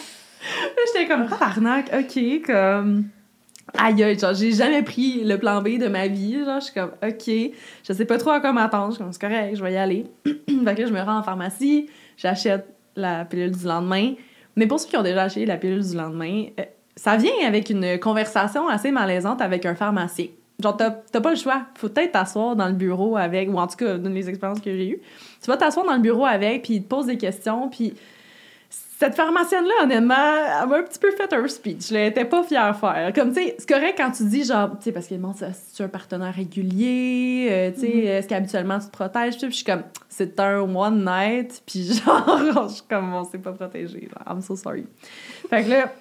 Là, 0.62 0.82
j'étais 0.86 1.08
comme, 1.08 1.26
ah, 1.28 1.44
arnaque, 1.44 1.90
ok, 1.92 2.46
comme. 2.46 3.08
Aïe, 3.76 4.18
genre, 4.18 4.34
j'ai 4.34 4.52
jamais 4.52 4.82
pris 4.82 5.24
le 5.24 5.38
plan 5.38 5.60
B 5.60 5.78
de 5.78 5.88
ma 5.88 6.06
vie. 6.06 6.44
Genre, 6.44 6.60
je 6.60 6.66
suis 6.66 6.74
comme, 6.74 6.92
OK, 7.02 7.52
je 7.86 7.92
sais 7.92 8.04
pas 8.04 8.18
trop 8.18 8.30
à 8.30 8.40
quoi 8.40 8.52
m'attendre. 8.52 8.90
Je 8.90 8.94
suis 8.94 9.02
comme, 9.02 9.12
c'est 9.12 9.20
correct, 9.20 9.56
je 9.56 9.62
vais 9.62 9.72
y 9.72 9.76
aller. 9.76 10.06
fait 10.24 10.74
que 10.74 10.86
je 10.86 10.92
me 10.92 11.00
rends 11.00 11.18
en 11.18 11.22
pharmacie, 11.22 11.88
j'achète 12.16 12.66
la 12.94 13.24
pilule 13.24 13.50
du 13.50 13.64
lendemain. 13.64 14.14
Mais 14.54 14.66
pour 14.66 14.80
ceux 14.80 14.88
qui 14.88 14.96
ont 14.96 15.02
déjà 15.02 15.24
acheté 15.24 15.44
la 15.44 15.56
pilule 15.56 15.84
du 15.86 15.96
lendemain, 15.96 16.46
euh, 16.58 16.64
ça 16.94 17.16
vient 17.16 17.46
avec 17.46 17.68
une 17.68 17.98
conversation 17.98 18.68
assez 18.68 18.90
malaisante 18.90 19.42
avec 19.42 19.66
un 19.66 19.74
pharmacien. 19.74 20.26
Genre, 20.62 20.74
t'as 20.74 21.20
pas 21.20 21.30
le 21.30 21.36
choix. 21.36 21.66
Faut 21.74 21.88
peut-être 21.88 22.12
t'asseoir 22.12 22.56
dans 22.56 22.68
le 22.68 22.72
bureau 22.72 23.16
avec, 23.18 23.50
ou 23.50 23.58
en 23.58 23.66
tout 23.66 23.76
cas, 23.76 23.98
dans 23.98 24.08
les 24.08 24.30
expériences 24.30 24.60
que 24.60 24.74
j'ai 24.74 24.88
eues. 24.88 25.00
Tu 25.42 25.50
vas 25.50 25.58
t'asseoir 25.58 25.84
dans 25.84 25.94
le 25.94 26.00
bureau 26.00 26.24
avec, 26.24 26.62
puis 26.62 26.74
il 26.76 26.82
te 26.82 26.88
pose 26.88 27.06
des 27.06 27.18
questions, 27.18 27.68
puis 27.68 27.92
cette 28.98 29.14
pharmacienne-là, 29.14 29.84
honnêtement, 29.84 30.14
elle 30.14 30.68
m'a 30.68 30.76
un 30.78 30.82
petit 30.82 30.98
peu 30.98 31.10
fait 31.10 31.30
un 31.30 31.46
speech. 31.46 31.92
Elle 31.92 32.08
était 32.08 32.24
pas 32.24 32.42
fière 32.42 32.64
à 32.64 32.72
faire. 32.72 33.12
Comme, 33.12 33.28
tu 33.28 33.42
sais, 33.42 33.56
c'est 33.58 33.68
correct 33.68 33.94
quand 33.98 34.10
tu 34.10 34.24
dis, 34.24 34.44
genre, 34.44 34.70
tu 34.78 34.84
sais, 34.84 34.92
parce 34.92 35.06
qu'elle 35.06 35.18
demande 35.18 35.36
si 35.36 35.74
tu 35.76 35.82
un 35.82 35.88
partenaire 35.88 36.32
régulier, 36.32 37.48
euh, 37.50 37.70
tu 37.72 37.80
sais, 37.80 37.90
est-ce 37.90 38.26
qu'habituellement 38.26 38.78
tu 38.78 38.86
te 38.86 38.92
protèges. 38.92 39.36
Puis 39.36 39.50
je 39.50 39.56
suis 39.56 39.64
comme, 39.66 39.82
c'est 40.08 40.40
un 40.40 40.60
one 40.60 41.04
night, 41.04 41.62
puis 41.66 41.92
genre, 41.92 42.68
je 42.68 42.74
suis 42.74 42.84
comme, 42.88 43.12
on 43.12 43.24
s'est 43.24 43.36
pas 43.36 43.52
protégé. 43.52 44.08
I'm 44.26 44.40
so 44.40 44.56
sorry. 44.56 44.86
Fait 45.50 45.62
que 45.62 45.68
là, 45.68 45.92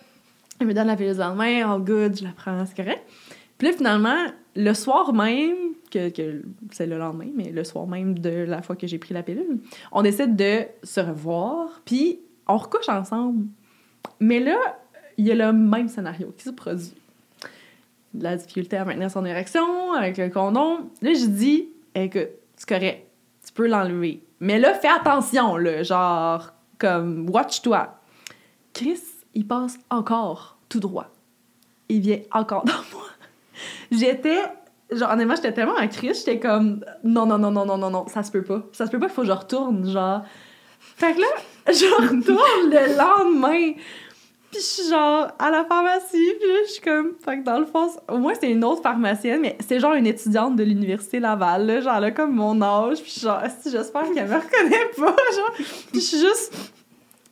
elle 0.62 0.68
me 0.68 0.74
donne 0.74 0.88
la 0.88 0.96
pilule 0.96 1.18
dans 1.18 1.30
la 1.30 1.36
main, 1.36 1.70
all 1.70 1.82
good, 1.82 2.18
je 2.18 2.24
la 2.24 2.32
prends, 2.32 2.66
c'est 2.66 2.78
correct. 2.78 3.02
Puis 3.58 3.68
là, 3.68 3.74
finalement, 3.74 4.26
le 4.56 4.74
soir 4.74 5.12
même, 5.14 5.56
que, 5.91 6.10
que 6.10 6.43
c'est 6.72 6.88
le 6.88 6.98
lendemain, 6.98 7.28
mais 7.36 7.52
le 7.52 7.64
soir 7.66 7.88
même 7.88 8.18
de 8.20 8.46
la 8.48 8.62
fois 8.62 8.78
que 8.78 8.88
j'ai 8.88 9.00
pris 9.00 9.14
la 9.14 9.22
pilule, 9.22 9.60
on 9.91 10.02
décide 10.02 10.38
de 10.38 10.64
se 10.84 11.02
revoir, 11.02 11.82
puis 11.84 12.20
on 12.48 12.58
recouche 12.58 12.89
ensemble. 12.89 13.46
Mais 14.20 14.39
là, 14.39 14.58
il 15.18 15.26
y 15.26 15.32
a 15.32 15.36
le 15.36 15.54
même 15.54 15.88
scénario 15.88 16.34
qui 16.38 16.43
se 16.43 16.50
produit. 16.52 16.93
De 18.14 18.24
La 18.24 18.36
difficulté 18.36 18.78
à 18.78 18.86
maintenir 18.86 19.12
son 19.12 19.26
érection 19.26 19.93
avec 19.93 20.18
le 20.18 20.30
condom. 20.30 20.89
Là, 21.02 21.14
je 21.14 21.26
dis, 21.26 21.70
écoute, 21.93 22.30
c'est 22.56 22.68
correct, 22.70 23.08
tu 23.46 23.54
peux 23.54 23.68
l'enlever. 23.68 24.24
Mais 24.39 24.60
là, 24.60 24.74
fais 24.74 24.88
attention, 24.88 25.58
là, 25.58 25.84
genre, 25.84 26.52
comme, 26.78 27.30
watch-toi. 27.30 28.00
Chris, 28.74 29.02
il 29.34 29.48
passe 29.48 29.78
encore 29.89 30.58
tout 30.70 30.80
droit. 30.80 31.08
Il 31.89 32.02
vient 32.02 32.20
encore 32.32 32.66
dans 32.66 32.74
moi. 32.93 33.06
J'étais, 33.91 34.41
genre, 34.91 35.12
honnêtement, 35.12 35.36
j'étais 35.36 35.54
tellement 35.54 35.76
en 35.76 35.88
crise, 35.88 36.20
j'étais 36.20 36.39
comme, 36.39 36.84
non, 37.04 37.26
non, 37.26 37.38
non, 37.38 37.52
non, 37.52 37.66
non, 37.66 37.78
non, 37.78 37.89
non, 37.89 38.08
ça 38.08 38.24
se 38.24 38.32
peut 38.32 38.43
pas. 38.43 38.64
Ça 38.72 38.86
se 38.86 38.91
peut 38.91 39.00
pas, 39.00 39.08
il 39.08 39.12
faut 39.12 39.22
que 39.22 39.28
je 39.28 39.34
retourne, 39.34 39.89
genre. 39.89 40.24
Fait 40.80 41.14
que 41.14 41.22
là, 41.22 41.28
je 41.68 41.86
retourne 41.86 42.70
le 42.70 42.97
lendemain. 42.97 43.74
Puis 44.51 44.61
je 44.61 44.66
suis 44.66 44.89
genre 44.89 45.28
à 45.38 45.49
la 45.49 45.66
pharmacie, 45.66 46.34
puis 46.39 46.47
là, 46.47 46.59
je 46.66 46.72
suis 46.72 46.82
comme. 46.82 47.13
Fait 47.24 47.39
que 47.39 47.43
dans 47.43 47.59
le 47.59 47.66
fond, 47.66 47.89
au 48.07 48.18
moins 48.18 48.34
c'est 48.39 48.49
une 48.49 48.63
autre 48.63 48.82
pharmacienne, 48.82 49.41
mais 49.41 49.57
c'est 49.68 49.80
genre 49.80 49.93
une 49.93 50.07
étudiante 50.07 50.55
de 50.55 50.63
l'université 50.63 51.20
Laval, 51.20 51.66
là, 51.66 51.82
genre 51.82 51.99
là, 51.99 52.11
comme 52.11 52.34
mon 52.34 52.61
âge, 52.61 53.01
puis 53.01 53.07
je 53.07 53.20
suis 53.20 53.22
genre, 53.22 53.41
j'espère 53.66 54.03
qu'elle 54.13 54.28
me 54.28 54.36
reconnaît 54.41 54.91
pas, 54.95 55.16
genre. 55.36 55.51
Puis 55.91 55.99
je 55.99 55.99
suis 55.99 56.20
juste. 56.20 56.53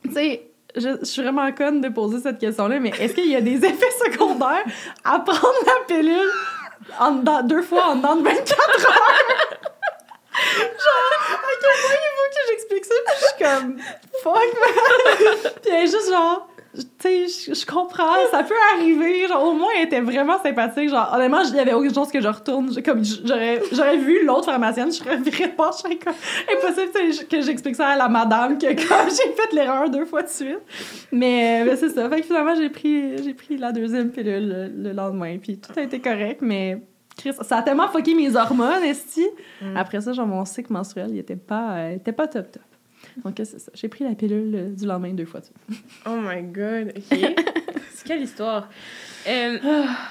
Tu 0.02 0.12
sais, 0.12 0.42
je, 0.76 1.04
suis 1.04 1.22
vraiment 1.22 1.50
conne 1.52 1.80
de 1.80 1.88
poser 1.88 2.20
cette 2.20 2.38
question-là, 2.38 2.78
mais 2.80 2.90
est-ce 2.98 3.14
qu'il 3.14 3.30
y 3.30 3.36
a 3.36 3.40
des 3.40 3.56
effets 3.64 4.12
secondaires 4.12 4.64
à 5.04 5.20
prendre 5.20 5.54
la 5.66 5.94
pilule 5.94 6.30
en, 6.98 7.42
deux 7.42 7.62
fois 7.62 7.90
en 7.90 7.96
dedans 7.96 8.16
de 8.16 8.22
24 8.22 8.86
heures? 8.86 9.73
Genre, 10.34 11.32
à 11.32 11.52
quel 11.60 11.80
point 11.82 11.96
il 12.00 12.12
faut 12.16 12.28
que 12.30 12.42
j'explique 12.50 12.84
ça? 12.84 12.94
Puis 13.06 13.14
je 13.20 13.24
suis 13.26 13.44
comme, 13.44 13.78
fuck, 14.22 14.34
man! 14.60 15.52
Puis 15.62 15.72
elle 15.72 15.84
est 15.84 15.90
juste 15.90 16.10
genre, 16.10 16.48
tu 16.74 17.28
sais, 17.28 17.54
je- 17.54 17.66
comprends, 17.66 18.16
ça 18.32 18.42
peut 18.42 18.54
arriver. 18.74 19.28
Genre, 19.28 19.44
au 19.44 19.52
moins, 19.52 19.68
elle 19.76 19.84
était 19.86 20.00
vraiment 20.00 20.42
sympathique. 20.42 20.88
Genre, 20.90 21.08
honnêtement, 21.14 21.42
il 21.42 21.54
y 21.54 21.60
avait 21.60 21.72
aucune 21.72 21.94
chose 21.94 22.10
que 22.10 22.20
je 22.20 22.26
retourne. 22.26 22.68
Comme, 22.82 23.02
j'aurais, 23.04 23.96
vu 23.96 24.24
l'autre 24.24 24.46
pharmacienne, 24.46 24.90
je 24.90 24.96
serais 24.96 25.18
je 25.24 25.30
serais 25.30 25.96
comme, 25.98 26.14
impossible 26.52 27.28
que 27.28 27.40
j'explique 27.42 27.76
ça 27.76 27.90
à 27.90 27.96
la 27.96 28.08
madame, 28.08 28.58
que 28.58 28.66
comme 28.66 29.08
j'ai 29.08 29.32
fait 29.34 29.52
l'erreur 29.52 29.88
deux 29.88 30.04
fois 30.04 30.22
de 30.22 30.28
suite. 30.28 30.58
Mais, 31.12 31.62
euh, 31.62 31.64
mais 31.70 31.76
c'est 31.76 31.90
ça. 31.90 32.08
Fait 32.08 32.22
que 32.22 32.26
finalement, 32.26 32.56
j'ai 32.56 32.70
pris, 32.70 33.34
pris 33.34 33.56
la 33.56 33.70
deuxième 33.70 34.10
pilule 34.10 34.48
le, 34.74 34.88
le 34.88 34.92
lendemain. 34.92 35.38
Puis 35.40 35.58
tout 35.60 35.72
a 35.78 35.82
été 35.82 36.00
correct, 36.00 36.38
mais. 36.40 36.78
Chris, 37.16 37.32
ça 37.42 37.58
a 37.58 37.62
tellement 37.62 37.88
fucké 37.88 38.14
mes 38.14 38.34
hormones, 38.36 38.82
esti. 38.84 39.26
Après 39.76 40.00
ça, 40.00 40.12
genre, 40.12 40.26
mon 40.26 40.44
cycle 40.44 40.72
menstruel, 40.72 41.10
il 41.10 41.18
était 41.18 41.36
pas, 41.36 41.74
euh, 41.76 41.94
était 41.96 42.12
pas 42.12 42.26
top 42.26 42.50
top. 42.50 42.62
Donc, 43.24 43.34
c'est 43.36 43.58
ça. 43.60 43.70
J'ai 43.74 43.88
pris 43.88 44.02
la 44.04 44.14
pilule 44.14 44.54
euh, 44.54 44.68
du 44.70 44.86
lendemain 44.86 45.12
deux 45.12 45.26
fois. 45.26 45.40
Oh 46.06 46.16
my 46.16 46.42
god, 46.42 46.92
ok. 46.96 47.18
c'est 47.94 48.04
quelle 48.06 48.22
histoire. 48.22 48.68
Euh, 49.26 49.58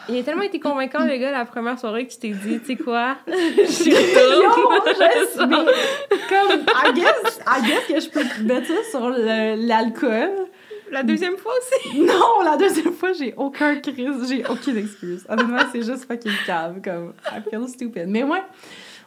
il 0.10 0.18
a 0.18 0.24
tellement 0.24 0.41
été 0.43 0.60
convaincant, 0.60 1.06
le 1.06 1.18
gars, 1.18 1.32
la 1.32 1.45
première 1.45 1.78
soirée, 1.78 2.08
que 2.08 2.14
tu 2.14 2.20
t'es 2.20 2.30
dit, 2.30 2.60
tu 2.60 2.66
sais 2.66 2.76
quoi, 2.78 3.18
Yo, 3.28 3.34
je 3.68 3.72
suis- 3.72 3.91
mais 3.91 4.14
comme, 6.30 6.62
I 6.62 6.93
guess, 6.95 7.39
I 7.45 7.62
guess 7.68 7.86
que 7.88 7.99
je 7.99 8.10
peux 8.10 8.24
mettre 8.43 8.68
ça 8.68 8.84
sur 8.91 9.10
l'alcool. 9.10 10.32
La 10.94 11.02
deuxième 11.02 11.38
fois 11.38 11.52
aussi? 11.58 12.00
Non, 12.06 12.44
la 12.46 12.56
deuxième 12.56 12.94
fois, 12.94 13.14
j'ai 13.14 13.34
aucun 13.36 13.76
crise, 13.78 14.30
j'ai 14.30 14.46
aucune 14.46 14.78
excuse. 14.78 15.26
Honnêtement, 15.28 15.58
c'est 15.72 15.82
juste 15.82 16.06
fucking 16.06 16.32
cave, 16.46 16.82
comme, 16.84 17.14
I 17.32 17.41
feel 17.50 17.68
stupid. 17.68 18.06
Mais 18.08 18.24
ouais, 18.24 18.44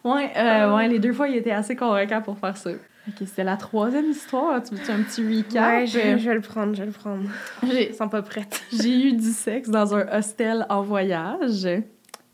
ouais, 0.02 0.32
euh, 0.36 0.74
ouais, 0.74 0.88
les 0.88 0.98
deux 0.98 1.12
fois, 1.12 1.28
il 1.28 1.36
était 1.36 1.52
assez 1.52 1.76
convaincant 1.76 2.20
pour 2.22 2.38
faire 2.38 2.56
ça. 2.56 2.70
Ok, 2.70 3.14
c'était 3.24 3.44
la 3.44 3.56
troisième 3.56 4.10
histoire. 4.10 4.60
Tu 4.64 4.74
veux 4.74 4.92
un 4.92 5.02
petit 5.02 5.24
recap? 5.24 5.64
Ouais, 5.64 5.86
je, 5.86 6.18
je 6.18 6.28
vais 6.28 6.34
le 6.34 6.40
prendre, 6.40 6.74
je 6.74 6.80
vais 6.80 6.86
le 6.86 6.92
prendre. 6.92 7.22
Ils 7.62 7.94
sont 7.94 8.08
pas 8.08 8.22
prêtes. 8.22 8.64
J'ai 8.72 9.08
eu 9.08 9.12
du 9.12 9.30
sexe 9.30 9.68
dans 9.68 9.94
un 9.94 10.08
hostel 10.18 10.66
en 10.68 10.82
voyage. 10.82 11.68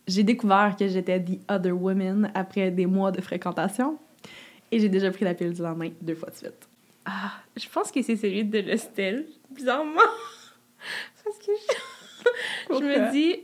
J'ai 0.08 0.22
découvert 0.22 0.74
que 0.78 0.88
j'étais 0.88 1.20
the 1.20 1.38
other 1.50 1.74
woman 1.74 2.30
après 2.34 2.70
des 2.70 2.86
mois 2.86 3.10
de 3.12 3.20
fréquentation. 3.20 3.98
Et 4.70 4.78
j'ai 4.78 4.88
déjà 4.88 5.10
pris 5.10 5.26
la 5.26 5.34
pilule 5.34 5.52
du 5.52 5.60
lendemain 5.60 5.90
deux 6.00 6.14
fois 6.14 6.30
de 6.30 6.36
suite. 6.36 6.68
Ah, 7.04 7.32
je 7.56 7.68
pense 7.68 7.92
que 7.92 8.00
c'est 8.02 8.16
celui 8.16 8.44
de 8.44 8.60
l'hostel, 8.60 9.26
bizarrement. 9.54 10.00
Parce 11.24 11.38
que 11.38 11.52
je, 12.70 12.74
je 12.78 12.84
me 12.84 13.10
dis, 13.12 13.36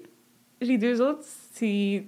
les 0.60 0.78
deux 0.78 1.00
autres, 1.00 1.20
c'est 1.54 2.04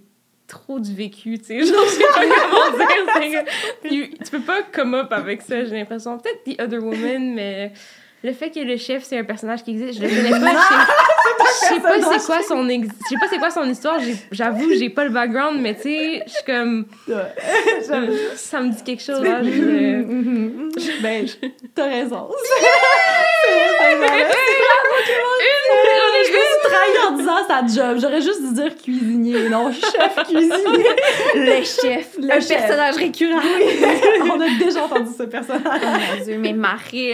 trop 0.46 0.80
du 0.80 0.94
vécu, 0.94 1.38
tu 1.38 1.44
sais. 1.44 1.58
Genre, 1.64 1.84
je 1.84 1.90
sais 1.90 2.04
pas 2.04 2.22
comment 2.26 2.78
dire. 3.20 3.44
tu, 3.84 4.10
tu 4.10 4.30
peux 4.32 4.40
pas 4.40 4.62
come 4.62 4.94
up 4.94 5.12
avec 5.12 5.42
ça, 5.42 5.64
j'ai 5.64 5.76
l'impression. 5.76 6.18
Peut-être 6.18 6.42
The 6.44 6.60
Other 6.60 6.82
Woman, 6.82 7.34
mais 7.34 7.72
le 8.22 8.32
fait 8.32 8.50
que 8.50 8.60
le 8.60 8.76
chef, 8.76 9.04
c'est 9.04 9.18
un 9.18 9.24
personnage 9.24 9.62
qui 9.62 9.70
existe, 9.70 9.98
je 10.00 10.02
le 10.02 10.08
connais 10.08 10.30
pas. 10.30 10.52
Je 11.40 11.66
sais- 11.68 11.74
je 11.76 11.80
pas 11.80 12.18
c'est 12.18 12.26
quoi 12.26 12.42
son 12.42 12.68
ex- 12.68 12.88
je 13.04 13.08
sais 13.08 13.14
pas 13.18 13.26
c'est 13.30 13.38
quoi 13.38 13.50
son 13.50 13.64
histoire, 13.64 13.98
j'avoue, 14.30 14.72
j'ai 14.74 14.90
pas 14.90 15.04
le 15.04 15.10
background, 15.10 15.58
mais 15.60 15.74
tu 15.74 15.82
sais, 15.82 16.22
je 16.26 16.30
suis 16.32 16.44
comme 16.44 16.86
ça 18.36 18.60
me 18.60 18.70
dit 18.74 18.82
quelque 18.82 19.02
chose 19.02 19.22
là. 19.22 19.42
je- 19.42 19.48
Mhm. 20.02 20.68
ben, 21.02 21.26
t'as 21.74 21.88
raison. 21.88 22.28
Je 26.22 26.32
me 26.32 26.38
suis 26.38 26.60
trahie 26.64 27.08
en 27.08 27.12
disant 27.12 27.38
sa 27.48 27.66
job. 27.66 27.98
J'aurais 28.00 28.20
juste 28.20 28.42
dû 28.42 28.54
dire 28.54 28.76
cuisinier, 28.76 29.48
non 29.48 29.72
chef 29.72 30.14
cuisinier. 30.26 30.86
Le 31.34 31.62
chef, 31.64 32.16
Le 32.18 32.30
un 32.32 32.40
chef. 32.40 32.48
personnage 32.48 32.96
récurrent. 32.96 33.40
On 34.32 34.40
a 34.40 34.48
déjà 34.58 34.84
entendu 34.84 35.10
ce 35.16 35.22
personnage. 35.24 35.80
Oh 35.82 36.16
mon 36.18 36.24
dieu, 36.24 36.38
mais 36.38 36.52
Marie, 36.52 37.12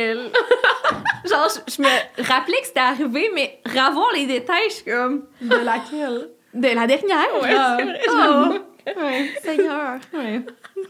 Genre, 1.28 1.48
je, 1.68 1.72
je 1.74 1.82
me 1.82 1.88
rappelais 2.28 2.58
que 2.60 2.66
c'était 2.66 2.80
arrivé, 2.80 3.30
mais 3.34 3.58
revoir 3.66 4.08
les 4.14 4.26
détails, 4.26 4.68
je 4.68 4.74
suis 4.74 4.84
comme. 4.84 5.24
De 5.40 5.56
laquelle? 5.56 6.28
De 6.54 6.68
la 6.68 6.86
dernière? 6.86 7.26
Ouais, 7.42 7.48
c'est 7.50 7.84
vrai, 7.84 8.00
Oh, 8.08 8.54
Ouais. 8.86 9.30
Seigneur. 9.42 9.98
Ouais. 10.14 10.40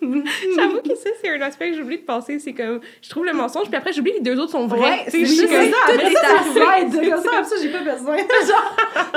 J'avoue 0.56 0.80
que 0.82 0.94
ça, 0.96 1.10
c'est 1.22 1.30
un 1.30 1.40
aspect 1.40 1.70
que 1.70 1.76
j'oublie 1.78 1.98
de 1.98 2.02
passer. 2.02 2.38
C'est 2.38 2.52
comme, 2.52 2.80
je 3.02 3.08
trouve 3.08 3.24
le 3.24 3.32
mensonge, 3.32 3.66
puis 3.68 3.76
après, 3.76 3.92
j'oublie 3.92 4.12
que 4.12 4.16
les 4.18 4.22
deux 4.22 4.38
autres 4.38 4.52
sont 4.52 4.66
vrais. 4.66 4.80
Ouais, 4.80 5.04
c'est 5.08 5.24
ça. 5.24 5.42
comme 5.46 5.70
ça. 5.70 5.76
Après 5.88 6.10
est 6.10 6.14
ça, 6.14 6.20
ça 6.20 6.70
arrivé. 6.72 6.90
slide. 6.90 7.10
Comme 7.10 7.22
ça, 7.22 7.30
comme 7.30 7.44
ça, 7.44 7.56
j'ai 7.62 7.68
pas 7.70 7.82
besoin. 7.94 8.16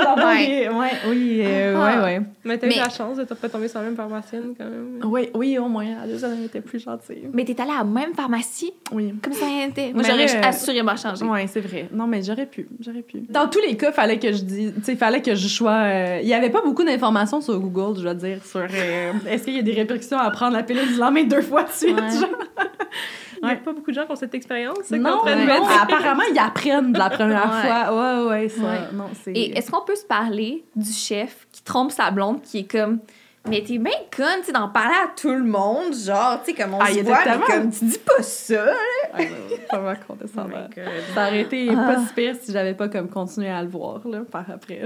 Genre, 0.00 0.16
Ouais. 0.16 0.68
ouais, 0.68 0.90
oui, 1.08 1.40
euh, 1.44 1.74
Ah. 1.76 1.84
ouais, 1.98 2.04
ouais. 2.04 2.20
Mais 2.44 2.58
t'as 2.58 2.66
eu 2.66 2.70
Mais- 2.70 2.76
la 2.76 2.88
chance 2.88 3.16
de 3.18 3.24
pas 3.24 3.48
tomber 3.48 3.68
sur 3.68 3.78
la 3.80 3.84
même 3.86 3.96
pharmacienne, 3.96 4.54
quand 4.56 4.64
même. 4.64 5.00
Oui, 5.04 5.28
oui, 5.34 5.58
au 5.58 5.66
moins. 5.68 5.84
La 6.00 6.06
deuxième, 6.06 6.32
elle 6.38 6.44
était 6.46 6.60
plus 6.60 6.78
gentille. 6.78 7.28
Mais 7.32 7.44
t'es 7.44 7.60
allée 7.60 7.70
à 7.72 7.78
la 7.78 7.84
même 7.84 8.14
pharmacie, 8.14 8.72
Oui. 8.92 9.14
comme 9.22 9.32
ça 9.32 9.46
était. 9.68 9.92
Moi, 9.92 10.02
j'aurais 10.04 10.26
là, 10.26 10.48
assurément 10.48 10.96
changé. 10.96 11.24
Ouais, 11.24 11.46
c'est 11.46 11.60
vrai. 11.60 11.88
Non, 11.92 12.06
mais 12.06 12.22
j'aurais 12.22 12.46
pu. 12.46 12.66
J'aurais 12.80 13.02
pu. 13.02 13.20
Dans 13.28 13.48
tous 13.48 13.60
les 13.60 13.76
cas, 13.76 13.92
fallait 13.92 14.18
que 14.18 14.32
je 14.32 14.42
dise. 14.42 14.72
Tu 14.78 14.84
sais, 14.84 14.96
fallait 14.96 15.22
que 15.22 15.34
je 15.34 15.48
sois. 15.48 15.72
euh, 15.72 16.20
Il 16.22 16.28
y 16.28 16.34
avait 16.34 16.50
pas 16.50 16.62
beaucoup 16.62 16.84
d'informations 16.84 17.40
sur 17.40 17.58
Google, 17.58 17.96
je 17.98 18.02
dois 18.02 18.14
dire, 18.14 18.44
sur. 18.44 18.60
Euh, 18.74 19.12
Est-ce 19.28 19.44
qu'il 19.44 19.54
y 19.56 19.58
a 19.58 19.62
des 19.62 19.72
répercussions 19.72 20.18
à 20.18 20.30
prendre 20.30 20.56
la 20.56 20.62
pilule 20.62 20.86
du 20.88 20.94
lendemain 20.98 21.24
deux 21.24 21.42
fois 21.42 21.64
de 21.64 21.70
suite? 21.70 21.98
Ouais. 21.98 22.10
genre? 22.10 22.28
Il 23.42 23.48
y 23.48 23.52
a 23.52 23.56
pas 23.56 23.72
beaucoup 23.72 23.90
de 23.90 23.96
gens 23.96 24.04
qui 24.04 24.12
ont 24.12 24.16
cette 24.16 24.34
expérience, 24.34 24.90
Non, 24.90 25.22
apparemment, 25.24 26.22
ils 26.30 26.38
apprennent 26.38 26.92
de 26.92 26.98
la 26.98 27.08
première 27.08 27.50
Ouais. 27.50 27.68
fois. 27.68 28.22
Ouais, 28.24 28.28
ouais, 28.28 28.48
ça. 28.50 28.60
Ouais. 28.62 28.78
Non, 28.92 29.04
c'est. 29.24 29.32
Et 29.32 29.56
est-ce 29.56 29.70
qu'on 29.70 29.80
peut 29.82 29.94
se 29.96 30.04
parler 30.04 30.62
du 30.76 30.92
chef 30.92 31.46
qui 31.50 31.62
trompe 31.62 31.90
sa 31.90 32.10
blonde, 32.10 32.42
qui 32.42 32.58
est 32.58 32.70
comme. 32.70 32.98
Mais 33.48 33.62
t'es 33.66 33.78
bien 33.78 33.92
conne, 34.14 34.42
tu 34.44 34.52
d'en 34.52 34.68
parler 34.68 34.94
à 35.02 35.08
tout 35.18 35.30
le 35.32 35.44
monde, 35.44 35.94
genre, 35.94 36.42
tu 36.44 36.50
sais, 36.54 36.62
comme 36.62 36.74
on 36.74 36.78
Ah, 36.78 36.88
se 36.88 36.92
il 36.92 36.98
était 36.98 37.08
voit, 37.08 37.18
mais 37.24 37.24
tellement- 37.30 37.46
comme 37.46 37.70
tu 37.72 37.84
dis 37.86 37.98
pas 37.98 38.22
ça. 38.22 38.66
Ah, 39.14 39.18
non, 39.22 39.26
pas 39.70 39.80
mal 39.80 39.98
Oh. 40.76 40.80
Ça 41.14 41.26
aurait 41.28 41.40
été 41.40 41.70
Ah. 41.70 41.74
pas 41.94 42.06
si 42.06 42.12
pire 42.12 42.34
si 42.38 42.52
j'avais 42.52 42.74
pas 42.74 42.88
comme 42.90 43.08
continué 43.08 43.48
à 43.48 43.62
le 43.62 43.68
voir 43.70 44.06
là, 44.06 44.18
par 44.30 44.44
après. 44.52 44.82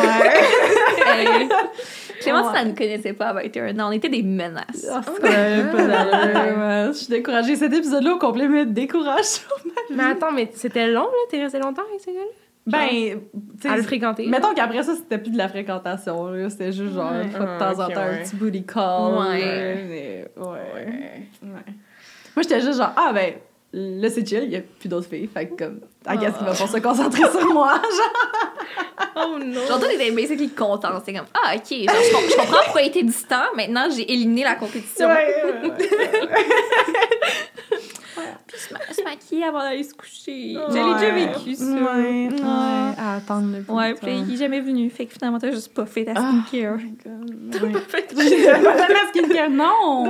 Euh, 0.00 1.44
Excusez-moi! 1.44 1.62
Clémentine, 2.20 2.52
Ouais. 2.52 2.58
elle 2.60 2.68
ne 2.68 2.74
connaissait 2.76 3.12
pas 3.12 3.28
à 3.28 3.32
21 3.34 3.78
ans. 3.78 3.88
On 3.88 3.92
était 3.92 4.08
des 4.08 4.22
menaces. 4.22 4.86
Ah, 4.90 5.00
pas 5.02 5.28
ouais. 5.28 6.86
Je 6.88 6.92
suis 6.92 7.06
découragée. 7.08 7.56
Cet 7.56 7.72
épisode-là 7.72 8.14
au 8.14 8.18
complet 8.18 8.48
me 8.48 8.64
décourage. 8.66 9.40
Mais 9.90 10.04
attends, 10.04 10.32
mais 10.32 10.50
c'était 10.54 10.86
long, 10.88 11.04
là? 11.04 11.18
T'es 11.30 11.42
resté 11.42 11.58
longtemps 11.58 11.82
avec 11.88 12.00
ces 12.00 12.12
gars-là? 12.12 12.26
Ben, 12.66 13.20
tu 13.60 13.66
À 13.68 13.76
le 13.76 13.80
sais, 13.82 13.86
fréquenter? 13.88 14.26
mettons 14.26 14.52
qu'après 14.54 14.82
ça, 14.82 14.94
c'était 14.94 15.16
plus 15.18 15.30
de 15.32 15.38
la 15.38 15.48
fréquentation. 15.48 16.26
là. 16.26 16.50
C'était 16.50 16.72
juste 16.72 16.92
genre, 16.94 17.10
Ouais. 17.10 17.24
une 17.24 17.30
fois 17.30 17.46
de 17.46 17.58
temps 17.58 17.72
en 17.82 17.88
temps, 17.88 17.94
ouais. 18.04 18.20
un 18.20 18.22
petit 18.22 18.36
booty 18.36 18.64
call. 18.66 19.14
Ouais. 19.14 19.40
là, 19.40 19.80
mais 19.88 20.24
ouais. 20.36 20.86
Ouais. 21.42 21.48
Moi, 22.36 22.42
j'étais 22.42 22.60
juste 22.60 22.76
genre, 22.78 22.92
ah 22.96 23.12
ben, 23.14 23.32
là, 23.72 24.08
c'est 24.10 24.26
chill, 24.26 24.42
il 24.44 24.50
y 24.50 24.56
a 24.56 24.60
plus 24.78 24.88
d'autres 24.88 25.08
filles. 25.08 25.28
Fait 25.32 25.46
que 25.48 25.54
comme, 25.64 25.80
I 26.08 26.16
guess 26.18 26.34
qu'il 26.36 26.46
va 26.46 26.52
pas 26.54 26.66
se 26.66 26.78
concentrer 26.78 27.22
sur 27.30 27.52
moi. 27.52 27.74
Genre, 27.82 28.46
Oh 29.16 29.38
non! 29.38 29.66
Genre, 29.66 29.78
toi, 29.80 29.88
t'étais 29.88 30.10
basically 30.12 30.50
content. 30.50 31.00
C'est 31.04 31.12
comme, 31.12 31.26
ah, 31.34 31.54
ok, 31.56 31.62
genre, 31.70 31.96
je, 32.02 32.12
com- 32.12 32.24
je 32.30 32.36
comprends 32.36 32.62
pourquoi 32.64 32.82
il 32.82 32.88
était 32.88 33.02
distant. 33.02 33.42
Maintenant, 33.56 33.88
j'ai 33.90 34.10
éliminé 34.12 34.44
la 34.44 34.54
compétition. 34.56 35.08
Puis 38.46 38.58
se, 38.58 38.72
ma- 38.74 38.92
se 38.92 39.02
maquiller 39.02 39.44
avant 39.44 39.60
d'aller 39.60 39.82
se 39.84 39.94
coucher. 39.94 40.56
Ouais. 40.56 40.62
Je 40.68 40.74
l'ai 40.74 40.94
déjà 40.94 41.14
vécu, 41.14 41.54
ça. 41.54 41.64
Ouais, 41.64 42.28
ouais. 42.28 42.36
Ah. 42.44 42.92
À 42.98 43.16
attendre 43.16 43.56
le 43.56 43.62
plus 43.62 43.72
Ouais, 43.72 43.94
puis 43.94 44.10
il 44.28 44.34
est 44.34 44.36
jamais 44.36 44.60
venu. 44.60 44.90
Fait 44.90 45.06
que 45.06 45.12
finalement, 45.14 45.38
t'as 45.38 45.50
juste 45.52 45.72
pas 45.72 45.86
fait 45.86 46.04
ta 46.04 46.12
Ah. 46.16 46.32
skincare. 46.48 46.74
Ouais. 46.76 47.52
J'ai 47.52 47.60
pas 47.60 47.78
fait 47.88 48.14
ma 48.92 49.08
skincare, 49.08 49.50
non! 49.50 50.04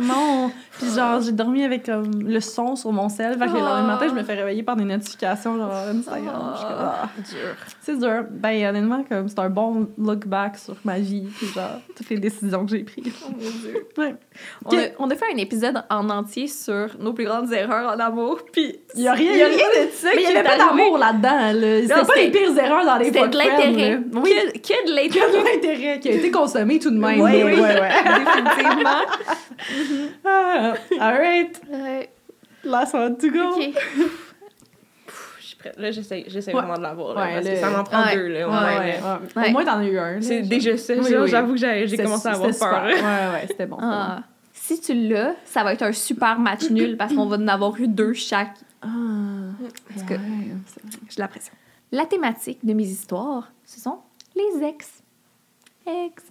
Non! 0.00 0.52
Puis 0.78 0.90
genre, 0.94 1.20
j'ai 1.20 1.32
dormi 1.32 1.64
avec 1.64 1.86
comme, 1.86 2.22
le 2.22 2.40
son 2.40 2.76
sur 2.76 2.92
mon 2.92 3.08
sel. 3.08 3.38
Fait 3.38 3.46
que 3.46 3.52
le 3.52 3.58
lendemain 3.58 3.82
matin, 3.94 4.06
je 4.08 4.14
me 4.14 4.22
fais 4.22 4.34
réveiller 4.34 4.62
par 4.62 4.76
des 4.76 4.84
notifications 4.84 5.56
genre 5.56 5.72
Instagram. 5.72 6.54
Suis 6.56 6.66
comme, 6.66 6.76
ah, 6.78 7.08
C'est 7.80 7.98
dur. 7.98 8.24
Ben 8.30 8.68
honnêtement, 8.68 9.04
comme 9.08 9.28
c'est 9.28 9.38
un 9.38 9.50
bon 9.50 9.88
look 9.98 10.26
back 10.26 10.56
sur 10.56 10.76
ma 10.84 10.98
vie. 10.98 11.26
Puis 11.36 11.48
genre, 11.48 11.80
toutes 11.96 12.08
les 12.10 12.18
décisions 12.18 12.64
que 12.64 12.70
j'ai 12.70 12.84
prises. 12.84 13.12
Ouais. 13.96 14.14
On 14.64 14.76
a, 14.76 14.82
on 14.98 15.10
a 15.10 15.16
fait 15.16 15.32
un 15.34 15.36
épisode 15.38 15.82
en 15.90 16.08
entier 16.10 16.46
sur 16.46 16.96
nos 17.00 17.12
plus 17.12 17.24
grandes 17.24 17.52
erreurs 17.52 17.94
en 17.94 17.98
amour. 17.98 18.38
Puis 18.52 18.78
Il 18.94 19.02
y 19.02 19.08
a 19.08 19.12
rien, 19.12 19.32
il 19.32 19.38
y 19.38 19.42
a 19.42 19.46
rien 19.46 19.86
de 19.86 19.90
ça 19.92 20.08
Mais 20.14 20.22
il 20.22 20.30
y 20.30 20.36
avait 20.36 20.48
pas 20.48 20.58
d'amour 20.58 20.98
là-dedans. 20.98 21.52
Là. 21.60 21.80
C'était 21.82 22.06
pas 22.06 22.16
les 22.16 22.30
pires 22.30 22.58
erreurs 22.58 22.84
dans 22.84 22.96
les 22.96 23.06
C'était 23.06 23.28
de 23.28 23.36
l'intérêt. 23.36 24.00
Oui. 24.14 24.30
Que, 24.52 24.58
que 24.58 24.86
de 24.86 24.88
Que 24.88 24.94
l'intérêt. 24.94 25.32
de 25.32 25.44
l'intérêt 25.44 26.00
qui 26.00 26.08
a 26.08 26.12
été 26.12 26.30
consommé 26.30 26.78
tout 26.78 26.90
de 26.90 26.98
même. 26.98 27.20
Oui, 27.20 27.42
oui. 27.44 27.60
Ouais. 27.60 27.90
Définitivement. 28.18 29.02
Ah, 31.00 31.06
all 31.08 31.18
right. 31.18 31.60
Ouais, 31.70 32.10
Last 32.64 32.94
one 32.94 33.16
to 33.18 33.28
go. 33.30 33.52
ok. 33.54 33.70
Je 35.40 35.46
suis 35.46 35.56
prête. 35.56 35.78
Là, 35.78 35.90
j'essaie, 35.90 36.24
j'essaie 36.28 36.52
Ouais. 36.52 36.60
vraiment 36.60 36.76
de 36.76 36.82
l'avoir, 36.82 37.16
Ouais, 37.16 37.34
parce 37.34 37.46
le- 37.46 37.52
que 37.52 37.56
ça 37.58 37.70
m'en 37.70 37.84
prend 37.84 38.04
Ouais. 38.04 38.14
deux, 38.16 38.26
là. 38.28 38.38
Ouais, 38.40 38.44
au 38.44 38.48
moins, 38.50 38.78
ouais, 38.80 39.00
là. 39.00 39.20
ouais. 39.36 39.42
Ouais. 39.42 39.48
Au 39.48 39.52
moins, 39.52 39.64
t'en 39.64 39.78
as 39.78 39.84
eu 39.86 39.98
un. 39.98 40.20
C'est 40.20 40.42
déjà 40.42 40.76
ça, 40.76 40.94
Oui, 40.94 41.00
oui. 41.16 41.28
j'avoue 41.28 41.52
que 41.54 41.58
j'ai, 41.58 41.96
commencé 41.96 42.28
à 42.28 42.32
avoir 42.32 42.50
peur. 42.58 42.84
Ouais, 42.84 42.92
ouais, 42.94 43.46
c'était 43.48 43.66
bon. 43.66 43.78
Ah. 43.80 44.22
Si 44.52 44.80
tu 44.80 44.92
l'as, 44.94 45.34
ça 45.44 45.62
va 45.64 45.72
être 45.72 45.82
un 45.82 45.92
super 45.92 46.38
match 46.38 46.68
nul 46.70 46.96
parce 46.96 47.14
qu'on 47.14 47.26
va 47.26 47.36
en 47.36 47.48
avoir 47.48 47.78
eu 47.80 47.88
deux 47.88 48.12
chaque. 48.12 48.54
Ah. 48.82 48.88
Parce 49.88 50.02
que 50.02 50.14
Ouais, 50.14 50.20
c'est 50.66 50.82
vrai. 50.82 50.92
j'ai 51.08 51.20
la 51.20 51.28
pression. 51.28 51.52
La 51.92 52.04
thématique 52.04 52.58
de 52.64 52.74
mes 52.74 52.84
histoires, 52.84 53.50
ce 53.64 53.80
sont 53.80 53.98
les 54.36 54.66
ex. 54.66 55.02
Ex. 55.86 56.22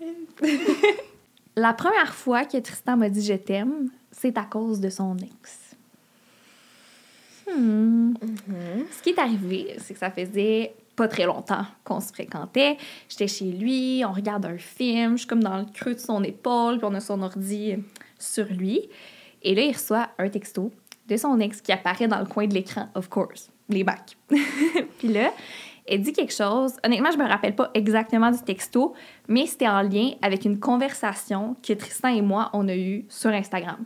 la 1.55 1.73
première 1.73 2.13
fois 2.13 2.45
que 2.45 2.57
Tristan 2.57 2.95
m'a 2.97 3.09
dit 3.09 3.25
je 3.25 3.33
t'aime, 3.33 3.89
c'est 4.19 4.37
à 4.37 4.43
cause 4.43 4.79
de 4.79 4.89
son 4.89 5.15
ex. 5.17 5.75
Hmm. 7.49 8.13
Ce 8.91 9.01
qui 9.01 9.11
est 9.11 9.19
arrivé, 9.19 9.75
c'est 9.79 9.93
que 9.93 9.99
ça 9.99 10.11
faisait 10.11 10.75
pas 10.95 11.07
très 11.07 11.25
longtemps 11.25 11.65
qu'on 11.83 12.01
se 12.01 12.11
fréquentait. 12.11 12.77
J'étais 13.07 13.27
chez 13.27 13.45
lui, 13.45 14.03
on 14.05 14.11
regarde 14.11 14.45
un 14.45 14.57
film, 14.57 15.13
je 15.13 15.19
suis 15.19 15.27
comme 15.27 15.43
dans 15.43 15.57
le 15.57 15.65
creux 15.65 15.93
de 15.93 15.99
son 15.99 16.23
épaule, 16.23 16.79
puis 16.79 16.87
on 16.89 16.95
a 16.95 16.99
son 16.99 17.21
ordi 17.21 17.75
sur 18.17 18.45
lui. 18.45 18.89
Et 19.43 19.53
là, 19.53 19.61
il 19.61 19.73
reçoit 19.73 20.09
un 20.17 20.29
texto 20.29 20.71
de 21.07 21.15
son 21.15 21.39
ex 21.39 21.61
qui 21.61 21.71
apparaît 21.71 22.07
dans 22.07 22.19
le 22.19 22.25
coin 22.25 22.47
de 22.47 22.53
l'écran, 22.53 22.89
of 22.95 23.07
course, 23.09 23.51
les 23.69 23.83
bacs. 23.83 24.17
puis 24.97 25.07
là, 25.07 25.31
elle 25.85 26.01
dit 26.01 26.11
quelque 26.11 26.33
chose. 26.33 26.73
Honnêtement, 26.83 27.11
je 27.11 27.17
me 27.17 27.27
rappelle 27.27 27.55
pas 27.55 27.69
exactement 27.75 28.31
du 28.31 28.41
texto, 28.41 28.93
mais 29.27 29.45
c'était 29.45 29.69
en 29.69 29.83
lien 29.83 30.13
avec 30.23 30.43
une 30.43 30.59
conversation 30.59 31.55
que 31.65 31.73
Tristan 31.73 32.09
et 32.09 32.21
moi, 32.21 32.49
on 32.53 32.67
a 32.67 32.75
eue 32.75 33.05
sur 33.07 33.29
Instagram. 33.29 33.85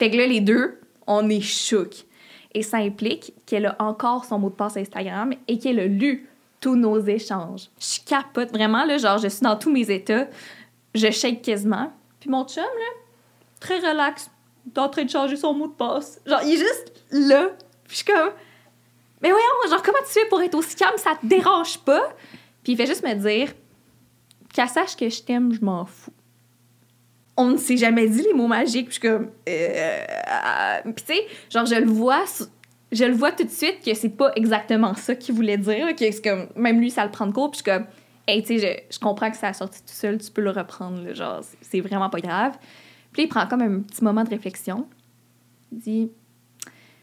Fait 0.00 0.10
que 0.10 0.16
là, 0.16 0.26
les 0.26 0.40
deux, 0.40 0.80
on 1.06 1.28
est 1.28 1.42
chocs. 1.42 2.06
Et 2.54 2.62
ça 2.62 2.78
implique 2.78 3.34
qu'elle 3.44 3.66
a 3.66 3.76
encore 3.80 4.24
son 4.24 4.38
mot 4.38 4.48
de 4.48 4.54
passe 4.54 4.78
Instagram 4.78 5.34
et 5.46 5.58
qu'elle 5.58 5.78
a 5.78 5.84
lu 5.84 6.26
tous 6.58 6.74
nos 6.74 6.98
échanges. 6.98 7.68
Je 7.78 8.00
capote 8.06 8.48
vraiment, 8.48 8.86
là, 8.86 8.96
genre, 8.96 9.18
je 9.18 9.28
suis 9.28 9.42
dans 9.42 9.56
tous 9.56 9.70
mes 9.70 9.90
états, 9.90 10.26
je 10.94 11.10
shake 11.10 11.42
quasiment. 11.42 11.92
Puis 12.18 12.30
mon 12.30 12.46
chum, 12.46 12.62
là, 12.62 13.02
très 13.60 13.78
relax, 13.78 14.30
en 14.74 14.88
train 14.88 15.04
de 15.04 15.10
changer 15.10 15.36
son 15.36 15.52
mot 15.52 15.66
de 15.66 15.74
passe. 15.74 16.18
Genre, 16.24 16.40
il 16.44 16.54
est 16.54 16.56
juste 16.56 17.04
là. 17.10 17.50
Puis 17.84 17.90
je 17.90 17.96
suis 17.96 18.04
comme, 18.06 18.30
mais 19.20 19.30
voyons, 19.30 19.46
genre, 19.68 19.82
comment 19.82 19.98
tu 20.06 20.18
fais 20.18 20.26
pour 20.30 20.40
être 20.40 20.54
aussi 20.54 20.76
calme, 20.76 20.96
ça 20.96 21.14
te 21.20 21.26
dérange 21.26 21.76
pas? 21.76 22.14
Puis 22.64 22.72
il 22.72 22.76
fait 22.76 22.86
juste 22.86 23.04
me 23.04 23.12
dire, 23.16 23.52
qu'elle 24.54 24.66
sache 24.66 24.96
que 24.96 25.10
je 25.10 25.22
t'aime, 25.22 25.52
je 25.52 25.62
m'en 25.62 25.84
fous. 25.84 26.10
On 27.40 27.48
ne 27.52 27.56
s'est 27.56 27.76
jamais 27.76 28.06
dit 28.06 28.22
les 28.22 28.34
mots 28.34 28.46
magiques. 28.46 28.88
Puis 28.88 28.96
je 28.96 29.00
suis 29.00 29.08
comme, 29.08 29.30
euh, 29.48 29.48
euh, 29.48 30.92
Puis 30.92 31.04
tu 31.06 31.14
sais, 31.14 31.26
genre, 31.48 31.64
je 31.64 31.76
le 31.76 31.86
vois, 31.86 32.24
je 32.92 33.04
le 33.04 33.14
vois 33.14 33.32
tout 33.32 33.44
de 33.44 33.50
suite 33.50 33.80
que 33.84 33.94
c'est 33.94 34.10
pas 34.10 34.30
exactement 34.36 34.94
ça 34.94 35.14
qu'il 35.14 35.34
voulait 35.34 35.56
dire. 35.56 35.86
c'est 35.96 36.22
comme, 36.22 36.48
même 36.54 36.80
lui, 36.80 36.90
ça 36.90 37.04
le 37.04 37.10
prend 37.10 37.26
de 37.26 37.32
court. 37.32 37.50
Puis 37.50 37.60
je 37.64 37.70
suis 37.70 37.78
comme, 37.78 37.86
hey, 38.28 38.42
tu 38.42 38.58
sais, 38.58 38.86
je, 38.90 38.98
comprends 38.98 39.30
que 39.30 39.36
ça 39.36 39.48
a 39.48 39.52
sorti 39.52 39.80
tout 39.80 39.94
seul, 39.94 40.18
tu 40.18 40.30
peux 40.30 40.42
le 40.42 40.50
reprendre, 40.50 41.14
genre, 41.14 41.40
c'est- 41.62 41.80
vraiment 41.80 42.10
pas 42.10 42.20
grave. 42.20 42.58
Puis 43.12 43.22
il 43.22 43.28
prend 43.28 43.46
comme 43.46 43.62
un 43.62 43.80
petit 43.80 44.04
moment 44.04 44.22
de 44.22 44.30
réflexion. 44.30 44.86
Il 45.72 45.78
dit, 45.78 46.10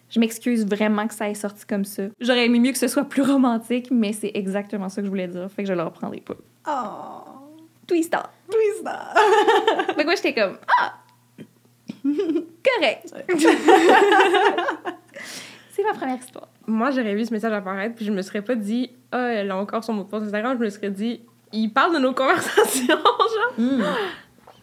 je 0.10 0.20
m'excuse 0.20 0.66
vraiment 0.66 1.07
que 1.07 1.14
ça 1.14 1.30
ait 1.30 1.34
sorti 1.34 1.66
comme 1.66 1.84
ça. 1.84 2.03
J'aurais 2.20 2.45
aimé 2.45 2.60
mieux 2.60 2.72
que 2.72 2.78
ce 2.78 2.88
soit 2.88 3.03
plus 3.03 3.24
romantique, 3.24 3.90
mais 3.91 4.14
c'est 4.14 4.32
exactement 4.36 4.88
ça 4.88 5.02
que 5.02 5.06
je 5.06 5.10
voulais 5.10 5.28
dire. 5.28 5.49
Fait 5.52 5.64
que 5.64 5.68
je 5.70 5.74
le 5.74 5.84
reprendrai 5.84 6.22
pas. 6.22 6.36
Oh. 6.68 7.37
Twister. 7.88 8.20
Twista. 8.50 9.14
Fait 9.88 10.02
que 10.02 10.04
moi, 10.04 10.16
j'étais 10.16 10.34
comme, 10.34 10.58
ah! 10.80 10.94
Correct. 12.04 13.14
c'est 15.72 15.84
ma 15.84 15.94
première 15.94 16.18
histoire. 16.18 16.48
Moi, 16.66 16.92
j'aurais 16.92 17.16
vu 17.16 17.26
ce 17.26 17.34
message 17.34 17.54
apparaître, 17.54 17.96
puis 17.96 18.06
je 18.06 18.12
me 18.12 18.22
serais 18.22 18.42
pas 18.42 18.56
dit, 18.56 18.92
ah, 19.12 19.28
elle 19.30 19.52
a 19.52 19.58
encore 19.58 19.84
son 19.84 19.94
mot 19.94 20.04
de 20.04 20.10
passe 20.10 20.24
Instagram. 20.24 20.58
Je 20.60 20.64
me 20.64 20.70
serais 20.70 20.90
dit, 20.92 21.22
il 21.54 21.70
parle 21.70 21.94
de 21.94 22.00
nos 22.00 22.14
conversations, 22.14 22.88
genre. 22.98 23.54
Hmm. 23.58 23.84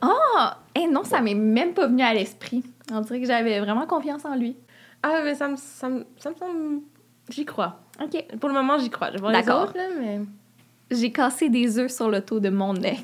Ah! 0.01 0.59
Eh 0.75 0.87
non, 0.87 1.05
ça 1.05 1.21
m'est 1.21 1.35
même 1.35 1.73
pas 1.73 1.87
venu 1.87 2.03
à 2.03 2.13
l'esprit. 2.13 2.63
On 2.93 3.01
dirait 3.01 3.21
que 3.21 3.27
j'avais 3.27 3.61
vraiment 3.61 3.87
confiance 3.87 4.25
en 4.25 4.35
lui. 4.35 4.57
Ah, 5.03 5.21
mais 5.23 5.35
ça 5.35 5.49
me, 5.49 5.57
ça 5.57 5.89
me, 5.89 6.05
ça 6.19 6.31
me 6.31 6.35
semble. 6.37 6.81
J'y 7.31 7.45
crois. 7.45 7.81
OK. 8.03 8.39
Pour 8.39 8.49
le 8.49 8.55
moment, 8.55 8.79
j'y 8.79 8.91
crois. 8.91 9.09
Je 9.09 9.15
vais 9.15 9.21
voir 9.21 9.33
les 9.33 9.43
D'accord. 9.43 9.63
autres, 9.65 9.77
là, 9.77 9.89
mais. 9.99 10.21
J'ai 10.91 11.11
cassé 11.13 11.49
des 11.49 11.79
œufs 11.79 11.91
sur 11.93 12.09
le 12.11 12.21
dos 12.21 12.41
de 12.41 12.51
mon 12.51 12.75
ex. 12.77 13.01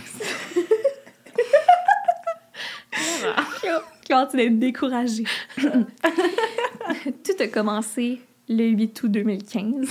commence 4.09 4.33
d'être 4.35 4.59
découragée. 4.59 5.25
Tout 5.59 7.37
a 7.39 7.47
commencé 7.49 8.21
le 8.49 8.65
8 8.65 9.03
août 9.05 9.11
2015, 9.11 9.89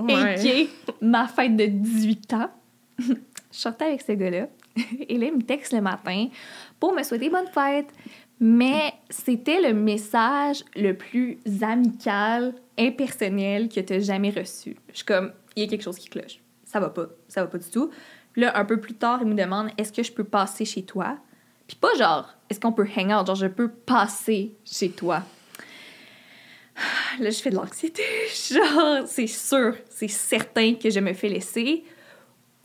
Ouais. 0.00 0.34
et 0.34 0.66
qui 0.66 0.68
ma 1.02 1.26
fête 1.28 1.56
de 1.56 1.66
18 1.66 2.32
ans. 2.34 2.50
Je 2.98 3.12
sortais 3.50 3.84
avec 3.86 4.02
ce 4.02 4.12
gars-là, 4.12 4.48
et 5.08 5.18
là, 5.18 5.26
il 5.26 5.36
me 5.36 5.42
texte 5.42 5.72
le 5.72 5.80
matin 5.80 6.28
pour 6.80 6.94
me 6.94 7.02
souhaiter 7.02 7.28
bonne 7.30 7.48
fête. 7.52 7.86
Mais 8.38 8.92
c'était 9.08 9.60
le 9.62 9.72
message 9.72 10.62
le 10.74 10.92
plus 10.92 11.38
amical, 11.62 12.54
impersonnel 12.78 13.68
que 13.70 13.80
tu 13.80 13.94
as 13.94 14.00
jamais 14.00 14.30
reçu. 14.30 14.76
Je 14.92 14.96
suis 14.96 15.04
comme, 15.06 15.32
il 15.56 15.62
y 15.62 15.66
a 15.66 15.68
quelque 15.70 15.82
chose 15.82 15.98
qui 15.98 16.08
cloche. 16.10 16.38
Ça 16.76 16.80
va 16.80 16.90
pas. 16.90 17.06
Ça 17.26 17.42
va 17.42 17.48
pas 17.48 17.56
du 17.56 17.70
tout. 17.70 17.90
Puis 18.32 18.42
là, 18.42 18.58
un 18.58 18.66
peu 18.66 18.78
plus 18.78 18.92
tard, 18.92 19.20
il 19.22 19.28
me 19.28 19.34
demande, 19.34 19.70
est-ce 19.78 19.90
que 19.90 20.02
je 20.02 20.12
peux 20.12 20.24
passer 20.24 20.66
chez 20.66 20.82
toi? 20.82 21.16
Puis 21.66 21.74
pas 21.74 21.94
genre, 21.96 22.34
est-ce 22.50 22.60
qu'on 22.60 22.72
peut 22.72 22.86
hang 22.94 23.10
out? 23.18 23.26
Genre, 23.26 23.34
je 23.34 23.46
peux 23.46 23.70
passer 23.70 24.54
chez 24.62 24.90
toi. 24.90 25.22
Là, 27.18 27.30
je 27.30 27.38
fais 27.40 27.48
de 27.48 27.54
l'anxiété. 27.54 28.02
Genre, 28.50 29.06
c'est 29.06 29.26
sûr, 29.26 29.74
c'est 29.88 30.08
certain 30.08 30.74
que 30.74 30.90
je 30.90 31.00
me 31.00 31.14
fais 31.14 31.30
laisser. 31.30 31.82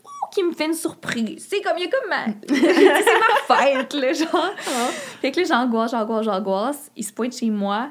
Ou 0.04 0.34
qu'il 0.34 0.46
me 0.46 0.52
fait 0.52 0.66
une 0.66 0.74
surprise. 0.74 1.46
C'est 1.48 1.62
comme, 1.62 1.78
il 1.78 1.84
y 1.84 1.86
a 1.86 1.90
comme 1.90 2.10
ma... 2.10 2.26
c'est 2.46 3.48
ma 3.48 3.56
fête, 3.56 3.94
là, 3.94 4.12
genre. 4.12 4.52
Fait 5.22 5.32
que 5.32 5.40
là, 5.40 5.46
j'angoisse, 5.46 5.92
j'angoisse, 5.92 6.26
j'angoisse. 6.26 6.90
Il 6.94 7.04
se 7.04 7.12
pointe 7.14 7.34
chez 7.34 7.48
moi 7.48 7.88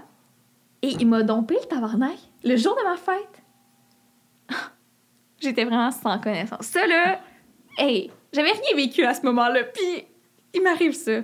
et 0.83 0.89
il 0.89 1.07
m'a 1.07 1.23
dompé 1.23 1.55
le 1.59 1.67
tabarnak 1.67 2.19
le 2.43 2.55
jour 2.55 2.75
de 2.75 2.83
ma 2.83 2.97
fête. 2.97 3.40
J'étais 5.41 5.65
vraiment 5.65 5.91
sans 5.91 6.19
connaissance. 6.19 6.65
Ça, 6.67 6.85
là, 6.85 7.19
hey, 7.77 8.11
j'avais 8.31 8.51
rien 8.51 8.75
vécu 8.75 9.03
à 9.03 9.13
ce 9.13 9.23
moment-là. 9.23 9.63
Puis, 9.63 10.05
il 10.53 10.61
m'arrive 10.61 10.93
ça. 10.93 11.21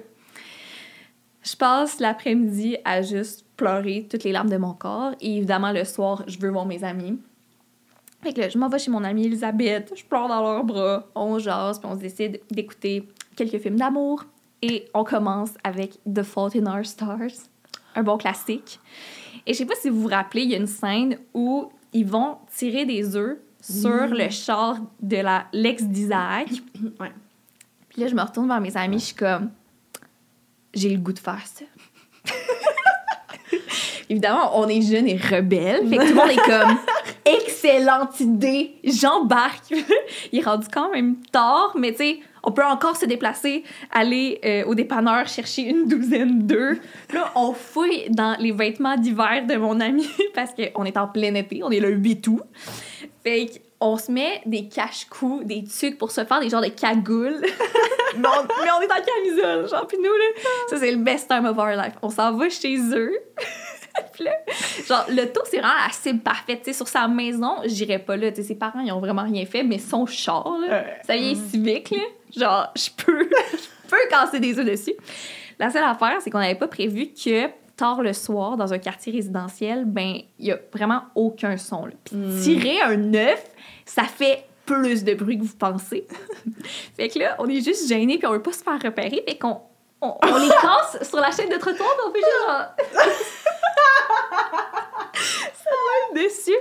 Je 1.43 1.55
passe 1.55 1.99
l'après-midi 1.99 2.77
à 2.83 3.01
juste 3.01 3.45
pleurer 3.55 4.07
toutes 4.09 4.23
les 4.23 4.31
larmes 4.31 4.49
de 4.49 4.57
mon 4.57 4.73
corps. 4.73 5.13
Et 5.21 5.37
évidemment, 5.37 5.71
le 5.71 5.85
soir, 5.85 6.23
je 6.27 6.37
veux 6.39 6.49
voir 6.49 6.65
mes 6.65 6.83
amis. 6.83 7.19
Fait 8.23 8.33
que 8.33 8.41
là, 8.41 8.49
je 8.49 8.57
m'en 8.57 8.67
vais 8.67 8.79
chez 8.79 8.89
mon 8.89 9.03
amie 9.03 9.25
Elisabeth, 9.25 9.93
je 9.95 10.03
pleure 10.03 10.27
dans 10.27 10.41
leurs 10.41 10.63
bras, 10.63 11.07
on 11.13 11.37
jase, 11.37 11.79
puis 11.79 11.87
on 11.89 11.95
se 11.95 11.99
décide 11.99 12.41
d'écouter 12.49 13.07
quelques 13.35 13.59
films 13.59 13.77
d'amour. 13.77 14.25
Et 14.63 14.87
on 14.95 15.03
commence 15.03 15.51
avec 15.63 15.99
The 16.11 16.23
Fault 16.23 16.49
in 16.55 16.65
Our 16.65 16.83
Stars, 16.83 17.45
un 17.95 18.01
bon 18.01 18.17
classique. 18.17 18.79
Et 19.45 19.53
je 19.53 19.59
sais 19.59 19.65
pas 19.65 19.75
si 19.75 19.89
vous 19.89 20.01
vous 20.01 20.07
rappelez, 20.07 20.41
il 20.41 20.49
y 20.49 20.55
a 20.55 20.57
une 20.57 20.67
scène 20.67 21.19
où 21.35 21.71
ils 21.93 22.05
vont 22.05 22.39
tirer 22.53 22.85
des 22.85 23.15
œufs 23.15 23.37
sur 23.69 24.07
le 24.07 24.29
char 24.29 24.77
de 25.01 25.17
la 25.17 25.45
l'ex 25.53 25.83
d'Isaac. 25.83 26.49
Ouais. 26.99 27.11
Puis 27.89 28.01
là, 28.01 28.07
je 28.07 28.15
me 28.15 28.21
retourne 28.21 28.47
vers 28.47 28.61
mes 28.61 28.75
amis, 28.77 28.99
je 28.99 29.05
suis 29.05 29.15
comme, 29.15 29.49
j'ai 30.73 30.89
le 30.89 30.97
goût 30.97 31.13
de 31.13 31.19
faire 31.19 31.41
ça. 31.45 31.65
Évidemment, 34.09 34.57
on 34.59 34.67
est 34.67 34.81
jeunes 34.81 35.07
et 35.07 35.17
rebelles. 35.17 35.87
Fait 35.89 35.97
que 35.97 36.03
tout 36.03 36.09
le 36.09 36.15
monde 36.15 36.29
est 36.29 36.35
comme, 36.45 36.77
excellente 37.25 38.19
idée, 38.19 38.75
j'embarque. 38.83 39.73
Il 40.31 40.39
est 40.39 40.43
rendu 40.43 40.67
quand 40.71 40.91
même 40.91 41.17
tard, 41.31 41.73
mais 41.77 41.91
tu 41.91 41.97
sais, 41.97 42.19
on 42.43 42.51
peut 42.51 42.63
encore 42.63 42.95
se 42.95 43.05
déplacer, 43.05 43.63
aller 43.91 44.39
euh, 44.45 44.65
au 44.65 44.75
dépanneur 44.75 45.27
chercher 45.27 45.63
une 45.63 45.87
douzaine 45.87 46.45
d'œufs. 46.45 46.79
Là, 47.13 47.31
on 47.35 47.53
fouille 47.53 48.09
dans 48.09 48.35
les 48.39 48.51
vêtements 48.51 48.95
d'hiver 48.95 49.45
de 49.47 49.55
mon 49.55 49.79
ami 49.79 50.07
parce 50.33 50.51
qu'on 50.53 50.85
est 50.85 50.97
en 50.97 51.07
plein 51.07 51.33
été, 51.35 51.63
on 51.63 51.71
est 51.71 51.79
le 51.79 51.91
8 51.91 52.27
août. 52.27 52.41
Fait 53.23 53.47
qu'on 53.79 53.97
se 53.97 54.11
met 54.11 54.41
des 54.45 54.67
cache-coups, 54.67 55.45
des 55.45 55.63
trucs 55.63 55.97
pour 55.97 56.11
se 56.11 56.23
faire 56.25 56.39
des 56.39 56.49
genres 56.49 56.61
de 56.61 56.69
cagoules. 56.69 57.41
mais, 58.17 58.27
on, 58.27 58.43
mais 58.63 58.71
on 58.77 58.81
est 58.81 58.91
en 58.91 59.03
camisole, 59.03 59.69
genre, 59.69 59.87
pis 59.87 59.97
nous, 59.97 60.03
là, 60.03 60.41
ça, 60.69 60.77
c'est 60.77 60.91
le 60.91 60.97
best 60.97 61.27
time 61.27 61.45
of 61.45 61.57
our 61.57 61.71
life. 61.71 61.93
On 62.01 62.09
s'en 62.09 62.33
va 62.33 62.49
chez 62.49 62.77
eux. 62.93 63.17
Puis 64.13 64.23
là, 64.23 64.31
genre, 64.87 65.05
le 65.09 65.31
tour, 65.31 65.43
c'est 65.45 65.57
vraiment 65.57 65.73
assez 65.87 66.13
parfait. 66.13 66.57
Tu 66.57 66.65
sais, 66.65 66.73
sur 66.73 66.87
sa 66.87 67.07
maison, 67.07 67.57
j'irais 67.65 67.99
pas 67.99 68.17
là. 68.17 68.31
Tu 68.31 68.37
sais, 68.37 68.49
ses 68.49 68.55
parents, 68.55 68.79
ils 68.79 68.91
ont 68.91 68.99
vraiment 68.99 69.23
rien 69.23 69.45
fait, 69.45 69.63
mais 69.63 69.77
son 69.79 70.05
char, 70.05 70.57
là, 70.59 70.85
ça 71.05 71.15
vient 71.15 71.35
civique, 71.35 71.91
là. 71.91 72.03
Genre, 72.35 72.73
je 72.75 72.89
peux, 73.03 73.23
je 73.51 73.89
peux 73.89 73.97
casser 74.09 74.39
des 74.39 74.59
œufs 74.59 74.65
dessus. 74.65 74.93
La 75.59 75.69
seule 75.69 75.83
affaire, 75.83 76.17
c'est 76.19 76.29
qu'on 76.29 76.39
n'avait 76.39 76.55
pas 76.55 76.67
prévu 76.67 77.07
que 77.07 77.49
tard 77.77 78.01
le 78.01 78.11
soir, 78.11 78.57
dans 78.57 78.73
un 78.73 78.79
quartier 78.79 79.13
résidentiel, 79.13 79.85
ben, 79.85 80.21
il 80.39 80.45
y 80.47 80.51
a 80.51 80.57
vraiment 80.73 81.03
aucun 81.15 81.55
son, 81.57 81.85
là. 81.85 81.93
Puis 82.03 82.17
tirer 82.41 82.81
un 82.81 83.13
œuf, 83.13 83.43
ça 83.85 84.03
fait 84.03 84.45
plus 84.65 85.03
de 85.03 85.13
bruit 85.13 85.37
que 85.37 85.43
vous 85.43 85.55
pensez. 85.55 86.05
fait 86.97 87.07
que 87.07 87.19
là, 87.19 87.35
on 87.39 87.47
est 87.47 87.61
juste 87.61 87.87
gênés, 87.87 88.17
puis 88.17 88.27
on 88.27 88.31
veut 88.31 88.41
pas 88.41 88.51
se 88.51 88.63
faire 88.63 88.81
repérer, 88.81 89.23
fait 89.25 89.37
qu'on 89.37 89.61
on, 90.01 90.15
on 90.21 90.37
les 90.37 90.49
casse 90.49 91.07
sur 91.07 91.19
la 91.19 91.31
chaîne 91.31 91.49
de 91.49 91.57
trottoir, 91.57 91.89
puis 91.97 92.07
on 92.07 92.11
fait 92.11 92.19
juste 92.19 92.47
genre... 92.47 92.65
ça 95.13 95.69
va 95.69 96.21
dessus. 96.21 96.57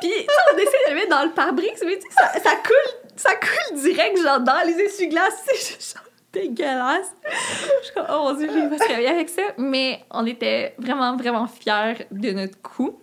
Puis, 0.00 0.12
on 0.52 0.58
essaie 0.58 0.84
de 0.86 0.90
le 0.90 0.94
mettre 0.94 1.10
dans 1.10 1.24
le 1.24 1.30
pare-brise, 1.30 1.82
mais 1.84 1.98
ça, 2.42 2.56
coule, 2.56 3.10
ça 3.16 3.34
coule 3.36 3.80
direct, 3.80 4.18
genre, 4.22 4.40
dans 4.40 4.66
les 4.66 4.74
essuie-glaces. 4.74 5.44
C'est 5.54 5.98
dégueulasse. 6.32 7.12
Je 7.24 7.84
suis 7.86 7.94
comme, 7.94 8.06
oh 8.08 8.28
mon 8.28 8.34
dieu, 8.34 8.48
j'ai 8.52 8.68
pas 8.68 8.84
travailler 8.84 9.08
avec 9.08 9.28
ça. 9.28 9.42
Mais 9.58 10.04
on 10.10 10.24
était 10.26 10.74
vraiment, 10.78 11.16
vraiment 11.16 11.46
fiers 11.46 12.06
de 12.10 12.30
notre 12.30 12.60
coup. 12.62 13.00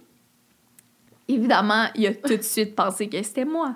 Évidemment, 1.27 1.87
il 1.95 2.07
a 2.07 2.13
tout 2.13 2.37
de 2.37 2.41
suite 2.41 2.73
pensé 2.73 3.09
que 3.09 3.21
c'était 3.21 3.43
moi. 3.43 3.75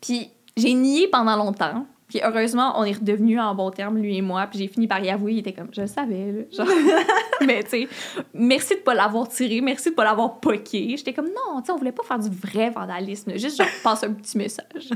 Puis, 0.00 0.30
j'ai 0.56 0.72
nié 0.72 1.08
pendant 1.08 1.36
longtemps. 1.36 1.86
Puis 2.08 2.20
heureusement, 2.22 2.78
on 2.78 2.84
est 2.84 2.92
redevenus 2.92 3.40
en 3.40 3.54
bon 3.54 3.70
terme, 3.70 3.98
lui 3.98 4.16
et 4.16 4.22
moi. 4.22 4.46
Puis 4.46 4.60
j'ai 4.60 4.68
fini 4.68 4.86
par 4.86 5.00
y 5.00 5.10
avouer. 5.10 5.32
Il 5.32 5.38
était 5.38 5.52
comme, 5.52 5.68
je 5.72 5.80
le 5.80 5.86
savais, 5.86 6.32
là. 6.32 6.42
Genre, 6.52 6.74
mais 7.46 7.64
tu 7.64 7.70
sais, 7.70 7.88
merci 8.32 8.76
de 8.76 8.80
pas 8.80 8.94
l'avoir 8.94 9.28
tiré, 9.28 9.60
merci 9.60 9.90
de 9.90 9.94
pas 9.94 10.04
l'avoir 10.04 10.38
poqué. 10.38 10.94
J'étais 10.96 11.12
comme, 11.12 11.26
non, 11.26 11.60
tu 11.60 11.66
sais, 11.66 11.72
on 11.72 11.76
voulait 11.76 11.92
pas 11.92 12.04
faire 12.04 12.18
du 12.18 12.30
vrai 12.30 12.70
vandalisme. 12.70 13.32
Juste, 13.36 13.56
genre, 13.58 13.66
passer 13.82 14.06
un 14.06 14.12
petit 14.12 14.38
message. 14.38 14.90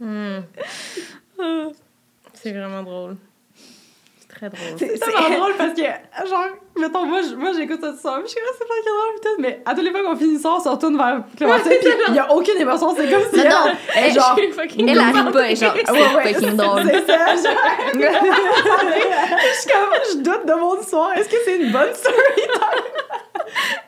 Hmm. 0.00 0.40
C'est 2.34 2.52
vraiment 2.52 2.82
drôle. 2.82 3.16
C'est 4.50 4.56
très 4.56 4.66
drôle. 4.66 4.78
C'est 4.78 4.98
tellement 4.98 5.38
drôle 5.38 5.54
parce 5.56 5.74
que, 5.74 6.28
genre, 6.28 6.44
mettons, 6.76 7.06
moi, 7.06 7.20
moi 7.36 7.50
j'écoute 7.56 7.80
ça 7.80 8.12
puis 8.18 8.22
je 8.24 8.28
suis 8.30 8.40
comme, 8.40 8.54
c'est 8.58 8.68
pas 8.68 8.74
que 8.74 8.84
drôle, 8.88 9.14
putain, 9.14 9.30
mais 9.38 9.62
à 9.64 9.74
tous 9.74 9.80
les 9.82 9.90
fois 9.90 10.02
qu'on 10.02 10.16
finit 10.16 10.38
soir, 10.38 10.56
on 10.58 10.62
se 10.64 10.68
retourne 10.68 10.96
vers 10.96 11.22
Clémentine, 11.36 11.72
puis 11.80 11.90
il 12.08 12.14
y 12.14 12.18
a 12.18 12.32
aucune 12.32 12.58
émotion, 12.58 12.94
c'est 12.96 13.10
comme 13.10 13.22
si 13.32 13.36
Non, 13.38 13.42
elle, 13.44 13.50
non, 13.50 13.56
elle 13.94 14.04
est 14.04 14.08
elle- 14.08 14.14
genre, 14.14 14.38
fucking 14.54 14.88
Elle 14.88 14.98
arrive 14.98 15.30
pas, 15.32 15.46
elle 15.46 15.52
est 15.52 15.56
genre, 15.56 15.74
Ah 15.86 15.92
c'est 16.24 16.32
fucking 16.34 16.56
drôle. 16.56 16.82
c'est 16.86 17.06
ça, 17.06 17.26
genre, 17.36 17.60
je 17.94 19.60
suis 19.60 19.70
comme, 19.70 19.94
je 20.12 20.16
doute 20.18 20.46
de 20.46 20.54
mon 20.54 20.82
soir, 20.82 21.12
est-ce 21.16 21.28
que 21.28 21.36
c'est 21.44 21.56
une 21.60 21.72
bonne 21.72 21.94
story? 21.94 22.16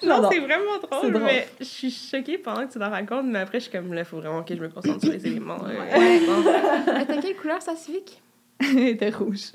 Non, 0.02 0.16
J'adore. 0.16 0.32
c'est 0.32 0.38
vraiment 0.40 0.72
C'est 0.80 0.88
drôle, 0.90 1.12
drôle. 1.12 1.22
mais 1.24 1.48
je 1.58 1.64
suis 1.64 1.90
choquée 1.90 2.38
pendant 2.38 2.66
que 2.66 2.72
tu 2.72 2.78
la 2.78 2.88
racontes, 2.88 3.24
mais 3.24 3.40
après, 3.40 3.58
je 3.58 3.64
suis 3.64 3.72
comme, 3.72 3.92
là, 3.94 4.04
faut 4.04 4.18
vraiment 4.18 4.42
que 4.44 4.54
je 4.54 4.60
me 4.60 4.68
concentre 4.68 5.00
sur 5.00 5.12
les 5.12 5.26
éléments. 5.26 5.56
euh, 5.64 5.98
Ouais. 5.98 7.04
t'as 7.06 7.16
quelle 7.20 7.34
couleur, 7.36 7.60
ça 7.62 7.74
civique? 7.74 8.22
Elle 8.60 8.88
était 8.88 9.10
rouge. 9.10 9.50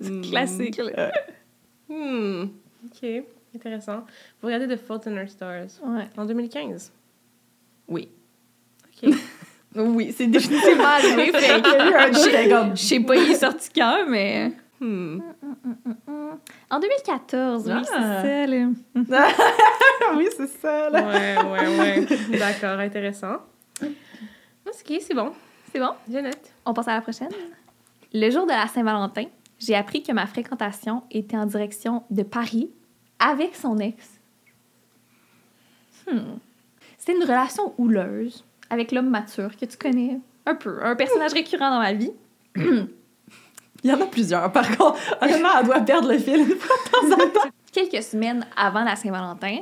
Hmm. 0.00 0.20
Classique, 0.22 0.78
là. 0.78 1.12
Hmm. 1.88 2.46
Ok, 2.84 3.08
intéressant. 3.54 4.04
Vous 4.42 4.48
regardez 4.48 4.66
The 4.66 4.76
Fault 4.80 5.02
in 5.06 5.16
Our 5.18 5.28
Stars 5.28 5.68
Ouais. 5.84 6.08
en 6.16 6.24
2015. 6.24 6.92
Oui. 7.88 8.08
Ok. 9.02 9.10
Oui, 9.78 10.14
c'est 10.16 10.26
définitivement 10.26 10.84
arrivé. 10.86 11.30
fait 11.32 11.60
que- 11.60 12.74
Je 12.74 12.76
sais 12.82 13.00
pas, 13.00 13.14
il 13.14 13.30
est 13.30 13.34
sorti 13.34 13.68
quand, 13.76 14.06
mais. 14.08 14.50
Hmm. 14.80 15.20
En 16.70 16.80
2014, 16.80 17.66
oui, 17.66 17.72
Ah. 17.76 17.82
c'est 17.84 17.92
ça, 17.92 18.46
là. 18.46 19.28
oui, 20.16 20.28
c'est 20.34 20.46
ça, 20.46 20.88
là. 20.90 21.06
Ouais, 21.06 21.36
ouais, 21.50 21.78
ouais. 21.78 22.38
D'accord, 22.38 22.78
intéressant. 22.80 23.36
Ok, 23.82 24.98
c'est 25.00 25.14
bon. 25.14 25.32
C'est 25.72 25.78
bon? 25.78 25.90
Je 26.10 26.18
note. 26.18 26.38
On 26.64 26.72
passe 26.72 26.88
à 26.88 26.94
la 26.94 27.00
prochaine. 27.02 27.28
Le 28.14 28.30
jour 28.30 28.44
de 28.46 28.52
la 28.52 28.66
Saint-Valentin, 28.68 29.24
j'ai 29.58 29.74
appris 29.74 30.02
que 30.02 30.12
ma 30.12 30.26
fréquentation 30.26 31.02
était 31.10 31.36
en 31.36 31.46
direction 31.46 32.04
de 32.10 32.22
Paris 32.22 32.70
avec 33.18 33.54
son 33.54 33.78
ex. 33.78 34.20
Hmm. 36.10 36.38
C'était 36.98 37.16
une 37.16 37.24
relation 37.24 37.74
houleuse 37.78 38.44
avec 38.70 38.92
l'homme 38.92 39.10
mature 39.10 39.56
que 39.56 39.64
tu 39.64 39.76
connais. 39.76 40.20
Un 40.44 40.54
peu. 40.54 40.84
Un 40.84 40.94
personnage 40.94 41.32
récurrent 41.32 41.70
dans 41.70 41.78
ma 41.78 41.92
vie. 41.92 42.12
Il 42.56 43.90
y 43.90 43.92
en 43.92 44.00
a 44.00 44.06
plusieurs, 44.06 44.50
par 44.52 44.76
contre. 44.76 44.98
Honnêtement, 45.20 45.48
elle 45.60 45.66
doit 45.66 45.80
perdre 45.80 46.10
le 46.10 46.18
fil 46.18 46.48
de 46.48 46.54
temps 46.54 47.12
en 47.12 47.30
temps. 47.30 47.50
Quelques 47.72 48.02
semaines 48.02 48.46
avant 48.56 48.84
la 48.84 48.96
Saint-Valentin, 48.96 49.58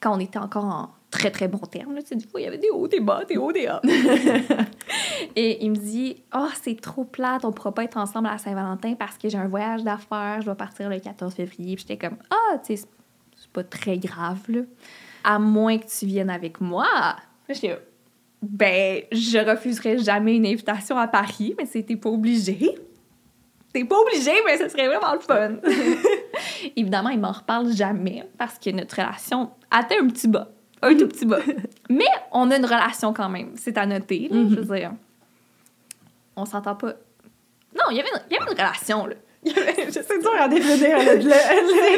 quand 0.00 0.16
on 0.16 0.20
était 0.20 0.38
encore 0.38 0.64
en 0.64 0.90
très 1.10 1.30
très 1.30 1.48
bon 1.48 1.58
terme, 1.58 1.94
là, 1.94 2.02
tu 2.02 2.08
sais, 2.08 2.16
des 2.16 2.26
fois 2.26 2.40
il 2.40 2.44
y 2.44 2.46
avait 2.46 2.58
des 2.58 2.70
hauts, 2.70 2.88
des 2.88 3.00
bas, 3.00 3.24
des 3.24 3.36
hauts, 3.36 3.52
des 3.52 3.66
bas. 3.66 3.80
Et 5.36 5.64
il 5.64 5.70
me 5.70 5.76
dit 5.76 6.22
Oh, 6.34 6.48
c'est 6.62 6.80
trop 6.80 7.04
plate, 7.04 7.44
on 7.44 7.52
pourra 7.52 7.72
pas 7.72 7.84
être 7.84 7.96
ensemble 7.96 8.28
à 8.28 8.38
Saint-Valentin 8.38 8.94
parce 8.94 9.18
que 9.18 9.28
j'ai 9.28 9.38
un 9.38 9.48
voyage 9.48 9.82
d'affaires, 9.84 10.38
je 10.40 10.46
dois 10.46 10.54
partir 10.54 10.88
le 10.88 10.98
14 10.98 11.34
février. 11.34 11.76
Puis 11.76 11.84
j'étais 11.88 12.08
comme 12.08 12.18
Ah, 12.30 12.58
tu 12.58 12.76
sais, 12.76 12.86
c'est- 13.36 13.50
pas 13.52 13.64
très 13.64 13.96
grave, 13.96 14.40
là. 14.48 14.60
À 15.24 15.38
moins 15.38 15.78
que 15.78 15.86
tu 15.86 16.04
viennes 16.04 16.28
avec 16.30 16.60
moi. 16.60 16.86
J'étais 17.48 17.78
Ben, 18.42 19.02
je 19.12 19.38
refuserai 19.38 19.98
jamais 19.98 20.36
une 20.36 20.46
invitation 20.46 20.98
à 20.98 21.08
Paris, 21.08 21.54
mais 21.56 21.64
c'était 21.64 21.96
pas 21.96 22.10
obligé. 22.10 22.74
T'es 23.72 23.84
pas 23.84 23.96
obligé, 23.98 24.32
mais 24.44 24.58
ce 24.58 24.68
serait 24.68 24.86
vraiment 24.88 25.14
le 25.14 25.20
fun. 25.20 25.56
Évidemment, 26.76 27.08
il 27.10 27.20
m'en 27.20 27.32
reparle 27.32 27.72
jamais 27.72 28.24
parce 28.38 28.58
que 28.58 28.70
notre 28.70 28.96
relation 28.96 29.50
atteint 29.70 29.96
un 30.02 30.08
petit 30.08 30.28
bas. 30.28 30.48
Un 30.82 30.94
tout 30.96 31.08
petit 31.08 31.24
bas. 31.26 31.38
Mais 31.90 32.04
on 32.32 32.50
a 32.50 32.56
une 32.56 32.64
relation 32.64 33.12
quand 33.12 33.28
même. 33.28 33.52
C'est 33.56 33.76
à 33.78 33.86
noter, 33.86 34.28
là, 34.30 34.36
je 34.50 34.60
veux 34.60 34.76
dire. 34.76 34.92
On 36.36 36.44
s'entend 36.44 36.74
pas. 36.76 36.92
Non, 37.74 37.84
il 37.90 37.96
y 37.96 38.00
avait 38.00 38.08
une, 38.10 38.20
il 38.30 38.34
y 38.34 38.36
avait 38.36 38.50
une 38.52 38.58
relation, 38.58 39.06
là. 39.06 39.14
C'est 39.90 40.18
dur 40.20 40.32
à 40.38 40.48
définir 40.48 40.98
le, 40.98 41.16
le- 41.18 41.22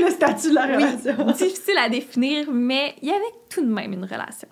le- 0.01 0.05
le 0.05 0.11
statut 0.11 0.51
de 0.51 0.55
la 0.55 0.67
Oui, 0.67 0.75
relation. 0.75 1.25
difficile 1.33 1.79
à 1.79 1.89
définir, 1.89 2.51
mais 2.53 2.95
il 3.01 3.09
y 3.09 3.11
avait 3.13 3.23
tout 3.49 3.63
de 3.63 3.71
même 3.73 3.93
une 3.95 4.05
relation. 4.05 4.49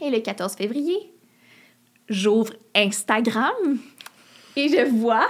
Et 0.00 0.10
le 0.10 0.20
14 0.20 0.54
février, 0.54 1.12
j'ouvre 2.08 2.52
Instagram 2.74 3.52
et 4.56 4.68
je 4.68 4.84
vois 4.90 5.26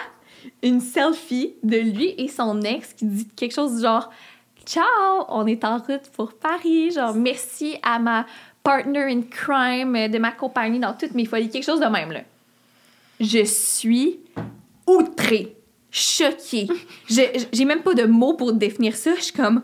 une 0.63 0.81
selfie 0.81 1.55
de 1.63 1.77
lui 1.77 2.15
et 2.19 2.27
son 2.29 2.61
ex 2.63 2.95
qui 2.95 3.05
dit 3.05 3.29
quelque 3.29 3.55
chose 3.55 3.77
du 3.77 3.83
genre 3.83 4.11
Ciao, 4.65 5.25
on 5.29 5.47
est 5.47 5.65
en 5.65 5.79
route 5.79 6.09
pour 6.15 6.35
Paris. 6.35 6.93
Genre, 6.93 7.15
merci 7.15 7.77
à 7.83 7.99
ma 7.99 8.27
partner 8.63 9.05
in 9.13 9.23
crime 9.23 10.09
de 10.09 10.19
m'accompagner 10.19 10.79
dans 10.79 10.95
toutes 10.95 11.15
mes 11.15 11.25
folies. 11.25 11.49
Quelque 11.49 11.65
chose 11.65 11.81
de 11.81 11.87
même, 11.87 12.13
là. 12.13 12.21
Je 13.21 13.45
suis 13.45 14.21
outrée, 14.87 15.57
choquée. 15.91 16.69
J'ai 17.09 17.65
même 17.65 17.83
pas 17.83 17.95
de 17.95 18.05
mots 18.05 18.35
pour 18.35 18.53
définir 18.53 18.97
ça. 18.97 19.15
Je 19.17 19.23
suis 19.23 19.33
comme 19.33 19.63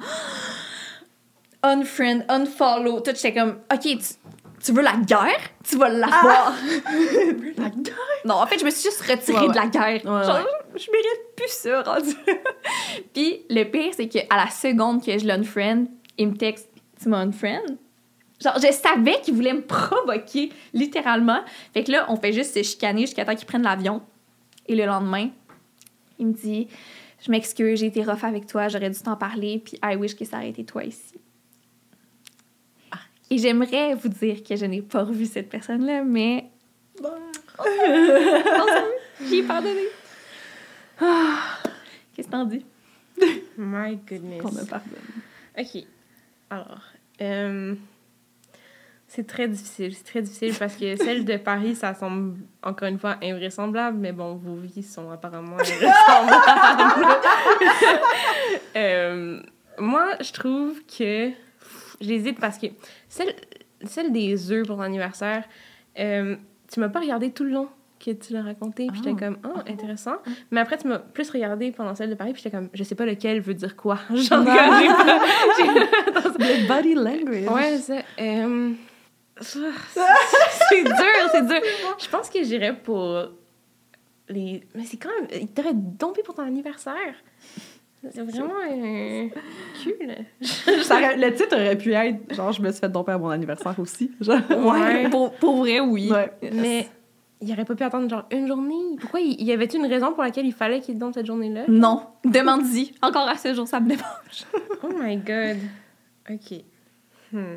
unfriend, 1.62 2.22
unfollow. 2.28 3.00
Tout, 3.00 3.12
j'étais 3.14 3.34
comme, 3.34 3.58
OK, 3.72 3.80
tu, 3.82 3.98
tu 4.62 4.72
veux 4.72 4.82
la 4.82 4.96
guerre? 4.96 5.40
Tu 5.64 5.76
vas 5.76 5.88
l'avoir. 5.88 6.54
La 7.56 7.68
gueule. 7.70 7.94
Non, 8.24 8.34
en 8.34 8.46
fait, 8.46 8.58
je 8.58 8.64
me 8.64 8.70
suis 8.70 8.90
juste 8.90 9.02
retirée 9.02 9.46
ouais. 9.46 9.48
de 9.48 9.54
la 9.54 9.66
guerre. 9.66 10.04
Ouais, 10.04 10.24
Genre, 10.24 10.36
ouais. 10.36 10.78
je 10.78 10.90
mérite 10.90 11.20
plus 11.36 11.48
ça, 11.50 11.82
rendu. 11.82 12.14
Puis 13.14 13.42
le 13.50 13.64
pire, 13.64 13.92
c'est 13.96 14.08
qu'à 14.08 14.36
la 14.36 14.48
seconde 14.50 15.04
que 15.04 15.18
je 15.18 15.26
l'unfriend, 15.26 15.84
il 16.16 16.28
me 16.28 16.36
texte 16.36 16.68
Tu 17.00 17.08
m'as 17.08 17.18
unfriend? 17.18 17.62
Genre, 18.42 18.54
je 18.56 18.72
savais 18.72 19.20
qu'il 19.20 19.34
voulait 19.34 19.52
me 19.52 19.62
provoquer, 19.66 20.50
littéralement. 20.72 21.40
Fait 21.74 21.82
que 21.84 21.92
là, 21.92 22.06
on 22.08 22.16
fait 22.16 22.32
juste 22.32 22.54
se 22.54 22.62
chicaner 22.62 23.02
jusqu'à 23.02 23.24
temps 23.24 23.34
qu'il 23.34 23.46
prenne 23.46 23.62
l'avion. 23.62 24.02
Et 24.66 24.76
le 24.76 24.84
lendemain, 24.84 25.30
il 26.18 26.28
me 26.28 26.32
dit 26.32 26.68
Je 27.24 27.30
m'excuse, 27.30 27.80
j'ai 27.80 27.86
été 27.86 28.02
rough 28.02 28.22
avec 28.22 28.46
toi, 28.46 28.68
j'aurais 28.68 28.90
dû 28.90 28.98
t'en 29.00 29.16
parler, 29.16 29.60
puis 29.64 29.78
I 29.82 29.96
wish 29.96 30.14
que 30.14 30.24
ça 30.24 30.36
aurait 30.36 30.50
été 30.50 30.64
toi 30.64 30.84
ici. 30.84 31.14
Et 33.30 33.38
j'aimerais 33.38 33.94
vous 33.94 34.08
dire 34.08 34.42
que 34.42 34.56
je 34.56 34.64
n'ai 34.64 34.82
pas 34.82 35.04
revu 35.04 35.26
cette 35.26 35.48
personne-là, 35.48 36.02
mais 36.02 36.46
j'ai 39.28 39.42
pardonné. 39.42 39.84
Qu'est-ce 42.14 42.26
que 42.26 42.32
t'en 42.32 42.44
dis? 42.44 42.64
My 43.56 43.96
goodness. 43.96 44.40
Qu'on 44.40 44.52
me 44.52 44.64
pardonne. 44.64 44.98
Ok. 45.58 45.84
Alors, 46.50 46.80
euh, 47.20 47.74
c'est 49.08 49.26
très 49.26 49.48
difficile. 49.48 49.94
C'est 49.94 50.04
très 50.04 50.22
difficile 50.22 50.54
parce 50.58 50.76
que 50.76 50.96
celle 50.96 51.24
de 51.24 51.36
Paris, 51.36 51.74
ça 51.74 51.94
semble 51.94 52.38
encore 52.62 52.88
une 52.88 52.98
fois 52.98 53.16
invraisemblable, 53.22 53.98
mais 53.98 54.12
bon, 54.12 54.34
vos 54.34 54.56
vies 54.56 54.82
sont 54.82 55.10
apparemment 55.10 55.56
invraisemblables. 55.58 55.92
Euh, 58.76 59.40
moi, 59.78 60.10
je 60.20 60.32
trouve 60.32 60.80
que 60.86 61.30
j'hésite 62.00 62.38
parce 62.40 62.58
que 62.58 62.66
celle, 63.08 63.34
celle 63.84 64.12
des 64.12 64.50
œufs 64.52 64.66
pour 64.66 64.76
l'anniversaire, 64.78 65.44
euh, 65.98 66.36
tu 66.72 66.80
m'as 66.80 66.88
pas 66.88 67.00
regardé 67.00 67.30
tout 67.30 67.44
le 67.44 67.50
long 67.50 67.68
que 68.04 68.12
tu 68.12 68.32
l'as 68.32 68.42
raconté, 68.42 68.86
puis 68.86 68.98
j'étais 69.02 69.14
Ah. 69.16 69.24
comme, 69.26 69.38
oh, 69.44 69.58
intéressant. 69.66 70.16
Mais 70.52 70.60
après, 70.60 70.78
tu 70.78 70.86
m'as 70.86 71.00
plus 71.00 71.28
regardé 71.30 71.72
pendant 71.72 71.94
celle 71.96 72.10
de 72.10 72.14
Paris, 72.14 72.32
puis 72.32 72.42
j'étais 72.42 72.56
comme, 72.56 72.68
je 72.72 72.84
sais 72.84 72.94
pas 72.94 73.04
lequel 73.06 73.40
veut 73.40 73.54
dire 73.54 73.74
quoi. 73.74 73.98
Genre, 74.10 74.44
que 74.44 74.50
j'ai 74.50 75.64
pas- 76.12 76.22
Le 76.38 76.68
body 76.68 76.94
language. 76.94 77.48
Ouais, 77.50 77.78
c'est. 77.78 78.04
euh, 78.20 78.70
c'est 79.40 80.82
dur, 80.84 81.28
c'est 81.32 81.46
dur. 81.46 81.60
Je 81.98 82.08
pense 82.08 82.30
que 82.30 82.42
j'irais 82.44 82.74
pour 82.74 83.28
les. 84.28 84.62
Mais 84.74 84.84
c'est 84.84 84.96
quand 84.96 85.10
même. 85.20 85.28
Il 85.40 85.48
t'aurait 85.48 85.74
dompé 85.74 86.22
pour 86.22 86.34
ton 86.34 86.42
anniversaire. 86.42 87.14
C'est 88.10 88.22
vraiment 88.22 88.54
euh, 88.70 89.28
cool. 89.82 89.94
Le 90.40 91.30
titre 91.34 91.56
aurait 91.56 91.76
pu 91.76 91.92
être 91.92 92.32
genre 92.34 92.52
je 92.52 92.62
me 92.62 92.70
suis 92.70 92.80
fait 92.80 92.88
domper 92.88 93.12
à 93.12 93.18
mon 93.18 93.28
anniversaire 93.30 93.74
aussi. 93.78 94.10
Genre, 94.20 94.38
Ouais. 94.50 95.08
Pour, 95.10 95.32
pour 95.34 95.56
vrai, 95.56 95.80
oui. 95.80 96.10
Ouais. 96.10 96.32
Mais 96.52 96.88
il 97.40 97.50
aurait 97.52 97.64
pas 97.64 97.74
pu 97.74 97.82
attendre 97.82 98.08
genre 98.08 98.24
une 98.30 98.46
journée? 98.46 98.96
Pourquoi 99.00 99.20
il 99.20 99.42
y 99.42 99.52
avait 99.52 99.66
une 99.66 99.86
raison 99.86 100.12
pour 100.12 100.22
laquelle 100.22 100.46
il 100.46 100.52
fallait 100.52 100.80
qu'il 100.80 100.98
dompe 100.98 101.14
cette 101.14 101.26
journée-là? 101.26 101.64
Non. 101.68 102.02
Demande-y. 102.24 102.92
Encore 103.02 103.28
à 103.28 103.36
ce 103.36 103.52
jour, 103.54 103.66
ça 103.66 103.80
me 103.80 103.88
démange. 103.88 104.44
Oh 104.82 104.88
my 104.96 105.16
god. 105.16 105.56
Ok. 106.30 106.60
Hmm. 107.32 107.56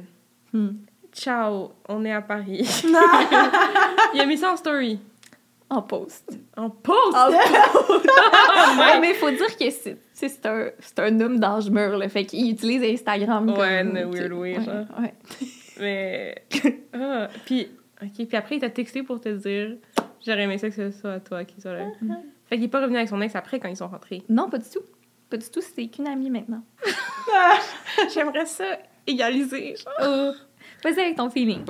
Hmm. 0.53 0.69
Ciao, 1.13 1.71
on 1.87 2.03
est 2.05 2.11
à 2.11 2.21
Paris. 2.21 2.83
il 4.13 4.21
a 4.21 4.25
mis 4.25 4.37
ça 4.37 4.53
en 4.53 4.57
story. 4.57 4.99
En 5.71 5.81
post. 5.81 6.37
En 6.57 6.69
post! 6.69 7.15
Ouais, 8.77 8.99
mais 8.99 9.11
il 9.11 9.15
faut 9.15 9.29
dire 9.31 9.55
que 9.57 9.69
c'est 9.69 10.45
un, 10.45 10.69
c'est 10.79 10.99
un 10.99 11.19
homme 11.21 11.39
d'âge 11.39 11.69
mûr, 11.69 11.97
là. 11.97 12.09
Fait 12.09 12.25
qu'il 12.25 12.51
utilise 12.51 12.83
Instagram 12.83 13.45
comme... 13.47 13.57
Ouais, 13.57 13.79
a 13.79 14.05
weird 14.05 14.33
way, 14.33 14.57
ouais, 14.57 14.63
genre. 14.63 14.85
ouais. 14.99 15.13
Mais. 15.79 16.35
Ah, 16.93 17.29
puis, 17.45 17.69
ok, 18.03 18.27
puis 18.27 18.37
après, 18.37 18.55
il 18.55 18.59
t'a 18.59 18.69
texté 18.69 19.01
pour 19.01 19.21
te 19.21 19.29
dire 19.29 19.77
J'aurais 20.25 20.43
aimé 20.43 20.57
ça 20.57 20.69
que 20.69 20.75
ce 20.75 20.91
soit 20.91 21.21
toi 21.21 21.45
qui 21.45 21.61
soit 21.61 21.73
là. 21.73 21.85
Fait 22.47 22.57
qu'il 22.57 22.65
est 22.65 22.67
pas 22.67 22.81
revenu 22.81 22.97
avec 22.97 23.07
son 23.07 23.21
ex 23.21 23.33
après 23.35 23.59
quand 23.59 23.69
ils 23.69 23.77
sont 23.77 23.87
rentrés. 23.87 24.23
Non, 24.27 24.49
pas 24.49 24.57
du 24.57 24.69
tout. 24.69 24.83
Pas 25.29 25.37
du 25.37 25.49
tout, 25.49 25.61
c'est 25.61 25.87
qu'une 25.87 26.07
amie 26.07 26.29
maintenant. 26.29 26.63
J'aimerais 28.13 28.45
ça 28.45 28.65
égaliser. 29.07 29.75
genre. 29.77 29.93
Oh. 30.03 30.31
Vas-y 30.83 30.99
avec 30.99 31.15
ton 31.15 31.29
feeling. 31.29 31.63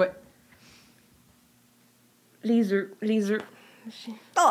Les 2.44 2.74
œufs, 2.74 2.90
les 3.02 3.32
œufs. 3.32 3.42
Oh, 4.38 4.42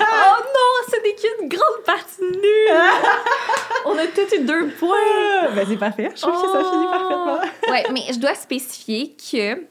oh 0.00 0.36
non, 0.54 0.72
ce 0.90 0.96
n'est 1.02 1.14
qu'une 1.14 1.48
grande 1.48 1.84
partie 1.86 2.22
nulle. 2.22 2.80
On 3.86 3.96
a 3.96 4.06
tous 4.06 4.34
eu 4.36 4.40
deux 4.44 4.68
points. 4.78 4.96
Ah, 5.42 5.48
ben 5.54 5.66
c'est 5.68 5.76
parfait. 5.76 6.10
Je 6.14 6.20
trouve 6.22 6.34
que 6.34 6.48
ça 6.52 6.58
finit 6.70 6.86
Oh. 6.86 6.90
parfaitement. 6.90 7.72
Ouais, 7.72 7.84
mais 7.92 8.12
je 8.12 8.18
dois 8.18 8.34
spécifier 8.34 9.14
que 9.16 9.64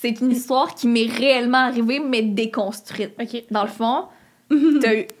c'est 0.00 0.20
une 0.20 0.32
histoire 0.32 0.74
qui 0.74 0.86
m'est 0.88 1.06
réellement 1.10 1.58
arrivée, 1.66 2.00
mais 2.00 2.22
déconstruite. 2.22 3.12
Ok. 3.20 3.44
Dans 3.50 3.62
le 3.62 3.68
fond, 3.68 4.06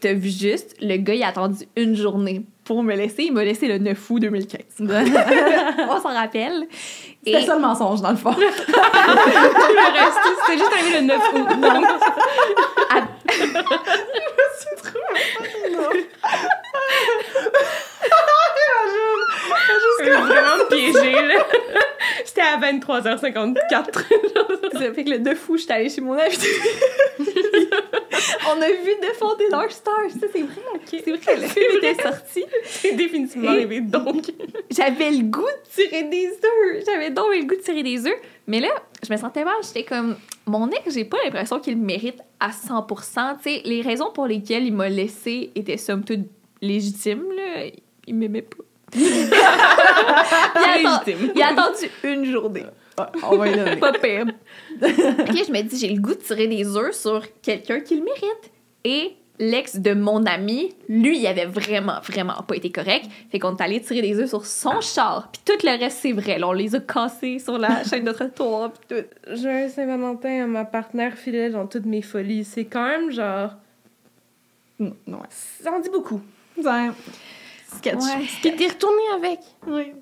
t'as 0.00 0.12
vu 0.14 0.30
juste, 0.30 0.76
le 0.80 0.96
gars, 0.96 1.14
il 1.14 1.22
a 1.22 1.28
attendu 1.28 1.64
une 1.76 1.94
journée 1.96 2.42
pour 2.64 2.82
me 2.82 2.94
laisser. 2.94 3.24
Il 3.24 3.32
m'a 3.32 3.44
laissé 3.44 3.66
le 3.66 3.78
9 3.78 4.10
août 4.10 4.20
2015. 4.20 4.60
On 4.80 6.00
s'en 6.00 6.14
rappelle. 6.14 6.66
C'était 7.32 7.46
ça 7.46 7.54
le 7.54 7.60
mensonge, 7.60 8.00
dans 8.00 8.10
le 8.10 8.16
fond. 8.16 8.30
Le 8.38 9.98
reste, 9.98 10.18
c'était 10.40 10.58
juste 10.58 10.72
arrivé 10.72 11.00
le 11.00 11.06
9 11.06 11.20
août. 11.34 11.48
Donc, 11.60 11.86
c'est 19.98 20.10
vraiment 20.10 20.64
piégé, 20.70 21.12
là. 21.12 21.44
C'était 22.28 22.42
à 22.42 22.58
23h54. 22.60 23.58
ça 24.72 24.92
fait 24.92 25.04
que 25.04 25.10
le 25.10 25.16
9 25.16 25.48
août, 25.48 25.56
j'étais 25.56 25.72
allée 25.72 25.88
chez 25.88 26.02
mon 26.02 26.12
ami. 26.12 26.34
On 28.46 28.60
a 28.60 28.68
vu 28.68 28.90
défonder 29.00 29.48
Dark 29.50 29.70
Star. 29.70 29.94
Ça, 30.10 30.26
c'est 30.30 30.42
vrai. 30.42 30.60
C'est 30.84 31.10
vrai, 31.10 31.36
le 31.36 31.46
film 31.46 31.78
était 31.78 32.02
sorti. 32.02 32.44
C'est 32.64 32.92
définitivement 32.92 33.52
arrivé, 33.52 33.80
donc. 33.80 34.30
J'avais 34.70 35.10
le 35.10 35.22
goût 35.22 35.40
de 35.40 35.70
tirer 35.74 36.02
des 36.02 36.28
œufs. 36.28 36.84
J'avais 36.84 37.10
donc 37.10 37.28
le 37.34 37.44
goût 37.44 37.56
de 37.56 37.62
tirer 37.62 37.82
des 37.82 38.06
œufs. 38.06 38.20
Mais 38.46 38.60
là, 38.60 38.68
je 39.06 39.10
me 39.10 39.16
sentais 39.16 39.44
mal. 39.44 39.56
J'étais 39.62 39.84
comme, 39.84 40.16
mon 40.44 40.68
ex, 40.68 40.92
j'ai 40.92 41.06
pas 41.06 41.16
l'impression 41.24 41.60
qu'il 41.60 41.78
mérite 41.78 42.18
à 42.40 42.52
100 42.52 42.82
Tu 42.82 42.94
sais, 43.42 43.62
les 43.64 43.80
raisons 43.80 44.10
pour 44.12 44.26
lesquelles 44.26 44.66
il 44.66 44.74
m'a 44.74 44.90
laissé 44.90 45.50
étaient 45.54 45.78
somme 45.78 46.04
toute 46.04 46.28
légitimes. 46.60 47.24
Là. 47.34 47.70
Il 48.06 48.16
m'aimait 48.16 48.42
pas. 48.42 48.64
Il, 48.94 49.32
a 50.64 51.02
il 51.34 51.42
attendu 51.42 51.90
une 52.04 52.24
journée. 52.24 52.64
Ouais, 52.98 53.04
on 53.22 53.36
va 53.36 53.48
y 53.48 53.56
donner. 53.56 53.76
Pas 53.76 53.92
pire. 53.92 54.26
Puis 54.80 55.44
je 55.46 55.52
me 55.52 55.62
dis, 55.62 55.78
j'ai 55.78 55.88
le 55.88 56.00
goût 56.00 56.14
de 56.14 56.20
tirer 56.20 56.46
des 56.46 56.76
œufs 56.76 56.94
sur 56.94 57.22
quelqu'un 57.42 57.80
qui 57.80 57.96
le 57.96 58.02
mérite. 58.02 58.50
Et 58.84 59.16
l'ex 59.38 59.76
de 59.76 59.94
mon 59.94 60.24
ami, 60.26 60.74
lui, 60.88 61.18
il 61.18 61.26
avait 61.26 61.46
vraiment, 61.46 62.00
vraiment 62.02 62.42
pas 62.46 62.56
été 62.56 62.70
correct. 62.70 63.06
Fait 63.30 63.38
qu'on 63.38 63.56
est 63.56 63.62
allé 63.62 63.80
tirer 63.80 64.02
des 64.02 64.18
œufs 64.18 64.28
sur 64.28 64.44
son 64.44 64.80
char. 64.80 65.30
Puis 65.32 65.42
tout 65.44 65.66
le 65.66 65.78
reste, 65.78 65.98
c'est 66.00 66.12
vrai. 66.12 66.38
Là, 66.38 66.48
on 66.48 66.52
les 66.52 66.74
a 66.74 66.80
cassés 66.80 67.38
sur 67.38 67.58
la 67.58 67.84
chaîne 67.88 68.04
de 68.04 68.12
trottoir. 68.12 68.72
Puis 68.72 68.96
tout. 68.96 69.06
J'ai 69.34 69.50
un 69.50 69.68
Saint-Valentin 69.68 70.44
à 70.44 70.46
ma 70.46 70.64
partenaire 70.64 71.14
fidèle 71.14 71.52
dans 71.52 71.66
toutes 71.66 71.86
mes 71.86 72.02
folies. 72.02 72.44
C'est 72.44 72.64
quand 72.64 72.86
même 72.86 73.10
genre. 73.10 73.52
Mm, 74.78 74.86
ouais. 75.08 75.18
Ça 75.30 75.72
en 75.72 75.80
dit 75.80 75.90
beaucoup. 75.90 76.20
Ouais. 76.56 76.90
Sketch. 77.76 77.94
Ouais. 77.96 78.26
Puis 78.42 78.56
t'es 78.56 78.66
retourné 78.68 79.02
avec. 79.16 79.40
Oui. 79.66 79.92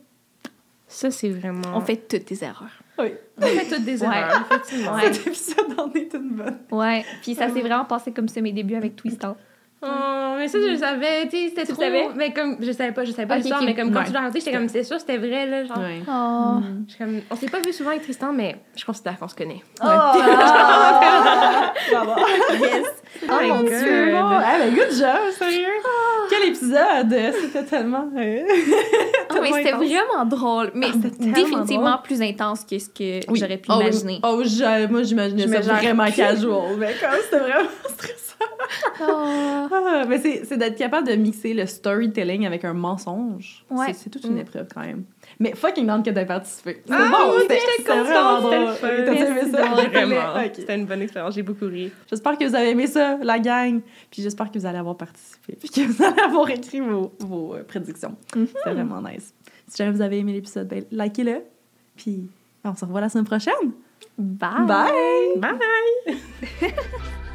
Ça, 0.89 1.11
c'est 1.11 1.31
vraiment. 1.31 1.77
On 1.77 1.81
fait 1.81 1.97
toutes 1.97 2.29
des 2.29 2.45
erreurs. 2.45 2.71
Oui. 2.99 3.13
On 3.39 3.43
fait 3.47 3.69
toutes 3.77 3.85
des 3.85 4.01
Ouais. 4.03 4.07
erreurs, 4.19 4.45
effectivement. 4.51 4.95
Ouais. 4.95 5.13
Cet 5.13 5.27
épisode 5.27 5.79
en 5.81 5.93
est 5.93 6.15
une 6.15 6.31
bonne. 6.31 6.59
Ouais, 6.71 7.05
puis 7.23 7.35
ça 7.35 7.49
s'est 7.53 7.61
vraiment 7.61 7.85
passé 7.85 8.13
comme 8.13 8.29
ça 8.29 8.41
mes 8.41 8.53
débuts 8.53 8.77
avec 8.77 8.95
Twister. 8.97 9.33
Oh, 9.83 10.35
mais 10.39 10.49
ça, 10.49 10.59
je 10.61 10.67
le 10.69 10.77
savais, 10.77 11.29
tu 11.29 11.37
sais, 11.37 11.49
c'était 11.51 11.67
trop... 11.73 11.83
savais? 11.83 12.09
Mais 12.17 12.33
comme, 12.33 12.57
je 12.61 12.73
savais 12.73 12.93
pas, 12.93 13.05
je 13.05 13.13
savais 13.13 13.29
pas 13.29 13.35
Ok, 13.37 13.43
l'histoire, 13.43 13.63
mais 13.63 13.75
comme 13.75 13.93
quand 13.93 14.01
Ouais. 14.01 14.07
tu 14.07 14.13
l'as 14.13 14.21
raconté, 14.21 14.41
j'étais 14.41 14.53
comme, 14.57 14.69
c'est 14.71 14.83
sûr, 14.85 14.99
c'était 14.99 15.19
vrai, 15.19 15.47
là, 15.47 15.65
genre... 15.65 15.79
Ouais. 15.79 16.01
Oh. 16.09 16.61
Je 16.89 16.97
comme, 16.97 17.21
on 17.31 17.37
s'est 17.37 17.47
pas 17.49 17.61
vu 17.61 17.73
souvent 17.73 17.91
avec 17.91 18.03
Tristan, 18.03 18.33
mais 18.33 18.57
je 18.75 18.85
considère 18.85 19.17
qu'on 19.19 19.29
se 19.29 19.35
connaît. 19.37 19.63
Bravo. 19.81 20.19
yes. 22.61 22.87
Oh 23.29 23.33
mon 23.49 23.61
God. 23.63 23.69
dieu. 23.69 24.15
Ah, 24.17 24.57
ben, 24.59 24.75
good 24.75 24.91
job, 24.93 25.31
sérieux. 25.39 25.67
Quel 26.31 26.49
épisode! 26.49 27.15
C'était 27.43 27.65
tellement. 27.65 28.09
euh, 28.17 28.41
Ah, 29.31 29.35
mais 29.41 29.53
c'était 29.53 29.73
vraiment 29.73 30.25
drôle, 30.25 30.71
mais 30.75 30.87
Ah, 30.91 30.95
c'était 30.95 31.11
tellement 31.17 31.33
définitivement 31.35 31.91
drôle. 31.93 32.03
plus 32.03 32.23
intense 32.23 32.65
que 32.65 32.79
ce 32.79 32.89
que 32.89 33.21
Oui. 33.31 33.39
j'aurais 33.39 33.59
pu 33.59 33.69
Oh, 33.71 33.75
oui. 33.79 33.85
imaginer. 33.85 34.21
Oh, 34.23 34.43
j'ai- 34.45 34.87
moi, 34.89 35.03
j'imaginais 35.03 35.45
Je 35.47 35.53
ça 35.63 35.73
vraiment 35.75 36.11
casual, 36.11 36.77
mais 36.79 36.95
comme 37.01 37.11
c'était 37.23 37.39
vraiment 37.39 37.69
stressant. 37.89 38.36
Oh. 39.01 39.69
Ah, 39.71 40.05
mais 40.09 40.19
c'est 40.19 40.57
d'être 40.57 40.77
capable 40.77 41.07
de 41.07 41.15
mixer 41.15 41.55
le 41.55 41.67
storytelling 41.67 42.47
avec 42.47 42.65
un 42.65 42.73
mensonge. 42.73 43.65
Ouais. 43.71 43.93
C'est- 43.93 44.11
toute 44.11 44.25
une 44.25 44.35
Mm. 44.35 44.39
épreuve 44.39 44.67
quand 44.75 44.81
même. 44.81 45.05
Mais 45.39 45.55
fucking 45.55 45.87
grande 45.87 46.05
que 46.05 46.11
t'aies 46.11 46.25
participé. 46.27 46.83
C'est 46.87 46.93
Ah, 46.95 47.09
bon, 47.11 47.33
oui, 47.35 47.43
c'était 47.43 47.55
j'étais 47.57 47.73
c'était 47.79 47.91
contente, 47.93 48.07
vraiment 48.07 48.41
drôle. 48.41 49.91
Vraiment. 49.91 50.51
C'était 50.55 50.75
une 50.77 50.87
bonne 50.87 51.03
expérience, 51.03 51.35
j'ai 51.35 51.43
beaucoup 51.43 51.67
ri. 51.67 51.93
J'espère 52.09 52.39
que 52.39 52.45
vous 52.45 52.55
avez 52.55 52.71
aimé 52.71 52.87
ça, 52.87 53.19
la 53.23 53.39
gang. 53.39 53.81
Puis 54.11 54.23
j'espère 54.23 54.51
que 54.51 54.59
vous 54.59 54.67
allez 54.67 54.79
avoir 54.79 54.97
participé. 54.97 55.57
Puis 55.61 55.69
que 55.69 55.81
vous 55.83 56.03
allez 56.03 56.21
avoir 56.21 56.49
écrit 56.51 56.81
vos, 56.81 57.13
vos 57.21 57.55
euh, 57.55 57.63
prédictions. 57.65 58.17
Mhm. 58.35 58.47
C'était 58.47 58.73
vraiment 58.75 59.01
nice. 59.03 59.35
Si 59.69 59.77
jamais 59.77 59.93
vous 59.93 60.03
avez 60.03 60.19
aimé 60.19 60.33
l'épisode, 60.33 60.69
ben, 60.69 60.85
likez-le. 60.91 61.43
Puis 61.97 62.29
on 62.65 62.75
se 62.75 62.85
revoit 62.85 63.01
la 63.01 63.09
semaine 63.09 63.27
prochaine. 63.27 63.73
Bye. 64.19 64.67
Bye! 64.67 65.39
Bye! 65.39 66.17